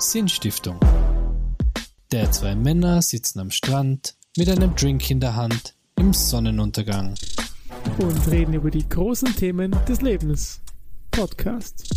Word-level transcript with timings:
Sinnstiftung. 0.00 0.78
Der 2.12 2.30
zwei 2.30 2.54
Männer 2.54 3.02
sitzen 3.02 3.40
am 3.40 3.50
Strand 3.50 4.14
mit 4.36 4.48
einem 4.48 4.76
Drink 4.76 5.10
in 5.10 5.18
der 5.18 5.34
Hand 5.34 5.74
im 5.98 6.12
Sonnenuntergang. 6.12 7.16
und 7.98 8.30
reden 8.30 8.54
über 8.54 8.70
die 8.70 8.88
großen 8.88 9.34
Themen 9.34 9.74
des 9.88 10.00
Lebens. 10.00 10.60
Podcast. 11.10 11.90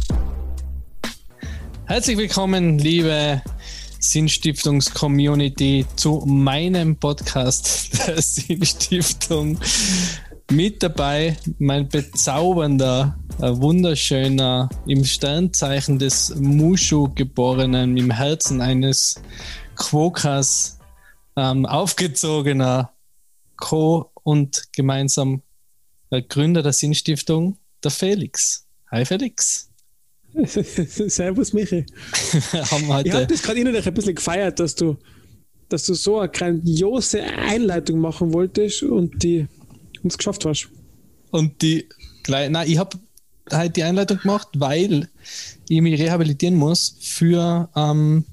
Herzlich 1.85 2.17
willkommen, 2.17 2.79
liebe 2.79 3.43
Sinnstiftungs-Community, 3.99 5.85
zu 5.95 6.23
meinem 6.25 6.95
Podcast 6.95 8.07
der 8.07 8.19
Sinnstiftung. 8.19 9.59
Mit 10.51 10.81
dabei 10.81 11.37
mein 11.59 11.87
bezaubernder, 11.87 13.19
wunderschöner, 13.39 14.69
im 14.85 15.03
Sternzeichen 15.05 15.99
des 15.99 16.35
Mushu 16.35 17.09
geborenen, 17.13 17.97
im 17.97 18.11
Herzen 18.11 18.61
eines 18.61 19.21
Quokkas 19.75 20.79
ähm, 21.35 21.65
aufgezogener 21.65 22.91
Co- 23.57 24.11
und 24.23 24.69
gemeinsam 24.73 25.41
äh, 26.09 26.21
Gründer 26.21 26.61
der 26.63 26.73
Sinnstiftung, 26.73 27.57
der 27.83 27.91
Felix. 27.91 28.67
Hi 28.91 29.05
Felix. 29.05 29.69
Servus, 30.45 31.53
Michi. 31.53 31.85
Haben 32.53 33.05
Ich 33.05 33.13
habe 33.13 33.27
das 33.27 33.41
gerade 33.41 33.59
innerlich 33.59 33.85
ein 33.85 33.93
bisschen 33.93 34.15
gefeiert, 34.15 34.59
dass 34.59 34.75
du, 34.75 34.97
dass 35.69 35.83
du 35.85 35.93
so 35.93 36.19
eine 36.19 36.29
grandiose 36.29 37.21
Einleitung 37.21 37.99
machen 37.99 38.33
wolltest 38.33 38.83
und 38.83 39.23
die 39.23 39.47
uns 40.03 40.17
geschafft 40.17 40.45
hast. 40.45 40.69
und 41.31 41.61
die 41.61 41.87
gleich, 42.23 42.49
nein, 42.49 42.69
ich 42.69 42.77
habe 42.77 42.97
halt 43.53 43.75
die 43.75 43.83
Einleitung 43.83 44.19
gemacht, 44.19 44.47
weil 44.55 45.09
ich 45.67 45.81
mich 45.81 45.99
rehabilitieren 45.99 46.55
muss 46.55 46.97
für 46.99 47.69
ähm, 47.75 48.25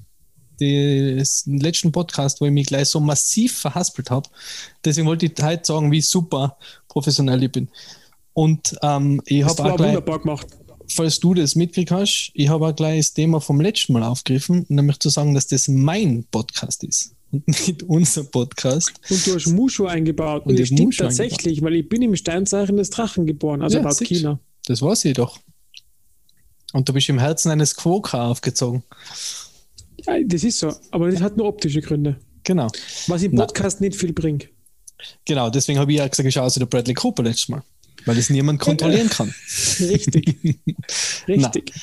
den 0.59 1.23
letzten 1.45 1.91
Podcast, 1.91 2.41
wo 2.41 2.45
ich 2.45 2.51
mich 2.51 2.67
gleich 2.67 2.89
so 2.89 2.99
massiv 2.99 3.57
verhaspelt 3.59 4.11
habe. 4.11 4.29
Deswegen 4.83 5.07
wollte 5.07 5.25
ich 5.25 5.33
heute 5.41 5.65
sagen, 5.65 5.91
wie 5.91 6.01
super 6.01 6.57
professionell 6.87 7.43
ich 7.43 7.51
bin. 7.51 7.69
Und 8.33 8.77
ähm, 8.81 9.21
ich 9.25 9.43
habe 9.43 9.63
auch 9.63 9.77
gleich, 9.77 9.89
wunderbar 9.89 10.19
gemacht. 10.19 10.47
falls 10.89 11.19
du 11.19 11.33
das 11.33 11.55
mitgekriegt 11.55 11.91
hast, 11.91 12.31
ich 12.33 12.49
habe 12.49 12.67
auch 12.67 12.75
gleich 12.75 12.99
das 12.99 13.13
Thema 13.13 13.41
vom 13.41 13.61
letzten 13.61 13.93
Mal 13.93 14.03
aufgegriffen, 14.03 14.65
nämlich 14.69 14.99
zu 14.99 15.09
sagen, 15.09 15.33
dass 15.33 15.47
das 15.47 15.67
mein 15.67 16.25
Podcast 16.31 16.83
ist 16.83 17.15
und 17.31 17.47
nicht 17.67 17.83
unser 17.83 18.23
Podcast. 18.23 18.91
Und 19.09 19.27
du 19.27 19.35
hast 19.35 19.47
Mushu 19.47 19.85
eingebaut. 19.85 20.45
Und 20.45 20.53
Und 20.53 20.59
ich 20.59 20.67
stimmt 20.67 20.97
tatsächlich, 20.97 21.61
weil 21.61 21.75
ich 21.75 21.89
bin 21.89 22.01
im 22.01 22.15
Sternzeichen 22.15 22.77
des 22.77 22.89
Drachen 22.89 23.25
geboren, 23.25 23.61
also 23.61 23.77
Ja, 23.77 23.83
laut. 23.83 23.99
China. 23.99 24.39
Das 24.69 24.83
weiß 24.83 25.05
ich 25.05 25.15
doch. 25.15 25.39
Und 26.73 26.87
du 26.87 26.93
bist 26.93 27.09
im 27.09 27.17
Herzen 27.17 27.49
eines 27.49 27.75
Quokka 27.75 28.27
aufgezogen. 28.27 28.83
Ja, 30.05 30.13
das 30.23 30.43
ist 30.43 30.59
so, 30.59 30.71
aber 30.91 31.09
das 31.09 31.21
hat 31.21 31.37
nur 31.37 31.47
optische 31.47 31.81
Gründe. 31.81 32.19
Genau. 32.43 32.67
Was 33.07 33.23
im 33.23 33.33
Na. 33.33 33.47
Podcast 33.47 33.81
nicht 33.81 33.95
viel 33.95 34.13
bringt. 34.13 34.47
Genau, 35.25 35.49
deswegen 35.49 35.79
habe 35.79 35.91
ich 35.91 35.97
ja 35.97 36.07
gesagt, 36.07 36.27
ich 36.27 36.35
schaue 36.35 36.43
aus 36.43 36.55
wie 36.55 36.59
der 36.59 36.67
Bradley 36.67 36.93
Cooper 36.93 37.23
letztes 37.23 37.49
Mal. 37.49 37.63
Weil 38.05 38.15
das 38.15 38.29
niemand 38.29 38.59
kontrollieren 38.59 39.09
kann. 39.09 39.33
Richtig, 39.79 40.37
richtig. 41.27 41.73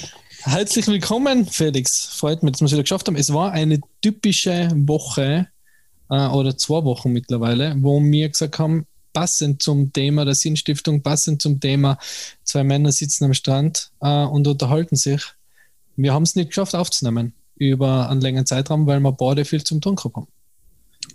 Herzlich 0.42 0.86
willkommen, 0.86 1.44
Felix. 1.44 2.06
Freut 2.06 2.44
mich, 2.44 2.52
dass 2.52 2.60
wir 2.60 2.66
es 2.66 2.72
wieder 2.72 2.84
geschafft 2.84 3.08
haben. 3.08 3.16
Es 3.16 3.32
war 3.32 3.50
eine 3.50 3.80
typische 4.00 4.70
Woche 4.76 5.48
äh, 6.08 6.28
oder 6.28 6.56
zwei 6.56 6.84
Wochen 6.84 7.12
mittlerweile, 7.12 7.74
wo 7.80 8.00
wir 8.00 8.28
gesagt 8.28 8.60
haben, 8.60 8.86
passend 9.16 9.62
zum 9.62 9.94
Thema 9.94 10.26
der 10.26 10.34
Sinnstiftung, 10.34 11.00
passend 11.00 11.40
zum 11.40 11.58
Thema, 11.58 11.98
zwei 12.44 12.64
Männer 12.64 12.92
sitzen 12.92 13.24
am 13.24 13.32
Strand 13.32 13.90
äh, 14.02 14.24
und 14.26 14.46
unterhalten 14.46 14.94
sich. 14.94 15.22
Wir 15.96 16.12
haben 16.12 16.24
es 16.24 16.36
nicht 16.36 16.48
geschafft 16.48 16.74
aufzunehmen 16.74 17.32
über 17.54 18.10
einen 18.10 18.20
längeren 18.20 18.44
Zeitraum, 18.44 18.86
weil 18.86 19.00
wir 19.00 19.12
beide 19.12 19.46
viel 19.46 19.64
zum 19.64 19.80
tun 19.80 19.96
gehabt 19.96 20.16
haben. 20.16 20.26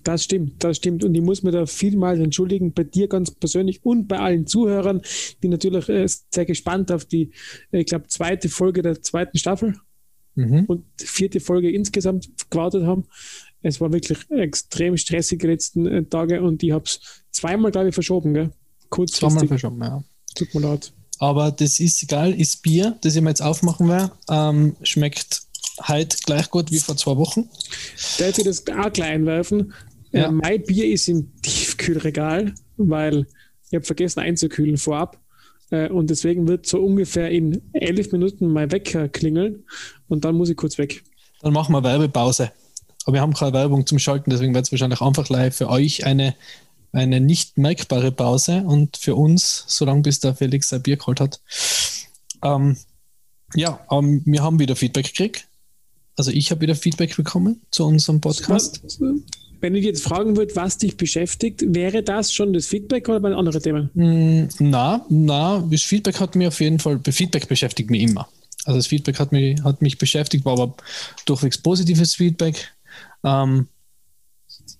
Das 0.03 0.23
stimmt, 0.23 0.63
das 0.63 0.77
stimmt. 0.77 1.03
Und 1.03 1.13
ich 1.13 1.21
muss 1.21 1.43
mir 1.43 1.51
da 1.51 1.67
vielmals 1.67 2.19
entschuldigen, 2.19 2.73
bei 2.73 2.85
dir 2.85 3.07
ganz 3.07 3.29
persönlich 3.29 3.85
und 3.85 4.07
bei 4.07 4.17
allen 4.17 4.47
Zuhörern, 4.47 5.03
die 5.43 5.47
natürlich 5.49 5.87
äh, 5.87 6.07
sehr 6.33 6.45
gespannt 6.45 6.91
auf 6.91 7.05
die, 7.05 7.29
ich 7.71 7.85
glaube, 7.85 8.07
zweite 8.07 8.49
Folge 8.49 8.81
der 8.81 8.99
zweiten 9.03 9.37
Staffel 9.37 9.75
Mhm. 10.35 10.63
und 10.65 10.85
vierte 10.97 11.39
Folge 11.41 11.69
insgesamt 11.71 12.29
gewartet 12.49 12.85
haben. 12.85 13.03
Es 13.61 13.79
war 13.79 13.91
wirklich 13.93 14.17
extrem 14.29 14.97
stressig 14.97 15.39
die 15.39 15.47
letzten 15.47 15.85
äh, 15.85 16.03
Tage 16.03 16.41
und 16.41 16.63
ich 16.63 16.71
habe 16.71 16.85
es 16.85 16.99
zweimal, 17.31 17.71
glaube 17.71 17.89
ich, 17.89 17.93
verschoben, 17.93 18.33
gell? 18.33 18.45
Zweimal 18.45 18.89
Kurzfristig. 18.89 19.47
verschoben, 19.47 19.81
ja. 19.81 20.03
Tut 20.35 20.53
mir 20.53 20.61
leid. 20.61 20.91
Aber 21.19 21.51
das 21.51 21.79
ist 21.79 22.01
egal, 22.01 22.33
ist 22.33 22.63
Bier, 22.63 22.97
das 23.01 23.15
ich 23.15 23.21
mir 23.21 23.29
jetzt 23.29 23.43
aufmachen 23.43 23.87
werde. 23.87 24.11
Ähm, 24.29 24.75
schmeckt 24.81 25.43
heute 25.87 26.17
gleich 26.25 26.49
gut 26.49 26.71
wie 26.71 26.79
vor 26.79 26.97
zwei 26.97 27.15
Wochen. 27.15 27.47
Darf 28.17 28.37
ich 28.37 28.43
das 28.43 28.65
auch 28.67 28.91
gleich 28.91 29.11
einwerfen? 29.11 29.73
Ja. 30.11 30.27
Äh, 30.27 30.31
mein 30.31 30.63
Bier 30.63 30.91
ist 30.91 31.07
im 31.07 31.31
Tiefkühlregal, 31.41 32.53
weil 32.77 33.27
ich 33.69 33.75
habe 33.75 33.85
vergessen 33.85 34.19
einzukühlen 34.19 34.77
vorab. 34.77 35.19
Äh, 35.69 35.89
und 35.89 36.09
deswegen 36.09 36.47
wird 36.47 36.65
so 36.65 36.81
ungefähr 36.81 37.29
in 37.29 37.61
elf 37.73 38.11
Minuten 38.11 38.47
mein 38.47 38.71
Wecker 38.71 39.07
klingeln 39.07 39.63
und 40.07 40.25
dann 40.25 40.35
muss 40.35 40.49
ich 40.49 40.57
kurz 40.57 40.77
weg. 40.77 41.03
Dann 41.41 41.53
machen 41.53 41.73
wir 41.73 41.83
Werbepause. 41.83 42.51
Aber 43.05 43.15
wir 43.15 43.21
haben 43.21 43.33
keine 43.33 43.53
Werbung 43.53 43.85
zum 43.87 43.99
Schalten, 43.99 44.29
deswegen 44.29 44.53
wird 44.53 44.65
es 44.65 44.71
wahrscheinlich 44.71 45.01
einfach 45.01 45.29
live 45.29 45.55
für 45.55 45.69
euch 45.69 46.05
eine, 46.05 46.35
eine 46.91 47.19
nicht 47.19 47.57
merkbare 47.57 48.11
Pause 48.11 48.63
und 48.65 48.97
für 48.97 49.15
uns, 49.15 49.65
solange 49.67 50.01
bis 50.01 50.19
der 50.19 50.35
Felix 50.35 50.69
sein 50.69 50.83
Bier 50.83 50.97
geholt 50.97 51.19
hat. 51.19 51.41
Ähm, 52.43 52.77
ja, 53.55 53.79
ähm, 53.91 54.21
wir 54.25 54.43
haben 54.43 54.59
wieder 54.59 54.75
Feedback 54.75 55.07
gekriegt. 55.07 55.47
Also 56.15 56.31
ich 56.31 56.51
habe 56.51 56.61
wieder 56.61 56.75
Feedback 56.75 57.15
bekommen 57.15 57.61
zu 57.71 57.85
unserem 57.85 58.21
Podcast. 58.21 58.81
Wenn 59.61 59.75
ich 59.75 59.85
jetzt 59.85 60.03
fragen 60.03 60.37
würde, 60.37 60.55
was 60.55 60.77
dich 60.77 60.97
beschäftigt, 60.97 61.63
wäre 61.65 62.01
das 62.01 62.33
schon 62.33 62.51
das 62.51 62.65
Feedback 62.65 63.07
oder 63.09 63.19
bei 63.19 63.33
anderen 63.33 63.61
Themen? 63.61 63.89
Mm, 63.93 64.49
Na, 64.59 65.05
na, 65.09 65.63
das 65.69 65.83
Feedback 65.83 66.19
hat 66.19 66.35
mir 66.35 66.47
auf 66.47 66.59
jeden 66.59 66.79
Fall, 66.79 66.99
Feedback 67.03 67.47
beschäftigt 67.47 67.89
mich 67.91 68.01
immer. 68.01 68.27
Also 68.65 68.79
das 68.79 68.87
Feedback 68.87 69.19
hat 69.19 69.31
mich, 69.31 69.61
hat 69.63 69.81
mich 69.81 69.97
beschäftigt, 69.97 70.45
war 70.45 70.53
aber 70.53 70.75
durchwegs 71.25 71.57
positives 71.57 72.15
Feedback. 72.15 72.71
Ähm, 73.23 73.67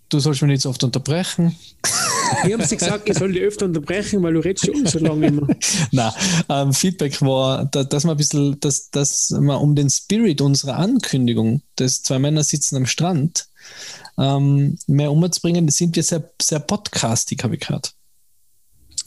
du 0.09 0.19
sollst 0.19 0.41
mich 0.41 0.49
nicht 0.49 0.61
so 0.61 0.69
oft 0.69 0.83
unterbrechen. 0.83 1.55
Wir 2.43 2.53
haben 2.53 2.63
sie 2.63 2.77
gesagt, 2.77 3.09
ich 3.09 3.17
soll 3.17 3.33
dich 3.33 3.41
öfter 3.41 3.65
unterbrechen, 3.65 4.23
weil 4.23 4.33
du 4.33 4.39
redest 4.39 4.65
schon 4.65 4.85
so 4.85 4.99
lange 4.99 5.27
immer. 5.27 5.47
Na, 5.91 6.15
ähm, 6.49 6.73
Feedback 6.73 7.21
war, 7.21 7.65
da, 7.65 7.83
dass 7.83 8.05
man 8.05 8.15
ein 8.15 8.17
bisschen, 8.17 8.59
dass, 8.61 8.89
dass 8.89 9.31
man 9.31 9.57
um 9.57 9.75
den 9.75 9.89
Spirit 9.89 10.39
unserer 10.41 10.77
Ankündigung, 10.77 11.61
dass 11.75 12.03
zwei 12.03 12.19
Männer 12.19 12.43
sitzen 12.43 12.77
am 12.77 12.85
Strand, 12.85 13.47
ähm, 14.17 14.77
mehr 14.87 15.11
umzubringen, 15.11 15.67
sind 15.69 15.95
wir 15.95 16.03
sehr, 16.03 16.31
sehr 16.41 16.59
podcastig, 16.59 17.43
habe 17.43 17.55
ich 17.55 17.61
gehört. 17.61 17.93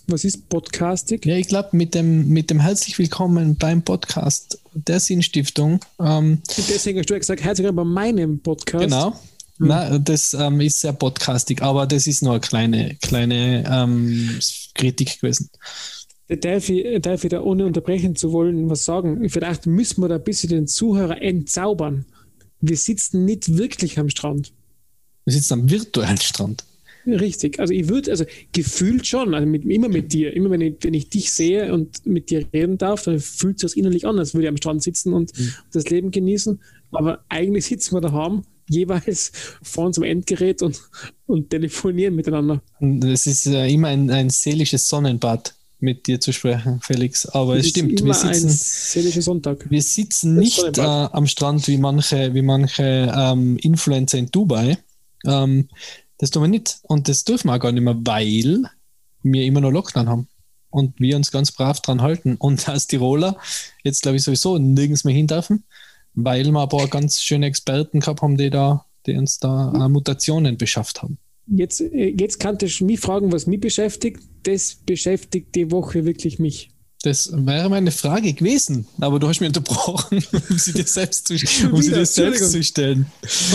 Was 0.06 0.24
ist 0.24 0.50
Podcasting? 0.50 1.20
Ja, 1.24 1.36
ich 1.36 1.48
glaube, 1.48 1.70
mit 1.72 1.94
dem, 1.94 2.28
mit 2.28 2.50
dem 2.50 2.60
herzlich 2.60 2.98
willkommen 2.98 3.56
beim 3.56 3.80
Podcast 3.82 4.58
der 4.74 5.00
Sinnstiftung. 5.00 5.80
Ähm, 5.98 6.42
deswegen 6.58 6.98
hast 6.98 7.08
du 7.08 7.14
ja 7.14 7.18
gesagt, 7.18 7.42
herzlich 7.42 7.66
willkommen 7.66 7.94
bei 7.94 8.02
meinem 8.02 8.38
Podcast. 8.38 8.84
genau. 8.84 9.18
Na, 9.56 9.98
das 9.98 10.34
ähm, 10.34 10.60
ist 10.60 10.80
sehr 10.82 10.92
podcastig, 10.92 11.62
aber 11.62 11.86
das 11.86 12.06
ist 12.06 12.22
nur 12.22 12.32
eine 12.32 12.40
kleine, 12.40 12.96
kleine 12.96 13.64
ähm, 13.66 14.38
Kritik 14.74 15.20
gewesen. 15.20 15.48
Darf 16.28 16.68
ich, 16.68 17.00
darf 17.00 17.24
ich 17.24 17.30
da 17.30 17.40
ohne 17.40 17.64
unterbrechen 17.64 18.14
zu 18.14 18.32
wollen 18.32 18.68
was 18.68 18.84
sagen? 18.84 19.26
Vielleicht 19.30 19.64
müssen 19.64 20.02
wir 20.02 20.08
da 20.08 20.16
ein 20.16 20.24
bisschen 20.24 20.50
den 20.50 20.66
Zuhörer 20.66 21.22
entzaubern. 21.22 22.04
Wir 22.60 22.76
sitzen 22.76 23.24
nicht 23.24 23.56
wirklich 23.56 23.98
am 23.98 24.10
Strand. 24.10 24.52
Wir 25.24 25.32
sitzen 25.32 25.54
am 25.54 25.70
virtuellen 25.70 26.18
Strand. 26.18 26.64
Richtig. 27.06 27.60
Also 27.60 27.72
ich 27.72 27.88
würde, 27.88 28.10
also 28.10 28.24
gefühlt 28.52 29.06
schon, 29.06 29.34
also 29.34 29.46
mit, 29.46 29.64
immer 29.64 29.88
mit 29.88 30.12
dir, 30.12 30.34
immer 30.34 30.50
wenn 30.50 30.60
ich, 30.60 30.74
wenn 30.82 30.94
ich 30.94 31.08
dich 31.08 31.32
sehe 31.32 31.72
und 31.72 32.04
mit 32.06 32.30
dir 32.30 32.46
reden 32.52 32.78
darf, 32.78 33.04
dann 33.04 33.20
fühlt 33.20 33.58
sich 33.58 33.70
das 33.70 33.76
innerlich 33.76 34.06
an, 34.06 34.18
als 34.18 34.34
würde 34.34 34.44
ich 34.44 34.48
am 34.48 34.56
Strand 34.56 34.82
sitzen 34.82 35.12
und 35.12 35.32
das 35.72 35.88
Leben 35.90 36.10
genießen. 36.10 36.60
Aber 36.92 37.24
eigentlich 37.28 37.66
sitzen 37.66 37.94
wir 37.94 38.00
daheim, 38.00 38.44
jeweils 38.68 39.32
vor 39.62 39.86
unserem 39.86 40.08
Endgerät 40.08 40.62
und, 40.62 40.80
und 41.26 41.50
telefonieren 41.50 42.14
miteinander. 42.14 42.62
Es 42.80 43.26
ist 43.26 43.46
äh, 43.46 43.68
immer 43.68 43.88
ein, 43.88 44.10
ein 44.10 44.30
seelisches 44.30 44.88
Sonnenbad 44.88 45.54
mit 45.80 46.06
dir 46.06 46.18
zu 46.18 46.32
sprechen, 46.32 46.80
Felix. 46.80 47.26
Aber 47.26 47.56
es 47.56 47.66
ist 47.66 47.70
stimmt, 47.70 48.02
wir 48.02 48.14
sitzen, 48.14 48.48
seelischer 48.48 49.22
Sonntag. 49.22 49.70
wir 49.70 49.82
sitzen 49.82 50.36
nicht 50.36 50.78
äh, 50.78 50.80
am 50.80 51.26
Strand 51.26 51.68
wie 51.68 51.76
manche, 51.76 52.32
wie 52.32 52.42
manche 52.42 53.12
ähm, 53.14 53.58
Influencer 53.58 54.18
in 54.18 54.30
Dubai. 54.30 54.78
Ähm, 55.26 55.68
das 56.18 56.30
tun 56.30 56.42
wir 56.42 56.48
nicht. 56.48 56.78
Und 56.82 57.08
das 57.08 57.24
dürfen 57.24 57.48
wir 57.48 57.54
auch 57.54 57.60
gar 57.60 57.72
nicht 57.72 57.82
mehr, 57.82 57.96
weil 58.00 58.64
wir 59.22 59.44
immer 59.44 59.60
noch 59.60 59.70
Lockdown 59.70 60.08
haben. 60.08 60.28
Und 60.70 60.98
wir 60.98 61.16
uns 61.16 61.30
ganz 61.30 61.52
brav 61.52 61.80
dran 61.80 62.02
halten. 62.02 62.36
Und 62.36 62.68
als 62.68 62.86
Tiroler 62.86 63.36
jetzt, 63.82 64.02
glaube 64.02 64.16
ich, 64.16 64.22
sowieso 64.22 64.58
nirgends 64.58 65.04
mehr 65.04 65.14
hin 65.14 65.26
dürfen, 65.26 65.64
weil 66.14 66.50
wir 66.50 66.60
aber 66.60 66.86
ganz 66.88 67.22
schöne 67.22 67.46
Experten 67.46 68.00
gehabt 68.00 68.22
haben, 68.22 68.36
die, 68.36 68.50
da, 68.50 68.84
die 69.06 69.16
uns 69.16 69.38
da 69.38 69.88
Mutationen 69.88 70.56
beschafft 70.56 71.02
haben. 71.02 71.18
Jetzt, 71.46 71.80
äh, 71.80 72.14
jetzt 72.18 72.40
kannst 72.40 72.62
du 72.62 72.84
mich 72.84 73.00
fragen, 73.00 73.32
was 73.32 73.46
mich 73.46 73.60
beschäftigt. 73.60 74.20
Das 74.44 74.76
beschäftigt 74.86 75.54
die 75.54 75.70
Woche 75.70 76.04
wirklich 76.04 76.38
mich. 76.38 76.70
Das 77.04 77.30
wäre 77.34 77.68
meine 77.68 77.90
Frage 77.90 78.32
gewesen, 78.32 78.86
aber 78.98 79.18
du 79.18 79.28
hast 79.28 79.38
mich 79.38 79.48
unterbrochen, 79.48 80.24
um 80.32 80.58
sie 80.58 80.72
dir 80.72 80.86
selbst 80.86 81.28
zu, 81.28 81.34
um 81.70 81.82
sie 81.82 81.92
dir 81.92 82.06
selbst 82.06 82.50
zu 82.50 82.62
stellen. 82.62 83.04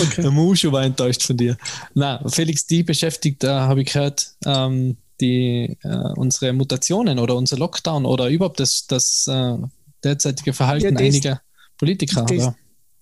Okay. 0.06 0.22
Der 0.22 0.30
Muschu 0.30 0.70
war 0.70 0.84
enttäuscht 0.84 1.24
von 1.24 1.36
dir. 1.36 1.56
Na, 1.92 2.22
Felix, 2.28 2.64
die 2.64 2.84
beschäftigt, 2.84 3.42
da 3.42 3.62
habe 3.62 3.82
ich 3.82 3.92
gehört, 3.92 4.34
ähm, 4.46 4.98
die, 5.20 5.76
äh, 5.82 6.12
unsere 6.14 6.52
Mutationen 6.52 7.18
oder 7.18 7.34
unser 7.34 7.58
Lockdown 7.58 8.06
oder 8.06 8.28
überhaupt 8.28 8.60
das, 8.60 8.86
das 8.86 9.26
äh, 9.26 9.56
derzeitige 10.04 10.52
Verhalten 10.52 10.84
ja, 10.84 10.90
das, 10.92 11.02
einiger 11.02 11.40
Politiker. 11.76 12.26
Das, 12.26 12.52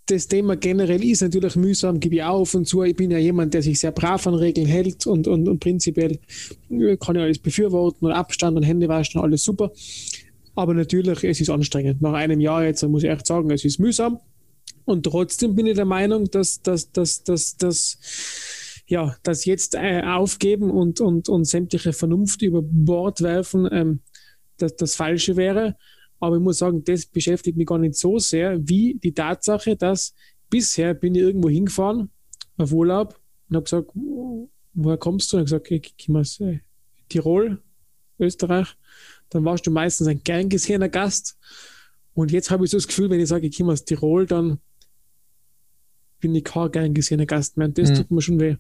das 0.07 0.29
Thema 0.29 0.57
generell 0.57 1.05
ist 1.05 1.21
natürlich 1.21 1.57
mühsam, 1.57 2.01
gebe 2.01 2.15
ich 2.15 2.23
auf 2.23 2.55
und 2.55 2.67
zu. 2.67 2.83
Ich 2.85 2.97
bin 2.97 3.11
ja 3.11 3.19
jemand, 3.19 3.53
der 3.53 3.63
sich 3.63 3.79
sehr 3.79 3.93
brav 3.93 4.27
an 4.27 4.35
Regeln 4.35 4.67
hält 4.67 5.07
und, 5.07 5.29
und, 5.29 5.47
und 5.47 5.61
prinzipiell 5.61 6.19
äh, 6.71 6.97
kann 6.97 7.17
ich 7.17 7.23
alles 7.23 7.39
befürworten 7.39 8.07
und 8.07 8.13
Abstand 8.13 8.57
und 8.57 8.63
Hände 8.63 8.89
waschen, 8.89 9.21
alles 9.21 9.45
super. 9.45 9.71
Aber 10.59 10.75
natürlich, 10.75 11.23
es 11.23 11.41
ist 11.41 11.51
anstrengend. 11.51 12.03
Nach 12.03 12.15
einem 12.15 12.41
Jahr 12.41 12.65
jetzt 12.65 12.83
muss 12.83 13.05
ich 13.05 13.11
echt 13.11 13.29
sagen, 13.29 13.49
es 13.53 13.65
ist 13.65 13.79
mühsam. 13.79 14.19
Und 14.85 15.05
trotzdem 15.05 15.55
bin 15.55 15.69
ich 15.69 15.77
der 15.77 15.85
Meinung, 15.85 16.29
dass, 16.33 16.61
dass, 16.63 16.91
dass, 16.91 17.23
dass, 17.23 17.57
dass 17.59 18.83
ja, 18.89 19.15
das 19.23 19.45
jetzt 19.45 19.77
äh, 19.77 20.03
aufgeben 20.03 20.73
und, 20.73 21.01
und, 21.01 21.29
und 21.29 21.45
sämtliche 21.45 21.93
Vernunft 21.93 22.43
über 22.43 22.61
Bord 22.61 23.23
werfen, 23.23 23.69
ähm, 23.71 24.01
dass 24.57 24.75
das 24.75 24.97
Falsche 24.97 25.37
wäre. 25.37 25.77
Aber 26.19 26.35
ich 26.35 26.43
muss 26.43 26.59
sagen, 26.59 26.83
das 26.83 27.07
beschäftigt 27.07 27.57
mich 27.57 27.69
gar 27.69 27.79
nicht 27.79 27.95
so 27.95 28.19
sehr, 28.19 28.59
wie 28.69 28.99
die 29.01 29.15
Tatsache, 29.15 29.77
dass 29.77 30.13
bisher 30.51 30.93
bin 30.93 31.15
ich 31.15 31.23
irgendwo 31.23 31.49
hingefahren 31.49 32.11
auf 32.57 32.73
Urlaub 32.73 33.21
und 33.49 33.55
habe 33.55 33.63
gesagt, 33.63 33.93
woher 34.75 34.99
kommst 34.99 35.33
du? 35.33 35.37
Und 35.37 35.45
ich 35.45 35.51
gesagt, 35.51 35.71
ich 35.71 35.95
komme 36.05 36.19
aus 36.19 36.41
äh, 36.41 36.59
Tirol, 37.09 37.63
Österreich. 38.19 38.75
Dann 39.31 39.45
warst 39.45 39.67
du 39.67 39.71
meistens 39.71 40.07
ein 40.07 40.23
gern 40.23 40.49
gesehener 40.49 40.89
Gast. 40.89 41.37
Und 42.15 42.33
jetzt 42.33 42.51
habe 42.51 42.65
ich 42.65 42.71
so 42.71 42.77
das 42.77 42.89
Gefühl, 42.89 43.11
wenn 43.11 43.21
ich 43.21 43.29
sage, 43.29 43.47
ich 43.47 43.57
komme 43.57 43.73
aus 43.73 43.85
Tirol, 43.85 44.27
dann 44.27 44.59
bin 46.21 46.35
ich 46.35 46.45
kein 46.45 46.73
gern 46.73 46.95
gesehener 46.95 47.27
Gast 47.27 47.57
mehr. 47.57 47.69
Und 47.69 47.79
das 47.79 47.91
mhm. 47.91 47.95
tut 47.95 48.11
mir 48.11 48.23
schon 48.23 48.41
weh. 48.41 48.57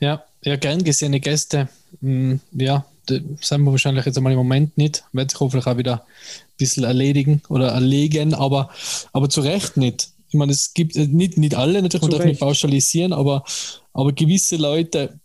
Ja, 0.00 0.24
ja, 0.42 0.56
gern 0.56 0.82
gesehene 0.82 1.20
Gäste. 1.20 1.68
Hm, 2.00 2.40
ja, 2.52 2.86
das 3.06 3.20
sind 3.40 3.62
wir 3.62 3.70
wahrscheinlich 3.70 4.04
jetzt 4.04 4.16
einmal 4.16 4.32
im 4.32 4.38
Moment 4.38 4.76
nicht. 4.78 5.04
Wird 5.12 5.30
sich 5.30 5.40
hoffentlich 5.40 5.66
auch 5.66 5.76
wieder 5.76 6.02
ein 6.04 6.56
bisschen 6.56 6.84
erledigen 6.84 7.42
oder 7.48 7.68
erlegen, 7.68 8.34
aber, 8.34 8.70
aber 9.12 9.28
zu 9.28 9.40
Recht 9.40 9.76
nicht. 9.76 10.10
Ich 10.28 10.34
meine, 10.34 10.52
es 10.52 10.74
gibt 10.74 10.96
äh, 10.96 11.06
nicht, 11.06 11.38
nicht 11.38 11.54
alle, 11.54 11.82
natürlich, 11.82 12.02
man 12.02 12.10
darf 12.10 12.24
nicht 12.24 12.40
pauschalisieren, 12.40 13.12
aber, 13.12 13.44
aber 13.92 14.12
gewisse 14.12 14.56
Leute 14.56 15.18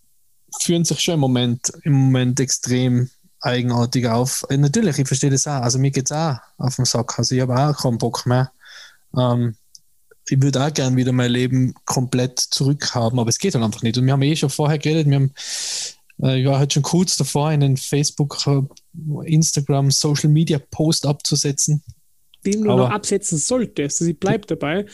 führen 0.62 0.86
sich 0.86 1.00
schon 1.00 1.16
im 1.16 1.20
Moment, 1.20 1.74
im 1.84 1.94
Moment 1.94 2.40
extrem 2.40 3.10
eigenartig 3.44 4.08
auf. 4.08 4.46
Äh, 4.50 4.58
natürlich, 4.58 4.98
ich 4.98 5.08
verstehe 5.08 5.30
das 5.30 5.48
auch. 5.48 5.62
Also 5.62 5.78
mir 5.78 5.92
geht 5.92 6.10
es 6.10 6.12
auch 6.12 6.38
auf 6.58 6.76
den 6.76 6.86
Sack. 6.86 7.20
Also 7.20 7.36
ich 7.36 7.42
habe 7.42 7.56
auch 7.56 7.78
keinen 7.78 7.98
Bock 7.98 8.26
mehr. 8.26 8.52
Ähm, 9.18 9.56
ich 10.28 10.42
würde 10.42 10.66
auch 10.66 10.74
gerne 10.74 10.96
wieder 10.96 11.12
mein 11.12 11.32
Leben 11.32 11.74
komplett 11.86 12.40
zurückhaben, 12.40 13.20
aber 13.20 13.30
es 13.30 13.38
geht 13.38 13.54
halt 13.54 13.64
einfach 13.64 13.84
nicht. 13.84 13.98
Und 13.98 14.06
wir 14.06 14.14
haben 14.14 14.22
eh 14.22 14.36
schon 14.36 14.50
vorher 14.50 14.80
geredet, 14.80 15.08
wir 15.08 15.16
haben 15.16 15.34
äh, 16.22 16.40
ich 16.40 16.48
war 16.48 16.60
halt 16.60 16.74
schon 16.74 16.84
kurz 16.84 17.18
davor, 17.18 17.50
einen 17.50 17.76
Facebook, 17.76 18.38
äh, 18.48 18.62
Instagram, 19.26 19.92
Social 19.92 20.30
Media 20.30 20.60
Post 20.72 21.06
abzusetzen. 21.06 21.84
Den 22.46 22.64
du 22.64 22.72
aber, 22.72 22.84
noch 22.84 22.92
absetzen 22.92 23.38
solltest. 23.38 24.02
Also 24.02 24.12
ich 24.12 24.20
bleibe 24.20 24.48
dabei. 24.48 24.86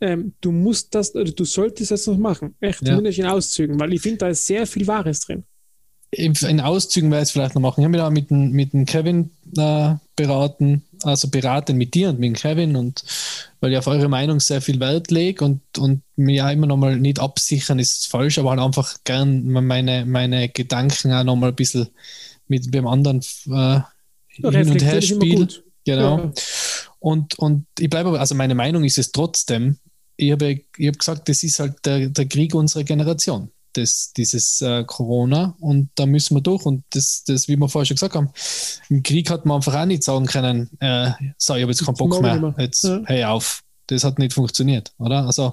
Ähm, 0.00 0.34
du 0.40 0.52
musst 0.52 0.94
das, 0.94 1.14
oder 1.14 1.30
du 1.30 1.44
solltest 1.44 1.90
das 1.90 2.06
noch 2.06 2.18
machen. 2.18 2.54
Echt, 2.60 2.82
ja. 2.82 2.88
zumindest 2.88 3.18
in 3.18 3.26
Auszügen, 3.26 3.80
weil 3.80 3.94
ich 3.94 4.02
finde, 4.02 4.18
da 4.18 4.28
ist 4.28 4.44
sehr 4.44 4.66
viel 4.66 4.86
Wahres 4.86 5.20
drin 5.20 5.44
in 6.18 6.60
Auszügen 6.60 7.10
werde 7.10 7.22
ich 7.22 7.28
es 7.28 7.32
vielleicht 7.32 7.54
noch 7.54 7.62
machen. 7.62 7.80
Ich 7.80 7.84
habe 7.84 7.92
mich 7.92 8.00
da 8.00 8.10
mit 8.10 8.30
dem, 8.30 8.50
mit 8.50 8.72
dem 8.72 8.86
Kevin 8.86 9.30
äh, 9.56 9.94
beraten, 10.16 10.82
also 11.02 11.28
beraten 11.28 11.76
mit 11.76 11.94
dir 11.94 12.10
und 12.10 12.18
mit 12.18 12.36
Kevin 12.36 12.76
und 12.76 13.04
weil 13.60 13.72
ich 13.72 13.78
auf 13.78 13.86
eure 13.86 14.08
Meinung 14.08 14.40
sehr 14.40 14.60
viel 14.60 14.80
Wert 14.80 15.10
lege 15.10 15.44
und, 15.44 15.60
und 15.78 16.02
mir 16.16 16.34
ja 16.34 16.50
immer 16.50 16.66
nochmal 16.66 16.98
nicht 16.98 17.20
absichern 17.20 17.78
ist 17.78 18.08
falsch, 18.08 18.38
aber 18.38 18.50
halt 18.50 18.60
einfach 18.60 18.96
gern 19.04 19.50
meine, 19.50 20.06
meine 20.06 20.48
Gedanken 20.48 21.12
auch 21.12 21.24
nochmal 21.24 21.50
ein 21.50 21.56
bisschen 21.56 21.88
mit 22.48 22.72
dem 22.72 22.86
anderen 22.86 23.20
äh, 23.46 23.50
ja, 23.50 23.86
hin 24.50 24.70
und 24.70 24.84
her 24.84 25.02
spielen. 25.02 25.48
Genau. 25.84 26.18
Ja. 26.18 26.32
Und, 26.98 27.38
und 27.38 27.66
ich 27.78 27.90
bleibe 27.90 28.10
aber, 28.10 28.20
also 28.20 28.34
meine 28.34 28.54
Meinung 28.54 28.84
ist 28.84 28.98
es 28.98 29.12
trotzdem, 29.12 29.78
ich 30.16 30.32
habe, 30.32 30.60
ich 30.78 30.86
habe 30.86 30.98
gesagt, 30.98 31.28
das 31.28 31.42
ist 31.42 31.58
halt 31.58 31.84
der, 31.84 32.08
der 32.08 32.26
Krieg 32.26 32.54
unserer 32.54 32.84
Generation 32.84 33.50
das, 33.76 34.12
dieses 34.16 34.60
äh, 34.60 34.84
Corona 34.84 35.56
und 35.60 35.90
da 35.94 36.06
müssen 36.06 36.36
wir 36.36 36.40
durch. 36.40 36.64
Und 36.64 36.84
das, 36.90 37.24
das, 37.24 37.48
wie 37.48 37.56
wir 37.56 37.68
vorher 37.68 37.86
schon 37.86 37.96
gesagt 37.96 38.14
haben, 38.14 38.30
im 38.88 39.02
Krieg 39.02 39.30
hat 39.30 39.46
man 39.46 39.56
einfach 39.56 39.74
auch 39.74 39.86
nicht 39.86 40.02
sagen 40.02 40.26
können, 40.26 40.70
äh, 40.80 41.10
so, 41.36 41.54
ich 41.54 41.62
habe 41.62 41.72
jetzt 41.72 41.84
keinen 41.84 41.96
Bock 41.96 42.20
mehr, 42.20 42.54
jetzt 42.58 42.84
ja. 42.84 43.02
hey 43.06 43.24
auf. 43.24 43.62
Das 43.86 44.02
hat 44.02 44.18
nicht 44.18 44.32
funktioniert, 44.32 44.94
oder? 44.98 45.26
Also 45.26 45.52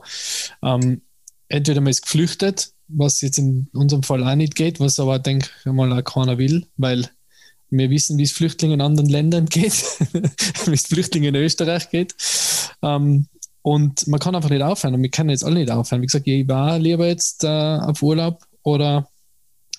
ähm, 0.64 1.02
entweder 1.50 1.82
man 1.82 1.92
ist 1.92 2.04
geflüchtet, 2.04 2.72
was 2.88 3.22
jetzt 3.22 3.38
in 3.38 3.68
unserem 3.74 4.04
Fall 4.04 4.24
auch 4.24 4.36
nicht 4.36 4.56
geht, 4.56 4.80
was 4.80 5.00
aber, 5.00 5.20
denke 5.20 5.50
ich 5.66 5.72
mal, 5.72 5.92
auch 5.92 6.04
keiner 6.04 6.38
will, 6.38 6.66
weil 6.78 7.10
wir 7.70 7.90
wissen, 7.90 8.18
wie 8.18 8.24
es 8.24 8.32
Flüchtlingen 8.32 8.80
in 8.80 8.86
anderen 8.86 9.10
Ländern 9.10 9.46
geht, 9.50 9.74
wie 10.66 10.74
es 10.74 10.86
Flüchtlingen 10.86 11.36
in 11.36 11.42
Österreich 11.42 11.90
geht. 11.90 12.16
Ähm, 12.82 13.28
und 13.62 14.08
man 14.08 14.20
kann 14.20 14.36
einfach 14.36 14.50
nicht 14.50 14.62
aufhören 14.62 14.96
und 14.96 15.04
wir 15.04 15.10
können 15.10 15.30
jetzt 15.30 15.44
alle 15.44 15.60
nicht 15.60 15.72
aufhören. 15.72 16.02
Wie 16.02 16.08
gesagt, 16.08 16.28
ich 16.28 16.48
war 16.48 16.80
lieber 16.80 17.08
jetzt 17.08 17.44
äh, 17.44 17.48
auf 17.48 18.02
Urlaub 18.02 18.44
oder 18.64 19.08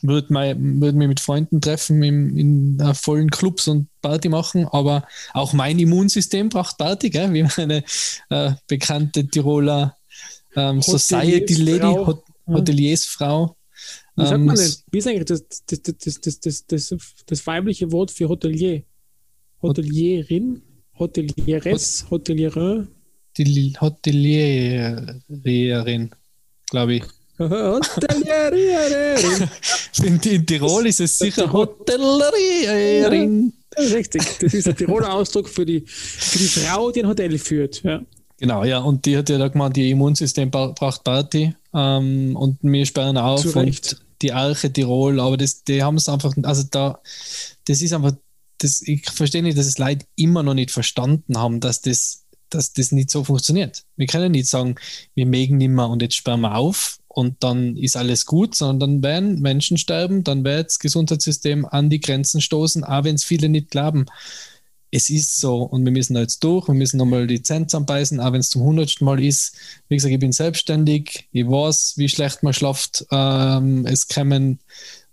würde 0.02 0.28
würd 0.30 0.96
mich 0.96 1.08
mit 1.08 1.20
Freunden 1.20 1.60
treffen 1.60 2.02
in, 2.02 2.36
in 2.36 2.82
uh, 2.82 2.92
vollen 2.92 3.30
Clubs 3.30 3.68
und 3.68 3.88
Party 4.00 4.28
machen, 4.28 4.66
aber 4.66 5.06
auch 5.32 5.52
mein 5.52 5.78
Immunsystem 5.78 6.48
braucht 6.48 6.78
Party, 6.78 7.08
gell? 7.08 7.32
wie 7.32 7.46
meine 7.56 7.84
äh, 8.30 8.52
bekannte 8.66 9.26
Tiroler 9.26 9.96
ähm, 10.56 10.82
Society 10.82 11.54
Lady, 11.54 11.86
Hot 11.86 12.24
Hoteliersfrau. 12.46 13.56
Wie 14.16 14.26
sagt 14.26 14.40
man 14.40 14.56
ähm, 14.56 14.62
denn? 14.62 14.74
Wie 14.90 14.98
ist 14.98 15.06
eigentlich 15.06 15.24
das, 15.24 15.46
das, 15.66 15.82
das, 15.82 16.20
das, 16.20 16.40
das, 16.40 16.66
das, 16.66 17.14
das 17.26 17.46
weibliche 17.46 17.90
Wort 17.92 18.10
für 18.10 18.28
Hotelier? 18.28 18.82
Hotelierin? 19.62 20.62
Hotelieres? 20.98 22.06
Hotelierin? 22.10 22.88
Die 23.38 23.72
Hotelierin, 23.80 26.10
glaube 26.70 26.94
ich. 26.94 27.04
Hotelierin. 27.38 29.48
in, 30.02 30.20
in 30.20 30.46
Tirol 30.46 30.86
ist 30.86 31.00
es 31.00 31.18
sicher 31.18 31.52
Hotelierin. 31.52 33.52
Ja, 33.76 33.84
richtig, 33.94 34.22
das 34.40 34.54
ist 34.54 34.66
der 34.66 34.76
Tiroler 34.76 35.12
Ausdruck 35.12 35.48
für 35.48 35.64
die, 35.64 35.82
für 35.86 36.38
die 36.38 36.46
Frau, 36.46 36.90
die 36.90 37.02
ein 37.02 37.08
Hotel 37.08 37.38
führt. 37.38 37.82
Ja. 37.82 38.02
Genau, 38.38 38.64
ja, 38.64 38.78
und 38.78 39.06
die 39.06 39.16
hat 39.16 39.30
ja 39.30 39.38
da 39.38 39.48
gemeint, 39.48 39.76
ihr 39.76 39.88
Immunsystem 39.88 40.50
braucht 40.50 41.04
Party 41.04 41.54
ähm, 41.72 42.36
und 42.36 42.58
wir 42.62 42.86
sperren 42.86 43.16
auf 43.16 43.54
und 43.54 44.02
die 44.20 44.32
Arche 44.32 44.72
Tirol, 44.72 45.20
aber 45.20 45.36
das, 45.36 45.64
die 45.64 45.82
haben 45.82 45.96
es 45.96 46.08
einfach, 46.08 46.34
also 46.42 46.64
da, 46.70 47.00
das 47.66 47.80
ist 47.80 47.92
einfach, 47.92 48.12
das, 48.58 48.82
ich 48.82 49.08
verstehe 49.10 49.42
nicht, 49.42 49.58
dass 49.58 49.66
es 49.66 49.78
Leute 49.78 50.06
immer 50.16 50.42
noch 50.42 50.54
nicht 50.54 50.70
verstanden 50.70 51.38
haben, 51.38 51.60
dass 51.60 51.80
das 51.80 52.21
dass 52.54 52.72
das 52.72 52.92
nicht 52.92 53.10
so 53.10 53.24
funktioniert. 53.24 53.84
Wir 53.96 54.06
können 54.06 54.32
nicht 54.32 54.48
sagen, 54.48 54.76
wir 55.14 55.26
mögen 55.26 55.58
nicht 55.58 55.70
mehr 55.70 55.88
und 55.88 56.02
jetzt 56.02 56.16
sperren 56.16 56.40
wir 56.40 56.56
auf 56.56 56.98
und 57.08 57.42
dann 57.42 57.76
ist 57.76 57.96
alles 57.96 58.26
gut, 58.26 58.54
sondern 58.54 59.02
dann 59.02 59.02
werden 59.02 59.40
Menschen 59.40 59.78
sterben, 59.78 60.24
dann 60.24 60.44
wird 60.44 60.66
das 60.66 60.78
Gesundheitssystem 60.78 61.66
an 61.66 61.90
die 61.90 62.00
Grenzen 62.00 62.40
stoßen, 62.40 62.84
auch 62.84 63.04
wenn 63.04 63.16
es 63.16 63.24
viele 63.24 63.48
nicht 63.48 63.70
glauben. 63.70 64.06
Es 64.90 65.08
ist 65.08 65.40
so 65.40 65.62
und 65.62 65.84
wir 65.84 65.92
müssen 65.92 66.14
da 66.14 66.20
jetzt 66.20 66.44
durch, 66.44 66.68
wir 66.68 66.74
müssen 66.74 66.98
nochmal 66.98 67.26
die 67.26 67.42
Zähne 67.42 67.66
zusammenbeißen, 67.66 68.20
auch 68.20 68.32
wenn 68.32 68.40
es 68.40 68.50
zum 68.50 68.62
hundertsten 68.62 69.04
Mal 69.04 69.22
ist. 69.22 69.56
Wie 69.88 69.96
gesagt, 69.96 70.12
ich 70.12 70.20
bin 70.20 70.32
selbstständig, 70.32 71.28
ich 71.32 71.46
weiß, 71.46 71.94
wie 71.96 72.08
schlecht 72.08 72.42
man 72.42 72.52
schlaft. 72.52 73.06
Ähm, 73.10 73.86
es 73.86 74.06
kommen 74.08 74.58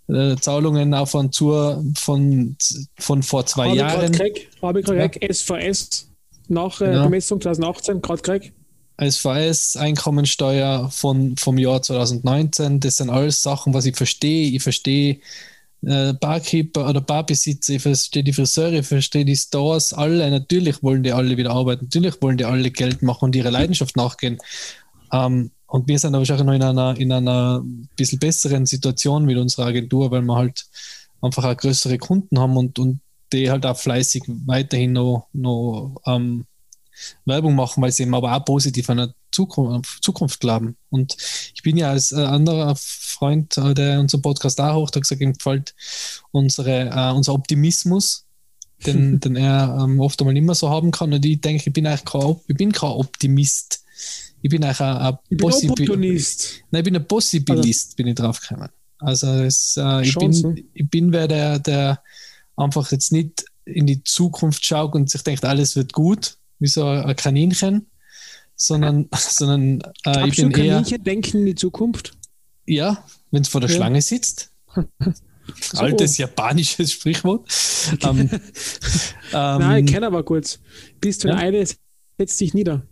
äh, 0.08 0.36
Zahlungen 0.36 0.92
auf 0.92 1.14
und 1.14 1.34
zu 1.34 1.52
von, 1.96 2.56
von 2.98 3.22
vor 3.22 3.46
zwei 3.46 3.68
habe 3.68 3.76
Jahren. 3.76 4.18
Habe 4.62 4.80
ich 4.80 4.86
gerade 4.86 5.10
ja. 5.20 5.32
SVS 5.32 6.09
nach 6.50 6.80
äh, 6.80 6.92
ja. 6.92 7.04
Bemessung 7.04 7.40
2018 7.40 8.02
gerade 8.02 8.22
gekriegt? 8.22 8.52
SVS, 9.00 9.76
Einkommensteuer 9.76 10.90
von, 10.90 11.36
vom 11.36 11.56
Jahr 11.56 11.80
2019, 11.80 12.80
das 12.80 12.96
sind 12.96 13.08
alles 13.08 13.40
Sachen, 13.40 13.72
was 13.72 13.86
ich 13.86 13.96
verstehe. 13.96 14.50
Ich 14.50 14.62
verstehe 14.62 15.20
äh, 15.82 16.12
Barkeeper 16.12 16.88
oder 16.88 17.00
Barbesitzer, 17.00 17.74
ich 17.74 17.82
verstehe 17.82 18.22
die 18.22 18.34
Friseure, 18.34 18.74
ich 18.74 18.86
verstehe 18.86 19.24
die 19.24 19.36
Stores, 19.36 19.94
alle. 19.94 20.30
Natürlich 20.30 20.82
wollen 20.82 21.02
die 21.02 21.12
alle 21.12 21.36
wieder 21.36 21.52
arbeiten, 21.52 21.86
natürlich 21.86 22.20
wollen 22.20 22.36
die 22.36 22.44
alle 22.44 22.70
Geld 22.70 23.00
machen 23.00 23.26
und 23.26 23.36
ihre 23.36 23.50
Leidenschaft 23.50 23.96
nachgehen. 23.96 24.38
Ähm, 25.12 25.50
und 25.66 25.88
wir 25.88 25.98
sind 25.98 26.14
aber 26.14 26.20
wahrscheinlich 26.20 26.46
noch 26.46 26.54
in 26.54 26.62
einer, 26.62 26.96
in 26.98 27.12
einer 27.12 27.62
bisschen 27.96 28.18
besseren 28.18 28.66
Situation 28.66 29.24
mit 29.24 29.38
unserer 29.38 29.66
Agentur, 29.66 30.10
weil 30.10 30.22
wir 30.22 30.36
halt 30.36 30.66
einfach 31.22 31.44
auch 31.44 31.56
größere 31.56 31.96
Kunden 31.96 32.38
haben 32.38 32.56
und, 32.56 32.78
und 32.78 33.00
die 33.32 33.50
halt 33.50 33.66
auch 33.66 33.76
fleißig 33.76 34.24
weiterhin 34.46 34.92
noch, 34.92 35.28
noch 35.32 36.00
ähm, 36.06 36.46
Werbung 37.24 37.54
machen, 37.54 37.82
weil 37.82 37.92
sie 37.92 38.02
eben 38.02 38.14
aber 38.14 38.36
auch 38.36 38.44
positiv 38.44 38.90
an 38.90 38.98
der 38.98 39.14
Zukunft, 39.30 40.02
Zukunft 40.02 40.40
glauben. 40.40 40.76
Und 40.90 41.16
ich 41.54 41.62
bin 41.62 41.76
ja 41.76 41.90
als 41.90 42.12
äh, 42.12 42.16
anderer 42.16 42.74
Freund, 42.76 43.56
äh, 43.56 43.74
der 43.74 44.00
unseren 44.00 44.22
Podcast 44.22 44.60
auch 44.60 44.74
hoch, 44.74 44.88
hat 44.88 45.00
gesagt, 45.00 45.20
ihm 45.20 45.32
gefällt 45.32 45.74
unsere, 46.32 46.90
äh, 46.90 47.12
unser 47.12 47.34
Optimismus. 47.34 48.26
den, 48.86 49.20
den 49.20 49.36
er 49.36 49.78
ähm, 49.82 50.00
oft 50.00 50.18
einmal 50.20 50.32
nicht 50.32 50.46
mehr 50.46 50.54
so 50.54 50.70
haben 50.70 50.90
kann. 50.90 51.12
Und 51.12 51.24
ich 51.24 51.40
denke, 51.40 51.64
ich 51.66 51.72
bin 51.72 51.86
eigentlich 51.86 52.04
kein, 52.04 52.36
ich 52.48 52.56
bin 52.56 52.72
kein 52.72 52.90
Optimist. 52.90 53.84
Ich 54.42 54.48
bin 54.48 54.64
eigentlich 54.64 54.80
ein, 54.80 54.96
ein 54.96 55.42
Opportunist. 55.42 56.62
Nein, 56.70 56.80
ich 56.80 56.84
bin 56.84 56.96
ein 56.96 57.06
Possibilist, 57.06 57.88
also, 57.88 57.96
bin 57.96 58.06
ich 58.06 58.14
draufgekommen. 58.14 58.70
Also 58.98 59.26
es, 59.28 59.76
äh, 59.76 60.02
ich, 60.02 60.14
bin, 60.14 60.64
ich 60.72 60.88
bin 60.88 61.12
wer, 61.12 61.28
der, 61.28 61.58
der 61.58 62.02
einfach 62.60 62.90
jetzt 62.92 63.12
nicht 63.12 63.44
in 63.64 63.86
die 63.86 64.02
Zukunft 64.02 64.64
schaut 64.64 64.94
und 64.94 65.10
sich 65.10 65.22
denkt, 65.22 65.44
alles 65.44 65.76
wird 65.76 65.92
gut, 65.92 66.36
wie 66.58 66.68
so 66.68 66.86
ein 66.86 67.16
Kaninchen, 67.16 67.90
sondern, 68.56 69.08
sondern 69.16 69.80
äh, 70.04 70.28
ich 70.28 70.36
bin 70.36 70.52
Kaninchen 70.52 70.98
eher... 70.98 70.98
denken 70.98 71.38
in 71.38 71.46
die 71.46 71.54
Zukunft? 71.54 72.12
Ja, 72.66 73.04
wenn 73.30 73.42
es 73.42 73.48
vor 73.48 73.60
der 73.60 73.70
ja. 73.70 73.76
Schlange 73.76 74.02
sitzt. 74.02 74.52
so, 74.74 75.78
Altes 75.78 76.18
japanisches 76.18 76.92
Sprichwort. 76.92 77.48
ähm, 78.02 78.30
Nein, 79.32 79.84
ich 79.84 79.92
kenne 79.92 80.06
aber 80.06 80.22
kurz. 80.22 80.60
Bis 81.00 81.18
du 81.18 81.28
ja? 81.28 81.36
eine 81.36 81.64
setzt 82.18 82.40
dich 82.40 82.54
nieder. 82.54 82.86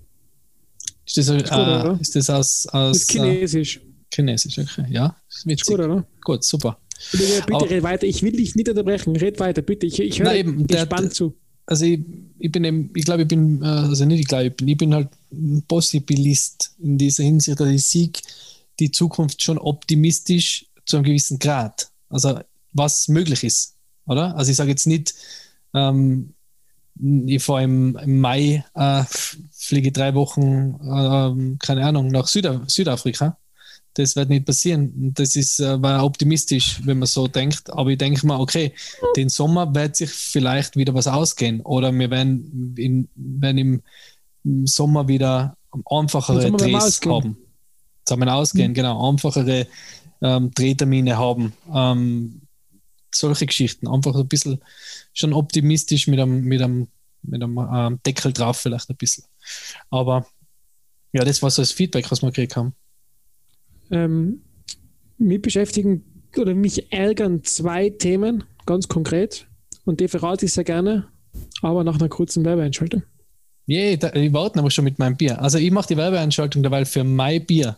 Ist 1.07 1.17
das, 1.17 1.29
ist, 1.29 1.51
gut, 1.51 1.59
äh, 1.59 2.01
ist 2.01 2.17
das 2.17 2.31
aus, 2.31 2.67
aus 2.67 2.97
ist 2.97 3.11
Chinesisch? 3.11 3.81
Chinesisch, 4.13 4.59
okay. 4.59 4.87
Ja, 4.91 5.17
ist 5.29 5.47
witzig. 5.47 5.63
Ist 5.63 5.67
gut, 5.69 5.81
oder? 5.81 6.07
Gut, 6.23 6.45
super. 6.45 6.79
Bitte, 7.13 7.43
bitte 7.47 7.55
Aber, 7.55 7.71
red 7.71 7.83
weiter. 7.83 8.07
Ich 8.07 8.23
will 8.23 8.33
dich 8.33 8.55
nicht 8.55 8.69
unterbrechen. 8.69 9.17
Red 9.17 9.41
weiter, 9.41 9.63
bitte. 9.63 9.87
Ich, 9.87 10.01
ich 10.01 10.21
höre 10.21 10.35
eben, 10.35 10.67
gespannt 10.67 11.15
zu. 11.15 11.35
Also 11.67 11.85
ich, 11.85 12.01
ich 12.39 12.51
bin 12.51 12.65
eben, 12.65 12.91
ich 12.95 13.05
glaube, 13.05 13.23
ich 13.23 13.29
bin, 13.29 13.63
äh, 13.63 13.67
also 13.67 14.05
nicht 14.05 14.21
ich 14.21 14.27
glaube, 14.27 14.47
ich 14.47 14.57
bin, 14.57 14.69
ich 14.69 14.77
bin 14.77 14.95
halt 14.95 15.09
ein 15.31 15.63
Possibilist 15.69 16.75
in 16.79 16.99
dieser 16.99 17.25
Hinsicht, 17.25 17.61
dass 17.61 17.69
ich 17.69 17.85
sehe 17.85 18.11
die 18.81 18.91
Zukunft 18.91 19.43
schon 19.43 19.59
optimistisch 19.59 20.67
zu 20.87 20.97
einem 20.97 21.05
gewissen 21.05 21.39
Grad. 21.39 21.91
Also 22.09 22.41
was 22.73 23.09
möglich 23.09 23.45
ist, 23.45 23.75
oder? 24.07 24.37
Also 24.37 24.51
ich 24.51 24.57
sage 24.57 24.71
jetzt 24.71 24.87
nicht, 24.87 25.15
ähm, 25.75 26.33
ich 27.27 27.43
fahre 27.43 27.65
im, 27.65 27.97
im, 27.97 28.21
Mai, 28.21 28.65
äh, 28.75 29.05
fliege 29.53 29.93
drei 29.93 30.15
Wochen, 30.15 30.75
äh, 30.81 31.57
keine 31.59 31.85
Ahnung, 31.85 32.09
nach 32.09 32.27
Süda 32.29 32.63
Südafrika 32.67 33.37
das 33.99 34.15
wird 34.15 34.29
nicht 34.29 34.47
passieren. 34.47 35.13
Das 35.15 35.35
ist, 35.35 35.59
äh, 35.61 35.83
war 35.83 36.05
optimistisch, 36.05 36.81
wenn 36.85 37.01
man 37.01 37.07
so 37.07 37.27
denkt. 37.27 37.71
Aber 37.71 37.91
ich 37.91 37.99
denke 37.99 38.27
mal, 38.27 38.39
okay, 38.39 38.73
den 39.17 39.29
Sommer 39.29 39.75
wird 39.75 39.97
sich 39.97 40.11
vielleicht 40.11 40.77
wieder 40.77 40.95
was 40.95 41.09
ausgehen. 41.09 41.61
Oder 41.63 41.93
wir 41.93 42.11
werden, 42.11 42.75
in, 42.77 43.09
werden 43.17 43.83
im 44.45 44.67
Sommer 44.67 45.09
wieder 45.09 45.57
einfachere 45.85 46.51
Drehs 46.53 47.01
haben. 47.05 47.37
Zusammen 48.05 48.29
ausgehen, 48.29 48.71
mhm. 48.71 48.75
genau. 48.75 49.11
Einfachere 49.11 49.67
ähm, 50.23 50.51
Drehtermine 50.53 51.19
haben. 51.19 51.53
Ähm, 51.75 52.43
solche 53.13 53.47
Geschichten. 53.47 53.89
Einfach 53.89 54.15
ein 54.15 54.29
bisschen 54.29 54.61
schon 55.13 55.33
optimistisch 55.33 56.07
mit 56.07 56.21
einem, 56.21 56.45
mit 56.45 56.63
einem, 56.63 56.89
mit 57.23 57.43
einem 57.43 57.59
ähm, 57.59 58.01
Deckel 58.07 58.33
drauf, 58.33 58.59
vielleicht 58.59 58.89
ein 58.91 58.97
bisschen. 58.97 59.25
Aber 59.91 60.25
ja, 61.13 61.25
das 61.25 61.43
war 61.43 61.51
so 61.51 61.63
das 61.63 61.73
Feedback, 61.73 62.11
was 62.11 62.23
wir 62.23 62.29
gekriegt 62.29 62.57
haben. 62.57 62.75
Ähm, 63.91 64.43
mich 65.19 65.43
beschäftigen 65.43 66.05
oder 66.37 66.55
mich 66.55 66.93
ärgern 66.93 67.43
zwei 67.45 67.91
Themen, 67.91 68.45
ganz 68.67 68.89
konkret. 68.89 69.47
Und 69.85 70.01
die 70.01 70.09
verrate 70.09 70.47
ich 70.47 70.53
sehr 70.53 70.65
gerne, 70.65 71.09
aber 71.63 71.85
nach 71.85 71.99
einer 71.99 72.09
kurzen 72.09 72.45
Werbeeinschaltung. 72.45 73.03
Yeah, 73.69 73.97
da, 73.97 74.13
ich 74.15 74.33
warte 74.33 74.59
aber 74.59 74.71
schon 74.71 74.85
mit 74.85 74.99
meinem 74.99 75.17
Bier. 75.17 75.41
Also 75.41 75.59
ich 75.59 75.71
mache 75.71 75.89
die 75.89 75.97
Werbeeinschaltung 75.97 76.63
dabei 76.63 76.85
für 76.85 77.05
mein 77.05 77.45
Bier. 77.45 77.77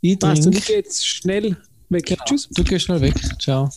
Ich 0.00 0.18
trinke. 0.18 0.50
Du 0.50 0.72
jetzt 0.72 1.06
schnell 1.06 1.56
weg. 1.88 2.06
Genau. 2.06 2.24
Tschüss. 2.24 2.48
Du 2.50 2.64
gehst 2.64 2.84
schnell 2.84 3.00
weg. 3.00 3.14
Ciao. 3.40 3.70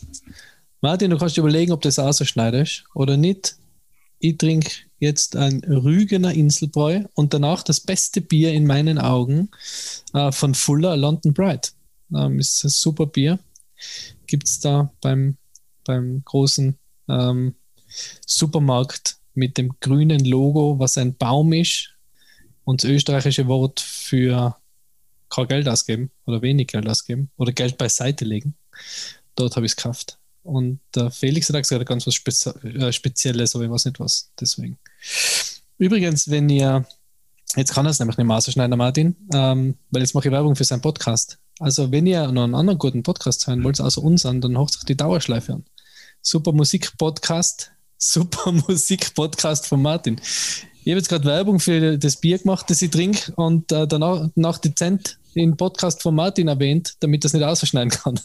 Martin, 0.81 1.09
du 1.11 1.17
kannst 1.17 1.37
dir 1.37 1.41
überlegen, 1.41 1.71
ob 1.71 1.81
das 1.81 1.97
ausschneidest 1.97 2.83
oder 2.93 3.17
nicht. 3.17 3.55
Ich 4.19 4.37
trinke 4.37 4.71
jetzt 4.99 5.35
ein 5.35 5.63
Rügener 5.63 6.33
Inselbräu 6.33 7.03
und 7.13 7.33
danach 7.33 7.63
das 7.63 7.79
beste 7.79 8.21
Bier 8.21 8.53
in 8.53 8.65
meinen 8.65 8.97
Augen 8.97 9.49
äh, 10.13 10.31
von 10.31 10.55
Fuller 10.55 10.97
London 10.97 11.33
Bright. 11.33 11.73
Ähm, 12.13 12.39
ist 12.39 12.63
ein 12.63 12.69
super 12.69 13.05
Bier. 13.05 13.39
Gibt 14.27 14.47
es 14.47 14.59
da 14.59 14.91
beim, 15.01 15.37
beim 15.83 16.21
großen 16.23 16.77
ähm, 17.07 17.55
Supermarkt 18.25 19.17
mit 19.33 19.57
dem 19.57 19.75
grünen 19.79 20.23
Logo, 20.23 20.79
was 20.79 20.97
ein 20.97 21.15
Baum 21.15 21.53
ist. 21.53 21.91
Und 22.63 22.83
das 22.83 22.89
österreichische 22.89 23.47
Wort 23.47 23.79
für 23.79 24.55
kein 25.29 25.47
Geld 25.47 25.67
ausgeben 25.67 26.11
oder 26.25 26.41
wenig 26.41 26.67
Geld 26.67 26.87
ausgeben 26.87 27.29
oder 27.37 27.51
Geld 27.51 27.77
beiseite 27.77 28.25
legen. 28.25 28.55
Dort 29.35 29.55
habe 29.55 29.65
ich 29.65 29.73
es 29.73 29.75
gekauft. 29.75 30.17
Und 30.43 30.79
der 30.93 31.11
Felix 31.11 31.49
hat 31.49 31.55
gesagt, 31.55 31.85
ganz 31.87 32.05
was 32.07 32.15
Spezi 32.15 32.49
äh, 32.49 32.91
Spezielles, 32.91 33.55
aber 33.55 33.65
ich 33.65 33.71
weiß 33.71 33.85
nicht 33.85 33.99
was. 33.99 34.31
Deswegen. 34.39 34.77
Übrigens, 35.77 36.29
wenn 36.29 36.49
ihr, 36.49 36.85
jetzt 37.55 37.73
kann 37.73 37.85
er 37.85 37.89
es 37.89 37.99
nämlich 37.99 38.17
nicht 38.17 38.27
mehr 38.27 38.37
ausschneiden, 38.37 38.77
Martin, 38.77 39.15
ähm, 39.33 39.75
weil 39.89 40.03
jetzt 40.03 40.13
mache 40.13 40.27
ich 40.27 40.31
Werbung 40.31 40.55
für 40.55 40.63
seinen 40.63 40.81
Podcast. 40.81 41.39
Also, 41.59 41.89
wenn 41.89 42.05
ihr 42.05 42.31
noch 42.33 42.43
einen 42.43 42.55
anderen 42.55 42.77
guten 42.77 43.01
Podcast 43.01 43.47
hören 43.47 43.63
wollt, 43.63 43.79
außer 43.79 44.03
uns 44.03 44.25
an, 44.25 44.41
dann 44.41 44.57
hocht 44.57 44.75
euch 44.75 44.83
die 44.83 44.97
Dauerschleife 44.97 45.53
an. 45.53 45.65
Super 46.21 46.51
Musik-Podcast, 46.51 47.71
super 47.97 48.51
Musik-Podcast 48.51 49.67
von 49.67 49.81
Martin. 49.81 50.19
Ich 50.83 50.91
habe 50.91 50.99
jetzt 50.99 51.07
gerade 51.07 51.23
Werbung 51.23 51.61
für 51.61 51.97
das 51.97 52.17
Bier 52.17 52.39
gemacht, 52.39 52.69
das 52.69 52.81
ich 52.81 52.91
trinke 52.91 53.31
und 53.37 53.71
äh, 53.71 53.87
danach 53.87 54.29
nach 54.35 54.57
dezent 54.57 55.17
den 55.33 55.55
Podcast 55.55 56.01
von 56.01 56.13
Martin 56.13 56.47
erwähnt, 56.47 56.95
damit 56.99 57.23
das 57.23 57.33
nicht 57.33 57.43
ausschneiden 57.43 57.89
kann. 57.89 58.19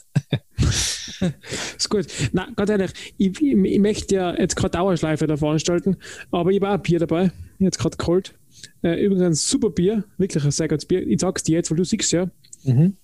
ist 1.77 1.89
gut. 1.89 2.07
Na, 2.33 2.49
ganz 2.57 2.71
ehrlich, 2.71 2.91
ich, 3.17 3.41
ich, 3.41 3.57
ich 3.57 3.79
möchte 3.81 4.15
ja 4.15 4.37
jetzt 4.37 4.57
gerade 4.57 4.73
Dauerschleife 4.73 5.27
da 5.27 5.37
veranstalten, 5.37 5.97
aber 6.33 6.51
ich 6.51 6.61
habe 6.61 6.69
auch 6.69 6.75
ein 6.75 6.83
Bier 6.83 6.99
dabei, 6.99 7.31
jetzt 7.59 7.79
gerade 7.79 7.97
geholt. 7.97 8.35
Äh, 8.83 9.05
übrigens 9.05 9.25
ein 9.25 9.35
super 9.35 9.71
Bier, 9.71 10.05
wirklich 10.19 10.45
ein 10.45 10.51
sehr 10.51 10.69
gutes 10.69 10.87
Bier. 10.87 11.07
Ich 11.07 11.21
sag's 11.21 11.45
dir 11.45 11.57
jetzt, 11.57 11.71
weil 11.71 11.79
du 11.79 11.85
siehst 11.85 12.13
ja. 12.13 12.29
Mhm. 12.65 12.97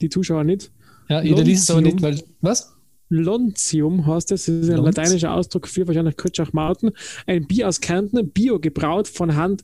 Die 0.00 0.08
Zuschauer 0.08 0.44
nicht. 0.44 0.70
Ja, 1.08 1.22
jeder 1.22 1.42
liest 1.42 1.64
es 1.64 1.70
aber 1.70 1.80
nicht, 1.80 2.02
weil. 2.02 2.22
Was? 2.40 2.74
Lontium 3.10 4.06
heißt 4.06 4.30
das, 4.30 4.44
das 4.44 4.54
ist 4.54 4.70
ein 4.70 4.76
Lonz. 4.76 4.96
lateinischer 4.96 5.32
Ausdruck 5.32 5.66
für 5.66 5.86
wahrscheinlich 5.86 6.16
Kutschach-Mauten. 6.16 6.90
Ein 7.26 7.46
Bier 7.46 7.68
aus 7.68 7.80
Kärnten, 7.80 8.30
Bio 8.30 8.58
gebraut 8.60 9.08
von 9.08 9.34
Hand. 9.34 9.62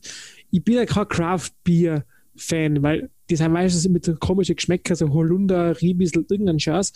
Ich 0.49 0.63
bin 0.63 0.75
ja 0.75 0.85
kein 0.85 1.07
Craft-Bier-Fan, 1.07 2.81
weil 2.81 3.09
die 3.29 3.35
sind 3.35 3.51
meistens 3.51 3.87
mit 3.87 4.05
so 4.05 4.15
komischen 4.15 4.55
Geschmäcker, 4.55 4.95
so 4.95 5.09
Holunder, 5.09 5.79
Riebissel, 5.81 6.25
irgendein 6.29 6.59
Scheiß. 6.59 6.93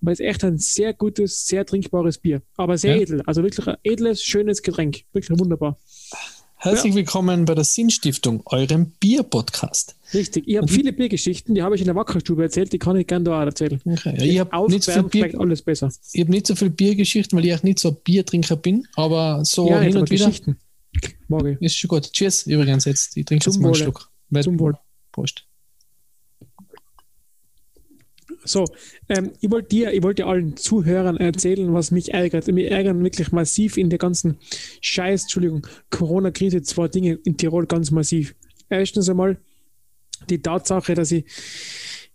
Aber 0.00 0.12
es 0.12 0.20
ist 0.20 0.26
echt 0.26 0.44
ein 0.44 0.58
sehr 0.58 0.92
gutes, 0.94 1.46
sehr 1.46 1.64
trinkbares 1.66 2.18
Bier. 2.18 2.42
Aber 2.56 2.78
sehr 2.78 2.96
ja. 2.96 3.02
edel. 3.02 3.22
Also 3.26 3.42
wirklich 3.42 3.66
ein 3.66 3.76
edles, 3.82 4.22
schönes 4.22 4.62
Getränk. 4.62 5.02
Wirklich 5.12 5.38
wunderbar. 5.38 5.78
Herzlich 6.64 6.92
ja. 6.92 6.98
willkommen 6.98 7.44
bei 7.44 7.56
der 7.56 7.64
Sinnstiftung, 7.64 8.40
eurem 8.44 8.92
Bier-Podcast. 9.00 9.96
Richtig. 10.14 10.46
Ich 10.46 10.58
habe 10.58 10.68
viele 10.68 10.92
Biergeschichten, 10.92 11.56
die 11.56 11.62
habe 11.62 11.74
ich 11.74 11.80
in 11.80 11.86
der 11.86 11.96
Wackerstube 11.96 12.40
erzählt, 12.40 12.72
die 12.72 12.78
kann 12.78 12.94
ich 12.94 13.08
gerne 13.08 13.24
da 13.24 13.42
auch 13.42 13.44
erzählen. 13.44 13.80
Okay. 13.84 14.14
Ich 14.22 14.38
habe 14.38 14.70
nicht, 14.70 14.84
so 14.84 15.08
viel 15.08 15.36
alles 15.36 15.60
besser. 15.60 15.92
Ich 16.12 16.20
hab 16.20 16.28
nicht 16.28 16.46
so 16.46 16.54
viele 16.54 16.70
Biergeschichten, 16.70 17.36
weil 17.36 17.46
ich 17.46 17.54
auch 17.54 17.64
nicht 17.64 17.80
so 17.80 17.88
ein 17.88 17.96
Biertrinker 18.04 18.54
bin, 18.54 18.86
aber 18.94 19.44
so 19.44 19.70
ja, 19.70 19.80
hin 19.80 19.96
und 19.96 20.08
wieder. 20.08 20.26
Geschichten. 20.26 20.56
Mag 21.26 21.46
ich. 21.46 21.60
Ist 21.60 21.78
schon 21.78 21.88
gut. 21.88 22.12
Cheers 22.12 22.46
übrigens 22.46 22.84
jetzt. 22.84 23.16
Ich 23.16 23.24
trinke 23.24 23.44
jetzt 23.44 23.58
mal 23.58 23.66
einen 23.66 23.74
Schluck. 23.74 24.08
Zum 24.40 24.60
Wohl. 24.60 24.78
Prost. 25.10 25.44
So, 28.44 28.64
ähm, 29.08 29.32
ich 29.40 29.50
wollte 29.50 29.68
dir, 29.68 29.92
ich 29.92 30.02
wollte 30.02 30.26
allen 30.26 30.56
Zuhörern 30.56 31.16
erzählen, 31.16 31.72
was 31.72 31.90
mich 31.90 32.12
ärgert. 32.12 32.48
Mich 32.48 32.70
ärgern 32.70 33.02
wirklich 33.02 33.30
massiv 33.32 33.76
in 33.76 33.90
der 33.90 33.98
ganzen 33.98 34.38
Scheiß, 34.80 35.22
Entschuldigung, 35.22 35.66
Corona-Krise 35.90 36.62
zwei 36.62 36.88
Dinge 36.88 37.18
in 37.24 37.36
Tirol 37.36 37.66
ganz 37.66 37.90
massiv. 37.90 38.34
Erstens 38.68 39.08
einmal 39.08 39.38
die 40.28 40.40
Tatsache, 40.40 40.94
dass 40.94 41.12
ich, 41.12 41.24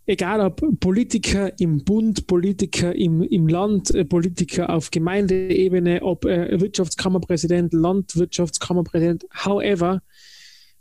egal 0.06 0.40
ob 0.40 0.62
Politiker 0.80 1.58
im 1.60 1.84
Bund, 1.84 2.26
Politiker 2.26 2.94
im, 2.94 3.22
im 3.22 3.48
Land, 3.48 3.94
äh, 3.94 4.04
Politiker 4.04 4.70
auf 4.70 4.90
Gemeindeebene, 4.90 6.02
ob 6.02 6.24
äh, 6.24 6.60
Wirtschaftskammerpräsident, 6.60 7.72
Landwirtschaftskammerpräsident, 7.72 9.26
however, 9.44 10.02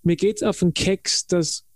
mir 0.03 0.15
geht 0.15 0.37
es 0.37 0.43
auf 0.43 0.59
den 0.59 0.73
Keks, 0.73 1.27
dass 1.27 1.66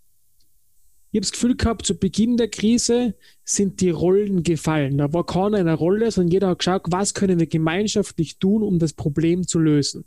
ich 1.11 1.17
habe 1.17 1.21
das 1.21 1.31
Gefühl 1.33 1.57
gehabt, 1.57 1.85
zu 1.85 1.95
Beginn 1.95 2.37
der 2.37 2.47
Krise 2.47 3.15
sind 3.43 3.81
die 3.81 3.89
Rollen 3.89 4.43
gefallen. 4.43 4.97
Da 4.97 5.11
war 5.11 5.25
keiner 5.25 5.59
in 5.59 5.67
einer 5.67 5.75
Rolle, 5.75 6.09
sondern 6.09 6.31
jeder 6.31 6.47
hat 6.47 6.59
geschaut, 6.59 6.83
was 6.87 7.13
können 7.13 7.37
wir 7.37 7.47
gemeinschaftlich 7.47 8.39
tun, 8.39 8.63
um 8.63 8.79
das 8.79 8.93
Problem 8.93 9.45
zu 9.45 9.59
lösen. 9.59 10.05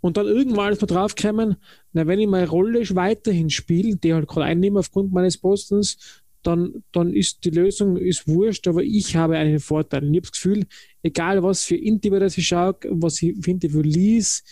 Und 0.00 0.16
dann 0.16 0.26
irgendwann 0.26 0.72
ist 0.72 0.80
man 0.80 0.88
draufgekommen, 0.88 1.56
na, 1.92 2.06
wenn 2.06 2.20
ich 2.20 2.28
meine 2.28 2.48
Rolle 2.48 2.82
weiterhin 2.94 3.50
spiele, 3.50 3.96
die 3.96 4.14
halt 4.14 4.28
gerade 4.28 4.46
einnehme 4.46 4.78
aufgrund 4.78 5.12
meines 5.12 5.36
Postens, 5.38 6.22
dann, 6.42 6.84
dann 6.92 7.12
ist 7.12 7.44
die 7.44 7.50
Lösung 7.50 7.96
ist 7.96 8.26
wurscht, 8.28 8.66
aber 8.68 8.82
ich 8.82 9.16
habe 9.16 9.36
einen 9.36 9.58
Vorteil. 9.58 10.04
Und 10.04 10.14
ich 10.14 10.18
habe 10.18 10.28
das 10.28 10.32
Gefühl, 10.32 10.66
egal 11.02 11.42
was 11.42 11.64
für 11.64 11.76
Interview 11.76 12.20
das 12.20 12.38
ich 12.38 12.46
schaue, 12.46 12.76
was 12.84 13.20
ich 13.20 13.34
für 13.42 13.50
Interview 13.50 13.82
lies, 13.82 14.44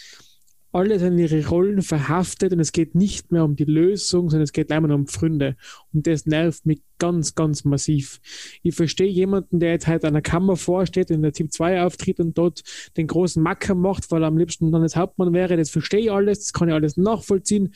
alle 0.72 0.98
sind 0.98 1.14
in 1.14 1.18
ihre 1.18 1.48
Rollen 1.48 1.82
verhaftet 1.82 2.52
und 2.52 2.60
es 2.60 2.72
geht 2.72 2.94
nicht 2.94 3.32
mehr 3.32 3.44
um 3.44 3.56
die 3.56 3.64
Lösung, 3.64 4.28
sondern 4.28 4.44
es 4.44 4.52
geht 4.52 4.70
einmal 4.70 4.92
um 4.92 5.06
Freunde. 5.06 5.56
Und 5.94 6.06
das 6.06 6.26
nervt 6.26 6.66
mich 6.66 6.82
ganz, 6.98 7.34
ganz 7.34 7.64
massiv. 7.64 8.20
Ich 8.62 8.74
verstehe 8.74 9.08
jemanden, 9.08 9.60
der 9.60 9.70
jetzt 9.70 9.86
halt 9.86 10.04
an 10.04 10.12
der 10.12 10.22
Kammer 10.22 10.56
vorsteht, 10.56 11.10
in 11.10 11.22
der 11.22 11.32
Typ 11.32 11.52
2 11.52 11.82
auftritt 11.82 12.20
und 12.20 12.36
dort 12.36 12.62
den 12.96 13.06
großen 13.06 13.42
Macker 13.42 13.74
macht, 13.74 14.10
weil 14.10 14.22
er 14.22 14.28
am 14.28 14.36
liebsten 14.36 14.70
dann 14.70 14.82
als 14.82 14.96
Hauptmann 14.96 15.32
wäre. 15.32 15.56
Das 15.56 15.70
verstehe 15.70 16.00
ich 16.00 16.12
alles, 16.12 16.40
das 16.40 16.52
kann 16.52 16.68
ich 16.68 16.74
alles 16.74 16.96
nachvollziehen. 16.96 17.74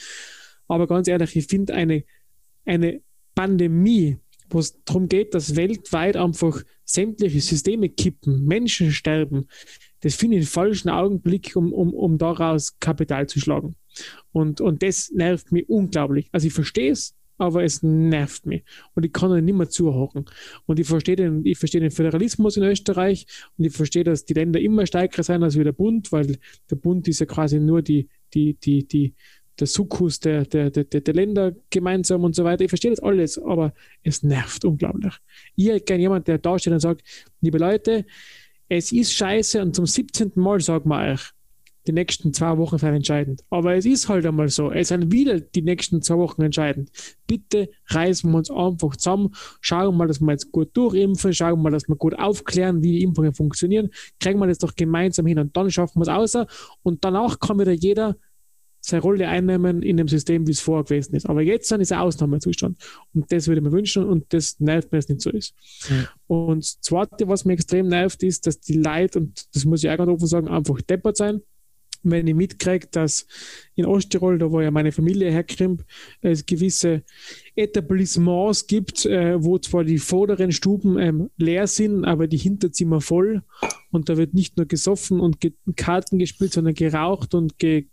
Aber 0.69 0.87
ganz 0.87 1.09
ehrlich, 1.09 1.35
ich 1.35 1.47
finde 1.47 1.75
eine, 1.75 2.05
eine 2.67 3.01
Pandemie, 3.35 4.19
wo 4.51 4.59
es 4.59 4.85
darum 4.85 5.09
geht, 5.09 5.35
dass 5.35 5.57
weltweit 5.57 6.17
einfach 6.17 6.63
sämtliche 6.85 7.41
Systeme 7.41 7.89
kippen, 7.89 8.45
Menschen 8.45 8.93
sterben, 8.93 9.47
das 10.03 10.15
finde 10.15 10.37
ich 10.37 10.45
den 10.45 10.51
falschen 10.51 10.89
Augenblick, 10.91 11.57
um, 11.57 11.73
um, 11.73 11.95
um 11.95 12.19
daraus 12.19 12.79
Kapital 12.79 13.29
zu 13.29 13.41
schlagen. 13.41 13.77
Und, 14.33 14.61
und 14.61 14.83
das 14.83 15.11
nervt 15.11 15.53
mich 15.53 15.69
unglaublich. 15.69 16.29
Also 16.33 16.49
ich 16.49 16.53
verstehe 16.53 16.93
es, 16.93 17.15
aber 17.39 17.65
es 17.65 17.83
nervt 17.83 18.47
mich. 18.47 18.65
Und 18.95 19.05
ich 19.05 19.13
kann 19.13 19.31
da 19.31 19.41
nicht 19.41 19.55
mehr 19.57 19.69
zuhören. 19.69 20.25
Und 20.67 20.79
ich 20.81 20.87
verstehe 20.87 21.17
den, 21.17 21.45
ich 21.45 21.59
den 21.59 21.91
Föderalismus 21.91 22.57
in 22.57 22.65
Österreich 22.65 23.27
und 23.57 23.65
ich 23.65 23.73
verstehe, 23.73 24.05
dass 24.05 24.25
die 24.25 24.35
Länder 24.35 24.61
immer 24.61 24.87
stärker 24.87 25.23
sein 25.23 25.43
als 25.43 25.59
wie 25.59 25.65
der 25.65 25.73
Bund, 25.73 26.13
weil 26.13 26.39
der 26.71 26.77
Bund 26.77 27.07
ist 27.09 27.21
ja 27.21 27.27
quasi 27.27 27.59
nur 27.61 27.83
die, 27.83 28.09
die, 28.35 28.55
die, 28.55 28.87
die, 28.87 29.15
der 29.59 29.67
Sukkus 29.67 30.19
der, 30.21 30.45
der, 30.45 30.71
der, 30.71 30.85
der 30.85 31.15
Länder 31.15 31.55
gemeinsam 31.71 32.25
und 32.25 32.35
so 32.35 32.45
weiter. 32.45 32.65
Ich 32.65 32.71
verstehe 32.71 32.91
das 32.91 33.01
alles, 33.01 33.39
aber 33.39 33.75
es 34.03 34.23
nervt 34.23 34.65
unglaublich. 34.65 35.15
Ich 35.57 35.69
hätte 35.69 35.85
gerne 35.85 36.03
jemand, 36.03 36.29
der 36.29 36.39
da 36.39 36.59
steht 36.59 36.73
und 36.73 36.81
sagt, 36.81 37.03
liebe 37.41 37.59
Leute, 37.59 38.05
es 38.75 38.91
ist 38.91 39.13
scheiße 39.13 39.61
und 39.61 39.77
zum 39.77 39.85
17. 39.85 40.33
Mal 40.37 40.61
sagen 40.61 40.89
wir 40.89 41.13
euch, 41.13 41.21
die 41.87 41.93
nächsten 41.93 42.33
zwei 42.33 42.57
Wochen 42.57 42.79
sind 42.79 42.95
entscheidend. 42.95 43.43
Aber 43.51 43.75
es 43.75 43.85
ist 43.85 44.09
halt 44.09 44.25
einmal 44.25 44.49
so. 44.49 44.71
Es 44.71 44.89
sind 44.89 45.13
wieder 45.13 45.41
die 45.41 45.61
nächsten 45.61 46.01
zwei 46.01 46.17
Wochen 46.17 46.41
entscheidend. 46.41 46.91
Bitte 47.27 47.69
reißen 47.89 48.31
wir 48.31 48.39
uns 48.39 48.51
einfach 48.51 48.97
zusammen, 48.97 49.35
schauen 49.61 49.97
mal, 49.97 50.07
dass 50.07 50.21
wir 50.21 50.31
jetzt 50.31 50.53
gut 50.53 50.75
durchimpfen, 50.75 51.35
schauen 51.35 51.61
mal, 51.61 51.71
dass 51.71 51.87
wir 51.87 51.97
gut 51.97 52.19
aufklären, 52.19 52.83
wie 52.83 52.93
die 52.93 53.03
Impfungen 53.03 53.35
funktionieren, 53.35 53.91
kriegen 54.21 54.39
wir 54.39 54.47
das 54.47 54.59
doch 54.59 54.75
gemeinsam 54.75 55.27
hin 55.27 55.39
und 55.39 55.55
dann 55.55 55.71
schaffen 55.71 55.99
wir 55.99 56.03
es 56.03 56.09
außer 56.09 56.47
und 56.83 57.05
danach 57.05 57.41
kann 57.41 57.59
wieder 57.59 57.73
jeder 57.73 58.17
seine 58.85 59.03
Rolle 59.03 59.29
einnehmen 59.29 59.83
in 59.83 59.97
dem 59.97 60.09
System, 60.09 60.47
wie 60.47 60.51
es 60.51 60.61
vorher 60.61 60.85
gewesen 60.85 61.15
ist. 61.15 61.27
Aber 61.27 61.41
jetzt 61.41 61.71
dann 61.71 61.81
ist 61.81 61.93
ein 61.93 62.01
Ausnahmezustand. 62.01 62.77
Und 63.15 63.31
das 63.31 63.47
würde 63.47 63.61
ich 63.61 63.65
mir 63.65 63.73
wünschen 63.73 64.05
und 64.05 64.33
das 64.35 64.59
nervt 64.59 64.91
mir, 64.91 64.99
dass 64.99 65.05
es 65.05 65.09
nicht 65.11 65.21
so 65.23 65.31
ist. 65.31 65.55
Mhm. 65.89 66.09
Und 66.27 66.59
das 66.65 66.81
Zweite, 66.81 67.29
was 67.29 67.45
mir 67.45 67.53
extrem 67.55 67.89
nervt, 67.89 68.23
ist, 68.23 68.47
dass 68.47 68.61
die 68.61 68.79
Leute, 68.79 69.21
und 69.21 69.55
das 69.55 69.65
muss 69.65 69.85
ich 69.85 69.91
auch 69.91 69.97
ganz 69.97 70.11
offen 70.11 70.27
sagen, 70.27 70.49
einfach 70.49 70.81
deppert 70.83 71.17
sein 71.17 71.43
wenn 72.03 72.27
ich 72.27 72.35
mitkriege, 72.35 72.89
dass 72.91 73.27
in 73.75 73.87
Osttirol, 73.87 74.39
da 74.39 74.51
wo 74.51 74.61
ja 74.61 74.71
meine 74.71 74.93
Familie 74.93 75.31
herkommt, 75.31 75.85
es 76.21 76.47
gewisse 76.47 77.03
Etablissements 77.55 78.67
gibt, 78.67 79.07
äh, 79.07 79.43
wo 79.43 79.59
zwar 79.59 79.85
die 79.85 79.99
vorderen 79.99 80.53
Stuben 80.53 80.99
ähm, 80.99 81.31
leer 81.37 81.67
sind, 81.67 82.05
aber 82.05 82.27
die 82.27 82.39
Hinterzimmer 82.39 83.01
voll 83.01 83.43
und 83.91 84.09
da 84.09 84.17
wird 84.17 84.35
nicht 84.35 84.57
nur 84.57 84.67
gesoffen 84.67 85.21
und 85.21 85.41
ge 85.41 85.53
Karten 85.77 86.19
gespielt, 86.19 86.53
sondern 86.53 86.75
geraucht 86.75 87.35
und. 87.35 87.59
Ge 87.59 87.87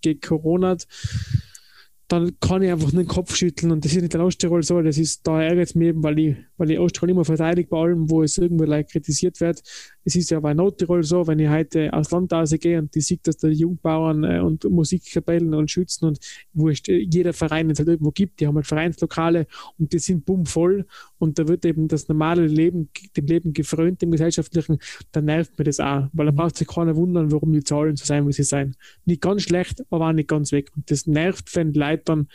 dann 2.09 2.39
kann 2.39 2.63
ich 2.63 2.71
einfach 2.71 2.89
den 2.89 3.05
Kopf 3.07 3.35
schütteln 3.35 3.71
und 3.71 3.85
das 3.85 3.93
ist 3.93 4.01
nicht 4.01 4.15
in 4.15 4.21
Osttirol 4.21 4.63
so, 4.63 4.81
das 4.81 4.97
ist, 4.97 5.27
da 5.27 5.43
ärgert 5.43 5.67
es 5.67 5.75
mich 5.75 5.89
eben, 5.89 6.03
weil 6.03 6.17
ich, 6.17 6.35
weil 6.57 6.71
ich 6.71 6.79
Osttirol 6.79 7.11
immer 7.11 7.23
verteidige 7.23 7.69
bei 7.69 7.77
allem, 7.77 8.09
wo 8.09 8.23
es 8.23 8.39
irgendwo 8.39 8.63
like, 8.63 8.89
kritisiert 8.89 9.39
wird. 9.39 9.61
Es 10.09 10.15
ist 10.15 10.31
ja 10.31 10.39
bei 10.39 10.55
Nordtirol 10.55 11.03
so, 11.03 11.27
wenn 11.27 11.37
ich 11.37 11.49
heute 11.49 11.93
aus 11.93 12.09
Land 12.09 12.33
gehe 12.59 12.79
und 12.79 12.95
die 12.95 12.99
sieht, 12.99 13.27
dass 13.27 13.37
da 13.37 13.47
Jungbauern 13.47 14.23
äh, 14.23 14.39
und 14.39 14.63
Musikkapellen 14.63 15.53
und 15.53 15.69
Schützen 15.69 16.05
und 16.05 16.17
wo 16.51 16.69
es 16.69 16.81
jeder 16.87 17.31
Verein 17.31 17.69
es 17.69 17.77
halt 17.77 17.89
irgendwo 17.89 18.09
gibt, 18.09 18.39
die 18.39 18.47
haben 18.47 18.55
halt 18.55 18.65
Vereinslokale 18.65 19.45
und 19.77 19.93
die 19.93 19.99
sind 19.99 20.25
bummvoll 20.25 20.87
und 21.19 21.37
da 21.37 21.47
wird 21.47 21.63
eben 21.63 21.87
das 21.87 22.07
normale 22.07 22.47
Leben, 22.47 22.89
dem 23.15 23.25
Leben 23.27 23.53
gefrönt, 23.53 24.01
dem 24.01 24.09
gesellschaftlichen, 24.09 24.79
dann 25.11 25.25
nervt 25.25 25.59
mir 25.59 25.65
das 25.65 25.79
auch, 25.79 26.07
weil 26.11 26.25
dann 26.25 26.35
braucht 26.35 26.57
sich 26.57 26.67
keiner 26.67 26.95
wundern, 26.95 27.31
warum 27.31 27.53
die 27.53 27.63
Zahlen 27.63 27.95
so 27.95 28.03
sein, 28.03 28.27
wie 28.27 28.33
sie 28.33 28.41
sein. 28.41 28.75
Nicht 29.05 29.21
ganz 29.21 29.43
schlecht, 29.43 29.83
aber 29.91 30.09
auch 30.09 30.13
nicht 30.13 30.27
ganz 30.27 30.51
weg. 30.51 30.71
Und 30.75 30.89
das 30.89 31.05
nervt, 31.05 31.55
wenn 31.55 31.71
Leute 31.71 32.01
dann 32.05 32.29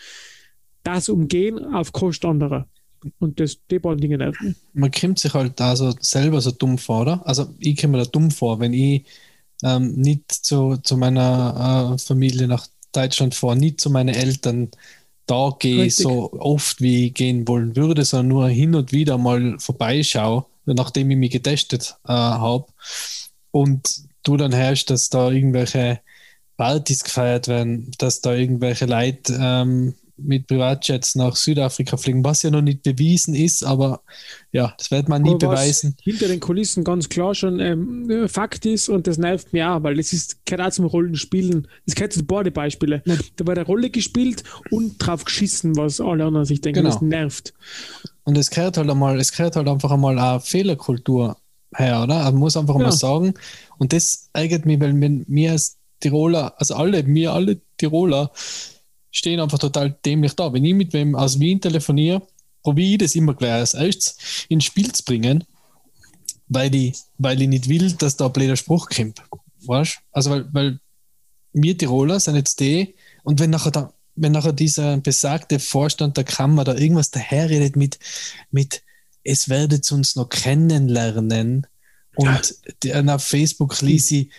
das 0.85 1.09
umgehen 1.09 1.59
auf 1.59 1.91
Kosten 1.91 2.29
anderer. 2.29 2.69
Und 3.19 3.41
das, 3.41 3.59
die 3.71 3.79
beiden 3.79 4.01
Dinge 4.01 4.19
nerven. 4.19 4.57
Man 4.73 4.91
kommt 4.91 5.19
sich 5.19 5.35
halt 5.35 5.59
da 5.61 5.77
so 5.77 5.95
selber 6.01 6.41
so 6.41 6.51
dumm 6.51 6.79
vor, 6.79 7.03
oder? 7.03 7.27
Also 7.27 7.55
ich 7.59 7.81
komme 7.81 7.99
mir 7.99 8.05
da 8.05 8.11
dumm 8.11 8.31
vor, 8.31 8.61
wenn 8.61 8.73
ich 8.73 9.05
ähm, 9.63 9.93
nicht 9.95 10.31
zu, 10.33 10.77
zu 10.79 10.97
meiner 10.97 11.95
äh, 11.95 11.99
Familie 11.99 12.49
nach 12.49 12.67
Deutschland 12.93 13.35
fahre, 13.35 13.57
nicht 13.57 13.81
zu 13.81 13.91
meinen 13.91 14.15
Eltern 14.15 14.71
da 15.27 15.57
gehe, 15.59 15.91
so 15.91 16.33
oft 16.33 16.81
wie 16.81 17.07
ich 17.07 17.15
gehen 17.15 17.49
wollen 17.49 17.77
würde, 17.77 18.05
sondern 18.05 18.29
nur 18.29 18.49
hin 18.49 18.75
und 18.75 18.93
wieder 18.93 19.17
mal 19.17 19.59
vorbeischaue, 19.59 20.45
nachdem 20.67 21.11
ich 21.11 21.17
mich 21.17 21.31
getestet 21.31 21.97
äh, 22.05 22.13
habe. 22.13 22.67
Und 23.51 24.03
du 24.23 24.37
dann 24.37 24.55
hörst, 24.55 24.91
dass 24.91 25.09
da 25.09 25.31
irgendwelche 25.31 26.01
Partys 26.57 27.05
gefeiert 27.05 27.49
werden, 27.49 27.91
dass 27.99 28.21
da 28.21 28.35
irgendwelche 28.35 28.87
Leute 28.87 29.39
ähm, 29.41 29.95
mit 30.17 30.47
Privatjets 30.47 31.15
nach 31.17 31.37
Südafrika 31.37 31.97
fliegen, 31.97 32.25
was 32.25 32.43
ja 32.43 32.51
noch 32.51 32.63
nicht 32.63 32.83
bewiesen 32.83 33.35
ist, 33.35 33.65
aber 33.65 34.01
ja, 34.53 34.75
das 34.79 34.91
wird 34.91 35.09
man 35.09 35.23
nie 35.23 35.31
aber 35.31 35.49
beweisen. 35.49 35.97
Hinter 36.03 36.29
den 36.29 36.41
Kulissen 36.41 36.85
ganz 36.85 37.09
klar 37.09 37.35
schon 37.35 37.61
ähm, 37.61 38.29
Fakt 38.29 38.65
ist 38.67 38.89
und 38.89 39.07
das 39.07 39.19
nervt 39.19 39.53
mir 39.53 39.71
auch, 39.71 39.83
weil 39.83 39.97
das 39.97 40.13
ist 40.13 40.45
gerade 40.47 40.71
zum 40.71 40.87
Rollenspielen. 40.87 41.69
Das 41.87 41.95
gehört 41.95 42.13
zu 42.13 42.25
beide 42.25 42.51
Beispiele. 42.51 43.03
Ja. 43.05 43.17
Da 43.37 43.47
war 43.47 43.55
der 43.55 43.67
Rolle 43.67 43.91
gespielt 43.91 44.45
und 44.71 44.99
drauf 44.99 45.25
geschissen, 45.25 45.77
was 45.77 46.01
alle 46.01 46.25
anderen 46.25 46.47
sich 46.47 46.61
denken, 46.61 46.83
genau. 46.83 46.95
das 46.95 47.03
nervt. 47.03 47.55
Und 48.25 48.39
es 48.39 48.51
gehört 48.51 48.77
halt 48.77 48.89
einmal, 48.89 49.19
es 49.19 49.33
gehört 49.33 49.57
halt 49.57 49.69
einfach 49.69 49.91
einmal 49.91 50.19
eine 50.19 50.41
Fehlerkultur 50.41 51.37
her, 51.75 52.03
oder? 52.03 52.23
Man 52.25 52.37
muss 52.37 52.57
einfach 52.57 52.77
ja. 52.77 52.83
mal 52.83 52.93
sagen, 52.93 53.35
und 53.79 53.93
das 53.93 54.31
ärgert 54.33 54.67
mich, 54.67 54.81
weil 54.81 54.93
mir 54.93 55.53
als 55.53 55.77
Tiroler, 56.01 56.55
also 56.59 56.75
alle, 56.75 57.03
mir 57.03 57.33
alle 57.33 57.61
Tiroler, 57.77 58.31
stehen 59.15 59.41
einfach 59.41 59.59
total 59.59 59.97
dämlich 60.05 60.35
da. 60.35 60.53
Wenn 60.53 60.65
ich 60.65 60.75
mit 60.75 60.93
wem 60.93 61.15
aus 61.15 61.39
Wien 61.41 61.61
telefoniere, 61.61 62.21
probiere 62.63 62.93
ich 62.93 62.99
das 62.99 63.15
immer 63.15 63.35
gleich 63.35 63.53
als 63.53 63.75
erstes 63.75 64.17
ins 64.49 64.65
Spiel 64.65 64.93
zu 64.93 65.05
bringen, 65.05 65.45
weil 66.49 66.75
ich, 66.75 66.95
weil 67.17 67.41
ich 67.41 67.49
nicht 67.49 67.69
will, 67.69 67.93
dass 67.93 68.17
da 68.17 68.27
ein 68.27 68.33
blöder 68.33 68.57
Spruch 68.57 68.89
kommt. 68.89 69.23
Weißt 69.67 70.01
Also, 70.13 70.31
weil, 70.31 70.53
weil 70.53 70.81
wir 71.53 71.79
Tiroler 71.79 72.19
sind 72.21 72.35
jetzt 72.37 72.59
die, 72.61 72.97
und 73.23 73.39
wenn 73.41 73.51
nachher, 73.51 73.71
da, 73.71 73.93
wenn 74.17 74.33
nachher 74.33 74.53
dieser 74.53 74.97
besagte 74.99 75.61
Vorstand 75.61 76.17
der 76.17 76.25
Kammer 76.25 76.65
da 76.65 76.75
irgendwas 76.75 77.11
daherredet 77.11 77.77
mit, 77.77 77.99
mit 78.51 78.83
es 79.23 79.49
werdet 79.49 79.91
uns 79.93 80.17
noch 80.17 80.29
kennenlernen 80.29 81.67
und 82.17 82.55
ja. 82.85 83.15
auf 83.15 83.25
Facebook 83.25 83.81
ließ 83.81 84.07
sie 84.07 84.31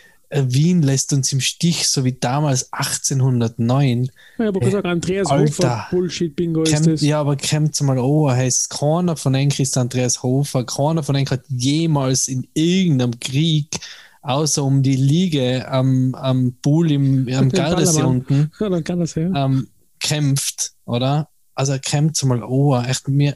Wien 0.48 0.82
lässt 0.82 1.14
uns 1.14 1.32
im 1.32 1.42
Stich, 1.42 1.88
so 1.88 2.04
wie 2.04 2.14
damals 2.14 2.72
1809. 2.74 4.10
Ja, 4.38 4.48
aber 4.48 4.60
gesagt, 4.60 4.86
Andreas 4.86 5.30
Alter, 5.30 5.46
Hofer, 5.46 5.88
Bullshit-Bingo 5.92 6.64
ist 6.64 6.86
das. 6.86 7.02
Ja, 7.02 7.22
aber 7.22 7.38
kommt 7.38 7.80
mal 7.82 7.98
oh, 8.00 8.30
heißt 8.30 8.70
keiner 8.70 9.16
von 9.16 9.36
euch 9.36 9.60
ist 9.60 9.78
Andreas 9.78 10.24
Hofer, 10.24 10.66
keiner 10.66 11.04
von 11.04 11.16
euch 11.16 11.30
hat 11.30 11.44
jemals 11.50 12.28
in 12.28 12.48
irgendeinem 12.54 13.20
Krieg 13.20 13.80
außer 14.26 14.64
um 14.64 14.82
die 14.82 14.96
Liege 14.96 15.68
am, 15.68 16.16
am 16.16 16.56
Pool 16.62 16.92
im, 16.92 17.30
am 17.32 17.50
Gardasee 17.50 18.02
unten 18.02 18.52
ja, 18.60 18.70
dann 18.70 18.84
kann 18.84 19.00
das, 19.00 19.16
ja. 19.16 19.46
ähm, 19.46 19.68
kämpft, 20.00 20.74
oder? 20.86 21.30
Also 21.54 21.78
kämpft 21.80 22.24
mal, 22.26 22.44
oh, 22.44 22.78
echt, 22.82 23.08
mir 23.08 23.36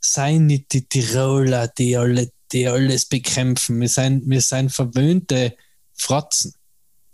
seien 0.00 0.46
nicht 0.46 0.72
die 0.72 0.86
Tiroler, 0.86 1.68
die, 1.68 1.96
alle, 1.96 2.30
die 2.52 2.66
alles 2.68 3.06
bekämpfen. 3.06 3.80
Wir 3.80 3.88
sind, 3.88 4.28
wir 4.28 4.40
sind 4.40 4.72
verwöhnte 4.72 5.54
Fratzen. 5.98 6.54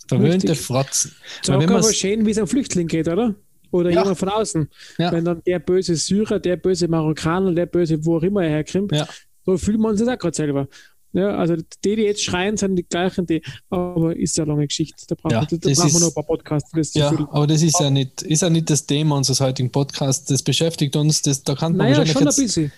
Verwöhnte 0.07 0.51
Richtig. 0.51 0.61
Fratzen. 0.61 1.13
Sag 1.43 1.63
aber 1.63 1.93
schön, 1.93 2.27
wie 2.27 2.31
es 2.31 2.39
einem 2.39 2.47
Flüchtling 2.47 2.87
geht, 2.87 3.09
oder? 3.09 3.35
Oder 3.71 3.91
ja. 3.91 4.03
jemand 4.03 4.19
von 4.19 4.29
außen. 4.29 4.69
Ja. 4.99 5.11
Wenn 5.11 5.25
dann 5.25 5.43
der 5.45 5.59
böse 5.59 5.97
Syrer, 5.97 6.39
der 6.39 6.57
böse 6.57 6.87
Marokkaner, 6.87 7.53
der 7.53 7.67
böse, 7.67 8.05
wo 8.05 8.19
auch 8.19 8.23
immer 8.23 8.45
er 8.45 8.51
herkommt, 8.51 8.93
ja. 8.93 9.09
so 9.45 9.57
fühlt 9.57 9.81
man 9.81 9.97
sich 9.97 10.09
auch 10.09 10.19
gerade 10.19 10.37
selber. 10.37 10.69
Ja, 11.15 11.37
also 11.37 11.55
die, 11.57 11.97
die 11.97 12.03
jetzt 12.03 12.25
schreien, 12.25 12.57
sind 12.57 12.75
die 12.75 12.83
gleichen, 12.83 13.25
die, 13.25 13.41
aber 13.71 14.17
ist 14.17 14.37
ja 14.37 14.43
eine 14.43 14.53
lange 14.53 14.67
Geschichte. 14.67 15.05
Da 15.07 15.15
brauchen, 15.15 15.33
ja, 15.33 15.45
da 15.45 15.57
brauchen 15.57 15.93
wir 15.93 16.01
noch 16.01 16.09
ein 16.09 16.15
paar 16.15 16.25
Podcasts. 16.25 16.95
Ja, 16.95 17.11
aber 17.31 17.47
das 17.47 17.63
ist 17.63 17.79
ja, 17.79 17.89
nicht, 17.89 18.23
ist 18.23 18.43
ja 18.43 18.51
nicht 18.51 18.69
das 18.69 18.85
Thema 18.85 19.17
unseres 19.17 19.41
heutigen 19.41 19.71
Podcasts. 19.71 20.27
Das 20.27 20.43
beschäftigt 20.43 20.97
uns. 20.97 21.23
Das, 21.23 21.45
da 21.45 21.55
kann 21.55 21.77
man 21.77 21.89
naja, 21.91 22.05
schon 22.05 22.27
ein 22.29 22.35
bisschen. 22.35 22.73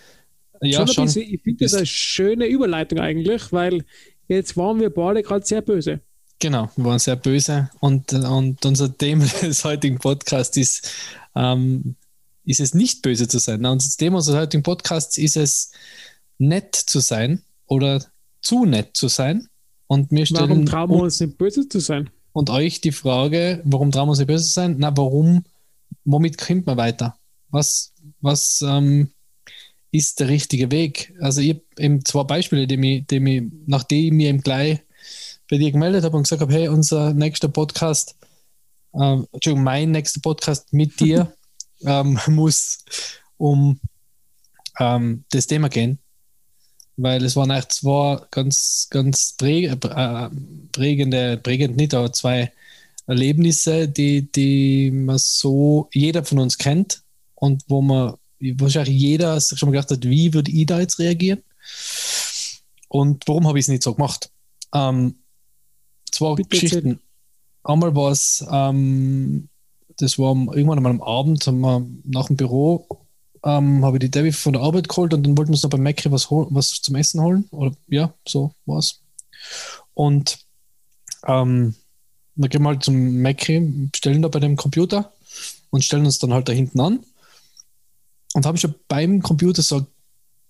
Ja, 0.61 0.87
schon. 0.87 0.88
schon. 0.88 1.05
Bisschen. 1.07 1.35
Ich 1.35 1.42
finde 1.42 1.64
das 1.64 1.75
eine 1.75 1.87
schöne 1.87 2.47
Überleitung 2.47 3.01
eigentlich, 3.01 3.53
weil 3.53 3.85
Jetzt 4.29 4.57
waren 4.57 4.81
wir 4.81 4.91
beide 4.91 5.23
gerade 5.23 5.47
sehr 5.47 5.62
böse. 5.62 6.01
Genau, 6.39 6.71
wir 6.77 6.85
waren 6.85 6.99
sehr 6.99 7.17
böse 7.17 7.71
und, 7.81 8.12
und 8.12 8.65
unser 8.65 8.97
Thema 8.97 9.25
des 9.43 9.65
heutigen 9.65 9.99
Podcasts 9.99 10.57
ist, 10.57 10.91
ähm, 11.35 11.97
ist 12.45 12.61
es 12.61 12.75
nicht 12.75 13.03
böse 13.03 13.27
zu 13.27 13.39
sein. 13.39 13.65
Und 13.65 13.85
das 13.85 13.97
Thema 13.97 14.17
unseres 14.17 14.39
heutigen 14.39 14.62
Podcasts 14.62 15.17
ist 15.17 15.37
es, 15.37 15.71
nett 16.39 16.75
zu 16.75 17.01
sein 17.01 17.43
oder 17.67 18.05
zu 18.43 18.65
nett 18.65 18.97
zu 18.97 19.09
sein. 19.09 19.49
Und 19.87 20.11
wir 20.11 20.27
stellen, 20.27 20.51
Warum 20.51 20.67
trauen 20.67 20.91
wir 20.91 21.03
uns 21.03 21.21
nicht 21.21 21.39
böse 21.39 21.69
zu 21.69 21.81
sein? 21.81 22.11
Und 22.33 22.51
euch 22.51 22.81
die 22.81 22.93
Frage, 22.93 23.62
warum 23.65 23.91
trauen 23.91 24.09
wir 24.09 24.11
uns 24.11 24.19
nicht 24.19 24.27
besser 24.27 24.45
sein? 24.45 24.77
Na, 24.79 24.95
warum, 24.97 25.45
womit 26.05 26.39
kommt 26.39 26.67
man 26.67 26.77
weiter? 26.77 27.17
Was, 27.49 27.93
was 28.21 28.62
ähm, 28.67 29.11
ist 29.97 30.21
der 30.21 30.29
richtige 30.29 30.71
Weg? 30.71 31.15
Also 31.21 31.41
ich 31.41 31.51
habe 31.51 31.63
eben 31.79 32.05
zwei 32.05 32.25
Beispiele, 32.25 32.67
die 32.67 32.77
mich, 32.77 33.07
die 33.07 33.21
mich, 33.21 33.43
nachdem 33.67 34.05
ich 34.05 34.13
mir 34.13 34.29
eben 34.29 34.41
gleich 34.41 34.81
bei 35.49 35.59
dir 35.59 35.73
gemeldet 35.73 36.05
habe 36.05 36.17
und 36.17 36.25
gesagt 36.25 36.43
habe, 36.43 36.53
hey, 36.53 36.69
unser 36.69 37.15
nächster 37.15 37.49
Podcast, 37.49 38.17
ähm, 38.95 39.27
Entschuldigung, 39.33 39.65
mein 39.65 39.91
nächster 39.93 40.21
Podcast 40.21 40.73
mit 40.73 40.99
dir 41.01 41.33
ähm, 41.83 42.19
muss 42.29 42.85
um 43.37 43.81
ähm, 44.79 45.25
das 45.31 45.47
Thema 45.47 45.69
gehen, 45.69 45.99
weil 46.97 47.25
es 47.25 47.37
waren 47.37 47.51
eigentlich 47.51 47.69
zwei 47.69 48.21
ganz, 48.31 48.89
ganz 48.91 49.35
präg, 49.37 49.85
äh, 49.85 50.31
prägende, 50.73 51.37
prägend 51.39 51.77
nicht, 51.77 51.95
aber 51.95 52.13
zwei 52.13 52.53
Erlebnisse, 53.07 53.89
die, 53.89 54.31
die 54.33 54.91
man 54.91 55.19
so, 55.19 55.89
jeder 55.93 56.25
von 56.25 56.41
uns 56.41 56.59
kennt 56.59 57.03
und 57.35 57.63
wo 57.69 57.81
man 57.83 58.15
wahrscheinlich 58.40 58.96
jeder 58.96 59.40
sich 59.40 59.59
schon 59.59 59.68
mal 59.68 59.72
gedacht 59.72 59.90
hat, 59.90 60.05
wie 60.05 60.33
würde 60.35 60.51
ich 60.51 60.66
da 60.66 60.81
jetzt 60.81 60.99
reagieren? 60.99 61.42
Und 62.88 63.27
warum 63.27 63.46
habe 63.46 63.59
ich 63.59 63.64
es 63.64 63.68
nicht 63.68 63.83
so 63.83 63.94
gemacht? 63.94 64.31
Ähm, 64.75 65.16
zwei 66.11 66.35
Bitte 66.35 66.49
Geschichten. 66.49 66.77
Erzählen. 66.77 67.01
Einmal 67.64 67.94
war 67.96 68.12
es, 68.12 68.44
ähm, 68.51 69.49
das 69.96 70.18
war 70.18 70.35
irgendwann 70.35 70.79
einmal 70.79 70.92
am 70.92 71.03
Abend, 71.03 71.46
haben 71.46 71.61
wir 71.61 71.87
nach 72.05 72.27
dem 72.29 72.37
Büro, 72.37 72.87
ähm, 73.44 73.85
habe 73.85 73.96
ich 73.96 74.01
die 74.01 74.11
Debbie 74.11 74.33
von 74.33 74.53
der 74.53 74.62
Arbeit 74.62 74.88
geholt 74.88 75.14
und 75.14 75.25
dann 75.25 75.37
wollten 75.37 75.51
wir 75.51 75.55
uns 75.55 75.62
noch 75.62 75.70
beim 75.70 75.83
Macri 75.83 76.12
was, 76.12 76.31
was 76.31 76.81
zum 76.81 76.94
Essen 76.94 77.20
holen. 77.20 77.46
Oder 77.51 77.72
ja, 77.88 78.14
so 78.27 78.53
war 78.66 78.79
es. 78.79 79.01
Und 79.94 80.38
ähm, 81.27 81.75
wir 82.37 82.49
gehen 82.49 82.62
mal 82.62 82.79
zum 82.79 83.22
Macri, 83.22 83.90
stellen 83.94 84.22
da 84.22 84.29
bei 84.29 84.40
dem 84.40 84.57
Computer 84.57 85.12
und 85.70 85.85
stellen 85.85 86.05
uns 86.05 86.18
dann 86.18 86.33
halt 86.33 86.49
da 86.49 86.53
hinten 86.53 86.81
an 86.81 87.01
und 88.37 88.44
habe 88.44 88.59
schon 88.59 88.75
beim 88.87 89.22
Computer 89.22 89.62
so 89.62 89.79
ein 89.79 89.87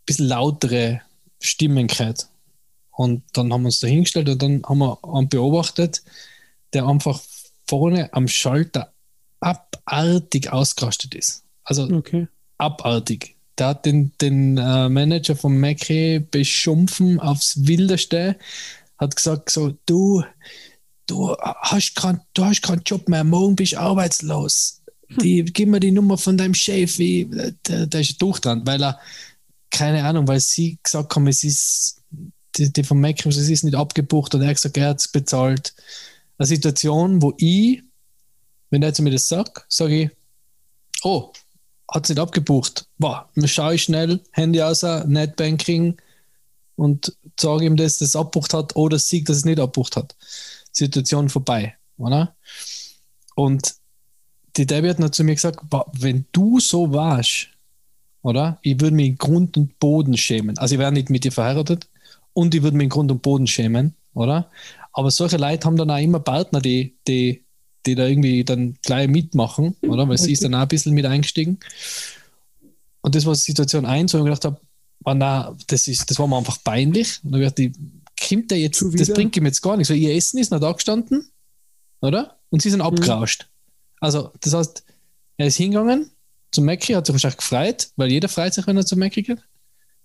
bisschen 0.06 0.26
lautere 0.26 1.02
Stimmen 1.38 1.86
gehört. 1.86 2.26
Und 2.90 3.22
dann 3.32 3.52
haben 3.52 3.62
wir 3.62 3.66
uns 3.66 3.78
da 3.78 3.86
hingestellt 3.86 4.28
und 4.28 4.42
dann 4.42 4.64
haben 4.64 4.78
wir 4.78 4.98
einen 5.04 5.28
beobachtet, 5.28 6.02
der 6.72 6.84
einfach 6.84 7.20
vorne 7.68 8.12
am 8.12 8.26
Schalter 8.26 8.92
abartig 9.38 10.52
ausgerastet 10.52 11.14
ist. 11.14 11.44
Also 11.62 11.84
okay. 11.84 12.26
abartig. 12.58 13.36
Der 13.56 13.68
hat 13.68 13.86
den, 13.86 14.10
den 14.20 14.58
äh, 14.58 14.88
Manager 14.88 15.36
von 15.36 15.56
Macri 15.56 16.18
beschumpfen 16.18 17.20
aufs 17.20 17.68
Wildeste, 17.68 18.36
hat 18.98 19.14
gesagt 19.14 19.50
so, 19.50 19.76
du, 19.86 20.24
du 21.06 21.36
hast 21.38 21.94
keinen 21.94 22.20
kein 22.34 22.82
Job 22.84 23.08
mehr, 23.08 23.22
morgen 23.22 23.54
bist 23.54 23.74
du 23.74 23.78
arbeitslos 23.78 24.82
die, 25.08 25.44
gib 25.44 25.68
mir 25.68 25.80
die 25.80 25.92
Nummer 25.92 26.18
von 26.18 26.36
deinem 26.36 26.54
Chef, 26.54 26.98
wie, 26.98 27.26
der, 27.66 27.86
der 27.86 28.00
ist 28.00 28.20
durchdran, 28.20 28.66
weil 28.66 28.82
er, 28.82 28.98
keine 29.70 30.04
Ahnung, 30.04 30.26
weil 30.28 30.40
sie 30.40 30.78
gesagt 30.82 31.14
haben, 31.14 31.26
es 31.26 31.44
ist, 31.44 32.02
die, 32.56 32.72
die 32.72 32.84
von 32.84 32.98
Microsoft, 32.98 33.42
es 33.42 33.50
ist 33.50 33.64
nicht 33.64 33.74
abgebucht 33.74 34.34
und 34.34 34.42
er 34.42 34.48
hat 34.48 34.56
gesagt, 34.56 34.76
er 34.76 34.88
hat 34.90 35.00
es 35.00 35.08
bezahlt. 35.08 35.74
Eine 36.38 36.46
Situation, 36.46 37.22
wo 37.22 37.34
ich, 37.38 37.82
wenn 38.70 38.82
er 38.82 38.94
zu 38.94 39.02
mir 39.02 39.10
das 39.10 39.28
sagt, 39.28 39.64
sage 39.68 40.02
ich, 40.02 40.10
oh, 41.02 41.32
hat 41.92 42.04
es 42.04 42.10
nicht 42.10 42.18
abgebucht. 42.18 42.86
Boah, 42.98 43.28
schaue 43.44 43.74
ich 43.74 43.84
schnell, 43.84 44.20
Handy 44.32 44.60
aus, 44.62 44.82
Netbanking 44.82 45.96
und 46.76 47.16
sage 47.38 47.64
ihm, 47.64 47.76
dass 47.76 47.98
das 47.98 48.16
abbucht 48.16 48.54
hat 48.54 48.76
oder 48.76 48.98
sieht, 48.98 49.28
dass 49.28 49.38
es 49.38 49.44
nicht 49.44 49.60
abbucht 49.60 49.96
hat. 49.96 50.16
Situation 50.72 51.28
vorbei, 51.28 51.76
oder? 51.96 52.36
Und 53.34 53.74
die 54.56 54.66
Debbie 54.66 54.88
hat 54.88 54.98
noch 54.98 55.10
zu 55.10 55.24
mir 55.24 55.34
gesagt, 55.34 55.60
wenn 55.92 56.24
du 56.32 56.60
so 56.60 56.92
warst, 56.92 57.48
oder? 58.22 58.58
Ich 58.62 58.80
würde 58.80 58.96
mich 58.96 59.06
in 59.06 59.18
Grund 59.18 59.56
und 59.56 59.78
Boden 59.78 60.16
schämen. 60.16 60.56
Also 60.58 60.74
ich 60.74 60.78
wäre 60.78 60.92
nicht 60.92 61.10
mit 61.10 61.24
dir 61.24 61.32
verheiratet 61.32 61.88
und 62.32 62.54
ich 62.54 62.62
würde 62.62 62.76
mich 62.76 62.84
in 62.84 62.90
Grund 62.90 63.10
und 63.10 63.22
Boden 63.22 63.46
schämen, 63.46 63.94
oder? 64.14 64.50
Aber 64.92 65.10
solche 65.10 65.36
Leute 65.36 65.66
haben 65.66 65.76
dann 65.76 65.90
auch 65.90 65.98
immer 65.98 66.20
Partner, 66.20 66.60
die, 66.60 66.96
die, 67.06 67.44
die 67.84 67.94
da 67.94 68.06
irgendwie 68.06 68.44
dann 68.44 68.76
gleich 68.82 69.08
mitmachen, 69.08 69.76
oder? 69.82 70.08
Weil 70.08 70.18
sie 70.18 70.32
ist 70.32 70.42
dann 70.42 70.54
auch 70.54 70.60
ein 70.60 70.68
bisschen 70.68 70.94
mit 70.94 71.04
eingestiegen. 71.04 71.58
Und 73.02 73.14
das 73.14 73.26
war 73.26 73.34
Situation 73.34 73.84
1, 73.84 74.14
wo 74.14 74.18
ich 74.18 74.24
gedacht 74.24 74.44
habe, 74.44 74.60
oh 75.04 75.14
nein, 75.14 75.56
das, 75.66 75.86
ist, 75.86 76.10
das 76.10 76.18
war 76.18 76.26
mir 76.26 76.38
einfach 76.38 76.58
peinlich. 76.64 77.20
Und 77.22 77.32
dann 77.32 77.42
dachte 77.42 77.64
ich, 77.64 77.72
kommt 78.28 78.50
der 78.50 78.58
jetzt, 78.58 78.84
das 78.94 79.12
bringt 79.12 79.36
ihm 79.36 79.46
jetzt 79.46 79.60
gar 79.60 79.76
nichts, 79.76 79.90
weil 79.90 79.98
ihr 79.98 80.14
Essen 80.14 80.38
ist 80.38 80.50
noch 80.50 80.60
da 80.60 80.72
gestanden, 80.72 81.28
oder? 82.00 82.38
Und 82.50 82.62
sie 82.62 82.70
sind 82.70 82.80
mhm. 82.80 82.86
Also, 84.00 84.30
das 84.40 84.52
heißt, 84.52 84.84
er 85.38 85.46
ist 85.46 85.56
hingegangen 85.56 86.10
zum 86.50 86.64
Mackie, 86.64 86.94
hat 86.96 87.06
sich 87.06 87.14
wahrscheinlich 87.14 87.38
gefreut, 87.38 87.88
weil 87.96 88.10
jeder 88.10 88.28
freut 88.28 88.54
sich, 88.54 88.66
wenn 88.66 88.76
er 88.76 88.86
zum 88.86 88.98
Mackie 88.98 89.22
geht. 89.22 89.38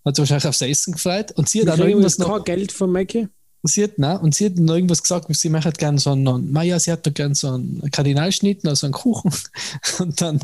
Hat 0.04 0.16
sich 0.16 0.22
wahrscheinlich 0.24 0.48
aufs 0.48 0.62
Essen 0.62 0.94
gefreut 0.94 1.32
und 1.34 1.48
sie 1.48 1.62
hat 1.62 1.68
dann 1.68 1.88
irgendwas 1.88 2.18
noch. 2.18 2.44
Kein 2.44 2.58
Geld 2.58 2.72
von 2.72 2.92
Mackie? 2.92 3.28
Sie 3.64 3.84
hat, 3.84 3.98
nein, 3.98 4.18
und 4.18 4.34
sie 4.34 4.48
hat 4.48 4.56
noch 4.56 4.74
irgendwas 4.74 5.04
gesagt, 5.04 5.28
sie 5.36 5.50
möchte 5.50 5.72
gerne 5.74 6.00
so 6.00 6.12
einen, 6.12 6.52
naja, 6.52 6.80
sie 6.80 6.92
hat 6.92 7.06
doch 7.06 7.14
gerne 7.14 7.36
so 7.36 7.50
einen 7.50 7.92
Kardinalschnitt, 7.92 8.66
also 8.66 8.88
einen 8.88 8.94
Kuchen. 8.94 9.32
Und 10.00 10.20
dann 10.20 10.40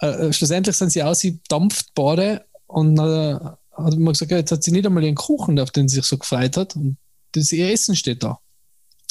äh, 0.00 0.06
äh 0.06 0.32
schlussendlich 0.32 0.74
sind 0.74 0.90
sie 0.90 1.04
aus, 1.04 1.20
sie 1.20 1.38
dampft 1.48 1.94
Bade 1.94 2.44
und 2.66 2.98
äh, 2.98 3.34
hat 3.34 3.96
man 3.96 4.12
gesagt, 4.12 4.32
ja, 4.32 4.38
jetzt 4.38 4.50
hat 4.50 4.64
sie 4.64 4.72
nicht 4.72 4.86
einmal 4.86 5.04
ihren 5.04 5.14
Kuchen, 5.14 5.58
auf 5.60 5.70
den 5.70 5.88
sie 5.88 5.96
sich 5.96 6.04
so 6.04 6.18
gefreut 6.18 6.56
hat. 6.56 6.74
Und 6.74 6.96
das, 7.32 7.52
ihr 7.52 7.70
Essen 7.70 7.94
steht 7.94 8.24
da. 8.24 8.40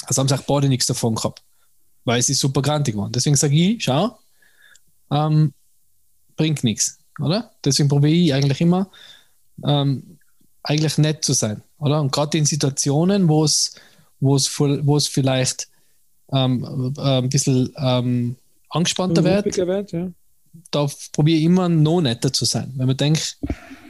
Also 0.06 0.20
haben 0.20 0.28
sie 0.28 0.36
auch 0.36 0.44
beide 0.44 0.68
nichts 0.68 0.86
davon 0.86 1.15
gehabt 1.15 1.42
weil 2.10 2.24
sie 2.24 2.34
super 2.34 2.63
grantig 2.63 2.98
waren. 2.98 3.12
Deswegen 3.12 3.36
sage 3.36 3.54
ich, 3.54 3.84
schau, 3.84 4.17
ähm, 5.12 5.54
bringt 6.36 6.63
nichts, 6.63 6.98
oder? 7.19 7.52
Deswegen 7.63 7.88
probiere 7.88 8.13
ich 8.13 8.34
eigentlich 8.34 8.62
immer, 8.62 8.89
ähm, 9.63 10.17
eigentlich 10.63 10.98
nett 10.98 11.24
zu 11.24 11.34
sein, 11.34 11.62
oder? 11.78 12.02
Und 12.02 12.12
gerade 12.12 12.36
in 12.39 12.45
Situationen, 12.45 13.30
wo 13.30 13.43
es, 13.43 13.76
wo 14.19 14.36
es, 14.36 14.60
wo 14.60 14.98
es 14.98 15.08
vielleicht 15.08 15.67
ähm, 16.34 16.93
äh, 16.98 17.19
ein 17.19 17.30
bisschen 17.30 17.72
ähm, 17.78 18.38
angespannter 18.72 19.24
wird, 19.24 19.56
wird 19.56 19.91
ja. 19.91 20.10
da 20.72 20.88
probiere 21.12 21.38
ich 21.38 21.45
immer 21.45 21.69
noch 21.69 22.02
netter 22.02 22.34
zu 22.34 22.45
sein. 22.45 22.74
Wenn 22.76 22.88
man 22.88 22.98
denkt, 22.98 23.38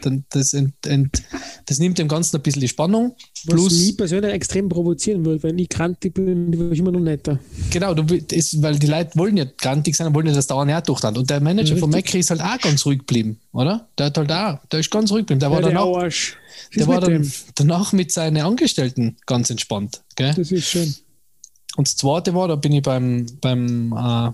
dann 0.05 0.25
das, 0.29 0.53
ent, 0.53 0.73
ent, 0.85 1.23
das 1.65 1.79
nimmt 1.79 1.97
dem 1.97 2.07
Ganzen 2.07 2.35
ein 2.35 2.41
bisschen 2.41 2.61
die 2.61 2.67
Spannung. 2.67 3.15
Plus, 3.47 3.65
Was 3.65 3.73
mich 3.73 3.97
persönlich 3.97 4.33
extrem 4.33 4.69
provozieren 4.69 5.25
würde, 5.25 5.43
wenn 5.43 5.57
ich 5.57 5.69
krantig 5.69 6.13
bin, 6.13 6.51
bin 6.51 6.71
ich 6.71 6.79
immer 6.79 6.91
noch 6.91 6.99
netter. 6.99 7.39
Genau, 7.69 7.93
du, 7.93 8.15
ist, 8.15 8.61
weil 8.61 8.77
die 8.77 8.87
Leute 8.87 9.11
wollen 9.15 9.37
ja 9.37 9.45
krantig 9.45 9.95
sein 9.95 10.07
und 10.07 10.15
wollen 10.15 10.27
ja 10.27 10.33
das 10.33 10.47
dauernd 10.47 10.71
her 10.71 10.81
durchtan. 10.81 11.17
Und 11.17 11.29
der 11.29 11.39
Manager 11.39 11.75
ja, 11.75 11.79
von 11.79 11.89
Macri 11.89 12.19
ist 12.19 12.29
halt 12.29 12.41
auch 12.41 12.59
ganz 12.59 12.85
ruhig 12.85 12.99
geblieben, 12.99 13.39
oder? 13.51 13.87
Der 13.97 14.07
hat 14.07 14.17
halt 14.17 14.31
auch, 14.31 14.59
der 14.71 14.79
ist 14.79 14.91
ganz 14.91 15.11
ruhig 15.11 15.21
geblieben. 15.21 15.39
Der 15.39 15.49
ja, 15.49 15.55
war 15.55 15.61
der 15.61 15.71
danach, 15.71 16.01
Arsch. 16.01 16.37
der 16.75 16.87
war 16.87 17.01
dann, 17.01 17.31
danach 17.55 17.93
mit 17.93 18.11
seinen 18.11 18.41
Angestellten 18.41 19.17
ganz 19.25 19.49
entspannt. 19.49 20.03
Gell? 20.15 20.33
Das 20.35 20.51
ist 20.51 20.67
schön. 20.67 20.93
Und 21.75 21.87
das 21.87 21.95
zweite 21.95 22.33
war, 22.33 22.47
da 22.47 22.55
bin 22.55 22.73
ich 22.73 22.81
beim, 22.81 23.25
beim 23.41 23.93
äh, 23.93 24.31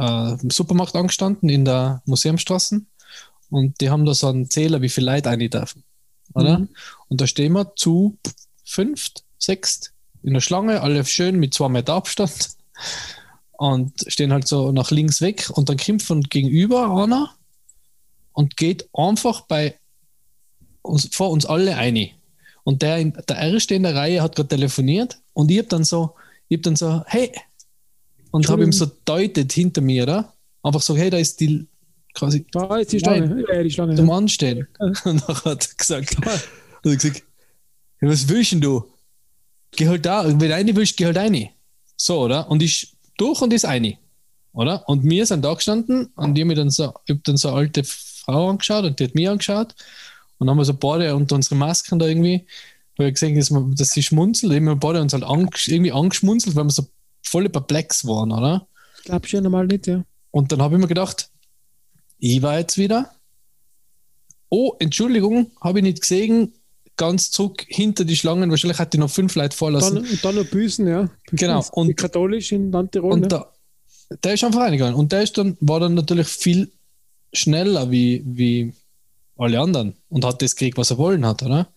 äh, 0.00 0.36
Supermarkt 0.50 0.96
angestanden 0.96 1.48
in 1.48 1.64
der 1.64 2.02
Museumstraße 2.06 2.80
und 3.50 3.80
die 3.80 3.90
haben 3.90 4.04
da 4.04 4.14
so 4.14 4.28
einen 4.28 4.48
Zähler, 4.48 4.80
wie 4.82 4.88
viel 4.88 5.04
Leute 5.04 5.28
rein 5.28 5.38
dürfen. 5.38 5.84
Oder? 6.34 6.60
Mhm. 6.60 6.68
Und 7.08 7.20
da 7.20 7.26
stehen 7.26 7.52
wir 7.52 7.74
zu 7.76 8.16
fünft, 8.64 9.24
sechst 9.38 9.92
in 10.22 10.34
der 10.34 10.40
Schlange, 10.40 10.80
alle 10.80 11.04
schön 11.04 11.38
mit 11.38 11.54
zwei 11.54 11.68
Meter 11.68 11.94
Abstand 11.94 12.50
und 13.52 13.92
stehen 14.06 14.32
halt 14.32 14.46
so 14.46 14.72
nach 14.72 14.90
links 14.90 15.20
weg 15.20 15.50
und 15.50 15.68
dann 15.68 15.76
kommt 15.76 16.02
von 16.02 16.22
gegenüber 16.22 17.02
einer 17.02 17.34
und 18.32 18.56
geht 18.56 18.88
einfach 18.92 19.42
bei 19.42 19.78
uns, 20.82 21.08
vor 21.12 21.30
uns 21.30 21.46
alle 21.46 21.76
ein. 21.76 22.10
Und 22.62 22.82
der, 22.82 22.98
in, 22.98 23.12
der 23.28 23.36
Erste 23.36 23.74
in 23.74 23.82
der 23.82 23.94
Reihe 23.94 24.22
hat 24.22 24.36
gerade 24.36 24.48
telefoniert 24.48 25.18
und 25.32 25.50
ich 25.50 25.58
habe 25.58 25.68
dann 25.68 25.84
so, 25.84 26.14
ich 26.48 26.58
hab 26.58 26.62
dann 26.62 26.76
so, 26.76 27.02
hey, 27.06 27.32
und 28.30 28.48
habe 28.48 28.62
ihm 28.62 28.72
so 28.72 28.86
deutet 29.04 29.52
hinter 29.52 29.80
mir, 29.80 30.04
oder? 30.04 30.32
Einfach 30.62 30.82
so, 30.82 30.96
hey, 30.96 31.10
da 31.10 31.16
ist 31.16 31.40
die 31.40 31.66
quasi. 32.14 32.46
Da 32.52 32.76
ist 32.76 32.92
die 32.92 33.00
Schlange. 33.00 33.44
Ja, 33.52 33.62
die 33.62 33.70
Schlange 33.70 33.94
zum. 33.94 34.10
Anstehen. 34.10 34.66
Und 34.78 35.04
dann 35.04 35.20
hat 35.28 35.68
er 35.68 35.74
gesagt, 35.76 36.16
er 36.82 36.96
gesagt 36.96 37.22
was 38.00 38.28
willst 38.28 38.52
du? 38.52 38.84
Geh 39.72 39.88
halt 39.88 40.04
da, 40.06 40.26
wenn 40.26 40.38
du 40.38 40.54
eine 40.54 40.74
willst, 40.74 40.96
geh 40.96 41.06
halt 41.06 41.18
eine. 41.18 41.50
So, 41.96 42.20
oder? 42.20 42.50
Und 42.50 42.62
ich 42.62 42.96
durch 43.18 43.40
und 43.42 43.52
ist 43.52 43.66
eine. 43.66 43.98
Oder? 44.52 44.88
Und 44.88 45.04
wir 45.04 45.26
sind 45.26 45.44
da 45.44 45.54
gestanden 45.54 46.06
und 46.16 46.34
die 46.34 46.42
haben 46.42 46.54
dann 46.54 46.70
so, 46.70 46.92
ich 47.04 47.10
habe 47.10 47.20
dann 47.24 47.36
so 47.36 47.48
eine 47.48 47.58
alte 47.58 47.84
Frau 47.84 48.48
angeschaut 48.48 48.84
und 48.84 48.98
die 48.98 49.04
hat 49.04 49.14
mich 49.14 49.28
angeschaut 49.28 49.74
und 50.38 50.46
dann 50.46 50.50
haben 50.50 50.58
wir 50.58 50.64
so 50.64 50.74
beide 50.74 51.14
unter 51.14 51.36
unsere 51.36 51.54
Masken 51.54 51.98
da 51.98 52.06
irgendwie, 52.06 52.46
weil 52.96 53.08
ich 53.08 53.14
gesehen 53.14 53.36
dass, 53.36 53.50
wir, 53.50 53.60
dass 53.76 53.90
sie 53.90 54.02
schmunzelt, 54.02 54.52
haben 54.52 54.64
wir 54.64 54.76
beide 54.76 55.00
uns 55.00 55.12
halt 55.12 55.24
irgendwie 55.68 55.92
angeschmunzelt, 55.92 56.56
weil 56.56 56.64
wir 56.64 56.70
so 56.70 56.86
voll 57.22 57.48
perplex 57.48 58.04
waren, 58.06 58.32
oder? 58.32 58.66
Glaubst 59.04 59.32
du 59.32 59.36
ja 59.36 59.42
normal 59.42 59.66
nicht, 59.66 59.86
ja. 59.86 60.02
Und 60.32 60.50
dann 60.50 60.62
habe 60.62 60.74
ich 60.76 60.80
mir 60.80 60.88
gedacht, 60.88 61.30
ich 62.20 62.42
war 62.42 62.58
jetzt 62.58 62.78
wieder. 62.78 63.12
Oh, 64.48 64.74
Entschuldigung, 64.78 65.50
habe 65.60 65.78
ich 65.78 65.84
nicht 65.84 66.00
gesehen. 66.02 66.52
ganz 66.96 67.30
zurück 67.30 67.64
hinter 67.68 68.04
die 68.04 68.16
Schlangen. 68.16 68.50
Wahrscheinlich 68.50 68.78
hat 68.78 68.92
die 68.92 68.98
noch 68.98 69.08
fünf 69.10 69.34
Leute 69.34 69.56
vorlassen. 69.56 69.94
Dann, 69.96 70.04
und 70.04 70.22
dann 70.24 70.34
noch 70.34 70.44
Büßen, 70.44 70.86
ja. 70.86 71.02
Büßen 71.02 71.12
Genau, 71.32 71.64
und- 71.72 71.96
katholisch 71.96 72.52
in 72.52 72.70
Landtirol. 72.70 73.12
Und 73.12 73.20
ne? 73.20 73.28
da, 73.28 73.50
der 74.22 74.34
ist 74.34 74.44
einfach 74.44 74.60
reingegangen. 74.60 74.94
Und 74.94 75.10
der 75.12 75.22
ist 75.22 75.38
dann, 75.38 75.56
war 75.60 75.80
dann 75.80 75.94
natürlich 75.94 76.26
viel 76.26 76.70
schneller 77.32 77.90
wie, 77.90 78.22
wie 78.26 78.74
alle 79.38 79.60
anderen 79.60 79.94
und 80.10 80.26
hat 80.26 80.42
das 80.42 80.54
gekriegt, 80.54 80.76
was 80.76 80.90
er 80.90 80.98
wollen 80.98 81.24
hat, 81.24 81.42
oder? 81.42 81.68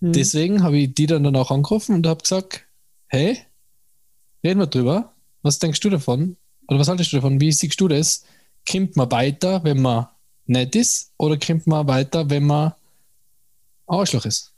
Mhm. 0.00 0.12
Deswegen 0.12 0.62
habe 0.62 0.76
ich 0.76 0.92
die 0.94 1.06
dann 1.06 1.24
danach 1.24 1.50
angerufen 1.50 1.94
und 1.94 2.06
habe 2.06 2.20
gesagt, 2.20 2.66
hey, 3.06 3.38
reden 4.44 4.60
wir 4.60 4.66
drüber. 4.66 5.14
Was 5.40 5.58
denkst 5.58 5.80
du 5.80 5.88
davon? 5.88 6.36
Oder 6.68 6.80
was 6.80 6.88
haltest 6.88 7.12
du 7.12 7.16
davon? 7.16 7.40
Wie 7.40 7.50
siehst 7.52 7.80
du 7.80 7.88
das? 7.88 8.24
Kommt 8.70 8.96
man 8.96 9.10
weiter, 9.10 9.62
wenn 9.64 9.80
man 9.80 10.06
nett 10.46 10.74
ist? 10.74 11.12
Oder 11.18 11.38
kommt 11.38 11.66
man 11.66 11.86
weiter, 11.86 12.28
wenn 12.28 12.44
man 12.44 12.72
Arschloch 13.86 14.26
ist? 14.26 14.52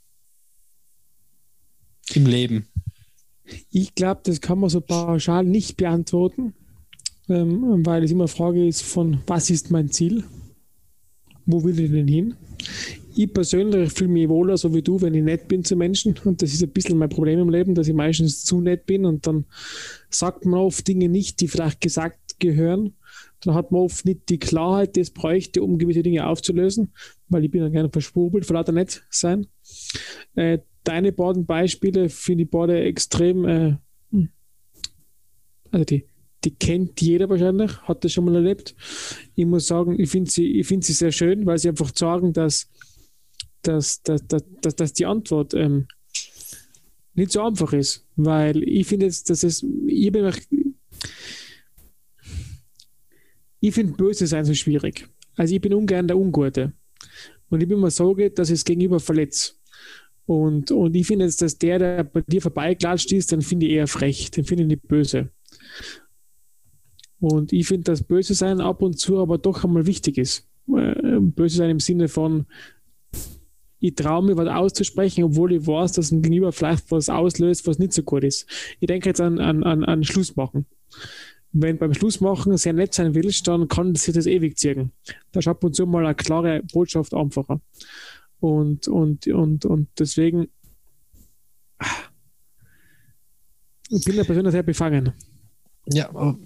Im 2.15 2.27
Leben. 2.27 2.69
Ich 3.71 3.95
glaube, 3.95 4.21
das 4.25 4.41
kann 4.41 4.59
man 4.59 4.71
so 4.71 4.81
pauschal 4.81 5.45
nicht 5.45 5.77
beantworten, 5.77 6.55
ähm, 7.29 7.85
weil 7.85 8.05
es 8.05 8.11
immer 8.11 8.25
eine 8.25 8.29
Frage 8.29 8.67
ist 8.67 8.83
von, 8.83 9.21
was 9.27 9.51
ist 9.51 9.71
mein 9.71 9.91
Ziel? 9.91 10.25
Wo 11.47 11.65
will 11.65 11.79
ich 11.79 11.91
denn 11.91 12.09
hin? 12.09 12.35
Ich 13.15 13.33
persönlich 13.33 13.93
fühle 13.93 14.11
mich 14.11 14.29
wohler, 14.29 14.57
so 14.57 14.73
wie 14.75 14.83
du, 14.83 15.01
wenn 15.01 15.15
ich 15.15 15.23
nett 15.23 15.49
bin 15.49 15.65
zu 15.65 15.77
Menschen. 15.77 16.15
Und 16.25 16.41
das 16.41 16.53
ist 16.53 16.63
ein 16.63 16.71
bisschen 16.71 16.99
mein 16.99 17.09
Problem 17.09 17.41
im 17.41 17.51
Leben, 17.51 17.75
dass 17.75 17.89
ich 17.89 17.95
meistens 17.95 18.45
zu 18.45 18.61
nett 18.61 18.87
bin 18.87 19.05
und 19.05 19.27
dann 19.27 19.45
sagt 20.11 20.45
man 20.45 20.61
oft 20.61 20.87
Dinge 20.87 21.09
nicht, 21.09 21.41
die 21.41 21.49
vielleicht 21.49 21.81
gesagt 21.81 22.39
gehören. 22.39 22.95
Dann 23.45 23.55
hat 23.55 23.71
man 23.71 23.83
oft 23.83 24.05
nicht 24.05 24.29
die 24.29 24.39
Klarheit, 24.39 24.97
die 24.97 25.01
es 25.01 25.11
bräuchte, 25.11 25.63
um 25.63 25.79
gewisse 25.79 26.03
Dinge 26.03 26.27
aufzulösen, 26.27 26.93
weil 27.29 27.45
ich 27.45 27.51
bin 27.51 27.63
dann 27.63 27.73
gerne 27.73 27.91
verschwurbelt, 27.91 28.45
vor 28.47 28.55
lauter 28.55 28.73
nett 28.73 29.03
sein. 29.11 29.47
Äh, 30.35 30.59
deine 30.85 31.13
beiden 31.13 31.47
Beispiele 31.47 32.09
finde 32.09 32.45
ich 32.45 32.51
beide 32.51 32.81
extrem, 32.81 33.45
äh, 33.45 33.77
hm. 34.11 34.31
also 35.71 35.85
die, 35.85 36.05
die 36.45 36.55
kennt 36.55 37.01
jeder 37.01 37.29
wahrscheinlich, 37.29 37.81
hat 37.83 38.05
das 38.05 38.13
schon 38.13 38.25
mal 38.25 38.37
erlebt. 38.37 38.75
Ich 39.35 39.47
muss 39.47 39.67
sagen, 39.67 39.99
ich 39.99 40.11
finde 40.11 40.31
sie, 40.31 40.59
ich 40.59 40.67
finde 40.67 40.87
sie 40.87 40.93
sehr 40.93 41.13
schön, 41.13 41.47
weil 41.47 41.59
sie 41.59 41.69
einfach 41.69 41.93
sagen, 41.95 42.33
dass, 42.33 42.71
dass, 43.63 44.03
dass, 44.03 44.27
dass, 44.27 44.77
dass, 44.77 44.93
die 44.93 45.07
Antwort 45.07 45.55
ähm, 45.55 45.89
nicht 47.15 47.33
so 47.33 47.43
einfach 47.43 47.73
ist, 47.73 48.07
weil 48.17 48.63
ich 48.63 48.87
finde 48.87 49.07
jetzt, 49.07 49.29
dass 49.31 49.43
es, 49.43 49.65
ich 49.87 50.13
bin 50.13 50.33
ich 53.61 53.75
finde 53.75 53.95
böse 53.95 54.27
sein 54.27 54.45
so 54.45 54.55
schwierig. 54.55 55.09
Also 55.37 55.55
ich 55.55 55.61
bin 55.61 55.75
ungern 55.75 56.09
der 56.09 56.19
Ungute. 56.19 56.73
Und 57.51 57.63
ich 57.63 57.69
bin 57.69 57.81
mir 57.81 57.91
sorge, 57.91 58.31
dass 58.31 58.51
ich 58.51 58.57
es 58.57 58.65
gegenüber 58.65 59.01
verletze. 59.01 59.53
Und, 60.27 60.71
und 60.71 60.95
ich 60.95 61.07
finde 61.07 61.25
jetzt, 61.25 61.41
dass 61.41 61.57
der, 61.57 61.79
der 61.79 62.05
bei 62.05 62.21
dir 62.21 62.43
vorbeiklatscht 62.43 63.13
ist, 63.13 63.33
den 63.33 63.41
finde 63.41 63.67
ich 63.67 63.73
eher 63.73 63.87
frech, 63.87 64.31
den 64.31 64.45
finde 64.45 64.65
ich 64.65 64.69
nicht 64.69 64.89
böse. 64.89 65.31
Und 67.21 67.53
ich 67.53 67.67
finde, 67.67 67.85
dass 67.85 68.03
böse 68.03 68.35
sein 68.35 68.61
ab 68.61 68.83
und 68.83 68.99
zu 68.99 69.19
aber 69.19 69.39
doch 69.39 69.65
einmal 69.65 69.87
wichtig 69.87 70.19
ist. 70.19 70.47
Äh, 70.69 71.19
Böse 71.19 71.57
sein 71.57 71.71
im 71.71 71.81
Sinne 71.81 72.09
von, 72.09 72.47
ich 73.81 73.95
traue 73.95 74.25
mir 74.25 74.37
was 74.37 74.49
auszusprechen, 74.49 75.25
obwohl 75.25 75.53
ich 75.53 75.67
weiß, 75.67 75.93
dass 75.93 76.11
ein 76.11 76.23
Gegenüber 76.23 76.53
vielleicht 76.53 76.91
was 76.91 77.09
auslöst, 77.09 77.67
was 77.67 77.79
nicht 77.79 77.93
so 77.93 78.03
gut 78.03 78.25
ist. 78.25 78.47
Ich 78.81 78.87
denke 78.87 79.09
jetzt 79.09 79.21
an, 79.21 79.39
an, 79.39 79.63
an, 79.63 79.85
an 79.85 80.05
Schluss 80.05 80.37
machen. 80.37 80.67
Wenn 81.61 81.79
beim 81.79 81.93
Schlussmachen 81.93 82.57
sehr 82.57 82.73
nett 82.73 82.95
sein 82.95 83.15
willst, 83.15 83.49
dann 83.49 83.67
kann 83.67 83.95
sich 83.95 84.15
das 84.15 84.27
ewig 84.27 84.57
ziehen. 84.59 84.93
Da 85.33 85.41
ab 85.51 85.65
und 85.65 85.75
zu 85.75 85.87
mal 85.87 86.05
eine 86.05 86.15
klare 86.15 86.63
Botschaft 86.73 87.15
einfacher. 87.15 87.61
Und, 88.41 88.87
und, 88.87 89.27
und, 89.27 89.65
und 89.65 89.89
deswegen 89.99 90.49
ich 93.91 94.05
bin 94.05 94.17
da 94.17 94.25
persönlich 94.25 94.53
sehr 94.53 94.63
befangen. 94.63 95.13
Ja, 95.87 96.09
aber 96.11 96.37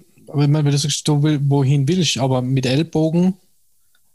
ich 0.45 0.49
meine, 0.49 0.65
wenn 0.65 0.73
du 0.73 0.79
sagst, 0.79 1.07
du 1.07 1.23
will, 1.23 1.41
wohin 1.43 1.87
willst, 1.89 2.17
aber 2.19 2.41
mit 2.41 2.65
Ellbogen, 2.65 3.35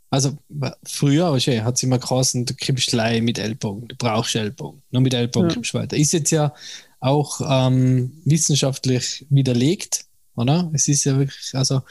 also 0.10 0.38
früher 0.84 1.32
okay, 1.32 1.62
hat 1.62 1.76
es 1.76 1.84
immer 1.84 2.00
geheißen, 2.00 2.46
du 2.46 2.54
kriegst 2.56 2.94
Lei 2.94 3.20
mit 3.22 3.38
Ellbogen, 3.38 3.90
du 3.90 3.96
brauchst 3.98 4.36
Ellbogen. 4.36 4.82
Nur 4.92 5.02
mit 5.02 5.14
Ellbogen 5.14 5.50
Ja. 5.50 5.56
kommst 5.56 5.74
du 5.74 5.80
weiter. 5.80 5.98
Ist 5.98 6.14
jetzt 6.14 6.32
ja 6.32 6.54
auch 7.00 7.42
ähm, 7.46 8.14
wissenschaftlich 8.24 9.26
widerlegt, 9.30 10.06
oder? 10.38 10.70
Es 10.74 10.88
ist 10.88 11.04
ja 11.04 11.18
wirklich, 11.18 11.52
also 11.54 11.82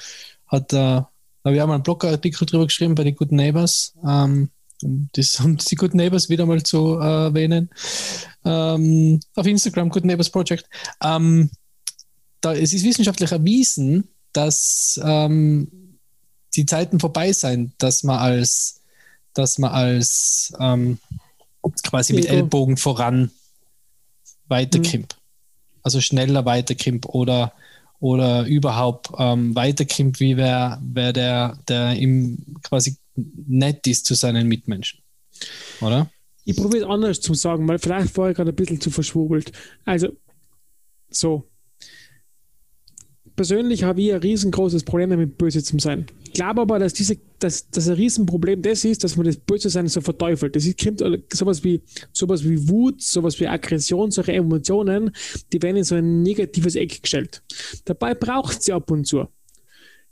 hat 0.47 0.73
da, 0.73 1.11
habe 1.45 1.55
ich 1.55 1.61
auch 1.61 1.67
mal 1.67 1.75
einen 1.75 1.83
Blogartikel 1.83 2.47
drüber 2.47 2.67
geschrieben 2.67 2.95
bei 2.95 3.05
den 3.05 3.17
Good 3.17 3.33
Neighbors, 3.33 3.95
ähm, 4.07 4.51
um, 4.83 5.09
das, 5.13 5.39
um 5.41 5.57
die 5.57 5.75
Good 5.75 5.95
Neighbors 5.95 6.29
wieder 6.29 6.47
mal 6.47 6.63
zu 6.63 6.99
äh, 6.99 7.25
erwähnen. 7.27 7.71
Ähm, 8.45 9.21
auf 9.35 9.47
Instagram, 9.47 9.91
Good 9.91 10.05
Neighbors 10.05 10.31
Project. 10.31 10.69
Ähm, 11.03 11.51
da, 12.41 12.55
es 12.55 12.73
ist 12.73 12.85
wissenschaftlich 12.85 13.33
erwiesen, 13.33 14.09
dass 14.33 15.01
ähm, 15.03 15.99
die 16.55 16.67
Zeiten 16.67 17.01
vorbei 17.01 17.33
sind, 17.33 17.73
dass 17.79 18.03
man 18.03 18.19
als, 18.19 18.81
dass 19.35 19.59
man 19.59 19.73
als 19.73 20.53
ähm, 20.61 20.99
quasi 21.83 22.13
mit. 22.13 22.27
Ellbogen 22.27 22.77
voran 22.77 23.31
weiterkommt. 24.49 25.17
Also 25.83 26.01
schneller 26.01 26.45
weiterkommt 26.45 27.07
oder, 27.07 27.53
oder 28.01 28.47
überhaupt 28.47 29.11
ähm, 29.19 29.55
weiterkommt, 29.55 30.21
wie 30.21 30.37
wer, 30.37 30.81
wer 30.83 31.13
der, 31.13 31.59
der 31.69 31.95
ihm 31.95 32.57
quasi 32.63 32.97
nett 33.15 33.87
ist 33.87 34.07
zu 34.07 34.15
seinen 34.15 34.49
Mitmenschen. 34.49 35.01
Oder? 35.81 36.11
Ich 36.45 36.57
probiere 36.57 36.85
es 36.85 36.91
anders 36.91 37.21
zu 37.21 37.35
sagen, 37.35 37.67
weil 37.67 37.79
vielleicht 37.79 38.17
war 38.17 38.31
ich 38.31 38.37
gerade 38.37 38.53
ein 38.53 38.57
bisschen 38.57 38.81
zu 38.81 38.91
verschwurbelt. 38.91 39.53
Also, 39.85 40.17
so. 41.11 41.45
Persönlich 43.35 43.83
habe 43.83 44.01
ich 44.01 44.13
ein 44.13 44.21
riesengroßes 44.21 44.85
Problem 44.85 45.11
damit, 45.11 45.37
böse 45.37 45.63
zu 45.63 45.79
sein. 45.79 46.07
Ich 46.37 46.39
glaube 46.39 46.61
aber, 46.61 46.79
dass, 46.79 46.93
diese, 46.93 47.17
dass, 47.39 47.71
dass 47.71 47.89
ein 47.89 47.95
Riesenproblem 47.95 48.61
das 48.61 48.85
ist, 48.85 49.03
dass 49.03 49.17
man 49.17 49.25
das 49.25 49.39
Böse 49.39 49.71
sein 49.71 49.89
so 49.89 50.03
verteufelt. 50.03 50.55
Das 50.55 50.67
ist, 50.67 50.79
kommt 50.79 51.03
sowas 51.33 51.65
wie, 51.65 51.81
sowas 52.13 52.45
wie 52.45 52.69
Wut, 52.69 53.01
sowas 53.01 53.41
wie 53.41 53.47
Aggression, 53.47 54.11
solche 54.11 54.35
Emotionen, 54.35 55.13
die 55.51 55.63
werden 55.63 55.79
in 55.79 55.85
so 55.85 55.95
ein 55.95 56.23
negatives 56.23 56.75
Eck 56.75 57.01
gestellt. 57.01 57.43
Dabei 57.87 58.15
braucht 58.15 58.63
sie 58.63 58.75
ab 58.75 58.91
und 58.91 59.07
zu. 59.07 59.27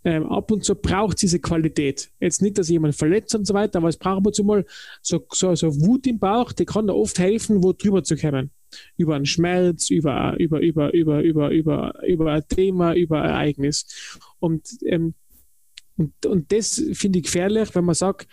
Ähm, 0.03 0.25
ab 0.25 0.51
und 0.51 0.65
zu 0.65 0.75
braucht 0.75 1.21
diese 1.21 1.41
Qualität. 1.41 2.09
Jetzt 2.21 2.41
nicht, 2.41 2.57
dass 2.57 2.71
jemand 2.71 2.95
verletzt 2.95 3.35
und 3.35 3.47
so 3.47 3.53
weiter, 3.53 3.77
aber 3.81 3.91
es 3.91 3.99
braucht 3.99 4.17
ab 4.17 4.27
und 4.27 4.35
zu 4.35 4.45
mal 4.45 4.65
so, 5.03 5.27
so, 5.31 5.55
so 5.55 5.79
Wut 5.83 6.07
im 6.07 6.19
Bauch, 6.19 6.53
die 6.53 6.65
kann 6.65 6.87
da 6.87 6.95
oft 6.95 7.19
helfen, 7.19 7.63
wo 7.63 7.75
drüber 7.75 8.03
zu 8.03 8.17
kommen. 8.17 8.51
Über 8.97 9.17
einen 9.17 9.27
Schmerz, 9.27 9.91
über, 9.91 10.37
über, 10.39 10.61
über, 10.61 10.95
über, 10.95 11.21
über, 11.21 11.51
über, 11.51 12.03
über 12.03 12.33
ein 12.33 12.49
Thema, 12.49 12.95
über 12.95 13.21
ein 13.21 13.29
Ereignis. 13.29 13.85
Und, 14.41 14.67
ähm, 14.87 15.13
und, 15.97 16.27
und 16.27 16.53
das 16.53 16.83
finde 16.93 17.19
ich 17.19 17.25
gefährlich, 17.25 17.75
wenn 17.75 17.85
man 17.85 17.95
sagt, 17.95 18.29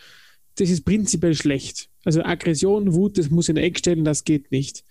das 0.55 0.69
ist 0.69 0.83
prinzipiell 0.83 1.33
schlecht. 1.33 1.89
Also 2.03 2.23
Aggression, 2.23 2.93
Wut, 2.93 3.17
das 3.17 3.29
muss 3.29 3.47
in 3.47 3.57
Eck 3.57 3.77
stellen, 3.77 4.03
das 4.03 4.23
geht 4.23 4.51
nicht. 4.51 4.83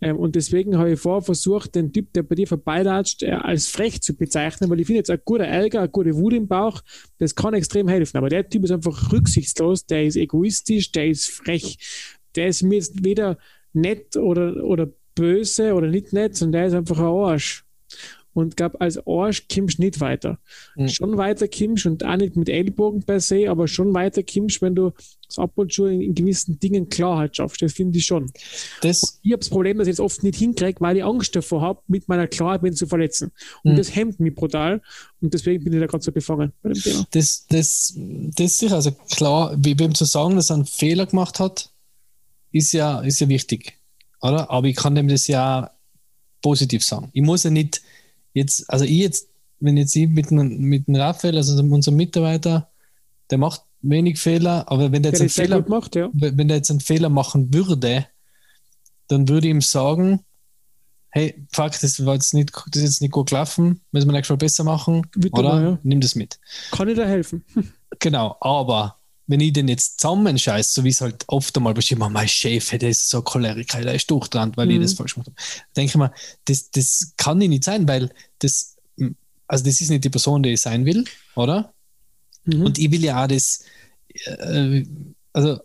Ähm, 0.00 0.18
und 0.18 0.36
deswegen 0.36 0.76
habe 0.76 0.92
ich 0.92 1.00
vorher 1.00 1.22
versucht, 1.22 1.74
den 1.74 1.92
Typ, 1.92 2.12
der 2.12 2.22
bei 2.22 2.34
dir 2.34 2.46
vorbeilatscht, 2.46 3.22
äh, 3.22 3.30
als 3.30 3.68
frech 3.68 4.02
zu 4.02 4.14
bezeichnen, 4.14 4.68
weil 4.68 4.78
ich 4.80 4.86
finde 4.86 4.98
jetzt 4.98 5.10
ein 5.10 5.20
guter 5.24 5.46
Ärger, 5.46 5.80
eine 5.80 5.88
gute 5.88 6.14
Wut 6.16 6.34
im 6.34 6.48
Bauch, 6.48 6.82
das 7.18 7.34
kann 7.34 7.54
extrem 7.54 7.88
helfen. 7.88 8.18
Aber 8.18 8.28
der 8.28 8.48
Typ 8.48 8.64
ist 8.64 8.72
einfach 8.72 9.10
rücksichtslos, 9.10 9.86
der 9.86 10.04
ist 10.04 10.16
egoistisch, 10.16 10.92
der 10.92 11.08
ist 11.08 11.28
frech. 11.28 11.78
Der 12.36 12.48
ist 12.48 12.62
mir 12.62 12.76
jetzt 12.76 13.04
weder 13.04 13.38
nett 13.72 14.16
oder, 14.16 14.62
oder 14.62 14.92
böse 15.14 15.74
oder 15.74 15.88
nicht 15.88 16.12
nett, 16.12 16.36
sondern 16.36 16.60
der 16.60 16.66
ist 16.66 16.74
einfach 16.74 16.98
ein 16.98 17.04
Arsch. 17.04 17.64
Und 18.32 18.56
glaube, 18.56 18.80
als 18.80 18.96
Arsch 19.06 19.48
du 19.48 19.64
nicht 19.78 20.00
weiter. 20.00 20.38
Mhm. 20.76 20.88
Schon 20.88 21.16
weiter 21.16 21.48
kommst 21.48 21.86
und 21.86 22.04
auch 22.04 22.16
nicht 22.16 22.36
mit 22.36 22.48
Ellbogen 22.48 23.02
per 23.02 23.18
se, 23.20 23.50
aber 23.50 23.66
schon 23.66 23.92
weiter 23.92 24.22
kommst, 24.22 24.62
wenn 24.62 24.74
du 24.76 24.92
so 25.28 25.42
ab 25.42 25.52
und 25.56 25.72
zu 25.72 25.86
in, 25.86 26.00
in 26.00 26.14
gewissen 26.14 26.58
Dingen 26.60 26.88
Klarheit 26.88 27.36
schaffst. 27.36 27.60
Das 27.62 27.72
finde 27.72 27.98
ich 27.98 28.06
schon. 28.06 28.30
Das, 28.82 29.18
Ich 29.22 29.32
habe 29.32 29.40
das 29.40 29.48
Problem, 29.48 29.78
dass 29.78 29.88
ich 29.88 29.94
es 29.94 30.00
oft 30.00 30.22
nicht 30.22 30.38
hinkriege, 30.38 30.80
weil 30.80 30.96
ich 30.96 31.04
Angst 31.04 31.34
davor 31.34 31.60
habe, 31.60 31.80
mit 31.88 32.08
meiner 32.08 32.28
Klarheit 32.28 32.62
wen 32.62 32.72
zu 32.74 32.86
verletzen. 32.86 33.32
Und 33.64 33.72
Mhm. 33.72 33.76
das 33.76 33.94
hemmt 33.94 34.20
mich 34.20 34.34
brutal. 34.34 34.80
Und 35.20 35.34
deswegen 35.34 35.64
bin 35.64 35.72
ich 35.72 35.80
da 35.80 35.86
gerade 35.86 36.02
so 36.04 36.12
befangen 36.12 36.52
bei 36.62 36.70
dem 36.72 36.80
Thema. 36.82 37.06
das, 37.10 37.46
das, 37.48 37.94
das 37.96 38.46
ist 38.46 38.58
sicher, 38.58 38.76
also 38.76 38.92
klar, 39.12 39.54
wie 39.58 39.78
wem 39.78 39.94
zu 39.94 40.04
sagen, 40.04 40.36
dass 40.36 40.50
er 40.50 40.54
einen 40.56 40.66
Fehler 40.66 41.06
gemacht 41.06 41.40
hat, 41.40 41.70
ist 42.52 42.72
ja, 42.72 43.00
ist 43.00 43.20
ja 43.20 43.28
wichtig, 43.28 43.74
oder? 44.20 44.50
Aber 44.50 44.66
ich 44.68 44.76
kann 44.76 44.94
dem 44.94 45.08
das 45.08 45.26
ja 45.26 45.70
positiv 46.42 46.84
sagen. 46.84 47.10
Ich 47.12 47.22
muss 47.22 47.44
ja 47.44 47.50
nicht 47.50 47.82
jetzt, 48.32 48.68
also 48.70 48.84
ich 48.84 48.98
jetzt, 48.98 49.28
wenn 49.60 49.76
jetzt 49.76 49.94
ich 49.94 50.08
mit, 50.08 50.30
mit 50.30 50.86
dem 50.86 50.94
Raphael, 50.96 51.36
also 51.36 51.60
unserem 51.62 51.96
Mitarbeiter, 51.96 52.68
der 53.30 53.38
macht 53.38 53.62
wenig 53.82 54.18
Fehler, 54.18 54.64
aber 54.70 54.92
wenn 54.92 55.02
der 55.02 55.12
Der 55.12 55.20
jetzt 55.20 55.38
einen 55.38 55.46
Fehler, 55.46 55.64
macht, 55.68 55.96
ja. 55.96 56.08
wenn 56.12 56.48
der 56.48 56.58
jetzt 56.58 56.70
einen 56.70 56.80
Fehler 56.80 57.08
machen 57.08 57.52
würde, 57.52 58.06
dann 59.08 59.28
würde 59.28 59.48
ich 59.48 59.50
ihm 59.50 59.60
sagen, 59.60 60.20
hey, 61.10 61.46
fuck, 61.52 61.72
das 61.80 62.04
war 62.04 62.14
jetzt 62.14 62.34
nicht, 62.34 62.52
das 62.52 62.76
ist 62.76 62.82
jetzt 62.82 63.00
nicht 63.02 63.12
gut 63.12 63.30
gelaufen, 63.30 63.80
müssen 63.90 64.08
wir 64.08 64.12
nächstes 64.12 64.30
Mal 64.30 64.36
besser 64.36 64.64
machen, 64.64 65.06
Bitte 65.16 65.40
oder? 65.40 65.48
mal, 65.48 65.62
ja. 65.62 65.78
Nimm 65.82 66.00
das 66.00 66.14
mit. 66.14 66.38
Kann 66.70 66.88
ich 66.88 66.96
da 66.96 67.04
helfen? 67.04 67.44
Genau, 67.98 68.36
aber 68.40 68.99
wenn 69.30 69.38
ich 69.38 69.52
den 69.52 69.68
jetzt 69.68 70.00
zusammenscheiße, 70.00 70.72
so 70.72 70.84
wie 70.84 70.88
es 70.88 71.00
halt 71.00 71.24
oft 71.28 71.56
einmal 71.56 71.72
bestimmt, 71.72 72.00
mein 72.10 72.26
Chef, 72.26 72.70
der 72.70 72.90
ist 72.90 73.08
so 73.08 73.22
Choleriker, 73.22 73.80
der 73.80 73.94
ist 73.94 74.10
durchdran, 74.10 74.52
weil 74.56 74.66
mhm. 74.66 74.72
ich 74.72 74.80
das 74.80 74.94
falsch 74.94 75.14
gemacht 75.14 75.28
habe. 75.28 75.36
Denke 75.76 75.90
ich 75.90 75.96
mir, 75.96 76.12
das, 76.46 76.70
das 76.72 77.14
kann 77.16 77.40
ich 77.40 77.48
nicht 77.48 77.62
sein, 77.62 77.86
weil 77.86 78.10
das, 78.40 78.76
also 79.46 79.64
das 79.64 79.80
ist 79.80 79.88
nicht 79.88 80.02
die 80.02 80.10
Person, 80.10 80.42
die 80.42 80.50
ich 80.50 80.60
sein 80.60 80.84
will, 80.84 81.04
oder? 81.36 81.72
Mhm. 82.44 82.62
Und 82.62 82.78
ich 82.78 82.90
will 82.90 83.04
ja 83.04 83.22
auch 83.22 83.28
das, 83.28 83.62
äh, 84.24 84.84
also 85.32 85.60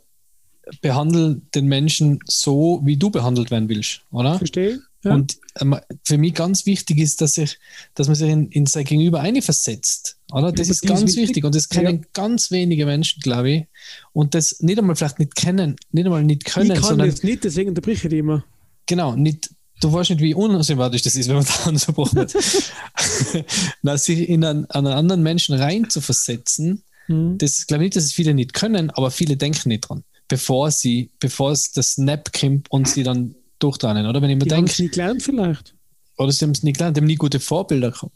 behandle 0.81 1.41
den 1.55 1.65
Menschen 1.65 2.19
so, 2.27 2.81
wie 2.83 2.97
du 2.97 3.09
behandelt 3.09 3.49
werden 3.49 3.67
willst, 3.67 4.01
oder? 4.11 4.37
Verstehe. 4.37 4.79
Ja. 5.05 5.13
Und 5.13 5.37
ähm, 5.61 5.77
für 6.03 6.17
mich 6.17 6.33
ganz 6.33 6.65
wichtig 6.65 6.97
ist, 6.97 7.21
dass, 7.21 7.37
ich, 7.37 7.59
dass 7.93 8.07
man 8.07 8.15
sich 8.15 8.29
in, 8.29 8.49
in 8.49 8.65
sein 8.65 8.85
Gegenüber 8.85 9.21
einversetzt. 9.21 10.17
Oder? 10.31 10.51
Das 10.51 10.67
ja, 10.67 10.73
ist 10.73 10.81
ganz 10.81 11.01
wichtig. 11.01 11.17
wichtig. 11.21 11.43
und 11.45 11.55
das 11.55 11.69
kennen 11.69 12.01
ja. 12.01 12.07
ganz 12.13 12.49
wenige 12.49 12.87
Menschen, 12.87 13.21
glaube 13.21 13.51
ich. 13.51 13.65
Und 14.13 14.33
das 14.33 14.61
nicht 14.61 14.79
einmal 14.79 14.95
vielleicht 14.95 15.19
nicht 15.19 15.35
kennen, 15.35 15.75
nicht 15.91 16.05
einmal 16.05 16.23
nicht 16.23 16.45
können. 16.45 16.71
Ich 16.71 16.73
kann 16.73 16.83
sondern, 16.83 17.09
das 17.11 17.21
nicht, 17.21 17.43
deswegen 17.43 17.69
unterbreche 17.69 18.07
ich 18.07 18.11
die 18.11 18.17
immer. 18.17 18.43
Genau, 18.87 19.15
nicht, 19.15 19.51
du 19.79 19.93
weißt 19.93 20.09
nicht, 20.09 20.21
wie 20.21 20.33
unsympathisch 20.33 21.03
das 21.03 21.15
ist, 21.15 21.29
wenn 21.29 21.35
man 21.35 21.45
da 21.63 21.69
unterbrochen 21.69 22.17
wird. 22.17 22.33
Na, 23.83 23.97
sich 23.97 24.27
in 24.27 24.43
einen, 24.43 24.65
einen, 24.71 24.87
anderen 24.87 25.21
Menschen 25.21 25.55
rein 25.55 25.87
zu 25.87 26.01
versetzen, 26.01 26.83
mhm. 27.07 27.37
das 27.37 27.67
glaube 27.67 27.83
ich 27.83 27.87
nicht, 27.89 27.97
dass 27.97 28.05
es 28.05 28.13
viele 28.13 28.33
nicht 28.33 28.55
können, 28.55 28.89
aber 28.89 29.11
viele 29.11 29.37
denken 29.37 29.69
nicht 29.69 29.87
dran, 29.87 30.03
bevor 30.27 30.71
sie, 30.71 31.11
bevor 31.19 31.51
es 31.51 31.71
das 31.71 31.93
Snap 31.93 32.33
kommt 32.33 32.71
und 32.71 32.87
sie 32.87 33.03
dann 33.03 33.35
durchtrennen, 33.59 34.05
oder? 34.05 34.21
Wenn 34.21 34.29
ich 34.29 34.37
mir 34.37 34.45
denke. 34.45 34.53
Sie 34.53 34.55
haben 34.55 34.65
es 34.65 34.79
nie 34.79 34.89
gelernt, 34.89 35.23
vielleicht. 35.23 35.75
Oder 36.17 36.31
sie 36.31 36.45
haben 36.45 36.51
es 36.51 36.63
nie 36.63 36.73
gelernt, 36.73 36.97
die 36.97 37.01
haben 37.01 37.07
nie 37.07 37.15
gute 37.15 37.39
Vorbilder 37.39 37.91
gehabt. 37.91 38.13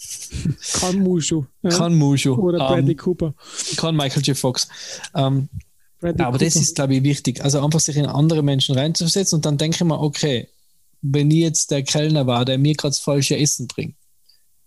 Kann 0.80 0.98
Mushu. 1.00 1.44
Ja? 1.62 1.70
Kann 1.70 1.94
Mushu. 1.94 2.34
Oder 2.34 2.58
Bradley 2.58 2.82
um, 2.82 2.90
ähm, 2.90 2.96
Cooper. 2.96 3.34
Kann 3.76 3.96
Michael 3.96 4.22
J. 4.22 4.36
Fox. 4.36 4.68
Um, 5.12 5.22
ähm, 5.22 5.48
aber 6.02 6.12
Cooper. 6.12 6.38
das 6.38 6.56
ist, 6.56 6.76
glaube 6.76 6.94
ich, 6.94 7.02
wichtig. 7.02 7.42
Also 7.44 7.62
einfach 7.62 7.80
sich 7.80 7.96
in 7.96 8.06
andere 8.06 8.42
Menschen 8.42 8.74
reinzusetzen 8.74 9.36
und 9.36 9.44
dann 9.44 9.58
denke 9.58 9.76
ich 9.76 9.84
mir, 9.84 10.00
okay, 10.00 10.48
wenn 11.02 11.30
ich 11.30 11.38
jetzt 11.38 11.70
der 11.70 11.82
Kellner 11.82 12.26
war, 12.26 12.44
der 12.44 12.58
mir 12.58 12.74
gerade 12.74 12.90
das 12.90 12.98
falsche 12.98 13.36
Essen 13.36 13.66
bringt, 13.66 13.96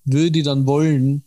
würde 0.06 0.40
ich 0.40 0.46
dann 0.46 0.66
wollen, 0.66 1.24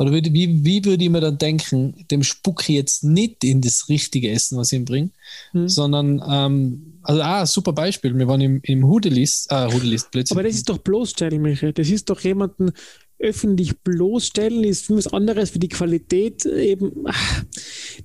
oder 0.00 0.12
würde, 0.12 0.32
wie, 0.32 0.64
wie 0.64 0.82
würde 0.86 1.04
ich 1.04 1.10
mir 1.10 1.20
dann 1.20 1.36
denken, 1.36 2.06
dem 2.10 2.22
spucke 2.22 2.62
ich 2.62 2.68
jetzt 2.70 3.04
nicht 3.04 3.44
in 3.44 3.60
das 3.60 3.90
richtige 3.90 4.30
Essen, 4.30 4.56
was 4.56 4.72
ich 4.72 4.78
ihm 4.78 4.86
bringe, 4.86 5.10
hm. 5.52 5.68
sondern, 5.68 6.22
ähm, 6.26 6.94
also, 7.02 7.20
ah, 7.20 7.44
super 7.44 7.74
Beispiel, 7.74 8.16
wir 8.16 8.26
waren 8.26 8.40
im, 8.40 8.60
im 8.62 8.86
Hudelist, 8.86 9.52
äh, 9.52 9.70
Hudelist 9.70 10.10
plötzlich. 10.10 10.32
Aber 10.32 10.42
das 10.42 10.54
ist 10.54 10.70
doch 10.70 10.78
bloßstellen, 10.78 11.42
Michael. 11.42 11.74
Das 11.74 11.90
ist 11.90 12.08
doch 12.08 12.18
jemanden 12.20 12.72
öffentlich 13.18 13.78
bloßstellen, 13.80 14.64
ist 14.64 14.88
was 14.88 15.06
anderes 15.06 15.50
für 15.50 15.58
die 15.58 15.68
Qualität 15.68 16.46
eben. 16.46 17.04
Ach, 17.04 17.44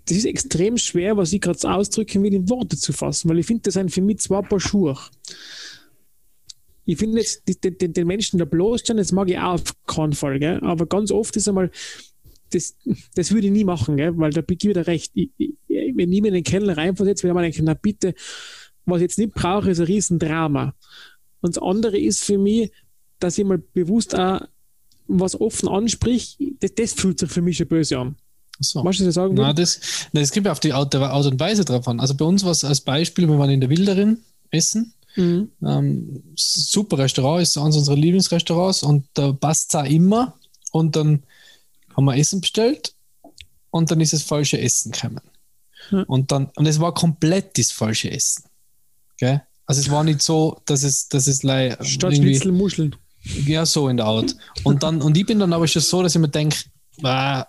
das 0.04 0.18
ist 0.18 0.26
extrem 0.26 0.78
schwer, 0.78 1.16
was 1.16 1.32
ich 1.32 1.40
gerade 1.40 1.74
ausdrücken 1.74 2.24
will, 2.24 2.34
in 2.34 2.50
Worte 2.50 2.76
zu 2.76 2.92
fassen, 2.92 3.30
weil 3.30 3.40
ich 3.40 3.46
finde, 3.46 3.62
das 3.64 3.76
sind 3.76 3.90
für 3.90 4.02
mich 4.02 4.20
zwei 4.20 4.42
Paar 4.42 4.60
Schuhe 4.60 4.98
ich 6.86 6.98
finde 6.98 7.20
jetzt 7.20 7.44
den, 7.64 7.78
den, 7.78 7.94
den 7.94 8.08
Menschen 8.08 8.40
da 8.40 8.46
bloßstellen, 8.46 8.98
das 8.98 9.12
mag 9.12 9.30
ich 9.30 9.38
auch 9.38 9.54
auf 9.54 9.64
keinen 9.88 10.14
Fall, 10.14 10.40
gell? 10.40 10.60
aber 10.62 10.86
ganz 10.86 11.12
oft 11.12 11.36
ist 11.36 11.48
einmal, 11.48 11.72
das, 12.52 12.76
das 13.16 13.32
würde 13.32 13.48
ich 13.48 13.54
nie 13.54 13.64
machen, 13.64 13.98
gell? 13.98 14.16
weil 14.18 14.32
da 14.32 14.42
bin 14.42 14.58
ich 14.60 14.70
wieder 14.70 14.88
recht. 14.88 15.12
Ich, 15.16 15.32
ich, 15.38 15.56
wenn 15.68 16.12
ich 16.12 16.22
mir 16.22 16.30
in 16.30 16.36
den 16.36 16.44
Keller 16.44 16.78
reinversetze, 16.78 17.24
wenn 17.24 17.32
ich 17.32 17.36
mal 17.36 17.42
denke, 17.42 17.64
na 17.64 17.74
bitte, 17.74 18.14
was 18.86 18.98
ich 18.98 19.04
jetzt 19.04 19.18
nicht 19.18 19.34
brauche, 19.34 19.72
ist 19.72 19.80
ein 19.80 19.88
Riesendrama. 19.88 20.76
Und 21.42 21.56
das 21.56 21.64
andere 21.64 21.98
ist 21.98 22.24
für 22.24 22.38
mich, 22.38 22.72
dass 23.20 23.38
ich 23.38 23.46
mal 23.46 23.58
bewusst 23.58 24.16
auch 24.16 24.42
was 25.08 25.40
offen 25.40 25.70
anspricht, 25.70 26.40
das, 26.60 26.74
das 26.76 26.94
fühlt 26.94 27.20
sich 27.20 27.30
für 27.30 27.42
mich 27.42 27.58
schon 27.58 27.68
böse 27.68 27.98
an. 27.98 28.16
So. 28.60 28.84
Was 28.84 28.98
du 28.98 29.12
sagen? 29.12 29.36
Na, 29.36 29.54
das, 29.54 30.08
das 30.14 30.32
kommt 30.32 30.48
auf 30.48 30.60
die 30.60 30.72
Art, 30.72 30.96
Art 30.96 31.26
und 31.26 31.40
Weise 31.40 31.66
drauf 31.66 31.88
an. 31.88 32.00
Also 32.00 32.16
bei 32.16 32.26
uns 32.26 32.44
war 32.44 32.52
es 32.52 32.64
als 32.64 32.82
Beispiel, 32.82 33.28
wir 33.28 33.38
waren 33.38 33.50
in 33.50 33.60
der 33.60 33.70
Wilderin 33.70 34.20
essen 34.50 34.94
Mhm. 35.16 35.52
Ähm, 35.66 36.24
super 36.36 36.98
Restaurant, 36.98 37.42
ist 37.42 37.58
eines 37.58 37.78
unserer 37.78 37.96
Lieblingsrestaurants 37.96 38.84
und 38.84 39.08
da 39.14 39.32
passt 39.32 39.74
es 39.74 39.80
auch 39.80 39.86
immer. 39.86 40.36
Und 40.72 40.96
dann 40.96 41.24
haben 41.96 42.06
wir 42.06 42.18
Essen 42.18 42.42
bestellt 42.42 42.94
und 43.72 43.92
dann 43.92 44.02
ist 44.02 44.14
das 44.14 44.24
falsche 44.24 44.60
Essen 44.60 44.92
gekommen. 44.92 45.22
Mhm. 45.92 46.04
Und 46.08 46.32
dann, 46.32 46.52
und 46.56 46.66
es 46.66 46.80
war 46.80 46.94
komplett 46.94 47.58
das 47.58 47.72
falsche 47.72 48.12
Essen. 48.12 48.44
Gell? 49.18 49.42
Also 49.66 49.82
es 49.82 49.90
war 49.90 50.04
nicht 50.04 50.22
so, 50.22 50.62
dass 50.66 50.84
es, 50.84 51.08
dass 51.08 51.28
es 51.28 51.44
like, 51.44 51.84
Statt 51.86 52.16
Schnitzel 52.16 52.52
Muscheln. 52.52 52.96
Ja, 53.46 53.66
so 53.66 53.90
in 53.90 53.98
der 53.98 54.06
Art. 54.06 54.36
Und 54.64 54.84
dann, 54.84 55.02
und 55.02 55.18
ich 55.18 55.26
bin 55.26 55.40
dann 55.40 55.54
aber 55.54 55.68
schon 55.68 55.82
so, 55.82 56.04
dass 56.04 56.14
ich 56.14 56.22
mir 56.22 56.30
denke, 56.30 56.58
ah, 57.02 57.46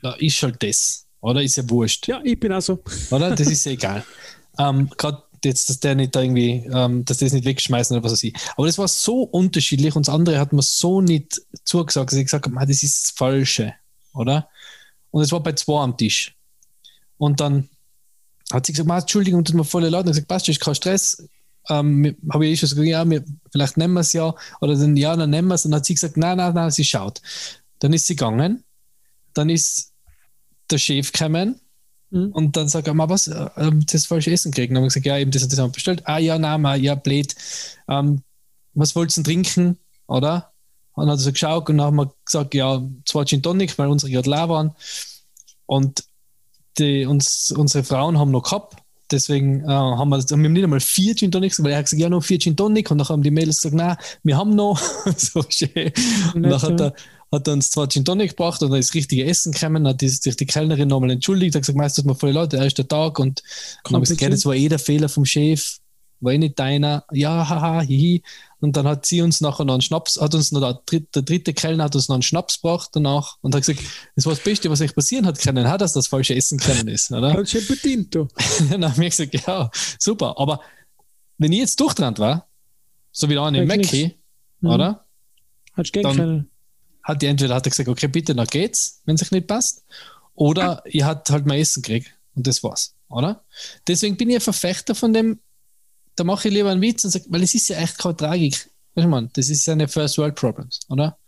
da 0.00 0.12
ist 0.14 0.42
halt 0.42 0.62
das. 0.62 1.06
Oder 1.20 1.42
ist 1.42 1.56
ja 1.56 1.68
wurscht. 1.68 2.06
Ja, 2.08 2.20
ich 2.24 2.38
bin 2.38 2.52
auch 2.52 2.62
so. 2.62 2.82
Oder? 3.10 3.34
Das 3.34 3.48
ist 3.48 3.64
ja 3.64 3.72
egal. 3.72 4.04
Ähm, 4.60 4.90
Gerade 4.98 5.22
jetzt, 5.44 5.68
dass 5.68 5.80
der 5.80 5.94
nicht 5.94 6.14
da 6.14 6.22
irgendwie, 6.22 6.68
ähm, 6.72 7.04
dass 7.04 7.18
das 7.18 7.32
nicht 7.32 7.44
wegschmeißen 7.44 7.96
oder 7.96 8.04
was 8.04 8.12
weiß 8.12 8.24
ich. 8.24 8.34
Aber 8.56 8.66
das 8.66 8.78
war 8.78 8.88
so 8.88 9.22
unterschiedlich 9.22 9.96
und 9.96 10.06
das 10.06 10.14
andere 10.14 10.38
hat 10.38 10.52
man 10.52 10.62
so 10.62 11.00
nicht 11.00 11.40
zugesagt, 11.64 12.10
dass 12.10 12.18
ich 12.18 12.26
gesagt 12.26 12.46
habe, 12.46 12.66
das 12.66 12.82
ist 12.82 13.04
das 13.04 13.10
Falsche, 13.10 13.74
oder? 14.14 14.48
Und 15.10 15.22
es 15.22 15.32
war 15.32 15.42
bei 15.42 15.52
zwei 15.52 15.82
am 15.82 15.96
Tisch. 15.96 16.34
Und 17.16 17.40
dann 17.40 17.68
hat 18.52 18.66
sie 18.66 18.72
gesagt, 18.72 18.88
Entschuldigung, 18.88 19.44
tut 19.44 19.56
mir 19.56 19.64
voll 19.64 19.84
leid. 19.84 20.04
Und 20.04 20.10
ich 20.10 20.12
gesagt, 20.12 20.28
passt, 20.28 20.48
ist 20.48 20.60
kein 20.60 20.74
Stress. 20.74 21.28
Ähm, 21.68 22.16
habe 22.32 22.46
ich 22.46 22.52
eh 22.52 22.56
schon 22.56 22.68
gesagt, 22.68 22.88
ja, 22.88 23.08
wir, 23.08 23.24
vielleicht 23.52 23.76
nehmen 23.76 23.94
wir 23.94 24.00
es 24.00 24.12
ja. 24.12 24.34
Oder 24.60 24.76
dann, 24.76 24.96
ja, 24.96 25.16
dann 25.16 25.30
nehmen 25.30 25.48
wir 25.48 25.54
es. 25.54 25.64
Und 25.64 25.72
dann 25.72 25.80
hat 25.80 25.86
sie 25.86 25.94
gesagt, 25.94 26.16
nein, 26.16 26.36
nein, 26.36 26.54
nein, 26.54 26.70
sie 26.70 26.84
schaut. 26.84 27.20
Dann 27.80 27.92
ist 27.92 28.06
sie 28.06 28.16
gegangen. 28.16 28.64
Dann 29.34 29.50
ist 29.50 29.92
der 30.70 30.78
Chef 30.78 31.12
gekommen 31.12 31.60
Mhm. 32.10 32.32
Und 32.32 32.56
dann 32.56 32.68
sagt 32.68 32.86
er 32.86 32.94
mal, 32.94 33.08
was, 33.08 33.28
äh, 33.28 33.48
ähm, 33.56 33.84
das 33.90 34.06
falsche 34.06 34.30
Essen 34.30 34.52
kriegen. 34.52 34.74
Dann 34.74 34.80
haben 34.80 34.84
wir 34.84 34.88
gesagt, 34.88 35.06
ja, 35.06 35.18
eben 35.18 35.30
das 35.30 35.42
hat 35.42 35.52
das 35.52 35.72
bestellt. 35.72 36.02
Ah, 36.04 36.18
ja, 36.18 36.38
nein, 36.38 36.60
mal, 36.60 36.80
ja, 36.80 36.94
blöd. 36.94 37.34
Ähm, 37.88 38.22
was 38.74 38.94
wolltest 38.96 39.18
du 39.18 39.22
trinken? 39.22 39.78
Oder? 40.06 40.52
Und 40.94 41.06
dann 41.06 41.12
hat 41.12 41.20
er 41.20 41.22
so 41.22 41.32
geschaut 41.32 41.68
und 41.68 41.78
dann 41.78 41.86
haben 41.86 41.96
wir 41.96 42.12
gesagt, 42.24 42.54
ja, 42.54 42.82
zwei 43.04 43.24
Gin 43.24 43.42
Tonic, 43.42 43.78
weil 43.78 43.88
unsere 43.88 44.10
gerade 44.10 44.30
leer 44.30 44.48
waren. 44.48 44.72
Und 45.66 46.04
die, 46.78 47.06
uns, 47.06 47.52
unsere 47.52 47.84
Frauen 47.84 48.18
haben 48.18 48.30
noch 48.30 48.42
gehabt. 48.42 48.76
Deswegen 49.10 49.64
äh, 49.64 49.68
haben 49.68 50.10
wir, 50.10 50.18
wir 50.18 50.36
haben 50.36 50.52
nicht 50.52 50.64
einmal 50.64 50.80
vier 50.80 51.14
Gin 51.14 51.30
Tonics, 51.30 51.62
weil 51.62 51.72
er 51.72 51.78
hat 51.78 51.86
gesagt, 51.86 52.00
ja, 52.00 52.08
noch 52.08 52.22
vier 52.22 52.38
Gin 52.38 52.56
Tonic. 52.56 52.90
Und 52.90 52.98
dann 52.98 53.08
haben 53.08 53.22
die 53.22 53.30
Mädels 53.30 53.58
gesagt, 53.58 53.74
nein, 53.74 53.96
wir 54.22 54.36
haben 54.36 54.54
noch. 54.54 54.78
so 55.16 55.42
schön. 55.48 55.92
Und 56.34 56.42
dann 56.42 56.60
hat 56.60 56.80
er, 56.80 56.94
hat 57.30 57.48
uns 57.48 57.70
zwar 57.70 57.88
Gin 57.88 58.04
Tonic 58.04 58.30
gebracht 58.30 58.62
und 58.62 58.70
dann 58.70 58.80
ist 58.80 58.90
das 58.90 58.94
richtige 58.94 59.24
Essen 59.26 59.52
gekommen, 59.52 59.86
hat 59.86 60.00
die, 60.00 60.08
sich 60.08 60.36
die 60.36 60.46
Kellnerin 60.46 60.88
nochmal 60.88 61.10
entschuldigt, 61.10 61.54
hat 61.54 61.62
gesagt, 61.62 61.76
meist 61.76 61.96
tut 61.96 62.06
mir 62.06 62.14
voll 62.14 62.30
Leute, 62.30 62.56
der 62.56 62.64
erste 62.64 62.86
Tag 62.86 63.18
und 63.18 63.42
dann 63.84 63.94
habe 63.94 64.04
ich 64.04 64.10
gesagt, 64.10 64.32
das 64.32 64.46
war 64.46 64.54
eh 64.54 64.68
der 64.68 64.78
Fehler 64.78 65.08
vom 65.08 65.24
Chef, 65.24 65.78
war 66.20 66.32
eh 66.32 66.38
nicht 66.38 66.58
deiner, 66.58 67.04
ja, 67.12 67.48
haha, 67.48 67.82
hihi. 67.82 68.22
Und 68.60 68.76
dann 68.76 68.88
hat 68.88 69.06
sie 69.06 69.22
uns 69.22 69.40
nachher 69.40 69.64
noch 69.64 69.74
einen 69.74 69.82
Schnaps, 69.82 70.20
hat 70.20 70.34
uns 70.34 70.50
noch 70.50 70.60
der 70.60 70.80
dritte, 70.84 71.06
der 71.14 71.22
dritte 71.22 71.54
Kellner 71.54 71.84
hat 71.84 71.94
uns 71.94 72.08
noch 72.08 72.16
einen 72.16 72.22
Schnaps 72.22 72.60
gebracht 72.60 72.90
danach 72.92 73.36
und 73.40 73.54
hat 73.54 73.62
gesagt, 73.62 73.80
das 74.16 74.24
war 74.24 74.32
das 74.32 74.42
Beste, 74.42 74.68
was 74.68 74.80
euch 74.80 74.94
passieren 74.94 75.26
hat 75.26 75.38
können, 75.38 75.68
hat, 75.68 75.80
dass 75.80 75.92
das 75.92 76.08
falsche 76.08 76.34
Essen 76.34 76.58
können 76.58 76.88
ist, 76.88 77.12
oder? 77.12 77.34
Ganz 77.34 77.50
schön 77.50 77.66
bedient, 77.66 78.14
du. 78.14 78.26
dann 78.70 78.84
habe 78.84 79.04
ich 79.04 79.16
gesagt, 79.16 79.46
ja, 79.46 79.70
super. 79.98 80.34
Aber 80.38 80.60
wenn 81.36 81.52
ich 81.52 81.60
jetzt 81.60 81.78
durchtrennt 81.78 82.18
war, 82.18 82.48
so 83.12 83.28
wie 83.28 83.34
der 83.34 83.44
eine 83.44 83.64
Mackie, 83.64 84.14
oder? 84.62 85.04
Hat 85.74 85.92
gegen 85.92 86.16
dann, 86.16 86.50
hat 87.08 87.22
die 87.22 87.26
entweder 87.26 87.54
hat 87.54 87.66
er 87.66 87.70
gesagt, 87.70 87.88
okay, 87.88 88.06
bitte, 88.06 88.34
dann 88.34 88.46
geht's, 88.46 89.00
wenn 89.06 89.14
es 89.14 89.22
sich 89.22 89.30
nicht 89.30 89.46
passt, 89.46 89.82
oder 90.34 90.82
ihr 90.86 91.06
habt 91.06 91.30
halt 91.30 91.46
mal 91.46 91.58
Essen 91.58 91.82
gekriegt 91.82 92.12
und 92.34 92.46
das 92.46 92.62
war's, 92.62 92.94
oder? 93.08 93.42
Deswegen 93.88 94.16
bin 94.16 94.28
ich 94.28 94.36
ein 94.36 94.40
Verfechter 94.42 94.94
von 94.94 95.14
dem, 95.14 95.40
da 96.14 96.24
mache 96.24 96.48
ich 96.48 96.54
lieber 96.54 96.70
einen 96.70 96.82
Witz 96.82 97.04
und 97.04 97.10
sage, 97.10 97.24
weil 97.28 97.42
es 97.42 97.54
ist 97.54 97.68
ja 97.68 97.78
echt 97.78 97.98
keine 97.98 98.16
Tragik. 98.16 98.70
Weißt 98.94 99.06
du, 99.06 99.08
man, 99.08 99.30
das 99.32 99.48
ist 99.48 99.68
eine 99.68 99.88
First 99.88 100.18
World 100.18 100.34
Problems, 100.34 100.80
oder? 100.88 101.18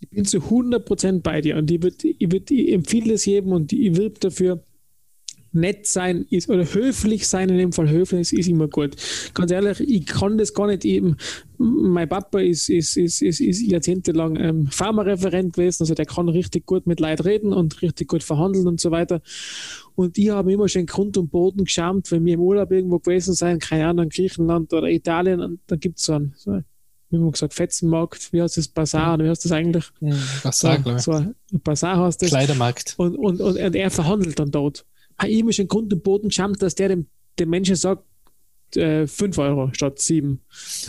Ich 0.00 0.08
bin 0.08 0.24
zu 0.24 0.38
100% 0.38 1.20
bei 1.20 1.42
dir 1.42 1.56
und 1.58 1.70
ich, 1.70 1.82
würd, 1.82 2.02
ich, 2.02 2.32
würd, 2.32 2.50
ich 2.50 2.72
empfehle 2.72 3.12
es 3.12 3.26
jedem 3.26 3.52
und 3.52 3.72
ich 3.74 3.94
wirb 3.96 4.20
dafür, 4.20 4.64
nett 5.52 5.86
sein 5.86 6.26
ist 6.30 6.48
oder 6.48 6.64
höflich 6.64 7.26
sein, 7.26 7.48
in 7.48 7.58
dem 7.58 7.72
Fall 7.72 7.88
höflich 7.88 8.20
ist, 8.20 8.32
ist 8.32 8.48
immer 8.48 8.68
gut. 8.68 8.96
Ganz 9.34 9.50
ehrlich, 9.50 9.80
ich 9.80 10.06
kann 10.06 10.38
das 10.38 10.54
gar 10.54 10.66
nicht 10.66 10.84
eben. 10.84 11.16
Mein 11.58 12.08
Papa 12.08 12.40
ist, 12.40 12.68
ist, 12.68 12.96
ist, 12.96 13.20
ist, 13.20 13.40
ist 13.40 13.60
jahrzehntelang 13.60 14.36
ähm, 14.36 14.66
Pharmareferent 14.68 15.54
gewesen, 15.54 15.82
also 15.82 15.94
der 15.94 16.06
kann 16.06 16.28
richtig 16.28 16.66
gut 16.66 16.86
mit 16.86 17.00
Leid 17.00 17.24
reden 17.24 17.52
und 17.52 17.82
richtig 17.82 18.08
gut 18.08 18.22
verhandeln 18.22 18.66
und 18.66 18.80
so 18.80 18.90
weiter. 18.90 19.20
Und 19.94 20.16
ich 20.16 20.30
habe 20.30 20.52
immer 20.52 20.68
schon 20.68 20.86
Grund 20.86 21.18
und 21.18 21.30
Boden 21.30 21.64
geschämt, 21.64 22.10
wenn 22.10 22.24
wir 22.24 22.34
im 22.34 22.40
Urlaub 22.40 22.70
irgendwo 22.70 22.98
gewesen 22.98 23.34
sein, 23.34 23.58
keine 23.58 23.88
Ahnung, 23.88 24.08
Griechenland 24.08 24.72
oder 24.72 24.88
Italien, 24.88 25.40
und 25.40 25.60
da 25.66 25.76
gibt 25.76 25.98
es 25.98 26.04
so 26.04 26.14
einen, 26.14 26.32
so, 26.36 26.60
wie 27.10 27.18
man 27.18 27.32
gesagt, 27.32 27.54
Fetzenmarkt, 27.54 28.32
wie 28.32 28.40
heißt 28.40 28.56
das, 28.56 28.68
Bazar, 28.68 29.14
oder 29.14 29.24
wie 29.24 29.28
heißt 29.28 29.44
das 29.44 29.52
eigentlich? 29.52 29.84
Ja, 30.00 30.14
Bazar, 30.44 30.76
so, 30.76 30.82
glaube 30.82 30.98
ich. 30.98 31.04
So 31.04 31.58
Bazar 31.58 31.98
heißt 31.98 32.22
das. 32.22 32.28
Kleidermarkt. 32.28 32.94
Und, 32.96 33.16
und, 33.16 33.40
und, 33.40 33.58
und 33.58 33.74
er 33.74 33.90
verhandelt 33.90 34.38
dann 34.38 34.52
dort 34.52 34.86
ihm 35.26 35.48
ist 35.48 35.60
ein 35.60 35.68
Grund 35.68 35.92
und 35.92 36.02
Boden 36.02 36.28
geschammt, 36.28 36.62
dass 36.62 36.74
der 36.74 36.88
dem, 36.88 37.06
dem 37.38 37.50
Menschen 37.50 37.76
sagt, 37.76 38.04
äh, 38.76 39.06
5 39.06 39.38
Euro 39.38 39.70
statt 39.72 39.98
7. 39.98 40.40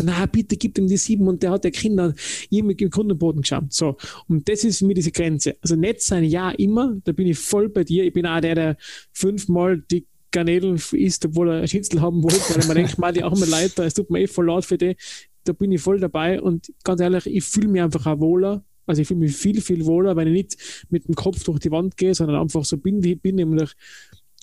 Na, 0.04 0.26
bitte 0.26 0.58
gib 0.58 0.78
ihm 0.78 0.88
die 0.88 0.98
7 0.98 1.28
und 1.28 1.42
der 1.44 1.52
hat 1.52 1.64
der 1.64 1.72
Kinder 1.72 2.14
ihm 2.50 2.70
im 2.70 2.90
Kundenboden 2.90 3.42
geschaut. 3.42 3.74
So. 3.74 3.98
Und 4.28 4.48
das 4.48 4.64
ist 4.64 4.80
für 4.80 4.86
mich 4.86 4.96
diese 4.96 5.12
Grenze. 5.12 5.58
Also 5.62 5.76
nett 5.76 6.02
sein, 6.02 6.24
ja, 6.24 6.52
immer. 6.52 6.98
Da 7.04 7.12
bin 7.12 7.28
ich 7.28 7.40
voll 7.40 7.70
bei 7.70 7.84
dir. 7.84 8.04
Ich 8.04 8.14
bin 8.14 8.26
auch 8.26 8.42
der, 8.42 8.56
der 8.56 8.78
fünfmal 9.14 9.84
die 9.90 10.06
Garnelen 10.32 10.82
isst, 10.94 11.26
obwohl 11.26 11.50
er 11.50 11.68
Schnitzel 11.68 12.02
haben 12.02 12.24
wollte, 12.24 12.56
weil 12.56 12.68
man 12.68 12.76
denkt, 12.76 12.98
mal 12.98 13.14
die 13.14 13.24
armen 13.24 13.50
Leute, 13.50 13.84
es 13.84 13.94
tut 13.94 14.10
mir 14.10 14.22
eh 14.22 14.28
voll 14.28 14.46
laut 14.46 14.66
für 14.66 14.78
die. 14.78 14.96
Da 15.44 15.54
bin 15.54 15.72
ich 15.72 15.82
voll 15.82 16.00
dabei 16.00 16.42
und 16.42 16.72
ganz 16.84 17.02
ehrlich, 17.02 17.26
ich 17.26 17.44
fühle 17.44 17.68
mich 17.68 17.82
einfach 17.82 18.06
auch 18.06 18.20
wohler. 18.20 18.64
Also 18.86 19.02
ich 19.02 19.08
fühle 19.08 19.22
mich 19.22 19.36
viel, 19.36 19.62
viel 19.62 19.86
wohler, 19.86 20.16
wenn 20.16 20.28
ich 20.28 20.34
nicht 20.34 20.86
mit 20.90 21.08
dem 21.08 21.16
Kopf 21.16 21.44
durch 21.44 21.60
die 21.60 21.72
Wand 21.72 21.98
gehe, 21.98 22.14
sondern 22.14 22.40
einfach 22.42 22.64
so 22.66 22.78
bin, 22.78 23.04
wie 23.04 23.14
ich 23.14 23.22
bin, 23.22 23.36
nämlich 23.36 23.72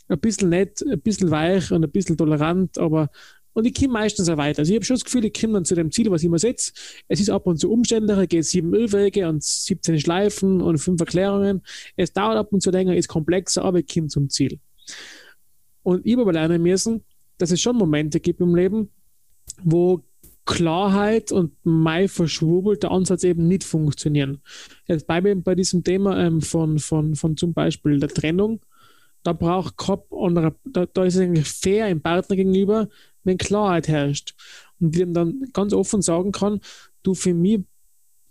ein 0.09 0.21
bisschen 0.21 0.49
nett, 0.49 0.83
ein 0.83 1.01
bisschen 1.01 1.31
weich 1.31 1.71
und 1.71 1.85
ein 1.85 1.91
bisschen 1.91 2.17
tolerant, 2.17 2.79
aber 2.79 3.11
und 3.59 3.65
ich 3.65 3.75
komme 3.75 3.95
meistens 3.95 4.29
auch 4.29 4.37
weiter. 4.37 4.61
Also 4.61 4.71
ich 4.71 4.77
habe 4.77 4.85
schon 4.85 4.95
das 4.95 5.05
Gefühl, 5.05 5.25
ich 5.25 5.33
komme 5.33 5.55
dann 5.55 5.65
zu 5.65 5.75
dem 5.75 5.91
Ziel, 5.91 6.09
was 6.13 6.23
ich 6.23 6.29
mir 6.29 6.39
setze. 6.39 6.73
Es 7.09 7.19
ist 7.19 7.29
ab 7.29 7.45
und 7.45 7.59
zu 7.59 7.73
umständlicher, 7.73 8.29
geht 8.29 8.45
sieben 8.45 8.73
Ölwege 8.73 9.29
und 9.29 9.43
17 9.43 9.99
Schleifen 9.99 10.61
und 10.61 10.79
fünf 10.79 11.01
Erklärungen. 11.01 11.63
Es 11.97 12.13
dauert 12.13 12.37
ab 12.37 12.53
und 12.53 12.63
zu 12.63 12.71
länger, 12.71 12.95
ist 12.95 13.09
komplexer, 13.09 13.65
aber 13.65 13.81
ich 13.81 13.93
komme 13.93 14.07
zum 14.07 14.31
Ziel. 14.31 14.61
Und 15.83 16.07
ich 16.07 16.17
habe 16.17 16.31
lernen 16.31 16.63
müssen, 16.63 17.03
dass 17.39 17.51
es 17.51 17.61
schon 17.61 17.77
Momente 17.77 18.21
gibt 18.21 18.41
im 18.41 18.55
Leben, 18.55 18.91
wo 19.65 20.05
Klarheit 20.45 21.33
und 21.33 21.53
mein 21.65 22.09
verschwurbelter 22.09 22.91
Ansatz 22.91 23.25
eben 23.25 23.49
nicht 23.49 23.65
funktionieren. 23.65 24.41
Jetzt 24.87 25.07
bei, 25.07 25.21
bei 25.21 25.55
diesem 25.55 25.85
Thema 25.85 26.19
ähm, 26.25 26.41
von, 26.41 26.79
von, 26.79 27.17
von 27.17 27.37
zum 27.37 27.55
Beispiel 27.55 27.99
der 27.99 28.09
Trennung, 28.09 28.61
da 29.23 29.33
braucht 29.33 29.77
Kopf 29.77 30.13
anderer, 30.13 30.55
da, 30.65 30.87
da 30.87 31.05
ist 31.05 31.17
es 31.17 31.21
eigentlich 31.21 31.49
fair 31.49 31.89
im 31.89 32.01
Partner 32.01 32.37
gegenüber, 32.37 32.89
wenn 33.25 33.39
Klarheit 33.39 33.89
herrscht. 33.89 34.35
Und 34.81 34.95
die 34.95 35.13
dann 35.13 35.43
ganz 35.53 35.73
offen 35.73 36.03
sagen 36.03 36.33
kann, 36.33 36.61
du 37.03 37.15
für 37.15 37.35
mich 37.35 37.61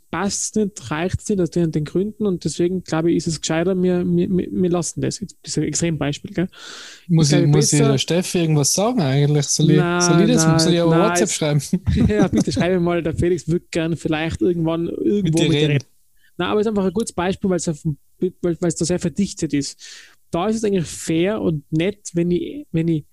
passt 0.10 0.56
nicht, 0.56 0.90
reicht 0.90 1.20
es 1.20 1.30
nicht 1.30 1.42
aus 1.42 1.52
den, 1.52 1.72
den 1.72 1.84
Gründen 1.84 2.26
und 2.26 2.44
deswegen 2.46 2.84
glaube 2.84 3.12
ich, 3.12 3.18
ist 3.18 3.28
es 3.28 3.42
gescheiter, 3.42 3.76
wir, 3.82 4.06
wir, 4.06 4.30
wir 4.30 4.70
lassen 4.70 5.02
das. 5.02 5.20
Das 5.20 5.28
ist 5.44 5.58
ein 5.58 5.64
Extrembeispiel. 5.66 6.34
Gell? 6.34 6.48
Muss 7.08 7.32
ich, 7.32 7.42
ich 7.42 7.48
muss 7.48 7.74
ich 7.74 7.80
der 7.80 7.98
Steffi 7.98 8.40
irgendwas 8.40 8.74
sagen 8.74 9.02
eigentlich? 9.02 9.46
Soll 9.48 9.72
ich, 9.72 9.78
nein, 9.78 10.02
soll 10.02 10.22
ich 10.22 10.34
das? 10.34 10.46
Nein, 10.46 10.60
soll 10.60 10.74
ich 10.74 10.82
auf 10.82 10.92
WhatsApp 10.92 11.30
schreiben? 11.30 11.62
Ja, 12.08 12.28
bitte 12.28 12.52
schreibe 12.54 12.80
mal, 12.80 13.04
der 13.04 13.16
Felix 13.16 13.48
würde 13.48 13.66
gerne 13.70 13.98
vielleicht 13.98 14.42
irgendwann 14.42 14.88
irgendwo 14.88 15.24
mit 15.24 15.40
dir 15.40 15.52
reden. 15.52 15.72
reden. 15.72 15.86
Nein, 16.38 16.50
aber 16.50 16.60
es 16.62 16.68
ist 16.68 16.70
einfach 16.70 16.86
ein 16.86 16.94
gutes 16.94 17.14
Beispiel, 17.14 17.52
es, 17.54 17.68
weil 17.68 18.56
es 18.62 18.76
da 18.76 18.86
sehr 18.86 19.00
verdichtet 19.00 19.54
ist. 19.54 19.80
Da 20.32 20.47
ist 20.47 20.57
es 20.57 20.63
eigentlich 20.63 20.86
fair 20.86 21.41
und 21.41 21.63
nett, 21.71 22.11
wenn 22.13 22.32
ich, 22.32 22.67
wenn 22.71 22.88
ich, 22.88 23.05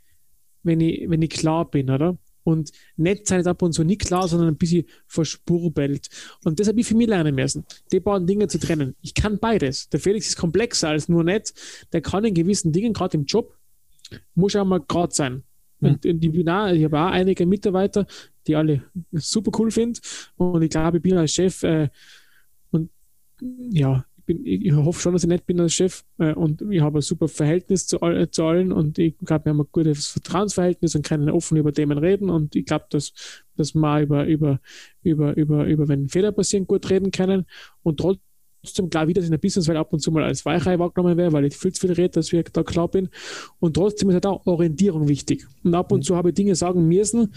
wenn 0.62 0.80
ich, 0.80 1.08
wenn 1.08 1.22
ich 1.22 1.30
klar 1.30 1.70
bin, 1.70 1.90
oder? 1.90 2.18
Und 2.44 2.72
nett 2.96 3.26
sein 3.26 3.40
ist 3.40 3.46
ab 3.46 3.62
und 3.62 3.72
zu 3.72 3.84
nicht 3.84 4.02
klar, 4.02 4.28
sondern 4.28 4.48
ein 4.48 4.56
bisschen 4.56 4.84
verspurbelt. 5.06 6.08
Und 6.44 6.60
das 6.60 6.68
habe 6.68 6.78
ich 6.78 6.86
für 6.86 6.94
mich 6.94 7.08
lernen 7.08 7.34
müssen, 7.34 7.64
die 7.90 8.00
beiden 8.00 8.26
Dinge 8.26 8.48
zu 8.48 8.58
trennen. 8.58 8.94
Ich 9.00 9.14
kann 9.14 9.38
beides. 9.38 9.88
Der 9.88 9.98
Felix 9.98 10.28
ist 10.28 10.36
komplexer 10.36 10.90
als 10.90 11.08
nur 11.08 11.24
nett. 11.24 11.54
Der 11.92 12.02
kann 12.02 12.24
in 12.24 12.34
gewissen 12.34 12.70
Dingen, 12.70 12.92
gerade 12.92 13.16
im 13.16 13.24
Job, 13.24 13.56
muss 14.34 14.54
auch 14.56 14.64
mal 14.66 14.80
gerade 14.80 15.14
sein. 15.14 15.42
Mhm. 15.80 15.88
Und, 15.88 16.06
und 16.06 16.24
ich, 16.24 16.34
ich 16.34 16.84
habe 16.84 17.00
auch 17.00 17.10
einige 17.10 17.46
Mitarbeiter, 17.46 18.06
die 18.46 18.56
alle 18.56 18.82
super 19.12 19.50
cool 19.58 19.70
finden. 19.70 20.00
Und 20.36 20.62
ich 20.62 20.70
glaube, 20.70 20.98
ich 20.98 21.02
bin 21.02 21.16
als 21.16 21.32
Chef 21.32 21.62
äh, 21.62 21.88
und 22.70 22.90
ja, 23.40 24.04
bin, 24.26 24.44
ich 24.44 24.72
hoffe 24.72 25.00
schon, 25.00 25.12
dass 25.12 25.24
ich 25.24 25.28
nett 25.28 25.46
bin 25.46 25.60
als 25.60 25.72
Chef 25.72 26.04
äh, 26.18 26.32
und 26.32 26.62
ich 26.70 26.80
habe 26.80 26.98
ein 26.98 27.02
super 27.02 27.28
Verhältnis 27.28 27.86
zu, 27.86 28.00
all, 28.00 28.30
zu 28.30 28.44
allen 28.44 28.72
und 28.72 28.98
ich 28.98 29.16
glaube, 29.18 29.46
wir 29.46 29.50
haben 29.50 29.60
ein 29.60 29.68
gutes 29.70 30.08
Vertrauensverhältnis 30.08 30.94
und 30.94 31.04
können 31.04 31.30
offen 31.30 31.56
über 31.56 31.72
Themen 31.72 31.98
reden 31.98 32.30
und 32.30 32.56
ich 32.56 32.66
glaube, 32.66 32.86
dass, 32.90 33.12
dass 33.56 33.74
wir 33.74 34.00
über, 34.00 34.26
über, 34.26 34.60
über, 35.02 35.36
über, 35.36 35.64
über, 35.66 35.88
wenn 35.88 36.08
Fehler 36.08 36.32
passieren, 36.32 36.66
gut 36.66 36.88
reden 36.90 37.10
können. 37.10 37.46
Und 37.82 38.00
trotzdem 38.00 38.86
ich, 38.86 38.90
dass 38.90 39.24
ich 39.24 39.24
in 39.24 39.30
der 39.30 39.38
Businesswelt 39.38 39.78
ab 39.78 39.92
und 39.92 40.00
zu 40.00 40.10
mal 40.10 40.24
als 40.24 40.44
Weichei 40.44 40.78
wahrgenommen 40.78 41.16
werde, 41.16 41.32
weil 41.32 41.44
ich 41.44 41.56
viel 41.56 41.72
zu 41.72 41.80
viel 41.80 41.92
rede, 41.92 42.10
dass 42.10 42.32
ich 42.32 42.44
da 42.52 42.62
klar 42.62 42.88
bin. 42.88 43.08
Und 43.60 43.74
trotzdem 43.74 44.08
ist 44.08 44.14
halt 44.14 44.26
auch 44.26 44.46
Orientierung 44.46 45.08
wichtig. 45.08 45.46
Und 45.62 45.74
ab 45.74 45.92
und 45.92 46.04
zu 46.04 46.16
habe 46.16 46.30
ich 46.30 46.34
Dinge 46.34 46.54
sagen 46.54 46.88
müssen, 46.88 47.32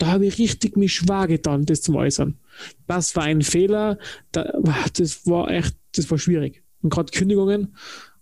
da 0.00 0.12
habe 0.12 0.26
ich 0.26 0.38
richtig 0.38 0.76
mich 0.76 0.94
schwer 0.94 1.26
getan, 1.26 1.66
das 1.66 1.82
zu 1.82 1.94
äußern. 1.94 2.38
Das 2.86 3.14
war 3.16 3.24
ein 3.24 3.42
Fehler, 3.42 3.98
das 4.32 5.26
war 5.26 5.50
echt 5.50 5.76
das 5.94 6.10
war 6.10 6.18
schwierig. 6.18 6.62
Und 6.82 6.90
gerade 6.90 7.12
Kündigungen 7.12 7.76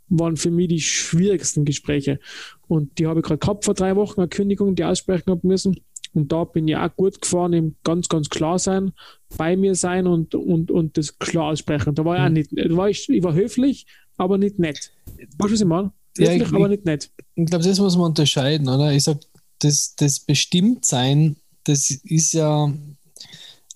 waren 0.09 0.37
für 0.37 0.51
mich 0.51 0.69
die 0.69 0.81
schwierigsten 0.81 1.65
Gespräche. 1.65 2.19
Und 2.67 2.99
die 2.99 3.07
habe 3.07 3.21
ich 3.21 3.27
gerade 3.27 3.39
gehabt 3.39 3.65
vor 3.65 3.75
drei 3.75 3.97
Wochen, 3.97 4.21
eine 4.21 4.29
Kündigung, 4.29 4.75
die 4.75 4.85
aussprechen 4.85 5.31
habe 5.31 5.47
müssen. 5.47 5.81
Und 6.15 6.33
da 6.33 6.45
bin 6.45 6.67
ich 6.67 6.77
auch 6.77 6.95
gut 6.97 7.21
gefahren, 7.21 7.53
im 7.53 7.77
ganz, 7.85 8.09
ganz 8.09 8.31
klar 8.31 8.59
sein, 8.59 8.93
bei 9.37 9.57
mir 9.57 9.75
sein 9.75 10.07
und, 10.07 10.35
und, 10.35 10.71
und 10.71 10.97
das 10.97 11.19
klar 11.19 11.53
aussprechen. 11.53 11.95
Da 11.95 12.05
war 12.05 12.17
ich 12.17 12.23
auch 12.23 12.29
mhm. 12.29 12.35
nicht, 12.35 12.77
war 12.77 12.89
ich, 12.89 13.09
ich 13.09 13.23
war 13.23 13.35
höflich, 13.35 13.87
aber 14.17 14.39
nicht 14.39 14.59
nett. 14.59 14.93
Weißt 15.07 15.31
du, 15.39 15.53
was 15.53 15.61
ich 15.61 15.67
meine? 15.67 15.93
Höflich, 16.17 16.39
ja, 16.41 16.47
ich, 16.47 16.53
aber 16.53 16.69
nicht 16.69 16.85
nett. 16.85 17.11
Ich 17.35 17.47
glaube, 17.47 17.65
das 17.65 17.79
muss 17.79 17.97
man 17.97 18.07
unterscheiden, 18.07 18.69
oder? 18.69 18.93
Ich 18.93 19.05
sage, 19.05 19.21
das, 19.61 19.95
das 19.97 20.21
Bestimmtsein, 20.21 21.37
das 21.65 21.91
ist 21.91 22.33
ja, 22.33 22.73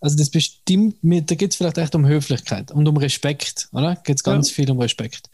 also 0.02 0.16
das 0.16 0.30
bestimmt, 0.30 0.96
da 1.00 1.34
geht 1.36 1.52
es 1.52 1.56
vielleicht 1.56 1.78
echt 1.78 1.94
um 1.94 2.04
Höflichkeit 2.04 2.72
und 2.72 2.88
um 2.88 2.96
Respekt, 2.96 3.68
oder? 3.72 3.94
Geht 3.94 4.16
es 4.16 4.24
ganz 4.24 4.50
ja. 4.50 4.56
viel 4.56 4.70
um 4.72 4.80
Respekt. 4.80 5.30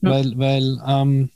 Ja. 0.00 0.10
Weil, 0.10 0.38
weil 0.38 0.80
ähm, 0.86 1.30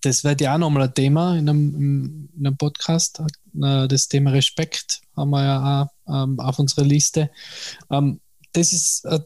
das 0.00 0.24
wird 0.24 0.40
ja 0.40 0.54
auch 0.54 0.58
nochmal 0.58 0.82
ein 0.82 0.94
Thema 0.94 1.38
in 1.38 1.48
einem, 1.48 2.28
in 2.36 2.46
einem 2.46 2.56
Podcast. 2.56 3.20
Äh, 3.20 3.86
das 3.86 4.08
Thema 4.08 4.32
Respekt 4.32 5.02
haben 5.16 5.30
wir 5.30 5.44
ja 5.44 5.82
auch 5.82 6.24
ähm, 6.24 6.40
auf 6.40 6.58
unserer 6.58 6.84
Liste. 6.84 7.30
Ähm, 7.92 8.20
das 8.52 8.72
ist 8.72 9.06
ein 9.06 9.24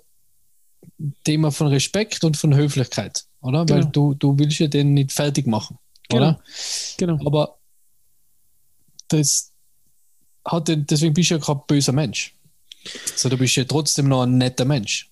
Thema 1.25 1.51
von 1.51 1.69
Respekt 1.69 2.23
und 2.23 2.37
von 2.37 2.55
Höflichkeit, 2.55 3.25
oder? 3.41 3.65
Genau. 3.65 3.81
Weil 3.81 3.91
du, 3.91 4.13
du 4.13 4.39
willst 4.39 4.59
ja 4.59 4.67
den 4.67 4.93
nicht 4.93 5.13
fertig 5.13 5.47
machen, 5.47 5.79
genau. 6.11 6.23
oder? 6.23 6.41
Genau. 6.99 7.19
Aber 7.27 7.59
das 9.09 9.53
hat 10.45 10.69
den, 10.69 10.87
deswegen 10.87 11.15
bist 11.15 11.31
du 11.31 11.37
ja 11.37 11.41
gerade 11.41 11.63
böser 11.67 11.93
Mensch. 11.93 12.35
So, 13.17 13.29
du 13.29 13.37
bist 13.37 13.57
ja 13.57 13.65
trotzdem 13.65 14.09
noch 14.09 14.23
ein 14.23 14.39
netter 14.39 14.65
Mensch. 14.65 15.11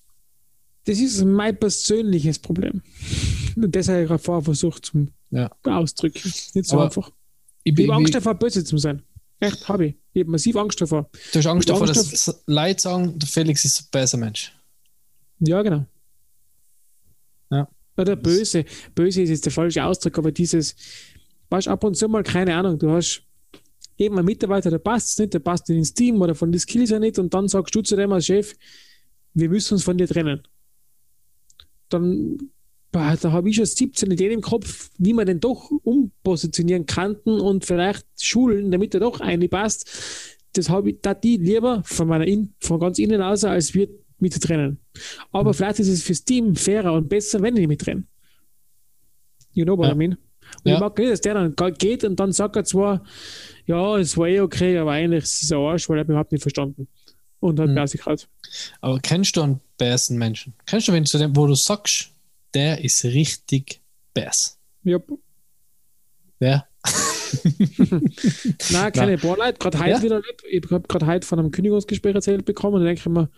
Das 0.84 0.98
ist 0.98 1.24
mein 1.24 1.58
persönliches 1.58 2.38
Problem. 2.38 2.82
Und 3.56 3.74
das 3.74 3.88
habe 3.88 4.04
ich 4.04 4.20
vorher 4.20 4.44
versucht 4.44 4.86
zum 4.86 5.10
ja. 5.30 5.50
ausdrücken. 5.64 6.32
Nicht 6.54 6.66
so 6.66 6.76
Aber 6.76 6.84
einfach. 6.84 7.10
Ich, 7.64 7.76
ich 7.76 7.88
habe 7.88 7.96
Angst 7.96 8.14
davor, 8.14 8.34
böse 8.34 8.64
zu 8.64 8.78
sein. 8.78 9.02
Echt, 9.40 9.68
habe 9.68 9.86
ich. 9.86 9.94
Ich 10.12 10.22
habe 10.22 10.30
massiv 10.30 10.56
Angst 10.56 10.80
davor. 10.80 11.10
Du 11.32 11.38
hast 11.38 11.46
Angst 11.46 11.68
davor, 11.68 11.88
Angst 11.88 12.12
dass 12.12 12.42
Leute 12.46 12.80
sagen, 12.80 13.18
der 13.18 13.28
Felix 13.28 13.64
ist 13.64 13.80
ein 13.80 13.86
besser 13.90 14.16
Mensch. 14.16 14.52
Ja, 15.40 15.60
genau. 15.62 15.84
Ja. 17.50 17.68
Oder 17.96 18.16
böse. 18.16 18.64
Böse 18.94 19.22
ist 19.22 19.30
jetzt 19.30 19.44
der 19.44 19.52
falsche 19.52 19.84
Ausdruck, 19.84 20.18
aber 20.18 20.32
dieses, 20.32 20.76
weißt 21.50 21.68
ab 21.68 21.84
und 21.84 21.96
zu 21.96 22.08
mal, 22.08 22.22
keine 22.22 22.54
Ahnung, 22.54 22.78
du 22.78 22.90
hast 22.90 23.25
eben 23.98 24.18
ein 24.18 24.24
Mitarbeiter, 24.24 24.70
der 24.70 24.78
passt 24.78 25.10
es 25.10 25.18
nicht, 25.18 25.34
der 25.34 25.40
passt 25.40 25.68
nicht 25.68 25.78
ins 25.78 25.94
Team 25.94 26.20
oder 26.20 26.34
von 26.34 26.52
den 26.52 26.60
Skills 26.60 26.90
her 26.90 27.00
nicht 27.00 27.18
und 27.18 27.32
dann 27.32 27.48
sagst 27.48 27.74
du 27.74 27.82
zu 27.82 27.96
dem 27.96 28.12
als 28.12 28.26
Chef, 28.26 28.54
wir 29.34 29.48
müssen 29.48 29.74
uns 29.74 29.84
von 29.84 29.98
dir 29.98 30.08
trennen. 30.08 30.42
Dann, 31.88 32.38
da 32.90 33.18
habe 33.24 33.48
ich 33.48 33.56
schon 33.56 33.66
17 33.66 34.10
Ideen 34.10 34.32
im 34.32 34.40
Kopf, 34.40 34.90
wie 34.98 35.12
man 35.12 35.26
den 35.26 35.40
doch 35.40 35.70
umpositionieren 35.70 36.86
kann 36.86 37.16
und 37.16 37.64
vielleicht 37.64 38.06
schulen, 38.18 38.70
damit 38.70 38.94
er 38.94 39.00
doch 39.00 39.20
passt. 39.50 39.88
Das 40.54 40.70
habe 40.70 40.90
ich, 40.90 41.00
da 41.02 41.12
die 41.12 41.36
lieber 41.36 41.82
von 41.84 42.08
meiner 42.08 42.26
in, 42.26 42.54
von 42.60 42.80
ganz 42.80 42.98
innen 42.98 43.20
aus, 43.20 43.44
als 43.44 43.74
wir 43.74 43.88
mit 44.18 44.40
trennen. 44.40 44.78
Aber 45.32 45.50
mhm. 45.50 45.54
vielleicht 45.54 45.80
ist 45.80 45.88
es 45.88 46.02
fürs 46.02 46.24
Team 46.24 46.56
fairer 46.56 46.94
und 46.94 47.08
besser, 47.08 47.42
wenn 47.42 47.56
ich 47.56 47.68
mich 47.68 47.78
trenne. 47.78 48.04
You 49.52 49.64
know 49.64 49.76
what 49.76 49.88
ja. 49.88 49.92
I 49.92 49.96
mean? 49.96 50.16
Und 50.64 50.70
ja. 50.70 50.74
ich 50.74 50.80
mag 50.80 50.98
nicht, 50.98 51.12
dass 51.12 51.20
der 51.20 51.34
dann 51.34 51.54
geht 51.78 52.04
und 52.04 52.18
dann 52.18 52.32
sagt 52.32 52.56
er 52.56 52.64
zwar, 52.64 53.02
ja, 53.66 53.96
es 53.98 54.16
war 54.16 54.28
eh 54.28 54.40
okay, 54.40 54.78
aber 54.78 54.92
eigentlich 54.92 55.24
ist 55.24 55.42
es 55.42 55.52
ein 55.52 55.58
Arsch, 55.58 55.88
weil 55.88 55.98
er 55.98 56.04
mich 56.04 56.10
überhaupt 56.10 56.32
nicht 56.32 56.42
verstanden. 56.42 56.88
Und 57.40 57.60
hat 57.60 57.68
mhm. 57.68 57.86
sich 57.86 58.04
halt. 58.06 58.28
Aber 58.80 58.98
kennst 58.98 59.36
du 59.36 59.42
einen 59.42 59.60
bärsen 59.76 60.18
Menschen? 60.18 60.54
Kennst 60.64 60.88
du 60.88 60.92
wenn 60.92 61.04
zu 61.04 61.18
dem, 61.18 61.36
wo 61.36 61.46
du 61.46 61.54
sagst, 61.54 62.10
der 62.54 62.82
ist 62.82 63.04
richtig 63.04 63.80
bärs? 64.14 64.58
Ja. 64.82 64.98
Wer? 66.38 66.66
Nein, 68.70 68.92
keine 68.92 69.18
Bohrleid. 69.18 69.60
Gerade 69.60 69.78
heute 69.78 69.90
ja? 69.90 70.02
wieder 70.02 70.18
nicht. 70.18 70.42
Ich 70.48 70.70
habe 70.70 70.86
gerade 70.86 71.06
heute 71.06 71.26
von 71.26 71.38
einem 71.38 71.50
Kündigungsgespräch 71.50 72.14
erzählt 72.14 72.44
bekommen 72.44 72.76
und 72.76 72.84
denke 72.84 73.00
ich 73.00 73.06
mir, 73.06 73.28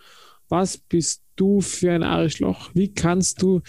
was 0.47 0.77
bist 0.77 1.23
du 1.35 1.61
für 1.61 1.91
ein 1.91 2.03
Arschloch? 2.03 2.71
Wie 2.73 2.93
kannst 2.93 3.41
du, 3.41 3.61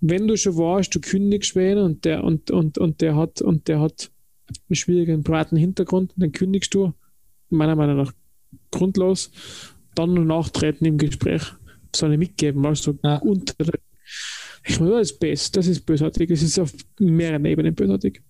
wenn 0.00 0.28
du 0.28 0.36
schon 0.36 0.56
warst, 0.56 0.94
du 0.94 1.00
kündigst 1.00 1.56
wen 1.56 1.78
und 1.78 2.04
der 2.04 2.24
und, 2.24 2.50
und, 2.50 2.78
und 2.78 3.00
der 3.00 3.16
hat 3.16 3.42
und 3.42 3.68
der 3.68 3.80
hat 3.80 4.10
einen 4.68 4.76
schwierigen 4.76 5.24
privaten 5.24 5.56
Hintergrund, 5.56 6.12
dann 6.16 6.32
kündigst 6.32 6.72
du, 6.74 6.92
meiner 7.50 7.76
Meinung 7.76 7.96
nach 7.96 8.12
grundlos, 8.70 9.30
dann 9.94 10.14
noch 10.14 10.24
nachtreten 10.24 10.86
im 10.86 10.98
Gespräch, 10.98 11.42
soll 11.94 12.12
ich 12.12 12.18
mitgeben, 12.18 12.64
also 12.64 12.98
ja. 13.02 13.16
unter 13.16 13.54
ich 14.64 14.80
meine, 14.80 14.92
das 14.92 15.10
ist 15.12 15.20
best, 15.20 15.56
das 15.56 15.66
ist 15.66 15.86
bösartig, 15.86 16.28
das 16.28 16.42
ist 16.42 16.58
auf 16.58 16.72
mehreren 16.98 17.44
Ebenen 17.44 17.74
bösartig. 17.74 18.22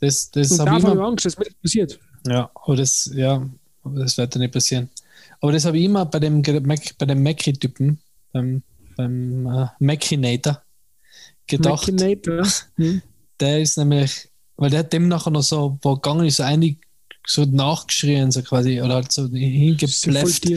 Das, 0.00 0.30
das 0.30 0.52
Und 0.52 0.58
davon 0.58 0.84
habe 0.84 0.98
ich 0.98 1.04
Angst, 1.04 1.24
dass 1.24 1.38
mir 1.38 1.44
das 1.44 1.54
passiert. 1.54 1.98
Ja, 2.26 2.50
aber 2.54 2.76
das, 2.76 3.10
ja, 3.14 3.48
das 3.84 4.18
wird 4.18 4.34
dann 4.34 4.42
nicht 4.42 4.52
passieren. 4.52 4.90
Aber 5.40 5.52
das 5.52 5.64
habe 5.64 5.78
ich 5.78 5.84
immer 5.84 6.04
bei 6.04 6.18
dem, 6.18 6.42
bei 6.42 7.06
dem 7.06 7.22
Mackie-Typen, 7.22 7.98
beim, 8.32 8.62
beim 8.96 9.46
äh, 9.46 9.66
Machinator, 9.78 10.62
gedacht. 11.48 11.90
Hm. 12.76 13.02
Der 13.40 13.60
ist 13.60 13.76
nämlich, 13.76 14.28
weil 14.56 14.70
der 14.70 14.80
hat 14.80 14.92
dem 14.92 15.08
nachher 15.08 15.30
noch 15.30 15.42
so, 15.42 15.78
wo 15.82 15.94
gegangen 15.94 16.26
ist, 16.26 16.36
so 16.36 16.42
einig 16.44 16.78
so 17.26 17.44
nachgeschrien, 17.44 18.30
so 18.30 18.42
quasi, 18.42 18.80
oder 18.80 18.94
halt 18.94 19.12
so 19.12 19.28
hingeblefft. 19.28 20.48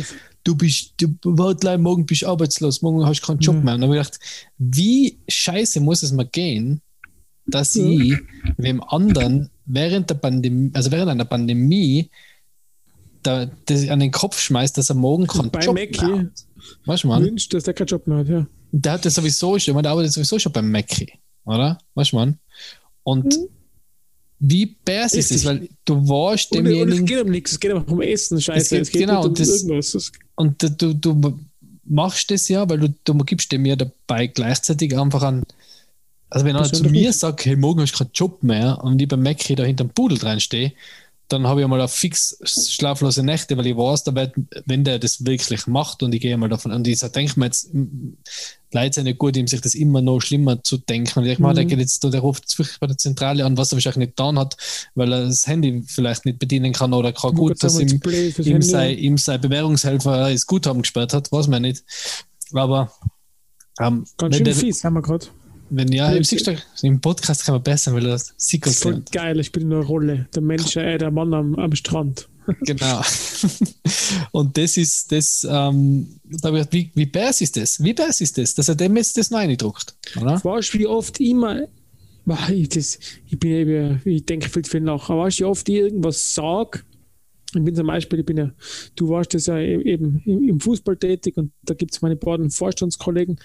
Du 0.44 0.56
bist, 0.56 0.94
du, 0.98 1.14
warte, 1.24 1.78
morgen 1.78 2.06
bist 2.06 2.24
du 2.24 2.28
arbeitslos, 2.28 2.82
morgen 2.82 3.06
hast 3.06 3.22
du 3.22 3.28
keinen 3.28 3.40
Job 3.40 3.58
mhm. 3.58 3.64
mehr. 3.64 3.76
Und 3.76 3.82
dann 3.82 3.90
habe 3.92 4.00
ich 4.00 4.06
gedacht, 4.06 4.20
wie 4.58 5.20
scheiße 5.28 5.82
muss 5.82 6.02
es 6.02 6.14
mal 6.14 6.26
gehen, 6.26 6.82
dass 7.46 7.76
ja. 7.76 7.84
ich 7.84 8.18
wem 8.58 8.82
anderen 8.82 9.50
während 9.66 10.10
der 10.10 10.16
Pandemie, 10.16 10.72
also 10.74 10.92
während 10.92 11.12
einer 11.12 11.26
Pandemie, 11.26 12.10
da, 13.22 13.46
das 13.66 13.88
an 13.90 14.00
den 14.00 14.12
Kopf 14.12 14.40
schmeißt, 14.40 14.78
dass 14.78 14.90
er 14.90 14.96
morgen 14.96 15.28
keinen 15.28 15.52
Job 15.52 15.76
Mackie 15.76 16.06
mehr 16.06 16.20
hat. 16.20 16.46
Weißt 16.86 17.04
du, 17.04 17.08
man? 17.10 17.24
Wünsch, 17.24 17.50
dass 17.50 17.66
der 17.66 17.76
keinen 17.76 17.88
Job 17.88 18.08
mehr 18.08 18.18
hat, 18.20 18.30
ja. 18.30 18.48
Der 18.72 18.94
hat 18.94 19.06
das 19.06 19.16
sowieso 19.16 19.60
schon, 19.60 19.82
der 19.82 19.92
arbeitet 19.92 20.14
sowieso 20.14 20.40
schon 20.40 20.52
beim 20.52 20.72
Mackie, 20.72 21.12
oder? 21.46 21.78
Weißt 21.96 22.14
du, 22.14 22.16
man? 22.18 22.40
Und 23.04 23.38
mhm 23.38 23.48
wie 24.44 24.66
bärs 24.66 25.14
ist 25.14 25.32
es, 25.32 25.46
weil 25.46 25.70
du 25.86 26.08
warst 26.10 26.54
demjenigen. 26.54 26.92
Und 26.92 27.00
es 27.00 27.06
geht 27.06 27.22
um 27.22 27.30
nichts, 27.30 27.52
es 27.52 27.60
geht 27.60 27.72
einfach 27.72 27.92
um 27.92 28.02
Essen, 28.02 28.42
Scheiße. 28.42 28.80
Es 28.80 28.90
geht, 28.90 29.02
genau, 29.02 29.24
um 29.24 29.36
das, 29.36 29.62
irgendwas. 29.62 30.12
Und 30.34 30.82
du, 30.82 30.96
du 30.96 31.40
machst 31.86 32.32
das 32.32 32.50
ja, 32.50 32.68
weil 32.68 32.80
du, 32.80 32.94
du 33.04 33.18
gibst 33.20 33.52
dem 33.52 33.66
ja 33.68 33.76
dabei 33.76 34.26
gleichzeitig 34.26 34.98
einfach 34.98 35.22
an. 35.22 35.44
Also, 36.32 36.46
wenn 36.46 36.56
einer 36.56 36.74
zu 36.74 36.86
mir 36.86 37.14
sagt, 37.14 37.46
hey, 37.46 37.56
morgen 37.56 37.82
hast 37.82 37.94
du 37.94 38.00
keinen 38.00 38.14
Job 38.16 38.42
mehr 38.42 38.84
und 38.84 39.00
ich 39.00 39.08
beim 39.08 39.22
Mac 39.22 39.38
da 39.56 39.64
hinterm 39.64 39.90
Pudel 39.90 40.18
drin 40.18 40.40
stehe, 40.40 40.74
dann 41.32 41.48
habe 41.48 41.62
ich 41.62 41.64
einmal 41.64 41.82
auf 41.82 41.94
fix 41.94 42.38
schlaflose 42.44 43.24
Nächte, 43.24 43.58
weil 43.58 43.68
ich 43.68 43.78
weiß, 43.78 44.04
da 44.04 44.16
wird, 44.16 44.34
wenn 44.66 44.84
der 44.84 45.00
das 45.00 45.26
wirklich 45.26 45.68
macht 45.68 46.04
und 46.04 46.14
ich 46.14 46.22
gehe 46.22 46.38
mal 46.38 46.50
davon 46.50 46.72
und 46.72 46.88
ich 46.88 47.00
denke 47.00 47.40
mir 47.40 47.46
jetzt, 47.46 47.70
Leute 48.74 48.96
sind 48.96 49.04
nicht 49.04 49.18
gut, 49.18 49.36
ihm 49.36 49.48
sich 49.48 49.62
das 49.62 49.76
immer 49.76 50.02
noch 50.02 50.22
schlimmer 50.22 50.64
zu 50.64 50.78
denken. 50.78 51.20
Und 51.20 51.26
ich 51.26 51.40
meine, 51.40 51.54
mhm. 51.54 51.56
der 51.56 51.66
geht 51.66 51.80
jetzt, 51.80 52.04
der 52.04 52.22
ruft 52.22 52.58
wirklich 52.58 52.80
bei 52.80 52.88
der 52.88 52.98
Zentrale 52.98 53.46
an, 53.46 53.58
was 53.58 53.72
er 53.72 53.76
wahrscheinlich 53.76 53.98
nicht 53.98 54.18
getan 54.18 54.40
hat, 54.40 54.56
weil 54.96 55.12
er 55.12 55.26
das 55.26 55.46
Handy 55.48 55.84
vielleicht 55.86 56.26
nicht 56.26 56.40
bedienen 56.40 56.74
kann 56.74 56.94
oder 56.94 57.12
kann 57.12 57.34
gut, 57.34 57.62
dass 57.64 57.80
ihm, 57.80 58.00
ihm, 58.38 58.62
sei, 58.62 58.94
ihm 58.94 59.18
sei 59.18 59.38
Bewährungshelfer 59.38 60.32
das 60.32 60.46
Guthaben 60.46 60.82
gesperrt 60.84 61.14
hat, 61.14 61.32
weiß 61.32 61.48
man 61.48 61.62
nicht. 61.64 61.84
Aber 62.54 62.92
ähm, 63.80 64.06
ganz 64.18 64.36
schön 64.36 64.46
der, 64.46 64.56
fies, 64.56 64.84
haben 64.84 64.94
wir 64.94 65.02
gerade. 65.02 65.28
Wenn 65.74 65.90
ja, 65.94 66.12
im, 66.12 66.24
im 66.82 67.00
Podcast 67.00 67.46
kann 67.46 67.56
man 67.56 67.64
besser, 67.64 67.94
weil 67.94 68.04
das 68.04 68.34
sieht 68.36 68.68
Voll 68.68 69.04
geil, 69.10 69.40
ich 69.40 69.54
bin 69.54 69.64
in 69.64 69.74
einer 69.74 69.86
Rolle. 69.86 70.28
Der 70.36 70.42
Mensch, 70.42 70.76
äh, 70.76 70.98
der 70.98 71.12
Mann 71.12 71.34
am, 71.34 71.56
am 71.56 71.74
Strand. 71.76 72.28
Genau. 72.66 73.02
Und 74.32 74.58
das 74.58 74.76
ist 74.76 75.12
das, 75.12 75.48
ähm, 75.50 76.20
wie, 76.72 76.92
wie 76.94 77.06
bärs 77.06 77.40
ist 77.40 77.56
das? 77.56 77.82
Wie 77.82 77.94
bärs 77.94 78.20
ist 78.20 78.38
das, 78.38 78.56
dass 78.56 78.68
er 78.68 78.76
dem 78.76 78.98
jetzt 78.98 79.16
das 79.18 79.32
reindruckt? 79.32 79.96
Oder? 80.20 80.44
Weißt 80.44 80.74
du, 80.74 80.80
wie 80.80 80.88
oft 80.88 81.20
immer, 81.22 81.68
ich, 82.50 82.70
das, 82.70 83.00
ich 83.28 83.40
bin 83.40 83.52
eben, 83.52 84.02
ich 84.04 84.26
denke 84.26 84.50
viel 84.50 84.64
zu 84.64 84.72
viel 84.72 84.82
nach, 84.82 85.10
aber 85.10 85.26
weißt 85.26 85.40
du, 85.40 85.44
wie 85.44 85.48
oft 85.48 85.70
ich 85.70 85.76
irgendwas 85.76 86.34
sage, 86.34 86.82
ich 87.54 87.64
bin 87.64 87.76
zum 87.76 87.88
Beispiel, 87.88 88.20
ich 88.20 88.26
bin 88.26 88.38
ja, 88.38 88.52
du 88.96 89.10
warst 89.10 89.34
das 89.34 89.48
ja 89.48 89.58
e-, 89.58 89.82
eben 89.82 90.22
im 90.26 90.60
Fußball 90.60 90.98
tätig 90.98 91.38
und 91.38 91.52
da 91.64 91.74
gibt 91.74 91.94
es 91.94 92.02
meine 92.02 92.16
beiden 92.16 92.50
Vorstandskollegen, 92.50 93.40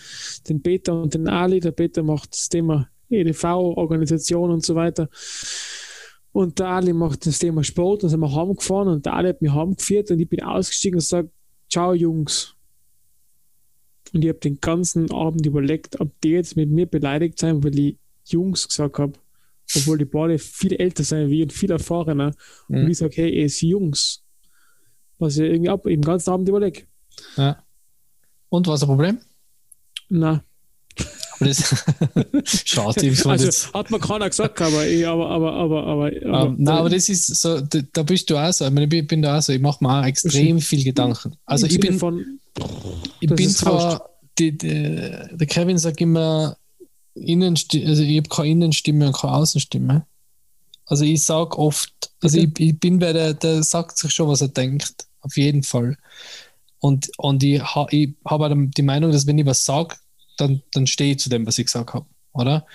den 0.49 0.63
Peter 0.63 1.01
und 1.01 1.15
den 1.15 1.29
Ali. 1.29 1.61
Der 1.61 1.73
Peter 1.73 2.03
macht 2.03 2.33
das 2.33 2.49
Thema 2.49 2.89
EDV, 3.11 3.45
Organisation 3.45 4.51
und 4.51 4.65
so 4.65 4.75
weiter. 4.75 5.09
Und 6.33 6.59
der 6.59 6.69
Ali 6.69 6.93
macht 6.93 7.27
das 7.27 7.39
Thema 7.39 7.65
Sport, 7.65 8.03
dann 8.03 8.11
sind 8.11 8.21
wir 8.21 8.35
heimgefahren 8.35 8.89
und 8.89 9.07
der 9.07 9.15
Ali 9.15 9.31
hat 9.31 9.43
mich 9.43 9.53
heimgeführt 9.53 10.11
und 10.11 10.21
ich 10.21 10.29
bin 10.29 10.43
ausgestiegen 10.43 10.97
und 10.97 11.01
gesagt, 11.01 11.31
ciao 11.71 11.95
Jungs. 11.95 12.55
Und 14.13 14.23
ich 14.23 14.29
habe 14.29 14.39
den 14.39 14.61
ganzen 14.61 15.11
Abend 15.11 15.45
überlegt, 15.47 16.01
ob 16.01 16.21
die 16.21 16.31
jetzt 16.31 16.57
mit 16.57 16.71
mir 16.71 16.87
beleidigt 16.87 17.39
sein, 17.39 17.65
weil 17.65 17.79
ich 17.79 17.97
Jungs 18.25 18.69
gesagt 18.69 18.99
habe 18.99 19.15
obwohl 19.75 19.99
die 19.99 20.05
beide 20.05 20.39
viel 20.39 20.75
älter 20.75 21.05
sind 21.05 21.31
wie 21.31 21.43
und 21.43 21.53
viel 21.53 21.71
erfahrener. 21.71 22.33
Mhm. 22.69 22.77
Und 22.77 22.91
ich 22.91 22.99
sage, 22.99 23.15
hey, 23.17 23.45
ist 23.45 23.61
Jungs. 23.63 24.23
Was 25.19 25.37
ich 25.37 25.45
irgendwie 25.45 25.71
ab, 25.71 25.87
im 25.87 26.03
ganzen 26.03 26.31
Abend 26.31 26.49
überlege. 26.49 26.83
Ja. 27.37 27.63
Und 28.49 28.67
was 28.67 28.75
ist 28.75 28.83
das 28.83 28.89
Problem? 28.89 29.19
Na. 30.09 30.45
Schade, 32.45 33.13
also, 33.27 33.75
hat 33.75 33.91
mir 33.91 33.99
keiner 33.99 34.31
gesagt, 34.31 34.59
aber 34.63 34.87
ich, 34.87 35.07
aber, 35.07 35.29
aber, 35.29 35.53
aber, 35.53 35.85
aber, 35.85 36.07
aber 36.25 36.47
um, 36.47 36.57
Nein, 36.59 36.77
aber 36.79 36.89
das 36.89 37.11
ist 37.11 37.27
so, 37.27 37.61
da, 37.61 37.81
da, 37.93 38.03
bist 38.05 38.31
du 38.31 38.39
auch 38.39 38.51
so. 38.53 38.65
Ich, 38.65 38.71
meine, 38.71 38.95
ich 38.95 39.07
bin 39.07 39.21
da 39.21 39.37
auch 39.37 39.43
so, 39.43 39.53
ich 39.53 39.61
mache 39.61 39.85
mir 39.85 40.01
auch 40.01 40.07
extrem 40.07 40.61
viel 40.61 40.83
Gedanken. 40.83 41.37
Also 41.45 41.67
ich 41.67 41.79
bin, 41.79 41.99
von, 41.99 42.41
ich 43.21 43.29
bin 43.29 43.51
zwar, 43.51 44.09
die, 44.39 44.57
die, 44.57 44.69
der 45.33 45.47
Kevin 45.47 45.77
sagt 45.77 46.01
immer, 46.01 46.57
Innenstimme, 47.17 47.89
also 47.89 48.03
ich 48.03 48.19
habe 48.19 48.29
keine 48.29 48.51
Innenstimme 48.51 49.07
und 49.07 49.17
keine 49.17 49.35
Außenstimme. 49.35 50.07
Also 50.87 51.05
ich 51.05 51.25
sage 51.25 51.59
oft, 51.59 52.13
also 52.23 52.39
ich, 52.39 52.59
ich, 52.59 52.79
bin 52.79 53.01
wer, 53.01 53.13
der, 53.13 53.35
der 53.35 53.63
sagt 53.63 53.99
sich 53.99 54.13
schon, 54.13 54.29
was 54.29 54.41
er 54.41 54.49
denkt. 54.49 55.07
Auf 55.21 55.37
jeden 55.37 55.65
Fall. 55.65 55.97
Und, 56.79 57.11
und 57.19 57.43
ich, 57.43 57.61
ha, 57.63 57.87
ich 57.91 58.15
habe 58.25 58.69
die 58.69 58.83
Meinung, 58.83 59.11
dass 59.11 59.27
wenn 59.27 59.39
ich 59.39 59.47
was 59.47 59.65
sage, 59.65 59.97
dann, 60.37 60.63
dann 60.73 60.87
stehe 60.87 61.13
ich 61.13 61.19
zu 61.19 61.29
dem, 61.29 61.47
was 61.47 61.59
ich 61.59 61.67
gesagt 61.67 61.95
habe. 61.95 62.07
Oder? 62.33 62.67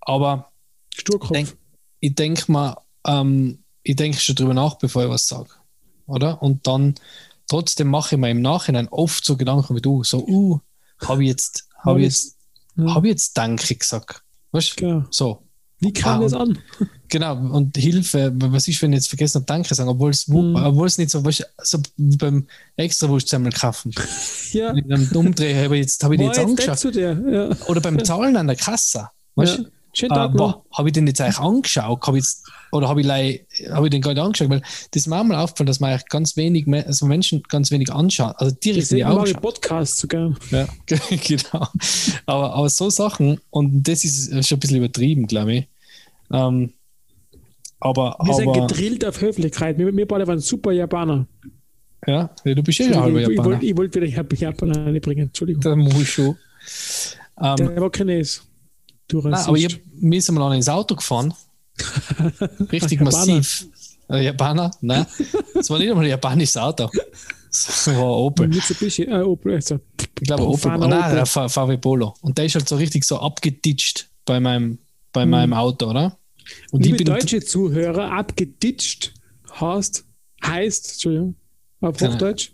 Aber 0.00 0.52
Sturkopf. 0.94 1.32
denk, 1.32 1.56
ich 1.98 2.14
denke 2.14 2.50
mal, 2.50 2.76
ähm, 3.06 3.62
ich 3.82 3.96
denke 3.96 4.18
schon 4.18 4.36
drüber 4.36 4.54
nach, 4.54 4.76
bevor 4.76 5.04
ich 5.04 5.10
was 5.10 5.28
sage. 5.28 5.50
Oder? 6.06 6.42
Und 6.42 6.66
dann 6.66 6.94
trotzdem 7.48 7.88
mache 7.88 8.14
ich 8.14 8.20
mir 8.20 8.30
im 8.30 8.40
Nachhinein 8.40 8.88
oft 8.88 9.24
so 9.24 9.36
Gedanken 9.36 9.76
wie 9.76 9.82
du, 9.82 10.04
so, 10.04 10.26
uh, 10.26 10.60
habe 11.06 11.22
ich 11.24 11.28
jetzt, 11.28 11.68
habe 11.84 12.00
ich 12.00 12.06
jetzt 12.06 12.36
ja. 12.76 12.94
Habe 12.94 13.08
ich 13.08 13.12
jetzt 13.12 13.36
Danke 13.36 13.74
gesagt. 13.74 14.22
Weißt 14.52 14.80
du? 14.80 14.86
Ja. 14.86 15.06
So. 15.10 15.42
Wie 15.82 15.94
kam 15.94 16.20
ah, 16.20 16.26
es 16.26 16.34
an? 16.34 16.58
Genau, 17.08 17.34
und 17.34 17.74
Hilfe, 17.76 18.30
was 18.34 18.68
ist, 18.68 18.82
wenn 18.82 18.92
ich 18.92 18.98
jetzt 18.98 19.08
vergessen 19.08 19.36
habe, 19.36 19.46
Danke 19.46 19.74
sagen, 19.74 19.88
obwohl 19.88 20.10
es, 20.10 20.28
obwohl 20.28 20.86
es 20.86 20.98
nicht 20.98 21.10
so, 21.10 21.24
weißt, 21.24 21.46
so 21.62 21.78
beim 21.96 22.46
Extrawurstsemmel 22.76 23.50
kaufen. 23.50 23.92
ja. 24.52 24.74
Wenn 24.74 24.78
ich 24.78 24.86
dann 24.86 25.08
umdrehe, 25.16 25.64
habe 25.64 25.76
ich 25.76 25.82
jetzt, 25.82 26.04
habe 26.04 26.16
ich 26.16 26.20
jetzt 26.20 26.38
angeschaut. 26.38 26.94
Ja. 26.94 27.16
Oder 27.66 27.80
beim 27.80 28.04
Zahlen 28.04 28.36
an 28.36 28.46
der 28.46 28.56
Kasse. 28.56 29.08
Weißt 29.36 29.58
du? 29.58 29.70
Schönen 29.92 30.14
Tag 30.14 30.34
äh, 30.34 30.52
Habe 30.72 30.88
ich 30.88 30.92
den 30.92 31.06
jetzt 31.06 31.20
eigentlich 31.20 31.38
angeschaut? 31.38 32.06
Hab 32.06 32.14
ich 32.14 32.22
jetzt, 32.22 32.46
oder 32.72 32.88
habe 32.88 33.00
ich, 33.00 33.08
hab 33.70 33.84
ich 33.84 33.90
den 33.90 34.02
gerade 34.02 34.22
angeschaut? 34.22 34.50
Weil 34.50 34.60
das 34.60 35.02
ist 35.02 35.06
mir 35.06 35.18
auch 35.18 35.24
mal 35.24 35.36
aufgefallen, 35.36 35.66
dass 35.66 35.80
man 35.80 35.90
eigentlich 35.90 36.08
ganz 36.08 36.36
wenig, 36.36 36.66
also 36.68 37.06
Menschen 37.06 37.42
ganz 37.48 37.70
wenig 37.70 37.92
anschauen. 37.92 38.32
Also 38.36 38.54
direkt 38.54 38.82
Deswegen 38.82 39.08
mache 39.08 39.30
ich 39.30 39.36
Podcasts 39.36 39.98
sogar. 39.98 40.34
Ja, 40.50 40.68
genau. 41.10 41.66
Aber, 42.26 42.54
aber 42.54 42.68
so 42.68 42.90
Sachen, 42.90 43.40
und 43.50 43.86
das 43.86 44.04
ist 44.04 44.46
schon 44.46 44.56
ein 44.56 44.60
bisschen 44.60 44.78
übertrieben, 44.78 45.26
glaube 45.26 45.54
ich. 45.54 45.68
Ähm, 46.32 46.72
aber, 47.80 48.16
wir 48.18 48.20
aber, 48.20 48.34
sind 48.34 48.52
gedrillt 48.52 49.04
auf 49.04 49.20
Höflichkeit. 49.20 49.78
Wir, 49.78 49.94
wir 49.94 50.06
beide 50.06 50.26
waren 50.26 50.38
super 50.38 50.72
Japaner. 50.72 51.26
Ja, 52.06 52.30
du 52.44 52.62
bist 52.62 52.78
ja 52.78 53.00
halber 53.00 53.20
Japaner. 53.20 53.62
Ich 53.62 53.76
wollte 53.76 53.94
wollt 53.94 53.94
wieder 53.94 54.34
Japaner 54.34 54.86
einbringen, 54.86 55.28
Entschuldigung. 55.28 55.62
Der 55.62 55.76
Mushu. 55.76 56.34
Ähm, 57.42 57.56
Der 57.56 57.80
war 57.80 57.90
Chines. 57.90 58.42
Du 59.08 59.20
Nein, 59.22 59.34
aber 59.34 59.56
ich, 59.56 59.80
wir 59.92 60.22
sind 60.22 60.36
mal 60.36 60.54
ins 60.54 60.68
Auto 60.68 60.94
gefahren. 60.94 61.34
Richtig 62.72 63.00
massiv. 63.00 63.66
Äh, 64.08 64.24
Japaner? 64.24 64.70
Nein. 64.80 65.06
Es 65.54 65.70
war 65.70 65.78
nicht 65.78 65.90
einmal 65.90 66.04
ein 66.04 66.10
japanisches 66.10 66.56
Auto. 66.56 66.90
Das 67.50 67.86
war 67.88 68.16
Opel. 68.16 68.48
Mitsubishi, 68.48 69.02
äh, 69.02 69.22
Opel. 69.22 69.54
Also, 69.54 69.80
ich 69.98 70.26
glaube 70.26 70.46
Opel. 70.46 70.72
Oh, 70.72 70.86
nein, 70.86 71.18
Opel. 71.18 71.48
VW 71.48 71.76
Polo. 71.76 72.14
Und 72.20 72.38
der 72.38 72.46
ist 72.46 72.54
halt 72.54 72.68
so 72.68 72.76
richtig 72.76 73.04
so 73.04 73.18
abgeditscht 73.18 74.08
bei 74.24 74.40
meinem, 74.40 74.78
bei 75.12 75.22
hm. 75.22 75.30
meinem 75.30 75.52
Auto, 75.52 75.90
oder? 75.90 76.16
Und 76.70 76.84
Liebe 76.84 77.04
deutsche 77.04 77.40
Zuhörer, 77.40 78.12
abgeditscht 78.12 79.12
heißt, 79.60 80.04
heißt, 80.44 80.92
Entschuldigung, 80.92 81.36
auf 81.80 82.00
Hochdeutsch? 82.00 82.52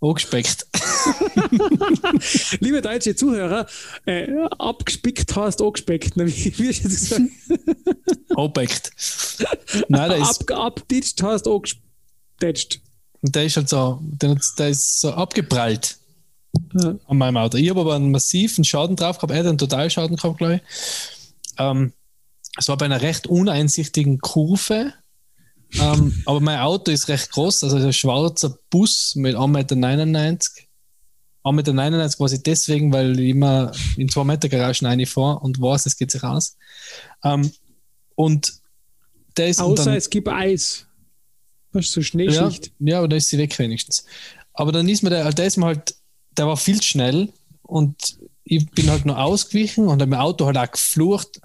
Angespeckt. 0.00 0.66
Liebe 2.60 2.80
deutsche 2.80 3.14
Zuhörer, 3.14 3.66
äh, 4.06 4.28
abgespickt 4.58 5.34
heißt 5.36 5.60
angespeckt. 5.60 6.16
Ne? 6.16 6.26
Wie, 6.34 6.58
wie 6.58 6.68
hast 6.68 6.84
du 6.84 6.88
gesagt? 6.88 7.22
Abgespeckt. 8.36 8.92
Nein, 9.88 10.10
der 10.10 10.18
ist. 10.18 10.50
Ab, 10.50 10.58
abditscht 10.58 11.22
heißt 11.22 11.46
angeditscht. 11.46 12.80
Und 13.22 13.34
der 13.34 13.44
ist 13.44 13.56
halt 13.56 13.68
so, 13.68 13.98
der, 14.02 14.38
der 14.58 14.68
ist 14.70 15.00
so 15.00 15.12
abgeprallt 15.12 15.98
ja. 16.74 16.94
an 17.06 17.18
meinem 17.18 17.36
Auto. 17.36 17.58
Ich 17.58 17.68
habe 17.68 17.80
aber 17.80 17.94
einen 17.94 18.10
massiven 18.10 18.64
Schaden 18.64 18.96
drauf 18.96 19.18
gehabt, 19.18 19.32
er 19.32 19.40
hat 19.40 19.46
einen 19.46 19.58
Totalschaden 19.58 20.16
gehabt, 20.16 20.38
glaube 20.38 20.54
ich. 20.54 20.60
Ähm, 21.58 21.92
es 22.58 22.68
war 22.68 22.78
bei 22.78 22.86
einer 22.86 23.02
recht 23.02 23.26
uneinsichtigen 23.26 24.18
Kurve 24.18 24.94
ähm, 25.78 26.22
aber 26.26 26.40
mein 26.40 26.58
Auto 26.58 26.90
ist 26.90 27.08
recht 27.08 27.30
groß, 27.30 27.64
also 27.64 27.76
ein 27.76 27.92
schwarzer 27.92 28.58
Bus 28.70 29.14
mit 29.14 29.36
1,99 29.36 30.06
Meter. 30.06 30.38
1,99 31.44 31.90
Meter 31.90 32.08
quasi 32.16 32.42
deswegen, 32.42 32.92
weil 32.92 33.18
ich 33.18 33.30
immer 33.30 33.72
in 33.96 34.08
2 34.08 34.24
Meter 34.24 34.48
Garagen 34.48 34.86
reinfahre 34.86 35.38
und 35.40 35.60
weiß, 35.60 35.86
es 35.86 35.96
geht 35.96 36.10
sich 36.10 36.22
aus. 36.22 36.56
Ähm, 37.24 37.50
und 38.14 38.52
der 39.36 39.48
ist. 39.48 39.60
Außer 39.60 39.84
dann, 39.84 39.94
es 39.94 40.10
gibt 40.10 40.28
Eis. 40.28 40.86
Du, 41.72 41.80
so 41.80 42.02
Schneeschicht. 42.02 42.66
Ja, 42.80 42.92
ja, 42.92 42.98
aber 42.98 43.08
da 43.08 43.16
ist 43.16 43.28
sie 43.28 43.38
weg 43.38 43.58
wenigstens. 43.58 44.04
Aber 44.52 44.72
dann 44.72 44.88
ist 44.88 45.02
mir 45.02 45.10
der, 45.10 45.30
der 45.32 45.46
ist 45.46 45.56
mir 45.56 45.66
halt, 45.66 45.94
der 46.36 46.46
war 46.46 46.56
viel 46.56 46.80
zu 46.80 46.88
schnell 46.88 47.32
und 47.62 48.18
ich 48.44 48.68
bin 48.72 48.90
halt 48.90 49.06
nur 49.06 49.18
ausgewichen 49.18 49.86
und 49.86 50.00
habe 50.00 50.10
mein 50.10 50.20
Auto 50.20 50.46
halt 50.46 50.58
auch 50.58 50.70
geflucht. 50.70 51.40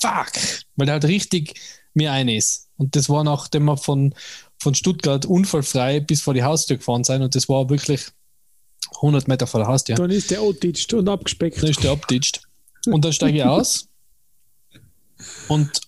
Fuck! 0.00 0.32
Weil 0.76 0.86
der 0.86 0.94
halt 0.94 1.04
richtig 1.06 1.58
mir 1.94 2.12
ein 2.12 2.28
ist. 2.28 2.68
Und 2.80 2.96
das 2.96 3.10
war 3.10 3.24
nachdem 3.24 3.66
wir 3.66 3.76
von, 3.76 4.14
von 4.58 4.74
Stuttgart 4.74 5.26
unfallfrei 5.26 6.00
bis 6.00 6.22
vor 6.22 6.32
die 6.32 6.42
Haustür 6.42 6.78
gefahren 6.78 7.04
sind 7.04 7.20
und 7.20 7.34
das 7.34 7.46
war 7.46 7.68
wirklich 7.68 8.06
100 8.96 9.28
Meter 9.28 9.46
vor 9.46 9.60
der 9.60 9.68
Haustür. 9.68 9.96
Dann 9.96 10.10
ist 10.10 10.30
der 10.30 10.40
abditscht 10.40 10.94
und 10.94 11.06
abgespeckt. 11.06 11.62
Dann 11.62 11.68
ist 11.68 11.84
der 11.84 11.90
abditscht. 11.92 12.40
Und 12.86 13.04
dann 13.04 13.12
steige 13.12 13.36
ich 13.36 13.44
aus 13.44 13.88
und, 15.48 15.82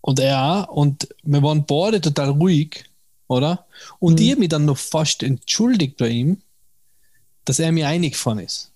und 0.00 0.18
er 0.18 0.42
auch. 0.42 0.68
Und 0.68 1.06
wir 1.22 1.42
waren 1.42 1.66
beide 1.66 2.00
total 2.00 2.30
ruhig, 2.30 2.86
oder? 3.28 3.66
Und 3.98 4.18
Mhm. 4.18 4.24
ich 4.24 4.30
habe 4.30 4.40
mich 4.40 4.48
dann 4.48 4.64
noch 4.64 4.78
fast 4.78 5.22
entschuldigt 5.22 5.98
bei 5.98 6.08
ihm, 6.08 6.40
dass 7.44 7.58
er 7.58 7.72
mir 7.72 7.88
eingefahren 7.88 8.38
ist. 8.38 8.72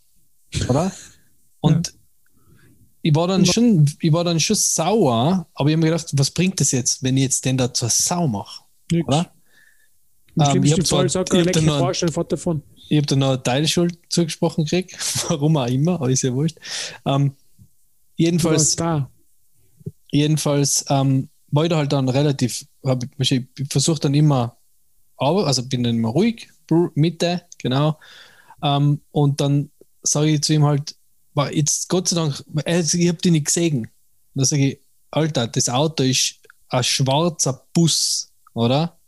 Oder? 0.68 0.92
Und 1.60 1.94
ich 3.02 3.14
war 3.14 3.28
dann 3.28 3.46
schon, 3.46 3.90
ich 4.00 4.12
war 4.12 4.24
dann 4.24 4.40
schon 4.40 4.56
sauer, 4.56 5.46
aber 5.54 5.68
ich 5.68 5.74
habe 5.74 5.82
mir 5.84 5.90
gedacht, 5.90 6.10
was 6.14 6.30
bringt 6.30 6.60
das 6.60 6.72
jetzt, 6.72 7.02
wenn 7.02 7.16
ich 7.16 7.24
jetzt 7.24 7.44
den 7.44 7.56
da 7.56 7.72
zur 7.72 7.88
Sau 7.88 8.26
mache? 8.26 8.62
Nix. 8.92 9.08
Oder? 9.08 9.32
Im 10.36 10.42
Ähm, 10.42 10.64
ich 10.64 10.72
schlimmsten 10.72 10.96
Fall 10.96 11.08
sagt 11.08 11.32
er, 11.32 11.44
fährt 12.10 12.32
davon. 12.32 12.62
Habe 12.90 13.06
dann 13.06 13.18
noch 13.20 13.28
eine 13.28 13.42
Teilschuld 13.42 13.98
zugesprochen 14.08 14.64
gekriegt, 14.64 14.96
warum 15.28 15.56
auch 15.56 15.66
immer, 15.66 15.94
aber 15.94 16.10
ist 16.10 16.22
ja 16.22 16.34
wurscht. 16.34 16.58
Ähm, 17.06 17.32
jedenfalls, 18.16 18.76
jedenfalls 20.10 20.84
ähm, 20.88 21.28
war 21.48 21.64
ich 21.64 21.70
da 21.70 21.76
halt 21.76 21.92
dann 21.92 22.08
relativ, 22.08 22.66
hab 22.84 23.02
ich, 23.18 23.32
ich 23.32 23.46
versuche 23.68 24.00
dann 24.00 24.14
immer, 24.14 24.56
aber, 25.16 25.46
also 25.46 25.66
bin 25.66 25.82
dann 25.82 25.96
immer 25.96 26.10
ruhig, 26.10 26.48
Mitte, 26.94 27.42
genau. 27.58 27.98
Ähm, 28.62 29.00
und 29.10 29.40
dann 29.40 29.70
sage 30.02 30.30
ich 30.30 30.42
zu 30.42 30.54
ihm 30.54 30.64
halt, 30.64 30.94
war 31.34 31.52
jetzt 31.52 31.88
Gott 31.88 32.08
sei 32.08 32.16
Dank, 32.16 32.44
also 32.64 32.98
ich 32.98 33.08
habe 33.08 33.18
die 33.18 33.30
nicht 33.30 33.46
gesehen. 33.46 33.88
Da 34.34 34.44
sage 34.44 34.68
ich, 34.68 34.78
Alter, 35.10 35.46
das 35.46 35.68
Auto 35.68 36.02
ist 36.02 36.36
ein 36.68 36.84
schwarzer 36.84 37.66
Bus, 37.72 38.30
oder? 38.54 38.98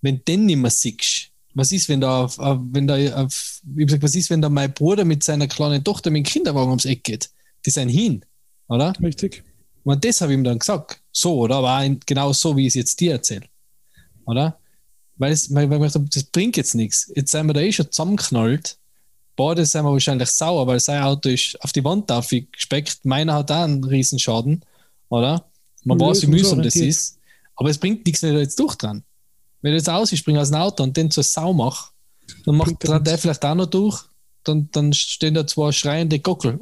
Wenn 0.00 0.24
den 0.24 0.46
nicht 0.46 0.56
mehr 0.56 0.70
siehst, 0.70 1.30
was 1.54 1.72
ist, 1.72 1.88
wenn 1.88 2.00
da, 2.00 2.24
auf, 2.24 2.38
wenn 2.38 2.86
da 2.86 2.96
auf, 3.24 3.60
ich 3.76 3.86
gesagt, 3.86 4.02
was 4.02 4.14
ist, 4.14 4.28
wenn 4.28 4.42
da 4.42 4.48
mein 4.48 4.74
Bruder 4.74 5.04
mit 5.04 5.24
seiner 5.24 5.46
kleinen 5.46 5.82
Tochter 5.82 6.10
mit 6.10 6.26
dem 6.26 6.30
Kinderwagen 6.30 6.68
ums 6.68 6.84
Eck 6.84 7.02
geht? 7.04 7.30
Die 7.64 7.70
sind 7.70 7.88
hin, 7.88 8.24
oder? 8.68 8.92
Richtig. 9.02 9.42
Und 9.84 10.04
das 10.04 10.20
habe 10.20 10.32
ich 10.32 10.38
ihm 10.38 10.44
dann 10.44 10.58
gesagt. 10.58 11.00
So, 11.12 11.38
oder? 11.38 11.64
Ein- 11.64 12.00
genau 12.04 12.32
so, 12.32 12.56
wie 12.56 12.62
ich 12.62 12.68
es 12.68 12.74
jetzt 12.74 13.00
dir 13.00 13.12
erzähle. 13.12 13.46
Oder? 14.26 14.58
Weil, 15.16 15.32
es, 15.32 15.52
weil, 15.54 15.70
weil 15.70 15.78
ich 15.78 15.82
gedacht 15.82 15.94
habe, 15.94 16.08
das 16.12 16.24
bringt 16.24 16.56
jetzt 16.56 16.74
nichts. 16.74 17.10
Jetzt 17.14 17.30
sind 17.32 17.46
wir 17.46 17.54
da 17.54 17.60
eh 17.60 17.72
schon 17.72 17.90
zusammengeknallt. 17.90 18.76
Beide 19.36 19.66
sind 19.66 19.84
wir 19.84 19.92
wahrscheinlich 19.92 20.30
sauer, 20.30 20.66
weil 20.66 20.80
sein 20.80 21.02
Auto 21.02 21.28
ist 21.28 21.62
auf 21.62 21.72
die 21.72 21.84
Wand 21.84 22.10
gespeckt. 22.52 23.04
Meiner 23.04 23.34
hat 23.34 23.50
auch 23.50 23.64
einen 23.64 23.84
Riesenschaden. 23.84 24.64
Oder? 25.10 25.44
Man 25.84 26.00
weiß, 26.00 26.22
wie 26.22 26.28
mühsam 26.28 26.62
das 26.62 26.74
ist. 26.74 27.18
Aber 27.54 27.70
es 27.70 27.78
bringt 27.78 28.06
nichts, 28.06 28.22
wenn 28.22 28.34
er 28.34 28.40
jetzt 28.40 28.58
durch 28.58 28.74
dran. 28.76 29.04
Wenn 29.62 29.72
er 29.72 29.76
jetzt 29.76 29.90
aus 29.90 30.12
ist, 30.12 30.20
springe 30.20 30.40
aus 30.40 30.50
dem 30.50 30.60
Auto 30.60 30.82
und 30.82 30.96
den 30.96 31.10
zur 31.10 31.22
Sau 31.22 31.52
mache, 31.52 31.90
dann 32.44 32.56
macht 32.56 32.82
er 32.84 32.98
der 32.98 33.12
nichts. 33.12 33.22
vielleicht 33.22 33.44
auch 33.44 33.54
noch 33.54 33.66
durch. 33.66 34.04
Dann, 34.42 34.68
dann 34.72 34.92
stehen 34.92 35.34
da 35.34 35.46
zwei 35.46 35.72
schreiende 35.72 36.18
Gockel. 36.18 36.58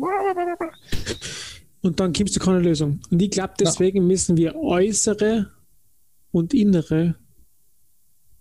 Und 1.82 2.00
dann 2.00 2.12
kommst 2.12 2.34
du 2.34 2.40
keine 2.40 2.60
Lösung. 2.60 3.00
Und 3.10 3.20
ich 3.20 3.30
glaube, 3.30 3.54
deswegen 3.60 4.06
müssen 4.06 4.36
wir 4.36 4.56
äußere 4.56 5.50
und 6.32 6.54
innere 6.54 7.16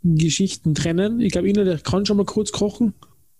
Geschichten 0.01 0.75
trennen. 0.75 1.19
Ich 1.19 1.33
glaube, 1.33 1.49
innerlich 1.49 1.83
kann 1.83 2.05
schon 2.05 2.17
mal 2.17 2.25
kurz 2.25 2.51
kochen. 2.51 2.93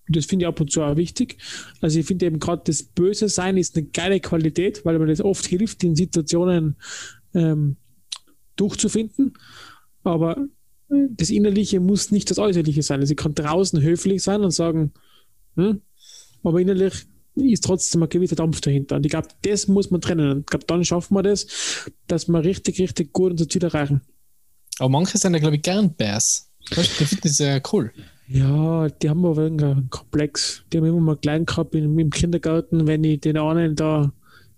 Das 0.08 0.26
finde 0.26 0.44
ich 0.44 0.48
ab 0.48 0.60
und 0.60 0.70
zu 0.70 0.82
auch 0.82 0.96
wichtig. 0.96 1.38
Also 1.80 1.98
ich 1.98 2.06
finde 2.06 2.26
eben 2.26 2.38
gerade 2.38 2.62
das 2.66 2.82
Böse 2.82 3.28
sein 3.28 3.56
ist 3.56 3.76
eine 3.76 3.86
geile 3.86 4.20
Qualität, 4.20 4.84
weil 4.84 4.98
mir 4.98 5.06
das 5.06 5.20
oft 5.20 5.46
hilft, 5.46 5.82
in 5.82 5.96
Situationen 5.96 6.76
ähm, 7.34 7.76
durchzufinden. 8.56 9.34
Aber 10.02 10.36
äh, 10.90 11.06
das 11.10 11.30
Innerliche 11.30 11.80
muss 11.80 12.10
nicht 12.10 12.30
das 12.30 12.38
Äußerliche 12.38 12.82
sein. 12.82 13.00
Also 13.00 13.12
ich 13.12 13.16
kann 13.16 13.34
draußen 13.34 13.80
höflich 13.80 14.22
sein 14.22 14.42
und 14.42 14.50
sagen, 14.50 14.92
hm, 15.56 15.80
aber 16.42 16.60
innerlich 16.60 17.06
ist 17.36 17.64
trotzdem 17.64 18.02
ein 18.02 18.08
gewisser 18.08 18.36
Dampf 18.36 18.60
dahinter. 18.60 18.96
Und 18.96 19.06
ich 19.06 19.10
glaube, 19.10 19.28
das 19.42 19.66
muss 19.66 19.90
man 19.90 20.00
trennen. 20.00 20.30
Und 20.30 20.40
ich 20.40 20.46
glaube, 20.46 20.66
dann 20.66 20.84
schaffen 20.84 21.16
wir 21.16 21.22
das, 21.22 21.46
dass 22.06 22.28
wir 22.28 22.44
richtig, 22.44 22.78
richtig 22.78 23.12
gut 23.12 23.32
unser 23.32 23.48
Ziel 23.48 23.64
erreichen. 23.64 24.02
Aber 24.78 24.88
manche 24.90 25.18
sind 25.18 25.32
ja, 25.32 25.40
glaube 25.40 25.56
ich, 25.56 25.62
gern 25.62 25.94
die 26.70 27.04
finden 27.04 27.20
das 27.22 27.38
ja 27.38 27.60
cool. 27.72 27.92
Ja, 28.26 28.88
die 28.88 29.10
haben 29.10 29.24
aber 29.24 29.46
einen 29.46 29.90
Komplex. 29.90 30.64
Die 30.72 30.78
haben 30.78 30.86
immer 30.86 31.00
mal 31.00 31.16
klein 31.16 31.44
gehabt 31.44 31.74
im, 31.74 31.98
im 31.98 32.10
Kindergarten, 32.10 32.86
wenn 32.86 33.04
ich 33.04 33.20
den 33.20 33.36
einen 33.36 33.76
da 33.76 34.12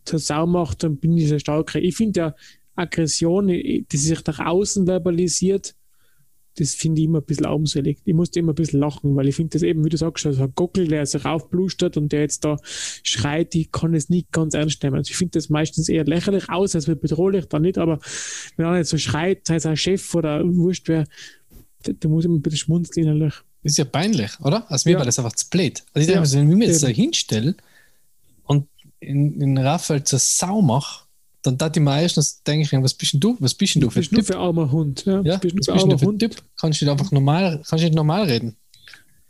zur 0.05 0.19
Sau 0.21 0.47
mache, 0.47 0.77
dann 0.79 0.99
bin 0.99 1.17
ich 1.17 1.29
sehr 1.29 1.41
stark. 1.41 1.75
Ich 1.75 1.97
finde 1.97 2.21
ja 2.21 2.35
Aggression, 2.77 3.49
die 3.49 3.87
sich 3.91 4.25
nach 4.25 4.39
außen 4.39 4.87
verbalisiert, 4.87 5.75
das 6.59 6.75
finde 6.75 7.01
ich 7.01 7.07
immer 7.07 7.19
ein 7.19 7.25
bisschen 7.25 7.47
armselig. 7.47 7.99
Ich 8.05 8.15
musste 8.15 8.41
immer 8.41 8.53
ein 8.53 8.55
bisschen 8.55 8.81
lachen, 8.81 9.15
weil 9.15 9.29
ich 9.29 9.37
finde 9.37 9.51
das 9.51 9.63
eben, 9.63 9.85
wie 9.85 9.91
du 9.91 9.97
sagst, 9.99 10.25
also 10.25 10.45
ein 10.45 10.55
Gockel, 10.55 10.89
der 10.89 11.05
sich 11.05 11.25
aufblustert 11.25 11.97
und 11.97 12.13
der 12.13 12.21
jetzt 12.21 12.45
da 12.45 12.57
schreit, 12.65 13.55
ich 13.55 13.71
kann 13.73 13.95
es 13.95 14.09
nicht 14.09 14.33
ganz 14.33 14.55
ernst 14.55 14.83
nehmen. 14.83 14.97
Also 14.97 15.11
ich 15.11 15.17
finde 15.17 15.33
das 15.33 15.51
meistens 15.51 15.89
eher 15.89 16.05
lächerlich 16.05 16.49
aus, 16.49 16.75
als 16.75 16.89
wird 16.89 17.03
bedrohlich 17.03 17.47
dann 17.47 17.63
nicht, 17.63 17.77
aber 17.77 17.99
wenn 18.57 18.67
einer 18.67 18.79
jetzt 18.79 18.91
so 18.91 18.97
schreit, 18.97 19.47
sei 19.47 19.57
es 19.57 19.67
ein 19.67 19.77
Chef 19.77 20.15
oder 20.15 20.43
wurscht 20.45 20.89
wer, 20.89 21.05
da, 21.83 22.09
muss 22.09 22.25
ich 22.25 22.31
immer 22.31 22.39
ein 22.39 22.43
bisschen 22.43 22.59
schmunzeln 22.59 23.07
innerlich. 23.07 23.35
Das 23.63 23.73
ist 23.73 23.79
ja 23.79 23.85
peinlich, 23.85 24.31
oder? 24.41 24.71
Also 24.71 24.89
mir 24.89 24.93
Ja. 24.95 24.99
war 25.01 25.07
das 25.07 25.19
einfach 25.19 25.33
zu 25.35 25.49
blöd. 25.51 25.83
Also 25.93 26.01
ich 26.03 26.07
denke 26.07 26.21
Ja, 26.21 26.27
so, 26.27 26.39
wenn 26.39 26.51
ich 26.51 26.57
mir 26.57 26.67
jetzt 26.67 26.83
da 26.83 26.89
hinstelle 26.89 27.57
und 28.45 28.69
in, 29.01 29.41
in 29.41 29.59
Raphael 29.59 30.05
zur 30.05 30.19
Sau 30.19 30.63
mache, 30.63 31.05
dann 31.43 31.59
dachte 31.59 31.79
ich 31.81 31.85
mir 31.85 32.01
erstens, 32.01 32.43
denke 32.43 32.65
ich, 32.65 32.73
mir, 32.73 32.83
was 32.83 32.95
bist 32.95 33.13
denn 33.13 33.21
du? 33.21 33.37
Was 33.41 33.55
bist 33.55 33.75
denn 33.75 33.83
du 33.83 33.91
für 33.91 34.01
ein 34.01 34.05
Typ? 34.09 34.31
armer 34.37 34.71
Hund. 34.71 35.05
Ja, 35.05 35.21
Ja, 35.23 35.37
bist 35.39 35.55
was 35.59 35.69
bist 35.69 35.69
du 35.69 35.73
armer 35.73 35.99
für 35.99 36.05
ein 36.05 36.09
Hund. 36.09 36.21
Typ? 36.21 36.43
Kannst 36.61 36.81
du 36.81 36.85
nicht 36.85 36.93
einfach 36.93 37.11
normal, 37.13 37.57
kannst 37.69 37.83
du 37.83 37.87
nicht 37.87 37.95
normal 37.95 38.25
reden? 38.25 38.57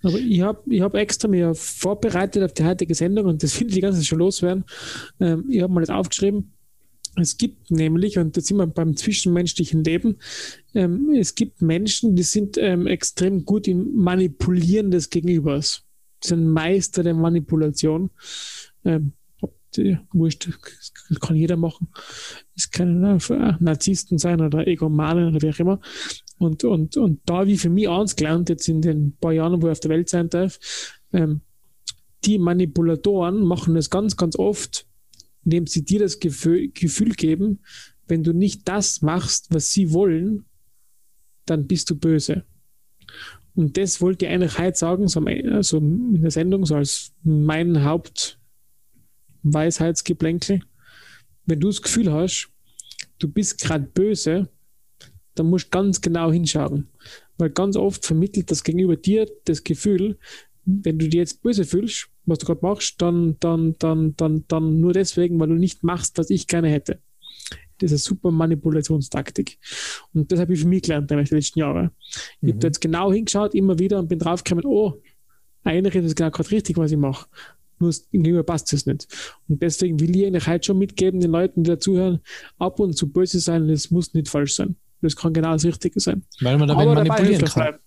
Aber 0.02 0.18
ich 0.18 0.40
habe 0.40 0.62
ich 0.72 0.80
hab 0.82 0.94
extra 0.94 1.26
mir 1.28 1.54
vorbereitet 1.54 2.42
auf 2.42 2.52
die 2.52 2.64
heutige 2.64 2.94
Sendung 2.94 3.26
und 3.26 3.42
das 3.42 3.52
finde 3.52 3.70
ich 3.70 3.74
die 3.76 3.80
ganze 3.80 3.98
Zeit 3.98 4.06
schon 4.06 4.18
loswerden. 4.18 4.64
Ähm, 5.20 5.46
ich 5.50 5.62
habe 5.62 5.72
mal 5.72 5.80
das 5.80 5.90
aufgeschrieben. 5.90 6.52
Es 7.16 7.38
gibt 7.38 7.70
nämlich, 7.70 8.18
und 8.18 8.36
da 8.36 8.40
sind 8.40 8.58
wir 8.58 8.66
beim 8.66 8.96
zwischenmenschlichen 8.96 9.82
Leben, 9.84 10.18
ähm, 10.74 11.14
es 11.14 11.34
gibt 11.34 11.62
Menschen, 11.62 12.14
die 12.14 12.22
sind 12.22 12.58
ähm, 12.58 12.86
extrem 12.86 13.44
gut 13.44 13.66
im 13.68 13.94
Manipulieren 13.96 14.90
des 14.90 15.10
Gegenübers. 15.10 15.82
Die 16.22 16.28
sind 16.28 16.46
Meister 16.46 17.02
der 17.02 17.14
Manipulation. 17.14 18.10
Ähm, 18.84 19.12
die, 19.76 19.98
wurscht, 20.12 20.48
kann 21.20 21.36
jeder 21.36 21.56
machen. 21.56 21.88
Es 22.54 22.70
können 22.70 23.04
äh, 23.04 23.52
Narzissten 23.60 24.18
sein 24.18 24.40
oder 24.40 24.66
Egomanen 24.66 25.28
oder 25.28 25.42
wie 25.42 25.50
auch 25.50 25.58
immer. 25.58 25.80
Und, 26.38 26.64
und, 26.64 26.96
und 26.96 27.20
da 27.26 27.44
ich 27.44 27.60
für 27.60 27.70
mich 27.70 27.88
eins 27.88 28.16
gelernt, 28.16 28.48
jetzt 28.48 28.68
in 28.68 28.82
den 28.82 29.16
paar 29.16 29.32
Jahren, 29.32 29.60
wo 29.62 29.66
ich 29.66 29.72
auf 29.72 29.80
der 29.80 29.90
Welt 29.90 30.08
sein 30.08 30.28
darf, 30.28 30.58
ähm, 31.12 31.40
die 32.24 32.38
Manipulatoren 32.38 33.44
machen 33.44 33.74
das 33.74 33.90
ganz, 33.90 34.16
ganz 34.16 34.38
oft, 34.38 34.85
indem 35.46 35.66
sie 35.66 35.82
dir 35.84 36.00
das 36.00 36.20
Gefühl, 36.20 36.68
Gefühl 36.74 37.14
geben, 37.14 37.60
wenn 38.08 38.22
du 38.22 38.34
nicht 38.34 38.68
das 38.68 39.00
machst, 39.00 39.46
was 39.54 39.70
sie 39.70 39.90
wollen, 39.92 40.44
dann 41.46 41.66
bist 41.66 41.88
du 41.88 41.96
böse. 41.96 42.44
Und 43.54 43.78
das 43.78 44.02
wollte 44.02 44.26
ich 44.26 44.32
eigentlich 44.32 44.58
heute 44.58 44.76
sagen, 44.76 45.08
so, 45.08 45.24
Ende- 45.24 45.54
also 45.54 45.78
in 45.78 46.20
der 46.20 46.30
Sendung, 46.30 46.66
so 46.66 46.74
als 46.74 47.14
mein 47.22 47.82
Hauptweisheitsgeplänkel. 47.84 50.60
Wenn 51.46 51.60
du 51.60 51.68
das 51.68 51.80
Gefühl 51.80 52.12
hast, 52.12 52.50
du 53.18 53.28
bist 53.28 53.58
gerade 53.60 53.86
böse, 53.86 54.50
dann 55.36 55.46
musst 55.46 55.66
du 55.66 55.70
ganz 55.70 56.00
genau 56.00 56.32
hinschauen. 56.32 56.88
Weil 57.38 57.50
ganz 57.50 57.76
oft 57.76 58.04
vermittelt 58.04 58.50
das 58.50 58.64
gegenüber 58.64 58.96
dir 58.96 59.30
das 59.44 59.62
Gefühl, 59.62 60.18
wenn 60.66 60.98
du 60.98 61.08
dir 61.08 61.18
jetzt 61.18 61.42
böse 61.42 61.64
fühlst, 61.64 62.08
was 62.26 62.38
du 62.38 62.46
gerade 62.46 62.60
machst, 62.62 63.00
dann, 63.00 63.36
dann, 63.40 63.76
dann, 63.78 64.16
dann, 64.16 64.44
dann 64.48 64.80
nur 64.80 64.92
deswegen, 64.92 65.38
weil 65.38 65.48
du 65.48 65.54
nicht 65.54 65.84
machst, 65.84 66.18
was 66.18 66.28
ich 66.28 66.46
gerne 66.46 66.68
hätte. 66.68 66.98
Das 67.78 67.92
ist 67.92 68.06
eine 68.06 68.16
super 68.16 68.30
Manipulationstaktik. 68.30 69.58
Und 70.12 70.32
das 70.32 70.40
habe 70.40 70.54
ich 70.54 70.60
für 70.60 70.66
mich 70.66 70.82
gelernt 70.82 71.10
nämlich 71.10 71.28
die 71.28 71.36
letzten 71.36 71.60
Jahre. 71.60 71.92
Ich 72.40 72.48
habe 72.48 72.58
da 72.58 72.68
jetzt 72.68 72.80
genau 72.80 73.12
hingeschaut, 73.12 73.54
immer 73.54 73.78
wieder 73.78 73.98
und 73.98 74.08
bin 74.08 74.18
draufgekommen, 74.18 74.64
oh, 74.66 75.00
eigentlich 75.62 75.94
ist 75.94 76.06
es 76.06 76.14
genau 76.14 76.30
gerade 76.30 76.50
richtig, 76.50 76.76
was 76.76 76.90
ich 76.90 76.98
mache. 76.98 77.26
Nur 77.78 77.94
gegenüber 78.10 78.42
passt 78.42 78.72
es 78.72 78.86
nicht. 78.86 79.06
Und 79.48 79.62
deswegen 79.62 80.00
will 80.00 80.16
ich 80.16 80.26
eigentlich 80.26 80.46
heute 80.46 80.66
schon 80.66 80.78
mitgeben, 80.78 81.20
den 81.20 81.30
Leuten, 81.30 81.62
die 81.62 81.70
dazuhören, 81.70 82.20
ab 82.58 82.80
und 82.80 82.94
zu 82.94 83.12
böse 83.12 83.38
sein, 83.38 83.68
das 83.68 83.90
muss 83.90 84.14
nicht 84.14 84.28
falsch 84.28 84.54
sein. 84.54 84.76
Das 85.02 85.14
kann 85.14 85.34
genau 85.34 85.52
das 85.52 85.64
Richtige 85.64 86.00
sein. 86.00 86.24
Weil 86.40 86.56
man 86.58 86.68
damit 86.68 86.86
manipulieren 86.86 87.44
kann. 87.44 87.62
bleiben. 87.62 87.78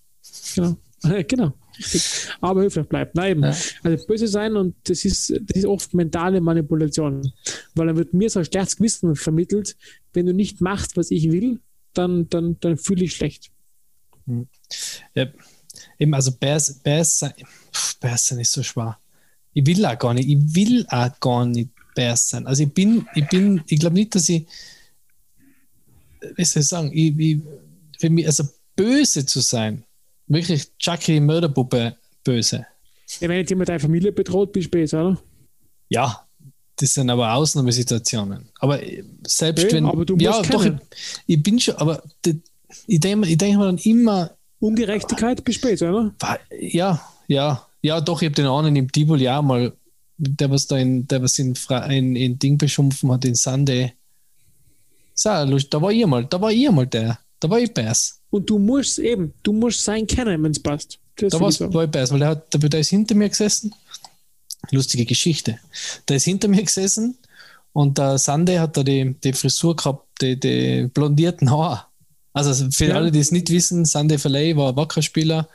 Genau. 0.56 0.78
genau, 1.28 1.54
richtig. 1.80 2.30
Aber 2.42 2.62
höflich 2.62 2.88
bleibt. 2.88 3.16
Nein, 3.16 3.42
Ja. 3.42 3.56
also 3.84 4.06
böse 4.06 4.28
sein 4.28 4.56
und 4.56 4.76
das 4.84 5.06
ist, 5.06 5.30
das 5.30 5.58
ist 5.58 5.66
oft 5.66 5.94
mentale 5.94 6.42
Manipulation. 6.42 7.32
Weil 7.76 7.88
dann 7.88 7.98
wird 7.98 8.14
mir 8.14 8.30
so 8.30 8.40
ein 8.40 8.46
schlechtes 8.46 8.78
Gewissen 8.78 9.16
vermittelt, 9.16 9.76
wenn 10.14 10.26
du 10.26 10.34
nicht 10.34 10.62
machst, 10.62 10.98
was 10.98 11.12
ich 11.12 11.32
will, 11.32 11.60
dann, 11.94 12.30
dann, 12.30 12.60
dann 12.60 12.78
fühle 12.78 13.06
ich 13.06 13.16
schlecht. 13.16 13.52
Ja, 15.16 15.28
eben, 15.98 16.14
also 16.14 16.32
Bears, 16.32 16.80
sein, 16.84 17.34
ist 18.40 18.52
so 18.52 18.64
schwer. 18.64 19.00
Ich 19.54 19.66
will 19.66 19.86
auch 19.86 19.98
gar 19.98 20.14
nicht, 20.14 20.30
ich 20.30 20.56
will 20.56 20.86
auch 20.90 21.20
gar 21.20 21.46
nicht 21.46 21.70
Bears 21.96 22.30
sein. 22.30 22.46
Also 22.46 22.64
ich 22.64 22.74
bin, 22.74 23.08
ich 23.16 23.28
bin, 23.28 23.62
ich 23.68 23.80
glaube 23.80 23.96
nicht, 23.96 24.14
dass 24.14 24.30
ich, 24.30 24.46
wie 26.36 26.46
soll 26.46 26.62
ich 26.62 26.68
sagen, 26.68 26.92
ich, 26.94 27.18
ich, 27.18 27.42
für 27.98 28.10
mich, 28.10 28.26
also 28.26 28.44
böse 28.76 29.26
zu 29.26 29.40
sein, 29.42 29.84
wirklich 30.30 30.66
Chucky 30.78 31.20
Mörderpuppe 31.20 31.96
böse. 32.24 32.66
Ja, 33.20 33.28
wenn 33.28 33.38
jetzt 33.38 33.50
jemand 33.50 33.70
deine 33.70 33.80
Familie 33.80 34.12
bedroht, 34.12 34.54
bist 34.54 34.68
du 34.68 34.80
besser, 34.80 35.06
oder? 35.08 35.22
Ja, 35.90 36.26
das 36.76 36.94
sind 36.94 37.10
aber 37.10 37.34
Ausnahmesituationen. 37.34 38.50
Aber 38.60 38.80
selbst 39.28 39.66
Okay, 39.66 39.76
wenn. 39.76 39.86
aber 39.86 40.06
du 40.06 40.16
ja, 40.18 40.38
musst 40.38 40.54
doch, 40.54 40.64
ich, 40.64 40.72
kennen. 40.72 40.82
ich 41.28 41.44
bin 41.44 41.60
schon, 41.60 41.76
aber 41.76 42.02
die, 42.24 42.42
ich 42.88 43.00
denke 43.00 43.28
ich 43.28 43.38
denk 43.38 43.58
mir 43.58 43.66
dann 43.66 43.78
immer, 43.80 44.32
Ungerechtigkeit 44.60 45.44
bist 45.44 45.64
du 45.64 45.90
oder? 45.90 46.14
ja, 46.60 47.02
ja, 47.28 47.66
ja, 47.82 48.02
doch, 48.02 48.22
ich 48.22 48.28
habe 48.28 48.36
den 48.36 48.48
einen 48.48 48.76
im 48.76 48.92
Tivoli 48.92 49.28
auch 49.30 49.42
mal, 49.42 49.74
der 50.18 50.52
was 50.52 50.68
da 50.68 50.78
in, 50.78 51.08
der 51.08 51.22
was 51.24 51.40
in, 51.40 51.56
in, 51.90 52.16
in 52.16 52.40
Ding 52.40 52.58
beschumpfen 52.58 53.12
hat, 53.12 53.26
in 53.26 53.36
Sunday. 53.36 53.94
So, 55.14 55.30
lustig, 55.44 55.70
da 55.72 55.82
war 55.82 55.92
ich 55.92 56.06
mal, 56.06 56.26
da 56.26 56.40
war 56.42 56.52
ich 56.52 56.70
mal 56.70 56.88
der, 56.88 57.20
da 57.40 57.50
war 57.50 57.60
ich 57.60 57.74
Bass. 57.74 58.20
Und 58.30 58.50
du 58.50 58.60
musst 58.60 59.00
eben, 59.00 59.34
du 59.44 59.54
musst 59.54 59.84
sein 59.84 60.06
kennen, 60.06 60.44
wenn 60.44 60.52
es 60.52 60.60
passt. 60.62 61.00
Das 61.16 61.32
Da 61.34 61.40
war 61.40 61.50
ich 61.50 61.60
ich 61.60 61.68
Bass, 61.92 62.12
weil 62.12 62.20
der, 62.20 62.28
hat, 62.30 62.54
der, 62.54 62.70
der 62.70 62.80
ist 62.80 62.90
hinter 62.90 63.16
mir 63.16 63.30
gesessen. 63.30 63.74
Lustige 64.72 65.06
Geschichte. 65.06 65.58
Der 66.08 66.18
ist 66.18 66.26
hinter 66.26 66.48
mir 66.48 66.64
gesessen 66.64 67.18
und 67.74 67.98
der 67.98 68.18
Sunday 68.18 68.58
hat 68.58 68.76
da 68.78 68.84
die, 68.84 69.16
die 69.24 69.34
Frisur 69.34 69.76
gehabt, 69.76 70.06
die, 70.22 70.40
die 70.40 70.90
blondierten 70.94 71.50
Haare. 71.50 71.84
Also 72.34 72.70
für 72.72 72.86
Ja. 72.88 72.96
alle, 72.96 73.12
die 73.12 73.20
es 73.20 73.32
nicht 73.32 73.50
wissen, 73.50 73.86
Sunday 73.86 74.18
Verley 74.18 74.56
war 74.56 74.70
ein 74.70 74.76
Wackerspieler, 74.76 75.48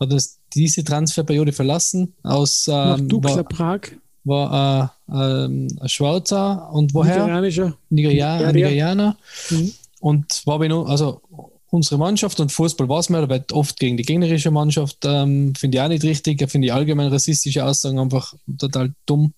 hat 0.00 0.12
uns 0.12 0.38
diese 0.54 0.82
Transferperiode 0.84 1.52
verlassen 1.52 2.14
aus 2.22 2.66
Nach 2.66 2.98
ähm, 2.98 3.08
Dukla 3.08 3.36
war, 3.36 3.44
Prag, 3.44 3.80
war 4.24 4.96
äh, 5.08 5.44
ein 5.44 5.68
Schwarzer 5.86 6.70
und 6.72 6.94
woher? 6.94 7.16
nigerianischer. 7.18 7.76
Nigeria 7.90 8.16
Ja, 8.16 8.38
der. 8.38 8.52
Nigerianer. 8.52 9.16
Mhm. 9.50 9.72
Und 10.02 10.44
war 10.46 10.58
bei 10.58 10.66
nu- 10.66 10.82
also 10.82 11.22
unsere 11.70 11.96
Mannschaft 11.96 12.40
und 12.40 12.50
Fußball 12.50 12.88
war 12.88 12.98
es 12.98 13.08
mehr, 13.08 13.22
aber 13.22 13.42
oft 13.52 13.78
gegen 13.78 13.96
die 13.96 14.02
gegnerische 14.02 14.50
Mannschaft, 14.50 14.98
ähm, 15.04 15.54
finde 15.54 15.78
ich 15.78 15.82
auch 15.82 15.88
nicht 15.88 16.02
richtig. 16.02 16.50
Finde 16.50 16.66
ich 16.66 16.72
allgemein 16.72 17.06
rassistische 17.06 17.64
Aussagen 17.64 18.00
einfach 18.00 18.34
total 18.58 18.92
dumm. 19.06 19.32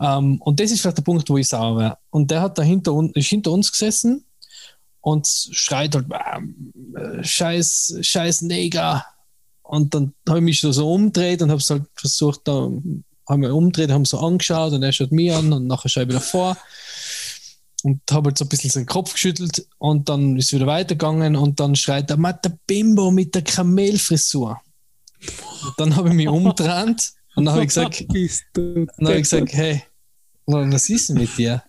Ähm, 0.00 0.40
und 0.42 0.58
das 0.58 0.72
ist 0.72 0.80
vielleicht 0.80 0.98
der 0.98 1.02
Punkt, 1.04 1.30
wo 1.30 1.38
ich 1.38 1.46
sauer 1.46 1.78
wäre. 1.78 1.98
Und 2.10 2.30
der 2.32 2.42
hat 2.42 2.58
da 2.58 2.62
hinter, 2.62 3.08
ist 3.14 3.28
hinter 3.28 3.52
uns 3.52 3.70
gesessen 3.70 4.24
und 5.00 5.28
schreit 5.28 5.94
halt, 5.94 6.06
ähm, 6.36 6.72
äh, 6.96 7.22
scheiß, 7.22 7.98
scheiß 8.00 8.42
Neger. 8.42 9.06
Und 9.62 9.94
dann 9.94 10.12
habe 10.28 10.40
ich 10.40 10.44
mich 10.44 10.60
so, 10.60 10.92
umgedreht 10.92 11.40
und 11.40 11.50
habe 11.50 11.60
es 11.60 11.70
halt 11.70 11.84
versucht, 11.94 12.40
da 12.44 12.68
haben 13.28 13.42
wir 13.42 13.54
umgedreht, 13.54 13.90
haben 13.90 14.04
so 14.04 14.18
angeschaut 14.18 14.72
und 14.72 14.82
er 14.82 14.92
schaut 14.92 15.12
mir 15.12 15.36
an 15.36 15.52
und 15.52 15.68
nachher 15.68 15.88
schaue 15.88 16.02
ich 16.02 16.08
wieder 16.08 16.20
vor 16.20 16.56
und 17.84 18.00
habe 18.10 18.28
halt 18.28 18.38
so 18.38 18.46
ein 18.46 18.48
bisschen 18.48 18.70
seinen 18.70 18.86
Kopf 18.86 19.12
geschüttelt 19.12 19.66
und 19.76 20.08
dann 20.08 20.38
ist 20.38 20.54
wieder 20.54 20.66
weitergegangen 20.66 21.36
und 21.36 21.60
dann 21.60 21.76
schreit 21.76 22.10
er, 22.10 22.16
Matt, 22.16 22.42
der 22.42 22.58
Bimbo 22.66 23.10
mit 23.10 23.34
der 23.34 23.42
Kamelfrisur. 23.42 24.58
Und 25.20 25.74
dann 25.76 25.94
habe 25.94 26.08
ich 26.08 26.14
mich 26.14 26.28
umgedreht 26.28 27.12
und 27.36 27.44
dann 27.44 27.54
habe 27.54 27.62
ich 27.62 27.68
gesagt, 27.68 28.00
dann 28.54 28.88
habe 29.02 29.16
ich 29.16 29.22
gesagt, 29.22 29.52
hey, 29.52 29.82
was 30.46 30.88
ist 30.88 31.10
denn 31.10 31.18
mit 31.18 31.36
dir? 31.36 31.62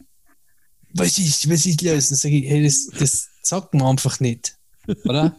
Was 0.94 1.18
ist, 1.18 1.50
was 1.50 1.66
ist 1.66 1.82
los? 1.82 2.10
Dann 2.10 2.18
sage 2.18 2.38
ich, 2.38 2.50
hey, 2.50 2.64
das, 2.64 2.88
das 2.98 3.28
sagt 3.42 3.74
man 3.74 3.88
einfach 3.88 4.22
nicht. 4.22 4.56
Oder? 5.04 5.36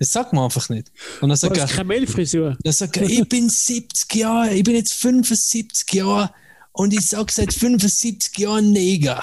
Das 0.00 0.12
sagt 0.12 0.32
man 0.32 0.44
einfach 0.44 0.68
nicht. 0.68 0.90
Und 1.20 1.28
dann 1.28 1.38
sagt 1.38 1.56
er, 1.56 1.66
Kamelfrisur. 1.66 2.58
dann 2.60 2.72
sagt 2.72 2.96
er, 2.96 3.08
ich 3.08 3.28
bin 3.28 3.48
70 3.48 4.12
Jahre, 4.16 4.52
ich 4.52 4.64
bin 4.64 4.74
jetzt 4.74 4.94
75 4.94 5.92
Jahre 5.92 6.32
und 6.72 6.92
ich 6.92 7.06
sage 7.06 7.32
seit 7.32 7.52
75 7.52 8.36
Jahren 8.38 8.72
Neger. 8.72 9.22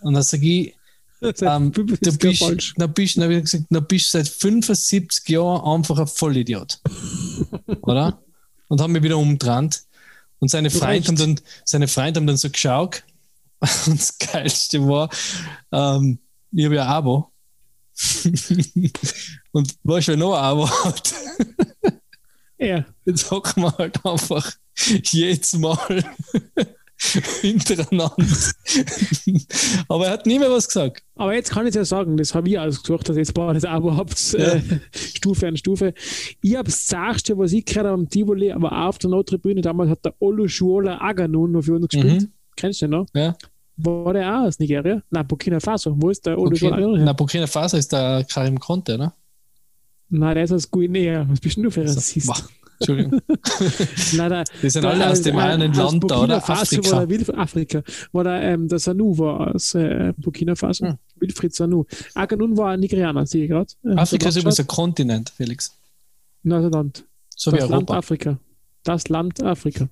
Und 0.00 0.14
dann 0.14 0.22
sage 0.22 0.46
ich, 0.46 0.76
ähm, 1.42 1.72
ist 1.72 1.86
bist, 1.86 2.06
dann 2.76 2.92
bist, 2.92 3.18
hab 3.18 3.30
ich 3.30 3.42
gesagt, 3.42 3.64
dann 3.68 3.86
bist 3.86 4.10
seit 4.10 4.28
75 4.28 5.28
Jahren 5.28 5.76
einfach 5.76 5.98
ein 5.98 6.06
Vollidiot. 6.06 6.80
Oder? 7.82 8.22
Und 8.68 8.80
haben 8.80 8.92
mich 8.92 9.02
wieder 9.02 9.18
umgedreht. 9.18 9.82
Und 10.38 10.50
seine 10.50 10.70
Freunde 10.70 11.08
haben, 11.08 11.16
dann, 11.16 11.40
seine 11.64 11.88
Freunde 11.88 12.20
haben 12.20 12.26
dann 12.26 12.38
so 12.38 12.48
geschaut. 12.48 13.04
Und 13.86 14.00
das 14.00 14.16
Geilste 14.16 14.86
war, 14.86 15.10
ähm, 15.72 16.18
ich 16.52 16.64
habe 16.64 16.76
ja 16.76 16.82
ein 16.84 16.88
Abo. 16.88 17.30
Und 19.52 19.76
weißt 19.82 20.08
du, 20.08 20.12
wer 20.12 20.16
noch 20.16 20.34
ein 20.34 20.44
Abo 20.44 20.70
hat? 20.84 21.14
Ja. 22.56 22.84
Jetzt 23.04 23.30
hocken 23.30 23.62
wir 23.62 23.76
halt 23.76 24.04
einfach 24.04 24.52
jedes 25.12 25.52
Mal 25.54 26.04
hintereinander. 27.40 28.14
Aber 29.88 30.06
er 30.06 30.12
hat 30.12 30.26
nie 30.26 30.38
mehr 30.38 30.50
was 30.50 30.66
gesagt. 30.68 31.02
Aber 31.16 31.34
jetzt 31.34 31.50
kann 31.50 31.66
ich 31.66 31.74
ja 31.74 31.84
sagen, 31.84 32.16
das 32.16 32.34
habe 32.34 32.48
ich 32.48 32.58
ausgesucht, 32.58 33.08
dass 33.08 33.16
jetzt 33.16 33.34
bei 33.34 33.52
das 33.52 33.64
Abo 33.64 33.96
habt, 33.96 34.32
Ja. 34.32 34.54
äh, 34.54 34.62
Stufe 34.94 35.48
an 35.48 35.56
Stufe. 35.56 35.94
Ich 36.42 36.54
habe 36.56 36.64
das 36.64 36.86
Zachste, 36.86 37.36
was 37.38 37.52
ich 37.52 37.64
gehört 37.64 37.86
habe 37.86 37.94
am 37.94 38.08
Tivoli, 38.08 38.52
aber 38.52 38.72
auch 38.72 38.88
auf 38.88 38.98
der 38.98 39.10
Nordtribüne, 39.10 39.60
damals 39.60 39.90
hat 39.90 40.04
der 40.04 40.14
Olushuola 40.20 41.00
Aganun 41.00 41.52
noch 41.52 41.62
für 41.62 41.74
uns 41.74 41.88
gespielt. 41.88 42.22
Mhm. 42.22 42.32
Kennst 42.56 42.82
du 42.82 42.86
den 42.86 42.90
noch? 42.92 43.06
Ja. 43.14 43.34
War 43.76 44.12
der 44.12 44.28
auch 44.40 44.46
aus 44.46 44.58
Nigeria? 44.58 45.02
Nein, 45.10 45.26
Burkina 45.26 45.58
Faso. 45.58 45.94
Wo 45.96 46.10
ist 46.10 46.26
der 46.26 46.38
Olushuola 46.38 46.76
Burkina, 46.76 46.88
Aganun? 46.92 47.04
na, 47.06 47.12
Burkina 47.14 47.46
Faso 47.46 47.76
ist 47.78 47.90
der 47.92 48.24
Karim 48.30 48.58
Conte, 48.60 48.98
ne? 48.98 49.12
Nein, 50.10 50.34
der 50.34 50.44
ist 50.44 50.52
aus 50.52 50.70
Guinea. 50.70 51.24
Was 51.30 51.40
bist 51.40 51.56
denn 51.56 51.64
du 51.64 51.70
für 51.70 51.80
ein 51.80 51.86
Also, 51.86 51.98
Rassist? 51.98 52.50
Entschuldigung. 52.80 53.20
Nein, 54.16 54.30
der, 54.30 54.44
Die 54.62 54.70
sind 54.70 54.84
alle 54.86 55.10
aus 55.10 55.22
dem 55.22 55.36
äh, 55.36 55.42
einen 55.42 55.72
Land 55.74 56.10
da, 56.10 56.22
oder? 56.22 56.40
Faso 56.40 56.62
Afrika. 56.78 56.96
War 56.96 57.08
Wilf 57.08 57.28
Afrika. 57.30 57.82
War 58.12 58.24
der, 58.24 58.42
ähm, 58.42 58.68
der 58.68 58.78
Sanu 58.78 59.18
war 59.18 59.54
aus 59.54 59.74
äh, 59.74 60.12
Burkina 60.16 60.54
Faso. 60.54 60.86
Hm. 60.86 60.98
Wilfried 61.16 61.54
Sanu. 61.54 61.84
Aganun 62.14 62.56
war 62.56 62.70
ein 62.70 62.80
Nigerianer, 62.80 63.26
sehe 63.26 63.44
ich 63.44 63.50
gerade. 63.50 63.70
Äh, 63.84 63.94
Afrika 63.96 64.30
ist 64.30 64.36
übrigens 64.36 64.60
ein 64.60 64.66
Kontinent, 64.66 65.30
Felix. 65.30 65.76
Neuseeland. 66.42 67.04
So 67.36 67.52
wie 67.52 67.56
das 67.58 67.68
Land 67.68 67.90
Europa. 67.90 67.98
Afrika. 67.98 68.38
Das 68.82 69.08
Land 69.08 69.42
Afrika. 69.42 69.88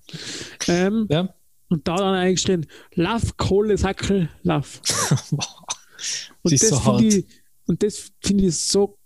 Ähm, 0.66 1.06
Ja. 1.10 1.34
Und 1.70 1.86
da 1.86 1.96
dann 1.96 2.14
eigentlich 2.14 2.44
drin, 2.44 2.66
Love, 2.94 3.26
Kohle, 3.36 3.76
Sackel, 3.76 4.30
Love. 4.42 4.66
Und 6.42 6.52
das, 6.52 6.60
so 6.60 6.84
hart. 6.84 7.00
finde 7.00 7.16
ich, 7.18 7.26
und 7.66 7.82
das 7.82 8.12
finde 8.20 8.46
ich 8.46 8.56
so 8.56 8.96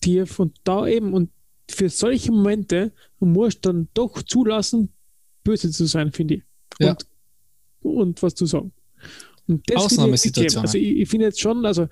tief 0.00 0.38
und 0.38 0.56
da 0.64 0.86
eben 0.86 1.12
und 1.12 1.30
für 1.74 1.88
solche 1.88 2.32
Momente 2.32 2.92
musst 3.18 3.64
du 3.64 3.72
dann 3.72 3.88
doch 3.94 4.22
zulassen, 4.22 4.92
böse 5.44 5.70
zu 5.70 5.86
sein, 5.86 6.12
finde 6.12 6.34
ich. 6.36 6.42
Ja. 6.78 6.96
Und, 7.82 7.96
und 7.96 8.22
was 8.22 8.34
zu 8.34 8.46
sagen. 8.46 8.72
Und 9.48 9.68
das 9.68 9.84
Ausnahmesituationen. 9.84 10.66
Also 10.66 10.78
ich, 10.78 10.98
ich 10.98 11.08
finde 11.08 11.26
jetzt 11.26 11.40
schon, 11.40 11.64
also 11.66 11.88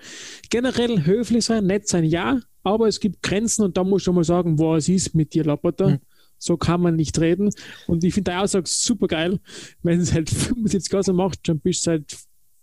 generell 0.51 1.05
höflich 1.05 1.45
sein, 1.45 1.66
nett 1.66 1.89
sein, 1.89 2.05
ja, 2.05 2.41
aber 2.62 2.89
es 2.89 3.01
gibt 3.01 3.22
Grenzen 3.22 3.64
und 3.64 3.76
da 3.76 3.85
muss 3.85 4.03
schon 4.03 4.14
mal 4.14 4.24
sagen, 4.24 4.59
was 4.59 4.89
ist 4.89 5.14
mit 5.14 5.35
dir, 5.35 5.45
Lapperter. 5.45 5.93
Hm. 5.93 5.99
So 6.43 6.57
kann 6.57 6.81
man 6.81 6.97
nicht 6.97 7.18
reden. 7.20 7.51
Und 7.87 8.03
ich 8.03 8.14
finde 8.14 8.31
die 8.31 8.37
Aussage 8.39 8.64
super 8.66 9.09
geil, 9.09 9.41
wenn 9.83 10.01
es 10.01 10.12
halt 10.12 10.31
75 10.31 10.91
Jahre 10.93 11.05
so 11.05 11.12
macht, 11.12 11.47
dann 11.49 11.59
bist 11.61 11.87
du 11.87 11.91
seit 11.91 12.16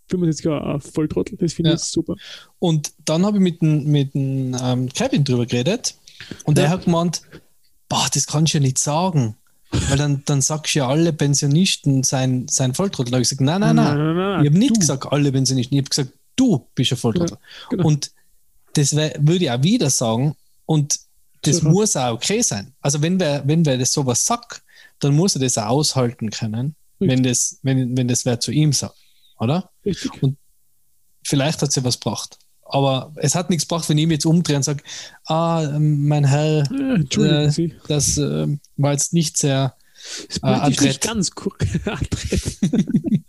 75 0.08 0.46
Jahren 0.46 0.80
Volltrottel. 0.80 1.36
Das 1.38 1.52
finde 1.52 1.70
Ja. 1.70 1.76
ich 1.76 1.82
super. 1.82 2.16
Und 2.58 2.92
dann 3.04 3.24
habe 3.24 3.36
ich 3.36 3.42
mit 3.42 3.62
mit 3.62 4.14
ähm, 4.16 4.88
Kevin 4.88 5.22
drüber 5.22 5.46
geredet 5.46 5.94
und 6.44 6.56
Ja. 6.58 6.64
der 6.64 6.70
hat 6.70 6.84
gemeint, 6.84 7.22
boah, 7.88 8.06
das 8.12 8.26
kannst 8.26 8.52
du 8.54 8.58
ja 8.58 8.62
nicht 8.62 8.78
sagen. 8.78 9.36
Weil 9.70 9.98
dann, 9.98 10.22
dann 10.24 10.40
sagst 10.40 10.74
du 10.74 10.78
ja 10.78 10.88
alle 10.88 11.12
Pensionisten 11.12 12.02
sein, 12.02 12.48
sein 12.48 12.74
Volltrottel. 12.74 13.10
Da 13.10 13.16
habe 13.16 13.22
ich 13.22 13.28
gesagt, 13.28 13.42
nein, 13.42 13.60
nein, 13.60 13.76
nein. 13.76 14.40
Ich 14.42 14.48
habe 14.48 14.58
nicht 14.58 14.76
du. 14.76 14.80
gesagt, 14.80 15.06
alle 15.12 15.30
Pensionisten. 15.30 15.76
Ich 15.76 15.82
habe 15.82 15.90
gesagt, 15.90 16.12
du 16.36 16.66
bist 16.74 16.92
ein 16.92 16.96
Volltrottel. 16.98 17.36
genau. 17.68 17.86
Und 17.86 18.10
das 18.74 18.94
würde 18.96 19.44
ich 19.44 19.50
auch 19.50 19.62
wieder 19.62 19.90
sagen. 19.90 20.34
Und 20.64 20.98
das 21.42 21.56
Sicher. 21.56 21.68
muss 21.68 21.96
auch 21.96 22.14
okay 22.14 22.40
sein. 22.40 22.72
Also 22.80 23.02
wenn 23.02 23.20
wer, 23.20 23.46
wenn 23.46 23.64
wer 23.66 23.76
das 23.76 23.92
sowas 23.92 24.24
sagt, 24.24 24.62
dann 25.00 25.14
muss 25.14 25.36
er 25.36 25.40
das 25.42 25.58
auch 25.58 25.66
aushalten 25.66 26.30
können, 26.30 26.74
wenn 26.98 27.22
das, 27.22 27.58
wenn, 27.62 27.94
wenn 27.96 28.08
das 28.08 28.24
wer 28.24 28.40
zu 28.40 28.50
ihm 28.52 28.72
sagt. 28.72 28.96
Oder? 29.38 29.70
Richtig. 29.84 30.10
Vielleicht 31.24 31.60
hat 31.60 31.76
ja 31.76 31.84
was 31.84 32.00
gebracht. 32.00 32.38
Aber 32.70 33.12
es 33.16 33.34
hat 33.34 33.50
nichts 33.50 33.66
gebracht, 33.66 33.88
wenn 33.88 33.98
ich 33.98 34.06
mich 34.06 34.16
jetzt 34.16 34.26
umdrehe 34.26 34.56
und 34.56 34.62
sage, 34.62 34.82
ah, 35.26 35.64
ähm, 35.64 36.06
mein 36.06 36.24
Herr, 36.24 36.64
Äh, 36.70 37.70
das 37.88 38.16
ähm, 38.18 38.60
war 38.76 38.92
jetzt 38.92 39.12
nicht 39.14 39.36
sehr 39.38 39.74
äh, 40.34 40.38
politisch 40.40 40.80
nicht 40.80 40.80
adrett. 40.80 41.00
ganz 41.00 41.30
adrett. 41.86 42.58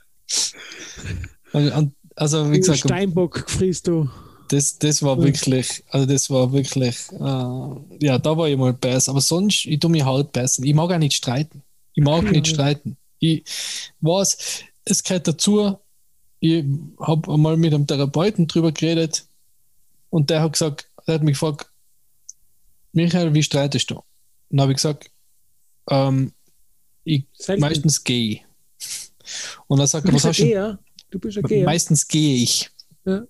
Und- 1.53 1.71
und- 1.71 1.93
Also 2.15 2.51
wie 2.51 2.59
gesagt, 2.59 2.79
Steinbock 2.79 3.45
frisst 3.49 3.87
du. 3.87 4.09
das, 4.49 4.77
das 4.77 5.01
war 5.01 5.21
wirklich, 5.21 5.83
also 5.89 6.05
das 6.05 6.29
war 6.29 6.51
wirklich, 6.51 6.97
äh, 7.13 8.05
ja, 8.05 8.19
da 8.19 8.37
war 8.37 8.47
ich 8.49 8.57
mal 8.57 8.73
besser. 8.73 9.11
Aber 9.11 9.21
sonst, 9.21 9.65
ich 9.65 9.79
tue 9.79 9.89
mich 9.89 10.03
halt 10.03 10.31
besser. 10.33 10.63
Ich 10.63 10.73
mag 10.73 10.91
auch 10.91 10.97
nicht 10.97 11.13
streiten. 11.15 11.63
Ich 11.93 12.03
mag 12.03 12.23
nicht 12.29 12.47
streiten. 12.47 12.97
Ich 13.19 13.43
weiß, 14.01 14.37
es 14.85 15.01
gehört 15.03 15.27
dazu. 15.27 15.77
Ich 16.41 16.63
habe 16.99 17.33
einmal 17.33 17.57
mit 17.57 17.73
einem 17.73 17.87
Therapeuten 17.87 18.47
drüber 18.47 18.71
geredet 18.71 19.25
und 20.10 20.30
der 20.30 20.41
hat 20.41 20.53
gesagt, 20.53 20.89
der 21.07 21.16
hat 21.16 21.24
mich 21.24 21.34
gefragt, 21.34 21.72
Michael, 22.91 23.34
wie 23.34 23.43
streitest 23.43 23.91
du? 23.91 24.01
Dann 24.49 24.62
habe 24.62 24.72
ich 24.72 24.78
gesagt, 24.78 25.12
ähm, 25.89 26.34
ich, 27.03 27.26
Selten. 27.34 27.62
meistens 27.62 28.03
gehe. 28.03 28.41
Und 29.68 29.80
dann 29.80 29.88
sagt 29.88 30.05
Du 30.07 30.12
er, 30.12 30.16
was 30.16 30.26
hast 30.26 30.39
du? 30.39 30.43
Geher. 30.43 30.80
Du 31.12 31.20
bist 31.20 31.38
ein 31.38 31.43
Geher. 31.43 31.66
Meistens 31.66 32.07
gehe 32.07 32.43
ich. 32.43 32.70
Ja. 33.05 33.24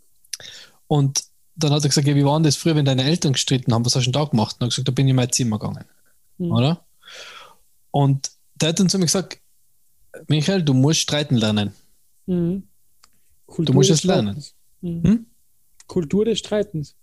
Und 0.88 1.24
dann 1.56 1.72
hat 1.72 1.84
er 1.84 1.90
gesagt, 1.90 2.08
ja, 2.08 2.16
wie 2.16 2.26
war 2.26 2.38
denn 2.38 2.44
das 2.44 2.56
früher, 2.56 2.76
wenn 2.76 2.86
deine 2.86 3.04
Eltern 3.04 3.34
gestritten 3.34 3.74
haben? 3.74 3.86
Was 3.86 3.96
hast 3.96 4.06
du 4.06 4.12
denn 4.12 4.22
da 4.22 4.26
gemacht? 4.26 4.56
Und 4.56 4.62
er 4.62 4.66
hat 4.66 4.72
gesagt, 4.72 4.88
da 4.88 4.92
bin 4.92 5.08
ich 5.08 5.12
in 5.12 5.16
mein 5.16 5.32
Zimmer 5.32 5.60
gegangen. 5.60 5.86
Mhm. 6.38 6.52
Oder? 6.52 6.86
Und 7.92 8.32
der 8.56 8.70
hat 8.70 8.80
dann 8.80 8.90
zu 8.90 8.98
mir 8.98 9.06
gesagt, 9.06 9.40
Michael, 10.28 10.64
du 10.64 10.74
musst 10.74 11.02
streiten 11.02 11.36
lernen. 11.36 11.74
Mhm. 12.26 12.64
Kultur 13.46 13.76
musst 13.76 13.90
es 13.90 14.04
lernen. 14.04 14.44
Mhm. 14.82 15.04
Hm? 15.04 15.26
Kultur 15.90 16.24
des 16.24 16.40
Streitens. 16.40 16.96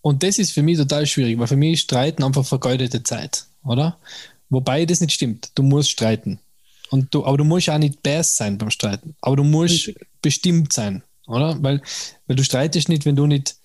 Und 0.00 0.22
das 0.22 0.38
ist 0.38 0.52
für 0.52 0.62
mich 0.62 0.78
total 0.78 1.06
schwierig, 1.06 1.36
weil 1.38 1.48
für 1.48 1.56
mich 1.56 1.72
ist 1.72 1.80
Streiten 1.80 2.22
einfach 2.22 2.46
vergeudete 2.46 3.02
Zeit, 3.02 3.46
oder? 3.64 3.98
Wobei 4.50 4.86
das 4.86 5.00
nicht 5.00 5.12
stimmt. 5.12 5.50
Du 5.56 5.64
musst 5.64 5.90
streiten. 5.90 6.38
Und 6.90 7.12
du, 7.12 7.24
aber 7.24 7.38
du 7.38 7.44
musst 7.44 7.68
auch 7.70 7.78
nicht 7.78 8.02
best 8.02 8.36
sein 8.36 8.56
beim 8.56 8.70
Streiten. 8.70 9.16
Aber 9.20 9.34
du 9.34 9.42
musst 9.42 9.88
Richtig. 9.88 10.06
bestimmt 10.22 10.72
sein, 10.72 11.02
oder? 11.26 11.56
Weil, 11.60 11.82
weil 12.26 12.36
du 12.36 12.44
streitest 12.44 12.88
nicht, 12.88 13.04
wenn 13.04 13.16
du 13.16 13.26
nicht, 13.26 13.56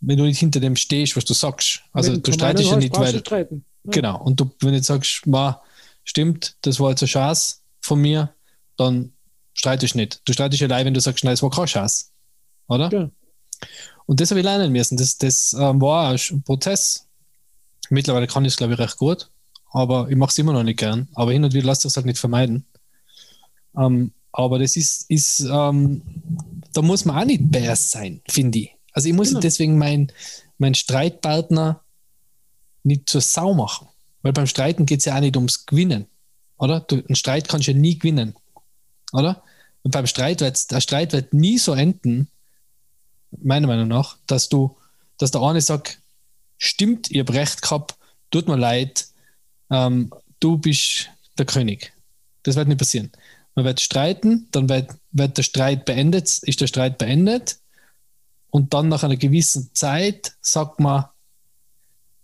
wenn 0.00 0.18
du 0.18 0.24
nicht 0.24 0.38
hinter 0.38 0.60
dem 0.60 0.76
stehst, 0.76 1.16
was 1.16 1.24
du 1.24 1.32
sagst. 1.32 1.82
Also 1.92 2.12
Wenn 2.12 2.22
du 2.22 2.22
keine 2.22 2.34
streitest 2.34 2.70
ja 2.70 2.76
nicht, 2.76 2.98
weil 2.98 3.18
streiten. 3.18 3.64
Ja. 3.84 3.90
Genau. 3.92 4.22
Und 4.22 4.38
du, 4.38 4.50
wenn 4.60 4.70
du 4.70 4.76
jetzt 4.76 4.88
sagst, 4.88 5.22
wow, 5.24 5.54
stimmt, 6.04 6.56
das 6.62 6.78
war 6.78 6.90
jetzt 6.90 7.02
ein 7.02 7.08
Schatz 7.08 7.62
von 7.80 8.00
mir, 8.00 8.34
dann 8.76 9.12
streitest 9.54 9.94
du 9.94 9.98
nicht. 9.98 10.20
Du 10.24 10.32
streitest 10.32 10.60
ja 10.60 10.66
allein, 10.66 10.86
wenn 10.86 10.94
du 10.94 11.00
sagst, 11.00 11.24
nein, 11.24 11.32
das 11.32 11.42
war 11.42 11.50
kein 11.50 11.68
Schatz. 11.68 12.10
Oder? 12.66 12.92
Ja. 12.92 13.10
Und 14.08 14.20
das 14.20 14.30
habe 14.30 14.40
ich 14.40 14.44
lernen 14.44 14.72
müssen. 14.72 14.96
Das, 14.96 15.18
das 15.18 15.52
ähm, 15.52 15.82
war 15.82 16.10
ein 16.10 16.42
Prozess. 16.42 17.06
Mittlerweile 17.90 18.26
kann 18.26 18.44
ich 18.46 18.52
es, 18.52 18.56
glaube 18.56 18.72
ich, 18.72 18.78
recht 18.78 18.96
gut, 18.96 19.28
aber 19.70 20.08
ich 20.08 20.16
mache 20.16 20.30
es 20.30 20.38
immer 20.38 20.54
noch 20.54 20.62
nicht 20.62 20.78
gern. 20.78 21.08
Aber 21.12 21.30
hin 21.30 21.44
und 21.44 21.52
wieder 21.52 21.66
lasse 21.66 21.86
ich 21.86 21.92
es 21.92 21.96
halt 21.96 22.06
nicht 22.06 22.18
vermeiden. 22.18 22.64
Ähm, 23.76 24.12
aber 24.32 24.58
das 24.58 24.76
ist, 24.76 25.10
ist 25.10 25.40
ähm, 25.40 26.00
da 26.72 26.80
muss 26.80 27.04
man 27.04 27.18
auch 27.18 27.24
nicht 27.26 27.50
best 27.50 27.90
sein, 27.90 28.22
finde 28.30 28.60
ich. 28.60 28.74
Also 28.94 29.08
ich 29.08 29.14
muss 29.14 29.28
Genau. 29.28 29.40
deswegen 29.40 29.76
meinen 29.76 30.10
mein 30.56 30.74
Streitpartner 30.74 31.82
nicht 32.84 33.10
zur 33.10 33.20
Sau 33.20 33.52
machen. 33.52 33.88
Weil 34.22 34.32
beim 34.32 34.46
Streiten 34.46 34.86
geht 34.86 35.00
es 35.00 35.04
ja 35.04 35.16
auch 35.16 35.20
nicht 35.20 35.36
ums 35.36 35.66
Gewinnen. 35.66 36.06
Oder? 36.56 36.80
Du, 36.80 36.96
einen 36.96 37.14
Streit 37.14 37.46
kannst 37.46 37.68
du 37.68 37.72
ja 37.72 37.78
nie 37.78 37.98
gewinnen. 37.98 38.34
Oder? 39.12 39.42
Und 39.82 39.90
beim 39.90 40.06
Streit 40.06 40.40
wird 40.40 40.70
der 40.70 40.80
Streit 40.80 41.12
wird 41.12 41.34
nie 41.34 41.58
so 41.58 41.74
enden, 41.74 42.28
meiner 43.30 43.66
Meinung 43.66 43.88
nach, 43.88 44.16
dass 44.26 44.48
du, 44.48 44.76
dass 45.18 45.30
der 45.30 45.42
eine 45.42 45.60
sagt, 45.60 46.00
stimmt, 46.56 47.10
ihr 47.10 47.20
habt 47.20 47.32
recht 47.32 47.62
gehabt, 47.62 47.96
tut 48.30 48.48
mir 48.48 48.56
leid, 48.56 49.06
ähm, 49.70 50.12
du 50.40 50.58
bist 50.58 51.08
der 51.38 51.46
König. 51.46 51.92
Das 52.42 52.56
wird 52.56 52.68
nicht 52.68 52.78
passieren. 52.78 53.10
Man 53.54 53.64
wird 53.64 53.80
streiten, 53.80 54.48
dann 54.52 54.68
wird, 54.68 54.90
wird 55.12 55.36
der 55.36 55.42
Streit 55.42 55.84
beendet, 55.84 56.38
ist 56.42 56.60
der 56.60 56.66
Streit 56.66 56.98
beendet 56.98 57.58
und 58.50 58.72
dann 58.74 58.88
nach 58.88 59.02
einer 59.02 59.16
gewissen 59.16 59.70
Zeit 59.74 60.36
sagt 60.40 60.80
man, 60.80 61.04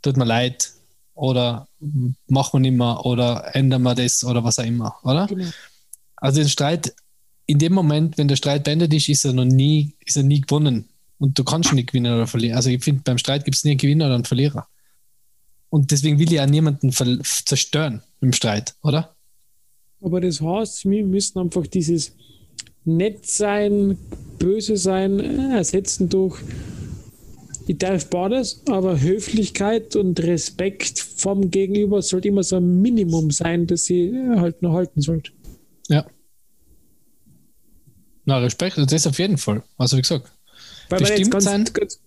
tut 0.02 0.16
mir 0.16 0.24
leid 0.24 0.70
oder 1.14 1.68
machen 2.26 2.52
wir 2.54 2.70
nicht 2.70 2.78
mehr 2.78 3.04
oder 3.04 3.54
ändern 3.54 3.82
wir 3.82 3.94
das 3.94 4.24
oder 4.24 4.44
was 4.44 4.58
auch 4.58 4.64
immer, 4.64 4.96
oder? 5.02 5.26
Genau. 5.26 5.50
Also 6.16 6.40
den 6.40 6.48
Streit, 6.48 6.94
in 7.46 7.58
dem 7.58 7.74
Moment, 7.74 8.16
wenn 8.16 8.28
der 8.28 8.36
Streit 8.36 8.64
beendet 8.64 8.94
ist, 8.94 9.08
ist 9.08 9.24
er 9.24 9.32
noch 9.32 9.44
nie, 9.44 9.94
ist 10.04 10.16
er 10.16 10.22
nie 10.22 10.40
gewonnen. 10.40 10.88
Und 11.18 11.38
du 11.38 11.44
kannst 11.44 11.72
nicht 11.72 11.88
gewinnen 11.88 12.14
oder 12.14 12.26
verlieren. 12.26 12.56
Also 12.56 12.70
ich 12.70 12.82
finde, 12.82 13.02
beim 13.04 13.18
Streit 13.18 13.44
gibt 13.44 13.56
es 13.56 13.64
nie 13.64 13.72
einen 13.72 13.78
Gewinner 13.78 14.06
oder 14.06 14.16
einen 14.16 14.24
Verlierer. 14.24 14.66
Und 15.70 15.90
deswegen 15.90 16.18
will 16.18 16.32
ich 16.32 16.40
auch 16.40 16.46
niemanden 16.46 16.92
zerstören 16.92 18.02
im 18.20 18.32
Streit, 18.32 18.74
oder? 18.82 19.14
Aber 20.00 20.20
das 20.20 20.40
heißt, 20.40 20.88
wir 20.88 21.04
müssen 21.04 21.38
einfach 21.38 21.66
dieses 21.66 22.12
nett 22.84 23.26
sein, 23.26 23.98
böse 24.38 24.76
sein 24.76 25.18
äh, 25.18 25.56
ersetzen 25.56 26.08
durch 26.08 26.40
ich 27.66 27.78
darf 27.78 28.10
beides, 28.10 28.62
aber 28.68 29.00
Höflichkeit 29.00 29.96
und 29.96 30.20
Respekt 30.20 30.98
vom 30.98 31.50
Gegenüber 31.50 32.02
sollte 32.02 32.28
immer 32.28 32.42
so 32.42 32.56
ein 32.56 32.82
Minimum 32.82 33.30
sein, 33.30 33.66
das 33.66 33.86
sie 33.86 34.08
äh, 34.08 34.36
halt 34.38 34.60
noch 34.60 34.74
halten 34.74 35.00
sollte. 35.00 35.32
Ja. 35.88 36.06
Na, 38.26 38.38
Respekt, 38.38 38.76
das 38.76 39.06
auf 39.06 39.18
jeden 39.18 39.38
Fall. 39.38 39.62
Also 39.78 39.96
wie 39.96 40.02
gesagt, 40.02 40.30
Weil 40.88 41.00
wenn 41.00 41.06
jetzt 41.06 41.10
Bestimmt 41.30 41.30
ganz, 41.32 41.44
sein. 41.44 41.64
ganz 41.72 42.00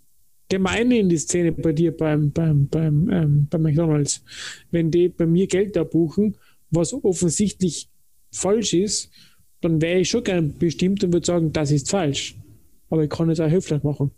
gemein 0.49 0.91
in 0.91 1.09
die 1.09 1.17
Szene 1.17 1.51
bei 1.51 1.73
dir 1.73 1.95
beim, 1.95 2.31
beim, 2.31 2.67
beim, 2.67 3.09
ähm, 3.09 3.47
bei 3.49 3.57
McDonalds, 3.57 4.23
wenn 4.71 4.91
die 4.91 5.09
bei 5.09 5.25
mir 5.25 5.47
Geld 5.47 5.77
abbuchen, 5.77 6.37
was 6.71 6.93
offensichtlich 6.93 7.89
falsch 8.31 8.73
ist, 8.73 9.09
dann 9.61 9.81
wäre 9.81 9.99
ich 9.99 10.09
schon 10.09 10.23
gern 10.23 10.53
bestimmt 10.57 11.03
und 11.03 11.13
würde 11.13 11.25
sagen, 11.25 11.51
das 11.51 11.71
ist 11.71 11.89
falsch. 11.89 12.35
Aber 12.89 13.03
ich 13.03 13.09
kann 13.09 13.29
es 13.29 13.39
auch 13.39 13.49
höflich 13.49 13.83
machen. 13.83 14.11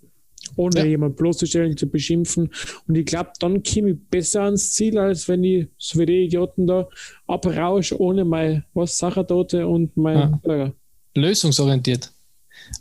Ohne 0.56 0.80
Ja. 0.80 0.86
jemand 0.86 1.16
bloßzustellen, 1.16 1.78
zu 1.78 1.88
beschimpfen. 1.88 2.50
Und 2.88 2.96
ich 2.96 3.06
glaube, 3.06 3.32
dann 3.40 3.62
komme 3.64 3.92
ich 3.92 3.98
besser 4.10 4.44
ans 4.44 4.74
Ziel, 4.74 4.98
als 4.98 5.28
wenn 5.28 5.44
ich, 5.44 5.68
so 5.78 6.00
wie 6.00 6.06
die 6.06 6.24
Idioten 6.26 6.66
da, 6.68 6.88
abrausch 7.28 7.92
ohne 7.94 8.26
mein 8.26 8.64
was 8.74 8.98
Sachertote 8.98 9.68
und 9.68 9.96
mein 9.98 10.18
Ja. 10.18 10.40
Burger. 10.44 10.74
lösungsorientiert. 11.16 12.12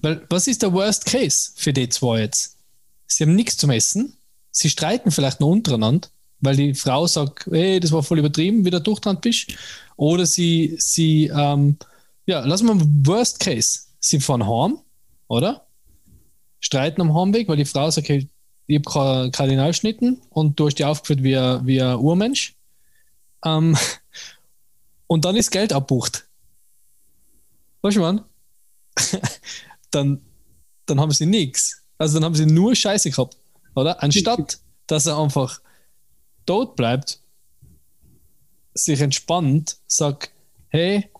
Weil 0.03 0.25
was 0.31 0.47
ist 0.47 0.63
der 0.63 0.73
Worst 0.73 1.07
Case 1.07 1.53
für 1.55 1.73
die 1.73 1.89
zwei 1.89 2.21
jetzt? 2.21 2.57
Sie 3.07 3.25
haben 3.25 3.35
nichts 3.35 3.57
zum 3.57 3.71
Essen, 3.71 4.17
sie 4.51 4.71
streiten 4.71 5.11
vielleicht 5.11 5.41
noch 5.41 5.49
untereinander, 5.49 6.09
weil 6.41 6.57
die 6.57 6.75
Frau 6.75 7.07
sagt, 7.07 7.47
hey, 7.51 7.81
das 7.81 7.93
war 7.93 8.03
voll 8.03 8.19
übertrieben, 8.19 8.65
wie 8.65 8.71
du 8.71 8.81
durchtrannt 8.81 9.23
bist. 9.23 9.55
Oder 9.97 10.27
sie, 10.27 10.77
sie 10.79 11.27
ähm, 11.27 11.79
ja, 12.27 12.45
wir 12.45 12.63
mal 12.75 12.87
Worst 13.05 13.41
Case. 13.41 13.81
Sie 14.01 14.21
fahren 14.21 14.47
heim, 14.47 14.79
oder? 15.29 15.67
Streiten 16.61 17.01
am 17.01 17.15
Heimweg, 17.15 17.49
weil 17.49 17.57
die 17.57 17.65
Frau 17.65 17.91
sagt, 17.91 18.09
hey, 18.11 18.29
ich 18.67 18.83
habe 18.95 19.31
Kardinalschnitten 19.31 20.21
und 20.29 20.61
du 20.61 20.67
hast 20.67 20.75
die 20.75 20.85
aufgeführt 20.85 21.23
wie 21.23 21.37
ein, 21.37 21.67
wie 21.67 21.81
ein 21.81 21.97
Urmensch. 21.97 22.55
Ähm, 23.45 23.77
und 25.07 25.25
dann 25.25 25.37
ist 25.37 25.51
Geld 25.51 25.73
abbucht. 25.73 26.29
Weißt 27.81 27.97
du, 27.97 28.01
Mann? 28.01 28.25
dann, 29.91 30.21
dann 30.87 31.01
haben 31.01 31.11
sie 31.13 31.27
nichts. 31.27 31.83
Also 31.99 32.15
dann 32.15 32.25
haben 32.25 32.35
sie 32.35 32.47
nur 32.47 32.75
Scheiße 32.75 33.11
gehabt, 33.11 33.37
oder? 33.75 34.03
Anstatt, 34.03 34.59
dass 34.87 35.07
er 35.07 35.19
einfach 35.19 35.61
tot 36.47 36.77
bleibt, 36.77 37.21
sich 38.75 39.01
entspannt, 39.01 39.77
sagt, 39.87 40.31
hey, 40.69 41.11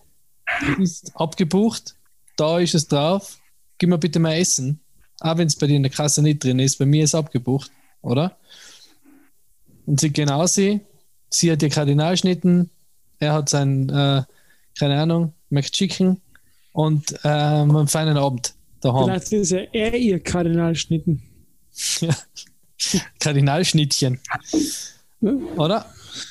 ist 0.79 1.15
abgebucht, 1.15 1.95
da 2.37 2.59
ist 2.59 2.73
es 2.73 2.87
drauf, 2.87 3.37
gib 3.77 3.89
mir 3.89 3.97
bitte 3.97 4.19
mal 4.19 4.33
Essen. 4.33 4.79
Auch 5.19 5.37
wenn 5.37 5.47
es 5.47 5.57
bei 5.57 5.67
dir 5.67 5.75
in 5.75 5.83
der 5.83 5.91
Kasse 5.91 6.21
nicht 6.21 6.43
drin 6.43 6.59
ist, 6.59 6.77
bei 6.77 6.85
mir 6.85 7.03
ist 7.03 7.13
abgebucht, 7.13 7.71
oder? 8.01 8.37
Und 9.85 9.99
sie 9.99 10.11
gehen 10.11 10.29
aus, 10.29 10.53
sie, 10.53 10.79
sie 11.29 11.51
hat 11.51 11.61
ihr 11.61 11.69
Kardinalschnitten, 11.69 12.69
er 13.19 13.33
hat 13.33 13.49
sein, 13.49 13.89
äh, 13.89 14.23
keine 14.77 15.01
Ahnung, 15.01 15.33
McChicken 15.49 16.21
und 16.71 17.13
äh, 17.25 17.27
einen 17.27 17.87
feinen 17.87 18.17
Abend 18.17 18.53
daheim. 18.81 19.05
Vielleicht 19.05 19.31
ist 19.33 19.51
ja 19.51 19.59
er 19.71 19.95
ihr 19.95 20.19
Kardinalschnitten. 20.19 21.21
Ja. 22.01 22.15
Kardinalschnittchen. 23.19 24.19
Oder? 25.57 25.85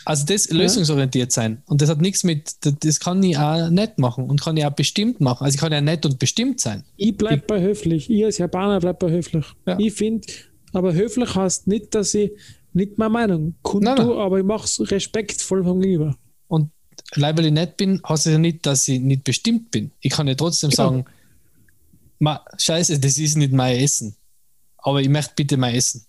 Also 0.05 0.27
das 0.27 0.51
lösungsorientiert 0.51 1.31
sein. 1.33 1.63
Und 1.67 1.83
das 1.83 1.89
hat 1.89 2.01
nichts 2.01 2.25
mit, 2.25 2.55
das- 2.85 3.01
kann 3.01 3.23
ich 3.23 3.37
auch 3.39 3.71
nett 3.71 3.99
machen 3.99 4.25
und 4.29 4.41
kann 4.41 4.57
ich 4.57 4.65
auch 4.65 4.73
bestimmt 4.73 5.21
machen. 5.21 5.45
Also 5.45 5.55
ich 5.57 5.61
kann 5.61 5.73
ja 5.73 5.81
nett 5.81 6.05
und 6.07 6.19
bestimmt 6.19 6.61
sein. 6.61 6.85
Ich 6.97 7.17
bleib 7.17 7.47
bei 7.47 7.61
höflich. 7.61 8.11
Ich 8.11 8.25
als 8.25 8.39
Japaner 8.39 8.81
bleib 8.81 8.99
bei 8.99 9.11
höflich. 9.11 9.45
Ja. 9.67 9.79
Ich 9.79 9.93
finde, 9.95 10.27
aber 10.73 10.95
höflich 10.95 11.35
heißt 11.35 11.67
nicht, 11.69 11.95
dass 11.95 12.15
ich 12.15 12.33
nicht 12.73 12.99
meine 12.99 13.11
Meinung 13.11 13.55
kundtue, 13.63 14.19
aber 14.21 14.39
ich 14.39 14.45
mache 14.45 14.65
es 14.65 14.91
respektvoll 14.91 15.65
vom 15.65 15.81
Gegenüber. 15.81 16.17
Und 16.49 16.71
weil 17.17 17.45
ich 17.47 17.53
nett 17.53 17.77
bin, 17.77 18.01
heißt 18.07 18.27
es 18.27 18.33
ja 18.33 18.39
nicht, 18.39 18.67
dass 18.67 18.89
ich 18.89 19.01
nicht 19.01 19.25
bestimmt 19.25 19.71
bin. 19.71 19.91
Ich 20.01 20.13
kann 20.13 20.29
ja 20.29 20.35
trotzdem 20.35 20.71
Genau. 20.71 20.83
sagen, 20.91 21.05
Ma, 22.19 22.45
scheiße, 22.57 22.99
das 22.99 23.17
ist 23.19 23.37
nicht 23.37 23.53
mein 23.53 23.79
Essen. 23.79 24.17
Aber 24.79 25.01
ich 25.01 25.09
möchte 25.09 25.35
bitte 25.37 25.57
mein 25.57 25.75
Essen. 25.75 26.05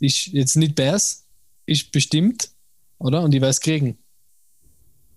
Ist 0.00 0.26
jetzt 0.26 0.56
nicht 0.56 0.74
bärs, 0.74 1.24
ist 1.66 1.92
bestimmt, 1.92 2.50
oder? 2.98 3.22
Und 3.22 3.34
ich 3.34 3.40
weiß 3.40 3.60
kriegen. 3.60 3.98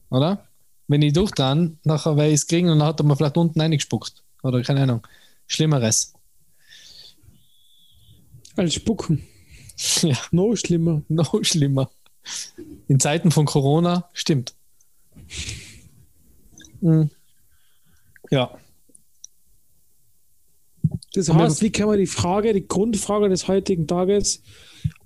Oder? 0.10 0.48
Wenn 0.88 1.02
ich 1.02 1.14
durchdran, 1.14 1.80
nachher 1.84 2.16
werde 2.16 2.30
ich 2.30 2.36
es 2.36 2.48
kriegen 2.48 2.70
und 2.70 2.80
dann 2.80 2.88
hat 2.88 3.00
er 3.00 3.06
mir 3.06 3.16
vielleicht 3.16 3.38
unten 3.38 3.60
reingespuckt. 3.60 4.24
Oder 4.44 4.62
keine 4.62 4.84
Ahnung. 4.84 5.06
Schlimmeres. 5.48 6.14
Als 8.56 8.76
Spucken. 8.76 9.24
ja, 10.02 10.18
No 10.32 10.56
schlimmer. 10.56 11.02
noch 11.10 11.34
schlimmer. 11.44 11.90
In 12.88 13.00
Zeiten 13.00 13.32
von 13.32 13.46
Corona 13.46 14.10
stimmt. 14.14 14.54
Mhm. 16.82 17.10
Ja. 18.30 18.58
Das 21.14 21.30
heißt, 21.30 21.62
wie 21.62 21.72
kann 21.72 21.88
man 21.88 21.98
die 21.98 22.08
Frage, 22.08 22.54
die 22.54 22.68
Grundfrage 22.68 23.30
des 23.30 23.48
heutigen 23.48 23.88
Tages, 23.88 24.44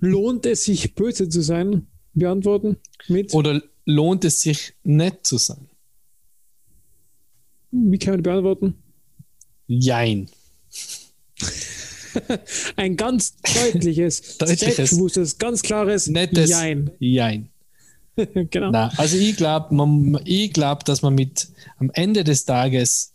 lohnt 0.00 0.46
es 0.46 0.64
sich 0.64 0.94
böse 0.94 1.28
zu 1.28 1.42
sein, 1.42 1.86
beantworten 2.14 2.76
mit? 3.08 3.32
Oder 3.34 3.62
lohnt 3.84 4.24
es 4.24 4.40
sich 4.40 4.74
nett 4.82 5.26
zu 5.26 5.38
sein? 5.38 5.68
Wie 7.70 7.98
kann 7.98 8.14
man 8.14 8.18
die 8.18 8.22
beantworten? 8.22 8.74
Jein. 9.66 10.28
Ein 12.76 12.96
ganz 12.96 13.36
deutliches, 13.54 14.36
selbstbewusstes, 14.38 15.38
ganz 15.38 15.62
klares 15.62 16.08
Nettes 16.08 16.50
Jein. 16.50 16.90
Jein. 16.98 17.48
genau. 18.50 18.70
Na, 18.70 18.88
also 18.98 19.16
ich 19.16 19.36
glaube, 19.36 20.20
ich 20.24 20.52
glaub, 20.52 20.84
dass 20.84 21.00
man 21.00 21.14
mit 21.14 21.48
am 21.78 21.90
Ende 21.94 22.24
des 22.24 22.44
Tages 22.44 23.14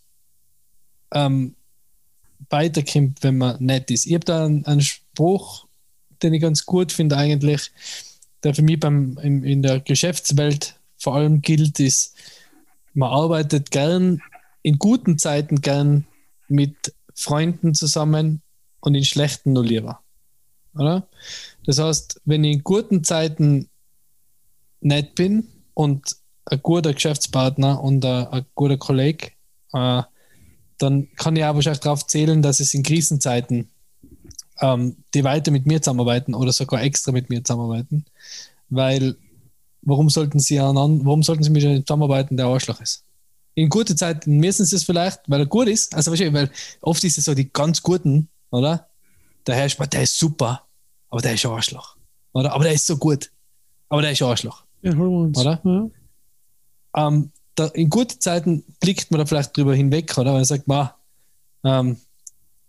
ähm, 1.13 1.55
weiterkommt, 2.49 3.23
wenn 3.23 3.37
man 3.37 3.63
nett 3.63 3.91
ist. 3.91 4.05
Ich 4.05 4.13
habe 4.13 4.25
da 4.25 4.45
einen, 4.45 4.65
einen 4.65 4.81
Spruch, 4.81 5.67
den 6.21 6.33
ich 6.33 6.41
ganz 6.41 6.65
gut 6.65 6.91
finde 6.91 7.17
eigentlich, 7.17 7.71
der 8.43 8.53
für 8.53 8.61
mich 8.61 8.79
beim, 8.79 9.17
in, 9.21 9.43
in 9.43 9.61
der 9.61 9.79
Geschäftswelt 9.79 10.79
vor 10.97 11.15
allem 11.15 11.41
gilt, 11.41 11.79
ist, 11.79 12.15
man 12.93 13.11
arbeitet 13.11 13.71
gern 13.71 14.21
in 14.63 14.79
guten 14.79 15.17
Zeiten 15.17 15.61
gern 15.61 16.05
mit 16.47 16.93
Freunden 17.13 17.73
zusammen 17.73 18.41
und 18.79 18.95
in 18.95 19.05
schlechten 19.05 19.53
nur 19.53 19.63
lieber. 19.63 20.01
Oder? 20.75 21.07
Das 21.65 21.79
heißt, 21.79 22.21
wenn 22.25 22.43
ich 22.43 22.57
in 22.57 22.63
guten 22.63 23.03
Zeiten 23.03 23.69
nett 24.81 25.15
bin 25.15 25.47
und 25.73 26.15
ein 26.45 26.61
guter 26.61 26.93
Geschäftspartner 26.93 27.83
und 27.83 28.05
ein, 28.05 28.27
ein 28.27 28.45
guter 28.55 28.77
Kollege, 28.77 29.31
äh, 29.73 30.03
dann 30.77 31.09
kann 31.15 31.35
ich 31.35 31.43
auch 31.43 31.55
wahrscheinlich 31.55 31.81
darauf 31.81 32.05
zählen, 32.05 32.41
dass 32.41 32.59
es 32.59 32.73
in 32.73 32.83
Krisenzeiten 32.83 33.69
ähm, 34.59 34.97
die 35.13 35.23
weiter 35.23 35.51
mit 35.51 35.65
mir 35.65 35.81
zusammenarbeiten 35.81 36.33
oder 36.33 36.51
sogar 36.51 36.81
extra 36.81 37.11
mit 37.11 37.29
mir 37.29 37.43
zusammenarbeiten. 37.43 38.05
Weil 38.69 39.15
warum 39.81 40.09
sollten 40.09 40.39
sie 40.39 40.59
aneinander, 40.59 41.05
warum 41.05 41.23
sollten 41.23 41.43
sie 41.43 41.49
mit 41.49 41.63
einem 41.63 41.85
zusammenarbeiten, 41.85 42.37
der 42.37 42.47
Arschloch 42.47 42.81
ist? 42.81 43.03
In 43.55 43.69
guten 43.69 43.97
Zeiten 43.97 44.37
müssen 44.37 44.65
sie 44.65 44.75
es 44.75 44.83
vielleicht, 44.83 45.21
weil 45.27 45.39
er 45.39 45.45
gut 45.47 45.67
ist. 45.67 45.95
Also 45.95 46.11
weil 46.11 46.51
oft 46.81 47.03
ist 47.03 47.17
es 47.17 47.25
so 47.25 47.33
die 47.33 47.51
ganz 47.51 47.81
guten, 47.81 48.29
oder? 48.51 48.87
Der 49.47 49.55
Herr 49.55 49.67
der 49.67 50.03
ist 50.03 50.17
super, 50.17 50.63
aber 51.09 51.21
der 51.21 51.33
ist 51.33 51.45
ein 51.45 51.51
Arschloch. 51.51 51.95
Oder? 52.33 52.53
Aber 52.53 52.65
der 52.65 52.73
ist 52.73 52.85
so 52.85 52.97
gut. 52.97 53.31
Aber 53.89 54.01
der 54.01 54.11
ist 54.11 54.21
ein 54.21 54.27
Arschloch. 54.27 54.63
Ja, 54.81 54.91
uns. 54.91 55.37
Oder? 55.39 55.61
Ja. 55.63 57.07
ähm, 57.07 57.31
da, 57.57 57.67
in 57.67 57.89
guten 57.89 58.21
Zeiten 58.21 58.63
blickt 58.79 59.11
man 59.11 59.19
da 59.19 59.25
vielleicht 59.25 59.57
drüber 59.57 59.75
hinweg, 59.75 60.17
oder? 60.17 60.27
Weil 60.31 60.39
man 60.39 60.45
sagt, 60.45 60.67
ma, 60.67 60.95
ähm, 61.63 61.97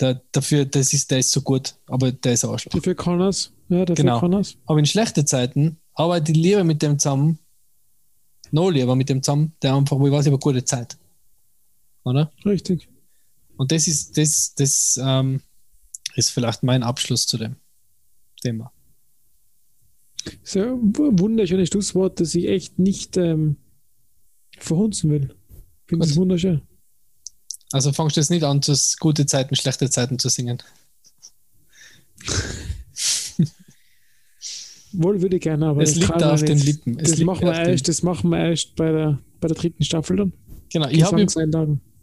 der, 0.00 0.22
dafür, 0.32 0.64
das 0.64 0.92
ist, 0.92 1.10
der 1.10 1.18
ist 1.18 1.30
so 1.30 1.42
gut, 1.42 1.74
aber 1.86 2.10
der 2.10 2.32
ist 2.32 2.44
Arschloch. 2.44 2.72
Dafür 2.72 2.94
kann 2.94 3.20
er's. 3.20 3.52
Ja, 3.68 3.84
dafür 3.84 4.04
Genau. 4.04 4.20
kann 4.20 4.32
er's. 4.32 4.56
Aber 4.66 4.78
in 4.78 4.86
schlechten 4.86 5.26
Zeiten 5.26 5.78
arbeite 5.94 6.32
ich 6.32 6.38
lieber 6.38 6.64
mit 6.64 6.80
dem 6.82 6.98
zusammen, 6.98 7.38
noch 8.50 8.70
lieber 8.70 8.96
mit 8.96 9.08
dem 9.10 9.22
zusammen, 9.22 9.52
der 9.60 9.74
einfach, 9.74 9.98
wo 9.98 10.06
ich 10.06 10.12
weiß, 10.12 10.26
eine 10.26 10.38
gute 10.38 10.64
Zeit. 10.64 10.96
Oder? 12.04 12.32
Richtig. 12.46 12.88
Und 13.58 13.70
das 13.72 13.86
ist, 13.88 14.16
das, 14.16 14.54
das 14.54 14.98
ähm, 15.02 15.42
ist 16.14 16.30
vielleicht 16.30 16.62
mein 16.62 16.82
Abschluss 16.82 17.26
zu 17.26 17.36
dem 17.36 17.56
Thema. 18.40 18.72
So 20.42 20.60
ein 20.60 21.18
wunderschönes 21.18 21.68
Schlusswort, 21.68 22.20
das 22.20 22.34
ich 22.34 22.48
echt 22.48 22.78
nicht 22.78 23.16
ähm, 23.16 23.56
verhunzen 24.64 25.10
will. 25.10 25.34
Finde 25.86 26.06
es 26.06 26.16
wunderschön. 26.16 26.62
Also 27.72 27.92
fangst 27.92 28.16
du 28.16 28.20
jetzt 28.20 28.30
nicht 28.30 28.44
an, 28.44 28.62
zu 28.62 28.74
gute 28.98 29.26
Zeiten, 29.26 29.54
schlechte 29.54 29.90
Zeiten 29.90 30.18
zu 30.18 30.28
singen. 30.28 30.62
Wohl 34.92 35.20
würde 35.20 35.36
ich 35.36 35.42
gerne, 35.42 35.66
aber 35.66 35.82
es 35.82 35.90
das 35.90 36.00
liegt 36.00 36.20
da 36.20 36.32
auf 36.32 36.42
den. 36.42 36.58
Lippen. 36.58 36.96
Das 36.96 37.18
machen, 37.18 37.46
wir 37.46 37.52
erst, 37.52 37.88
das 37.88 38.02
machen 38.02 38.30
wir 38.30 38.38
erst 38.38 38.74
bei 38.74 38.90
der, 38.90 39.18
bei 39.40 39.48
der 39.48 39.56
dritten 39.56 39.84
Staffel 39.84 40.16
dann. 40.16 40.32
Genau, 40.72 40.88
ich 40.88 41.02
habe. 41.02 41.24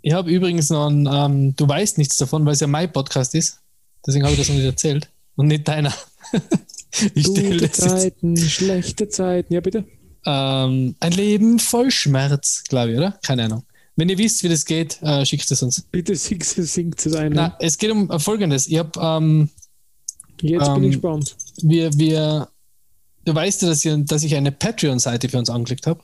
Ich 0.01 0.13
habe 0.13 0.31
übrigens 0.31 0.69
noch 0.69 0.85
einen, 0.85 1.09
ähm, 1.11 1.55
du 1.55 1.67
weißt 1.67 1.97
nichts 1.97 2.17
davon, 2.17 2.45
weil 2.45 2.53
es 2.53 2.59
ja 2.59 2.67
mein 2.67 2.93
Podcast 2.93 3.33
ist. 3.33 3.59
Deswegen 4.05 4.23
habe 4.23 4.33
ich 4.33 4.39
das 4.39 4.49
noch 4.49 4.55
nicht 4.55 4.65
erzählt. 4.65 5.09
Und 5.35 5.47
nicht 5.47 5.67
deiner. 5.67 5.91
ich 7.15 7.25
Gute. 7.25 7.71
Zeiten, 7.71 8.37
schlechte 8.37 9.09
Zeiten. 9.09 9.51
Ja, 9.51 9.61
bitte. 9.61 9.83
Ähm, 10.25 10.95
ein 10.99 11.11
Leben 11.11 11.59
voll 11.59 11.91
Schmerz, 11.91 12.63
glaube 12.67 12.91
ich, 12.91 12.97
oder? 12.97 13.19
Keine 13.23 13.45
Ahnung. 13.45 13.63
Wenn 13.95 14.09
ihr 14.09 14.17
wisst, 14.17 14.43
wie 14.43 14.49
das 14.49 14.65
geht, 14.65 15.01
äh, 15.01 15.25
schickt 15.25 15.49
es 15.49 15.61
uns. 15.63 15.81
Bitte 15.91 16.15
singt 16.15 16.43
singt 16.43 17.05
es 17.05 17.15
ein. 17.15 17.31
Na, 17.33 17.55
es 17.59 17.77
geht 17.77 17.91
um 17.91 18.19
Folgendes. 18.19 18.67
Ich 18.67 18.77
habe, 18.77 18.99
ähm, 18.99 19.49
Jetzt 20.41 20.65
bin 20.65 20.75
ähm, 20.75 20.83
ich 20.83 20.91
gespannt. 20.91 21.35
wir, 21.61 21.93
wir, 21.97 22.49
du 23.23 23.33
weißt 23.33 23.61
ja, 23.61 23.69
dass, 23.69 23.85
ihr, 23.85 23.97
dass 23.97 24.23
ich 24.23 24.35
eine 24.35 24.51
Patreon-Seite 24.51 25.29
für 25.29 25.37
uns 25.37 25.49
angelegt 25.49 25.87
habe. 25.87 26.01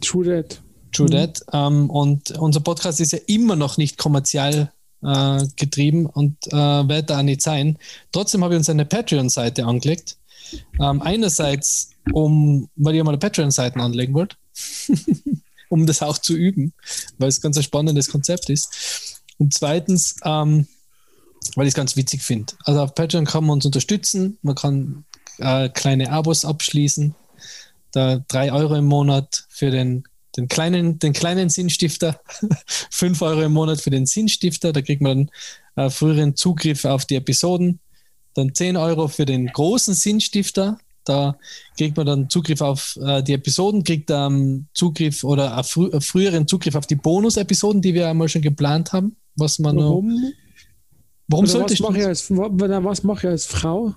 True 0.00 0.24
That. 0.24 0.60
True 0.92 1.06
Mhm. 1.06 1.12
That. 1.12 1.42
Ähm, 1.52 1.90
und 1.90 2.32
unser 2.32 2.60
Podcast 2.60 3.00
ist 3.00 3.12
ja 3.12 3.18
immer 3.26 3.54
noch 3.54 3.76
nicht 3.76 3.98
kommerziell 3.98 4.72
äh, 5.02 5.44
getrieben 5.56 6.06
und 6.06 6.36
äh, 6.48 6.56
wird 6.56 7.10
da 7.10 7.18
auch 7.18 7.22
nicht 7.22 7.42
sein. 7.42 7.78
Trotzdem 8.10 8.42
habe 8.42 8.54
ich 8.54 8.58
uns 8.58 8.70
eine 8.70 8.84
Patreon-Seite 8.84 9.64
angelegt. 9.64 10.16
Ähm, 10.80 11.02
einerseits, 11.02 11.90
um, 12.12 12.68
weil 12.76 12.94
ich 12.94 13.02
mal 13.02 13.10
eine 13.10 13.18
Patreon-Seiten 13.18 13.80
anlegen 13.80 14.14
wollte, 14.14 14.36
um 15.68 15.86
das 15.86 16.02
auch 16.02 16.18
zu 16.18 16.34
üben, 16.34 16.72
weil 17.18 17.28
es 17.28 17.40
ganz 17.40 17.56
ein 17.56 17.62
spannendes 17.62 18.08
Konzept 18.08 18.50
ist. 18.50 19.22
Und 19.38 19.54
zweitens, 19.54 20.16
ähm, 20.24 20.66
weil 21.54 21.66
ich 21.66 21.72
es 21.72 21.76
ganz 21.76 21.96
witzig 21.96 22.22
finde. 22.22 22.54
Also 22.64 22.80
auf 22.80 22.94
Patreon 22.94 23.24
kann 23.24 23.44
man 23.44 23.54
uns 23.54 23.66
unterstützen, 23.66 24.38
man 24.42 24.54
kann 24.54 25.04
äh, 25.38 25.68
kleine 25.68 26.10
Abos 26.10 26.44
abschließen, 26.44 27.14
da 27.92 28.24
drei 28.28 28.52
Euro 28.52 28.74
im 28.74 28.86
Monat 28.86 29.46
für 29.48 29.70
den 29.70 30.04
den 30.36 30.46
kleinen, 30.46 30.98
den 31.00 31.12
kleinen 31.12 31.50
Sinnstifter, 31.50 32.20
5 32.90 33.22
Euro 33.22 33.42
im 33.42 33.52
Monat 33.52 33.80
für 33.80 33.90
den 33.90 34.06
Sinnstifter, 34.06 34.72
da 34.72 34.82
kriegt 34.82 35.02
man 35.02 35.30
äh, 35.74 35.90
früheren 35.90 36.36
Zugriff 36.36 36.84
auf 36.84 37.04
die 37.06 37.16
Episoden, 37.16 37.80
dann 38.38 38.54
10 38.54 38.76
Euro 38.76 39.08
für 39.08 39.26
den 39.26 39.46
großen 39.46 39.94
Sinnstifter, 39.94 40.78
da 41.04 41.38
kriegt 41.76 41.96
man 41.96 42.06
dann 42.06 42.28
Zugriff 42.30 42.60
auf 42.60 42.98
äh, 43.02 43.22
die 43.22 43.32
Episoden, 43.32 43.82
kriegt 43.84 44.10
ähm, 44.10 44.66
Zugriff 44.74 45.24
oder 45.24 45.62
frü 45.64 46.00
früheren 46.00 46.46
Zugriff 46.46 46.74
auf 46.74 46.86
die 46.86 46.96
Bonus-Episoden, 46.96 47.80
die 47.82 47.94
wir 47.94 48.08
einmal 48.08 48.28
schon 48.28 48.42
geplant 48.42 48.92
haben. 48.92 49.16
Was 49.36 49.58
man 49.58 49.76
noch, 49.76 49.84
Warum? 49.90 50.32
warum 51.28 51.44
Oder 51.44 51.52
sollte 51.52 51.64
was 51.66 51.72
ich 51.72 51.80
mache 51.80 51.98
ich 51.98 52.06
als, 52.06 52.30
wa- 52.30 52.48
wa- 52.50 52.84
was 52.84 53.02
mache 53.04 53.26
ich 53.26 53.30
als 53.30 53.46
Frau? 53.46 53.94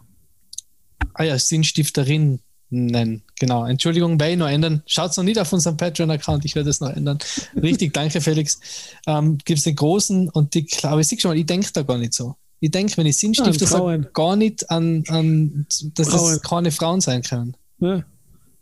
Ah 1.13 1.23
ja, 1.23 1.37
Sinnstifterin 1.37 2.39
nennen. 2.69 3.23
Genau. 3.39 3.65
Entschuldigung, 3.65 4.17
werde 4.19 4.31
ich 4.33 4.37
noch 4.39 4.47
ändern. 4.47 4.81
Schaut 4.85 5.17
noch 5.17 5.23
nicht 5.25 5.37
auf 5.39 5.51
unseren 5.51 5.75
Patreon-Account, 5.75 6.45
ich 6.45 6.55
werde 6.55 6.69
es 6.69 6.79
noch 6.79 6.91
ändern. 6.91 7.17
Richtig, 7.61 7.91
danke, 7.99 8.21
Felix. 8.21 8.59
Ähm, 9.07 9.37
Gibt 9.43 9.57
es 9.57 9.65
den 9.65 9.75
großen 9.75 10.29
und 10.29 10.53
die, 10.53 10.65
aber 10.83 11.01
ich 11.01 11.07
sehe 11.07 11.19
schon 11.19 11.31
mal, 11.31 11.37
ich 11.37 11.45
denke 11.45 11.67
da 11.73 11.81
gar 11.81 11.97
nicht 11.97 12.13
so. 12.13 12.35
Ich 12.61 12.71
denke, 12.71 12.95
wenn 12.95 13.07
ich 13.07 13.17
Sinnstifter 13.17 13.65
sage, 13.65 14.09
gar 14.13 14.35
nicht 14.35 14.69
an, 14.69 15.03
an 15.07 15.65
dass 15.95 16.09
Frauen. 16.09 16.33
das 16.33 16.41
keine 16.41 16.71
Frauen 16.71 17.01
sein 17.01 17.23
können. 17.23 17.57
Ja. 17.79 18.05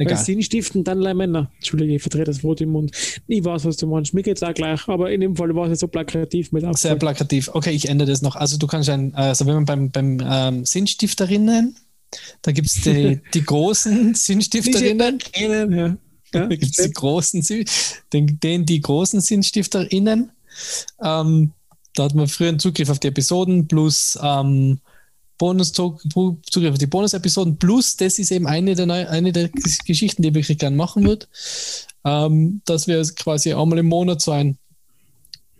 Egal. 0.01 0.17
Sinnstiften 0.17 0.85
dann 0.85 0.99
allein 0.99 1.17
Männer. 1.17 1.51
Entschuldige, 1.57 1.95
ich 1.95 2.01
verdrehe 2.01 2.23
das 2.23 2.41
Wort 2.41 2.61
im 2.61 2.69
Mund. 2.69 2.91
Ich 3.27 3.43
weiß, 3.43 3.65
was 3.65 3.75
du 3.75 3.85
meinst. 3.85 4.13
Mir 4.13 4.23
geht 4.23 4.37
es 4.37 4.43
auch 4.43 4.53
gleich, 4.53 4.87
aber 4.87 5.11
in 5.11 5.19
dem 5.19 5.35
Fall 5.35 5.53
war 5.53 5.65
es 5.65 5.71
jetzt 5.71 5.81
so 5.81 5.89
plakativ 5.89 6.53
mit 6.53 6.61
Sehr 6.61 6.69
Auftrag. 6.69 6.99
plakativ. 6.99 7.49
Okay, 7.51 7.71
ich 7.71 7.89
ändere 7.89 8.09
das 8.09 8.21
noch. 8.21 8.37
Also 8.37 8.57
du 8.57 8.65
kannst 8.65 8.87
ein, 8.89 9.13
also 9.13 9.45
wenn 9.45 9.55
man 9.55 9.65
beim, 9.65 9.91
beim 9.91 10.21
ähm, 10.23 10.65
Sinnstifterinnen, 10.65 11.75
da 12.41 12.53
gibt 12.53 12.67
es 12.69 12.81
die, 12.81 13.19
die 13.33 13.43
großen 13.43 14.15
Sinnstifterinnen. 14.15 15.19
Ja. 15.35 15.57
Ja. 15.67 15.97
Da 16.31 16.55
gibt 16.55 16.79
es 16.79 16.85
die 16.85 16.93
großen, 16.93 17.43
den, 18.13 18.39
den 18.39 18.65
die 18.65 18.79
großen 18.79 19.19
SinnstifterInnen. 19.19 20.31
Ähm, 21.03 21.51
da 21.95 22.03
hat 22.03 22.15
man 22.15 22.27
früher 22.27 22.49
einen 22.49 22.59
Zugriff 22.59 22.89
auf 22.89 22.99
die 22.99 23.07
Episoden 23.07 23.67
plus 23.67 24.17
ähm, 24.21 24.79
Bonus 25.37 25.71
Zugriff 25.71 26.71
auf 26.71 26.77
die 26.77 26.87
Bonus-Episoden 26.87 27.57
plus 27.57 27.95
das 27.95 28.19
ist 28.19 28.31
eben 28.31 28.45
eine 28.45 28.75
der, 28.75 28.85
neu, 28.85 29.07
eine 29.07 29.31
der 29.31 29.49
Ges- 29.49 29.85
Geschichten, 29.85 30.21
die 30.21 30.29
ich 30.29 30.35
wirklich 30.35 30.57
gerne 30.57 30.75
machen 30.75 31.05
würde, 31.05 31.27
ähm, 32.05 32.61
dass 32.65 32.87
wir 32.87 33.01
quasi 33.15 33.53
einmal 33.53 33.79
im 33.79 33.87
Monat 33.87 34.21
so 34.21 34.31
ein 34.31 34.57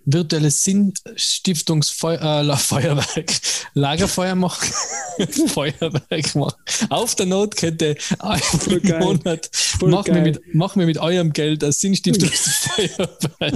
virtuelles 0.05 0.63
Sinnstiftungs-Feuerwerk, 0.63 3.31
Lagerfeuer 3.73 4.35
machen, 4.35 4.69
Feuerwerk 5.47 6.35
machen. 6.35 6.55
Auf 6.89 7.15
der 7.15 7.25
Notkette 7.27 7.95
im 8.67 8.81
geil. 8.81 8.99
Monat 8.99 9.49
Voll 9.53 9.91
machen 9.91 10.15
wir, 10.15 10.21
mit, 10.21 10.55
machen 10.55 10.79
wir 10.79 10.87
mit 10.87 10.97
eurem 10.97 11.31
Geld 11.31 11.63
ein 11.63 11.71
Sinnstiftungsfeuerwerk. 11.71 13.19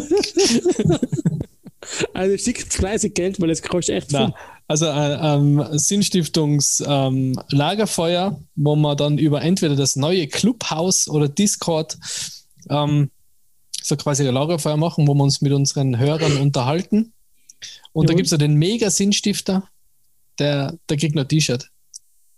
Also 2.14 2.38
schickt 2.38 2.74
fleißig 2.74 3.14
Geld, 3.14 3.42
weil 3.42 3.50
es 3.50 3.62
kostet 3.62 3.96
echt 3.96 4.12
viel. 4.12 4.34
Also 4.68 4.86
äh, 4.86 5.14
ähm, 5.14 5.66
Sinnstiftungs-Lagerfeuer, 5.72 8.40
wo 8.56 8.76
man 8.76 8.98
dann 8.98 9.18
über 9.18 9.42
entweder 9.42 9.76
das 9.76 9.96
neue 9.96 10.28
Clubhouse 10.28 11.08
oder 11.08 11.28
Discord 11.28 11.98
ähm, 12.70 13.10
so 13.82 13.96
quasi 13.98 14.28
ein 14.28 14.34
Lagerfeuer 14.34 14.78
machen, 14.78 15.08
wo 15.08 15.14
wir 15.14 15.24
uns 15.24 15.42
mit 15.42 15.52
unseren 15.52 16.00
Hörern 16.00 16.38
unterhalten. 16.38 17.14
Und 17.92 18.08
da 18.08 18.14
Jawohl. 18.14 18.18
gibt 18.18 18.28
es 18.28 18.32
ja 18.32 18.38
den 18.38 18.56
Mega-Sinnstifter, 18.56 19.68
der, 20.40 20.78
der 20.90 20.98
kriegt 20.98 21.16
noch 21.16 21.24
ein 21.24 21.28
T-Shirt. 21.28 21.70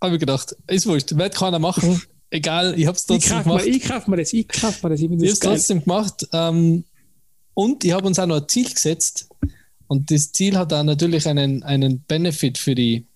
Habe 0.02 0.14
ich 0.14 0.20
gedacht, 0.20 0.56
ist 0.66 0.86
wurscht, 0.86 1.16
wird 1.16 1.34
keiner 1.34 1.58
machen. 1.58 2.02
Egal, 2.30 2.78
ich 2.78 2.86
habe 2.86 2.96
es 2.96 3.06
trotzdem 3.06 3.38
ich 3.38 3.44
gemacht. 3.44 3.64
Mal, 3.64 3.68
ich 3.68 3.82
kauf 3.82 4.06
mir 4.08 4.16
das, 4.16 4.32
ich 4.32 4.48
kauf 4.48 4.82
mir 4.82 4.90
das. 4.90 5.00
Ich, 5.00 5.10
ich 5.10 5.12
habe 5.12 5.26
es 5.26 5.38
trotzdem 5.38 5.82
gemacht. 5.82 6.26
Ähm, 6.32 6.84
und 7.54 7.84
ich 7.84 7.92
habe 7.92 8.06
uns 8.06 8.18
auch 8.18 8.26
noch 8.26 8.42
ein 8.42 8.48
Ziel 8.48 8.70
gesetzt. 8.70 9.28
Und 9.88 10.10
das 10.10 10.32
Ziel 10.32 10.56
hat 10.56 10.72
auch 10.72 10.82
natürlich 10.82 11.28
einen, 11.28 11.62
einen 11.62 12.00
Benefit 12.02 12.58
für 12.58 12.74
die, 12.74 13.06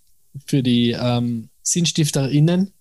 für 0.47 0.63
die 0.63 0.91
ähm, 0.91 1.49
SinnstifterInnen. 1.63 2.73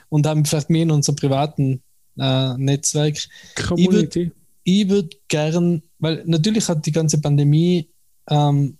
und 0.09 0.25
dann 0.25 0.45
vielleicht 0.45 0.69
mehr 0.69 0.83
in 0.83 0.91
unserem 0.91 1.15
privaten 1.17 1.81
äh, 2.17 2.53
Netzwerk. 2.57 3.17
Community. 3.55 4.31
Ich 4.63 4.89
würde 4.89 5.09
gern, 5.27 5.81
weil 5.99 6.23
natürlich 6.25 6.69
hat 6.69 6.85
die 6.85 6.91
ganze 6.91 7.19
Pandemie, 7.19 7.89
ähm, 8.29 8.77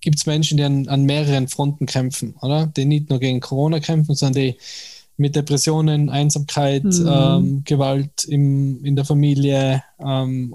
gibt 0.00 0.18
es 0.18 0.26
Menschen, 0.26 0.56
die 0.56 0.64
an, 0.64 0.88
an 0.88 1.04
mehreren 1.04 1.46
Fronten 1.48 1.86
kämpfen, 1.86 2.34
oder? 2.40 2.66
Die 2.66 2.84
nicht 2.84 3.10
nur 3.10 3.20
gegen 3.20 3.40
Corona 3.40 3.80
kämpfen, 3.80 4.14
sondern 4.14 4.42
die 4.42 4.56
mit 5.16 5.36
Depressionen, 5.36 6.08
Einsamkeit, 6.08 6.84
Mhm. 6.84 7.08
ähm, 7.08 7.62
Gewalt 7.64 8.24
im, 8.24 8.82
in 8.84 8.96
der 8.96 9.04
Familie, 9.04 9.82
ähm, 9.98 10.54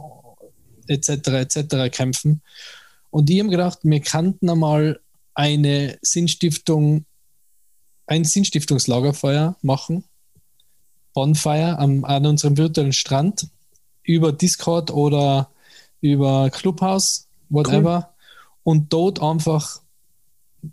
etc. 0.87 1.09
etc. 1.27 1.91
kämpfen. 1.91 2.41
Und 3.15 3.29
ich 3.29 3.39
habe 3.39 3.47
gedacht, 3.47 3.79
wir 3.83 4.01
könnten 4.01 4.49
einmal 4.49 4.99
eine 5.35 5.97
Sinnstiftung, 6.01 7.05
ein 8.07 8.25
Sinnstiftungslagerfeuer 8.25 9.55
machen, 9.61 10.03
Bonfire 11.13 11.79
am, 11.79 12.03
an 12.03 12.25
unserem 12.25 12.57
virtuellen 12.57 12.91
Strand 12.91 13.47
über 14.03 14.33
Discord 14.33 14.91
oder 14.91 15.49
über 16.01 16.49
Clubhouse, 16.49 17.29
whatever. 17.47 18.13
Und 18.63 18.91
dort 18.91 19.21
einfach 19.21 19.79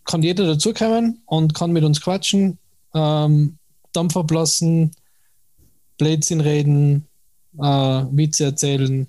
kann 0.04 0.24
jeder 0.24 0.44
dazukommen 0.44 1.22
und 1.26 1.54
kann 1.54 1.70
mit 1.70 1.84
uns 1.84 2.00
quatschen, 2.00 2.58
ähm, 2.92 3.56
Dampf 3.92 4.16
ablassen, 4.16 4.90
Blödsinn 5.96 6.40
reden, 6.40 7.06
äh, 7.56 7.62
Witze 7.62 8.46
erzählen, 8.46 9.06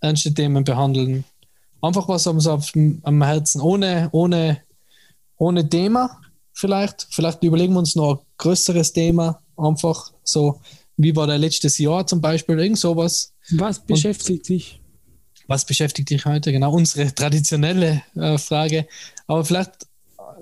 ernste 0.00 0.32
Themen 0.32 0.62
behandeln. 0.62 1.24
Einfach 1.80 2.08
was 2.08 2.24
dem- 2.72 3.00
am 3.02 3.22
Herzen, 3.22 3.60
ohne, 3.60 4.08
ohne, 4.12 4.62
ohne 5.36 5.68
Thema 5.68 6.20
vielleicht. 6.52 7.06
Vielleicht 7.10 7.42
überlegen 7.44 7.74
wir 7.74 7.78
uns 7.80 7.94
noch 7.94 8.18
ein 8.18 8.26
größeres 8.38 8.92
Thema. 8.92 9.40
Einfach 9.56 10.12
so, 10.24 10.60
wie 10.96 11.14
war 11.14 11.26
der 11.26 11.38
letztes 11.38 11.78
Jahr 11.78 12.06
zum 12.06 12.20
Beispiel, 12.20 12.58
irgend 12.58 12.78
sowas. 12.78 13.32
Was 13.52 13.84
beschäftigt 13.84 14.48
dich? 14.48 14.80
Was 15.46 15.64
beschäftigt 15.64 16.10
dich 16.10 16.24
heute? 16.26 16.52
Genau, 16.52 16.72
unsere 16.72 17.14
traditionelle 17.14 18.02
äh, 18.16 18.36
Frage. 18.38 18.86
Aber 19.26 19.44
vielleicht 19.44 19.86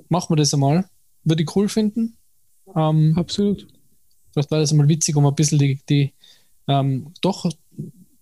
machen 0.09 0.31
wir 0.31 0.37
das 0.37 0.55
einmal. 0.55 0.89
Würde 1.23 1.43
ich 1.43 1.55
cool 1.57 1.69
finden. 1.69 2.17
Ähm, 2.75 3.15
Absolut. 3.17 3.67
vielleicht 4.33 4.51
wäre 4.51 4.63
das 4.63 4.71
einmal 4.73 4.89
witzig, 4.89 5.15
um 5.17 5.27
ein 5.27 5.35
bisschen 5.35 5.59
die, 5.59 5.79
die 5.89 6.13
ähm, 6.67 7.13
doch 7.21 7.45
ein 7.45 7.53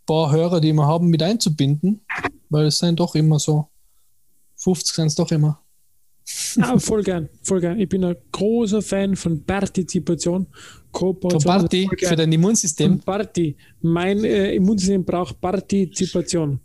paar 0.04 0.30
Hörer, 0.32 0.60
die 0.60 0.72
wir 0.72 0.86
haben, 0.86 1.08
mit 1.08 1.22
einzubinden. 1.22 2.00
Weil 2.54 2.66
es 2.66 2.78
sind 2.78 3.00
doch 3.00 3.16
immer 3.16 3.40
so 3.40 3.68
50 4.58 4.94
sind 4.94 5.06
es 5.08 5.16
doch 5.16 5.28
immer. 5.32 5.60
Ja, 6.56 6.78
voll 6.78 7.02
gern, 7.02 7.28
voll 7.42 7.60
gern. 7.60 7.80
Ich 7.80 7.88
bin 7.88 8.04
ein 8.04 8.14
großer 8.30 8.80
Fan 8.80 9.16
von 9.16 9.44
Partizipation, 9.44 10.46
Kooperation. 10.92 11.40
So 11.40 11.48
Party 11.48 11.90
für 11.98 12.14
dein 12.14 12.30
Immunsystem. 12.30 13.00
Party. 13.00 13.56
Mein 13.82 14.22
äh, 14.24 14.54
Immunsystem 14.54 15.04
braucht 15.04 15.40
Partizipation. 15.40 16.60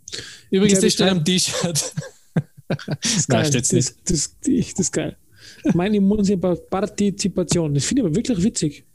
Übrigens, 0.51 0.79
das 0.79 0.93
steht 0.93 1.07
am 1.09 1.25
T-Shirt. 1.25 1.93
Das 2.67 3.27
Nein, 3.27 3.51
das, 3.51 3.69
das, 4.05 4.37
ich- 4.45 4.73
das 4.75 4.79
ist 4.85 4.91
geil. 4.93 5.17
Mein 5.73 5.95
Immunsystem 5.95 6.39
braucht 6.39 6.69
Partizipation. 6.69 7.73
Das 7.73 7.83
finde 7.83 8.03
ich 8.03 8.05
aber 8.05 8.15
wirklich 8.15 8.43
witzig. 8.43 8.85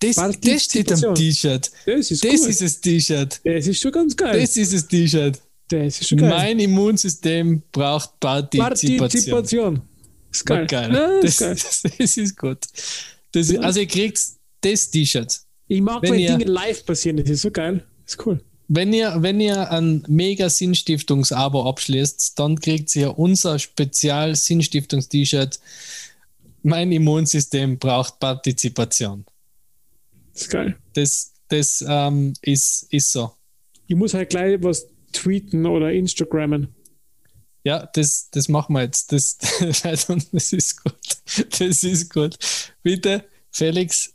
Das, 0.00 0.16
das 0.16 0.64
steht 0.64 0.92
am. 0.92 1.14
T-Shirt. 1.14 1.70
Das 1.86 2.10
ist 2.10 2.22
Das 2.22 2.30
cool. 2.42 2.48
ist 2.50 2.60
das 2.60 2.80
T-Shirt. 2.82 3.40
das 3.42 3.66
ist 3.66 3.80
schon 3.80 3.92
ganz 3.92 4.14
geil. 4.14 4.38
Das 4.38 4.54
ist 4.58 4.74
das 4.74 4.86
T-Shirt. 4.86 5.40
Das 5.68 6.00
ist 6.00 6.16
geil. 6.16 6.28
Mein 6.30 6.58
Immunsystem 6.58 7.62
braucht 7.72 8.18
Partizipation. 8.20 8.98
Partizipation. 8.98 9.82
Das 10.30 10.38
ist 10.40 10.46
geil. 10.46 10.66
Geil. 10.66 10.92
Ja, 10.94 11.20
Das, 11.20 11.30
ist 11.30 11.38
geil. 11.40 11.54
das, 11.54 11.82
das 11.98 12.16
ist 12.16 12.36
gut. 12.36 12.58
Das, 13.32 13.50
ist- 13.50 13.58
also 13.58 13.80
ihr 13.80 13.86
kriegt 13.86 14.20
das 14.62 14.90
T-Shirt. 14.90 15.40
Ich 15.68 15.80
mag, 15.80 16.02
wenn 16.02 16.12
wenn, 16.12 16.20
ihr- 16.20 16.36
Dinge 16.38 16.50
live 16.50 16.84
passieren. 16.86 17.18
Das 17.18 17.28
ist 17.28 17.42
so 17.42 17.50
geil. 17.50 17.84
Das 18.04 18.14
ist 18.14 18.26
cool. 18.26 18.42
Wenn 18.70 18.92
ihr, 18.92 19.16
wenn 19.20 19.40
ihr 19.40 19.70
ein 19.70 20.04
mega 20.08 20.48
Sinnstiftungs-Abo 20.50 21.66
abschließt, 21.68 22.38
dann 22.38 22.60
kriegt 22.60 22.94
ihr 22.96 23.18
unser 23.18 23.58
Spezial-Sinnstiftungs-T-Shirt. 23.58 25.58
Mein 26.62 26.92
Immunsystem 26.92 27.78
braucht 27.78 28.18
Partizipation. 28.18 29.24
Das 30.32 30.42
ist 30.42 30.50
geil. 30.50 30.76
Das, 30.92 31.32
das 31.48 31.84
ähm, 31.86 32.32
ist, 32.42 32.86
ist 32.90 33.12
so. 33.12 33.32
Ich 33.86 33.96
muss 33.96 34.12
halt 34.12 34.30
gleich 34.30 34.62
was 34.62 34.86
tweeten 35.12 35.66
oder 35.66 35.92
Instagrammen. 35.92 36.68
Ja, 37.64 37.88
das, 37.92 38.30
das 38.30 38.48
machen 38.48 38.74
wir 38.74 38.82
jetzt. 38.82 39.12
Das, 39.12 39.36
das 39.82 40.52
ist 40.52 40.82
gut. 40.82 41.58
Das 41.58 41.84
ist 41.84 42.12
gut. 42.12 42.38
Bitte, 42.82 43.24
Felix, 43.50 44.14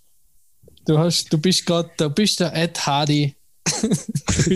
du, 0.85 0.97
hast, 0.97 1.31
du 1.31 1.37
bist 1.37 1.65
gerade, 1.65 1.89
du 1.97 2.09
bist 2.09 2.39
der 2.39 2.55
Ed 2.55 2.85
Hardy. 2.85 3.35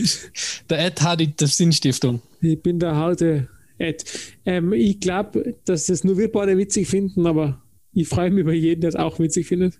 Der 0.69 0.79
Ed 0.85 1.01
Hardy 1.01 1.27
der 1.27 1.47
Sinnstiftung. 1.47 2.21
Ich 2.41 2.61
bin 2.61 2.77
der 2.77 2.93
harte 2.95 3.47
Ed. 3.77 4.03
Ähm, 4.45 4.73
ich 4.73 4.99
glaube, 4.99 5.55
dass 5.65 5.85
das 5.85 6.03
nur 6.03 6.17
wir 6.17 6.31
beide 6.31 6.57
witzig 6.57 6.87
finden, 6.87 7.25
aber 7.25 7.63
ich 7.93 8.07
freue 8.07 8.29
mich 8.31 8.41
über 8.41 8.53
jeden, 8.53 8.81
der 8.81 8.89
es 8.89 8.95
auch 8.95 9.17
witzig 9.19 9.47
findet. 9.47 9.79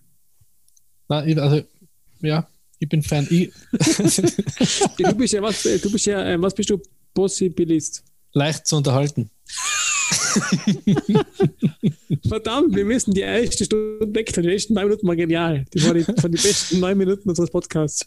Na, 1.09 1.19
also, 1.19 1.61
ja, 2.21 2.47
ich 2.79 2.89
bin 2.89 3.01
Fan. 3.01 3.27
Ich, 3.29 3.51
Du 4.97 5.15
bist 5.15 5.33
ja, 5.33 5.41
was, 5.41 5.63
du 5.63 5.91
bist 5.91 6.05
ja, 6.05 6.25
ähm, 6.25 6.41
was 6.41 6.53
bist 6.53 6.69
du? 6.69 6.79
Possibilist. 7.13 8.03
leicht 8.33 8.67
zu 8.67 8.75
unterhalten. 8.77 9.29
Verdammt, 12.27 12.75
wir 12.75 12.85
müssen 12.85 13.13
die 13.13 13.21
erste 13.21 13.65
Stunde 13.65 14.13
wechseln. 14.13 14.43
Die 14.43 14.53
ersten 14.53 14.73
neun 14.73 14.85
Minuten 14.85 15.07
waren 15.07 15.17
genial. 15.17 15.65
Die 15.73 15.83
waren 15.83 15.97
die, 15.97 16.03
von 16.03 16.31
die 16.31 16.37
besten 16.41 16.79
neun 16.79 16.97
Minuten 16.97 17.29
unseres 17.29 17.49
Podcasts. 17.49 18.05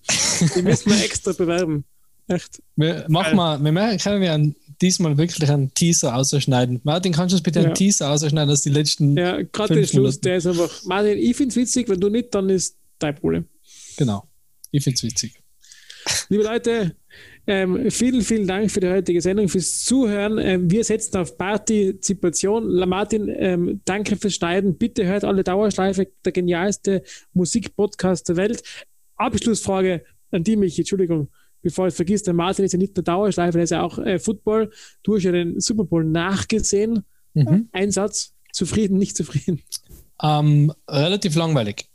Die 0.54 0.62
müssen 0.62 0.90
wir 0.92 1.02
extra 1.04 1.32
bewerben. 1.32 1.84
Echt. 2.28 2.62
Wir 2.76 3.04
machen 3.08 3.36
mal, 3.36 3.62
wir 3.62 3.72
machen, 3.72 3.98
können 3.98 4.20
wir 4.20 4.32
einen, 4.32 4.54
diesmal 4.80 5.16
wirklich 5.18 5.50
einen 5.50 5.72
Teaser 5.74 6.14
ausschneiden. 6.14 6.80
Martin, 6.84 7.12
kannst 7.12 7.32
du 7.32 7.36
uns 7.36 7.42
bitte 7.42 7.58
Ja. 7.60 7.66
einen 7.66 7.74
Teaser 7.74 8.10
ausschneiden 8.10 8.50
aus 8.50 8.62
die 8.62 8.70
letzten. 8.70 9.16
Ja, 9.16 9.42
gerade 9.42 9.74
den 9.74 9.78
Fünf 9.84 9.90
Schluss, 9.90 9.94
Minuten. 10.14 10.20
der 10.22 10.36
ist 10.36 10.46
einfach. 10.46 10.82
Martin, 10.84 11.18
ich 11.18 11.36
finde 11.36 11.50
es 11.50 11.56
witzig, 11.56 11.88
wenn 11.88 12.00
du 12.00 12.08
nicht, 12.08 12.32
dann 12.34 12.48
ist 12.48 12.76
dein 13.00 13.14
Problem. 13.16 13.46
Genau. 13.96 14.24
Ich 14.70 14.84
finde 14.84 14.96
es 14.96 15.02
witzig. 15.02 15.34
Liebe 16.28 16.44
Leute, 16.44 16.96
ähm, 17.46 17.90
vielen, 17.90 18.22
vielen 18.22 18.46
Dank 18.46 18.70
für 18.70 18.80
die 18.80 18.88
heutige 18.88 19.20
Sendung, 19.20 19.48
fürs 19.48 19.84
Zuhören. 19.84 20.38
Ähm, 20.38 20.70
wir 20.70 20.84
setzen 20.84 21.16
auf 21.18 21.36
Partizipation. 21.36 22.88
Martin, 22.88 23.28
ähm, 23.28 23.80
danke 23.84 24.16
fürs 24.16 24.34
Schneiden. 24.34 24.78
Bitte 24.78 25.04
hört 25.06 25.24
alle 25.24 25.44
Dauerschleife, 25.44 26.08
der 26.24 26.32
genialste 26.32 27.02
Musikpodcast 27.32 28.28
der 28.28 28.36
Welt. 28.36 28.62
Abschlussfrage 29.16 30.04
an 30.30 30.44
die 30.44 30.56
mich, 30.56 30.78
Entschuldigung, 30.78 31.28
bevor 31.62 31.86
ich 31.86 31.92
es 31.92 31.96
vergisst, 31.96 32.26
der 32.26 32.34
Martin 32.34 32.64
ist 32.64 32.72
ja 32.72 32.78
nicht 32.78 32.96
nur 32.96 33.04
Dauerschleife, 33.04 33.58
der 33.58 33.64
ist 33.64 33.70
ja 33.70 33.82
auch 33.82 33.98
äh, 33.98 34.18
Football. 34.18 34.70
Du 35.02 35.16
hast 35.16 35.24
ja 35.24 35.32
den 35.32 35.60
Super 35.60 35.84
Bowl 35.84 36.04
nachgesehen. 36.04 37.04
Mhm. 37.34 37.68
Ein 37.72 37.90
Satz, 37.90 38.34
zufrieden, 38.52 38.98
nicht 38.98 39.16
zufrieden. 39.16 39.62
Ähm, 40.22 40.72
relativ 40.88 41.34
langweilig. 41.34 41.89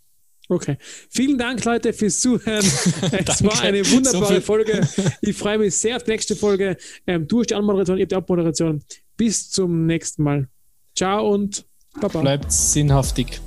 Okay. 0.48 0.78
Vielen 1.10 1.38
Dank, 1.38 1.64
Leute, 1.66 1.92
fürs 1.92 2.20
Zuhören. 2.20 2.66
es 3.26 3.44
war 3.44 3.62
eine 3.62 3.80
wunderbare 3.90 4.36
So 4.36 4.42
Folge. 4.42 4.88
Ich 5.22 5.36
freue 5.36 5.58
mich 5.58 5.76
sehr 5.76 5.96
auf 5.96 6.04
die 6.04 6.12
nächste 6.12 6.36
Folge. 6.36 6.78
Ähm, 7.08 7.28
du 7.28 7.40
hast 7.40 7.50
die 7.50 7.56
Anmoderation, 7.56 7.98
ich 7.98 8.04
habe 8.04 8.08
die 8.08 8.16
Abmoderation. 8.16 8.84
Bis 9.18 9.50
zum 9.50 9.86
nächsten 9.86 10.24
Mal. 10.24 10.48
Ciao 10.96 11.34
und 11.34 11.66
Baba. 12.00 12.22
Bleibt 12.22 12.52
sinnhaftig. 12.52 13.40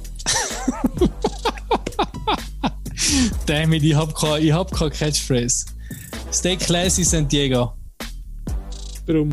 Damn 3.47 3.73
it, 3.73 3.83
ich 3.83 3.95
hab 3.95 4.15
keine, 4.15 4.53
hab 4.53 4.73
Catchphrase. 4.73 5.67
Stay 6.33 6.57
classy, 6.57 7.05
San 7.05 7.29
Diego. 7.29 7.73
Drum. 9.07 9.31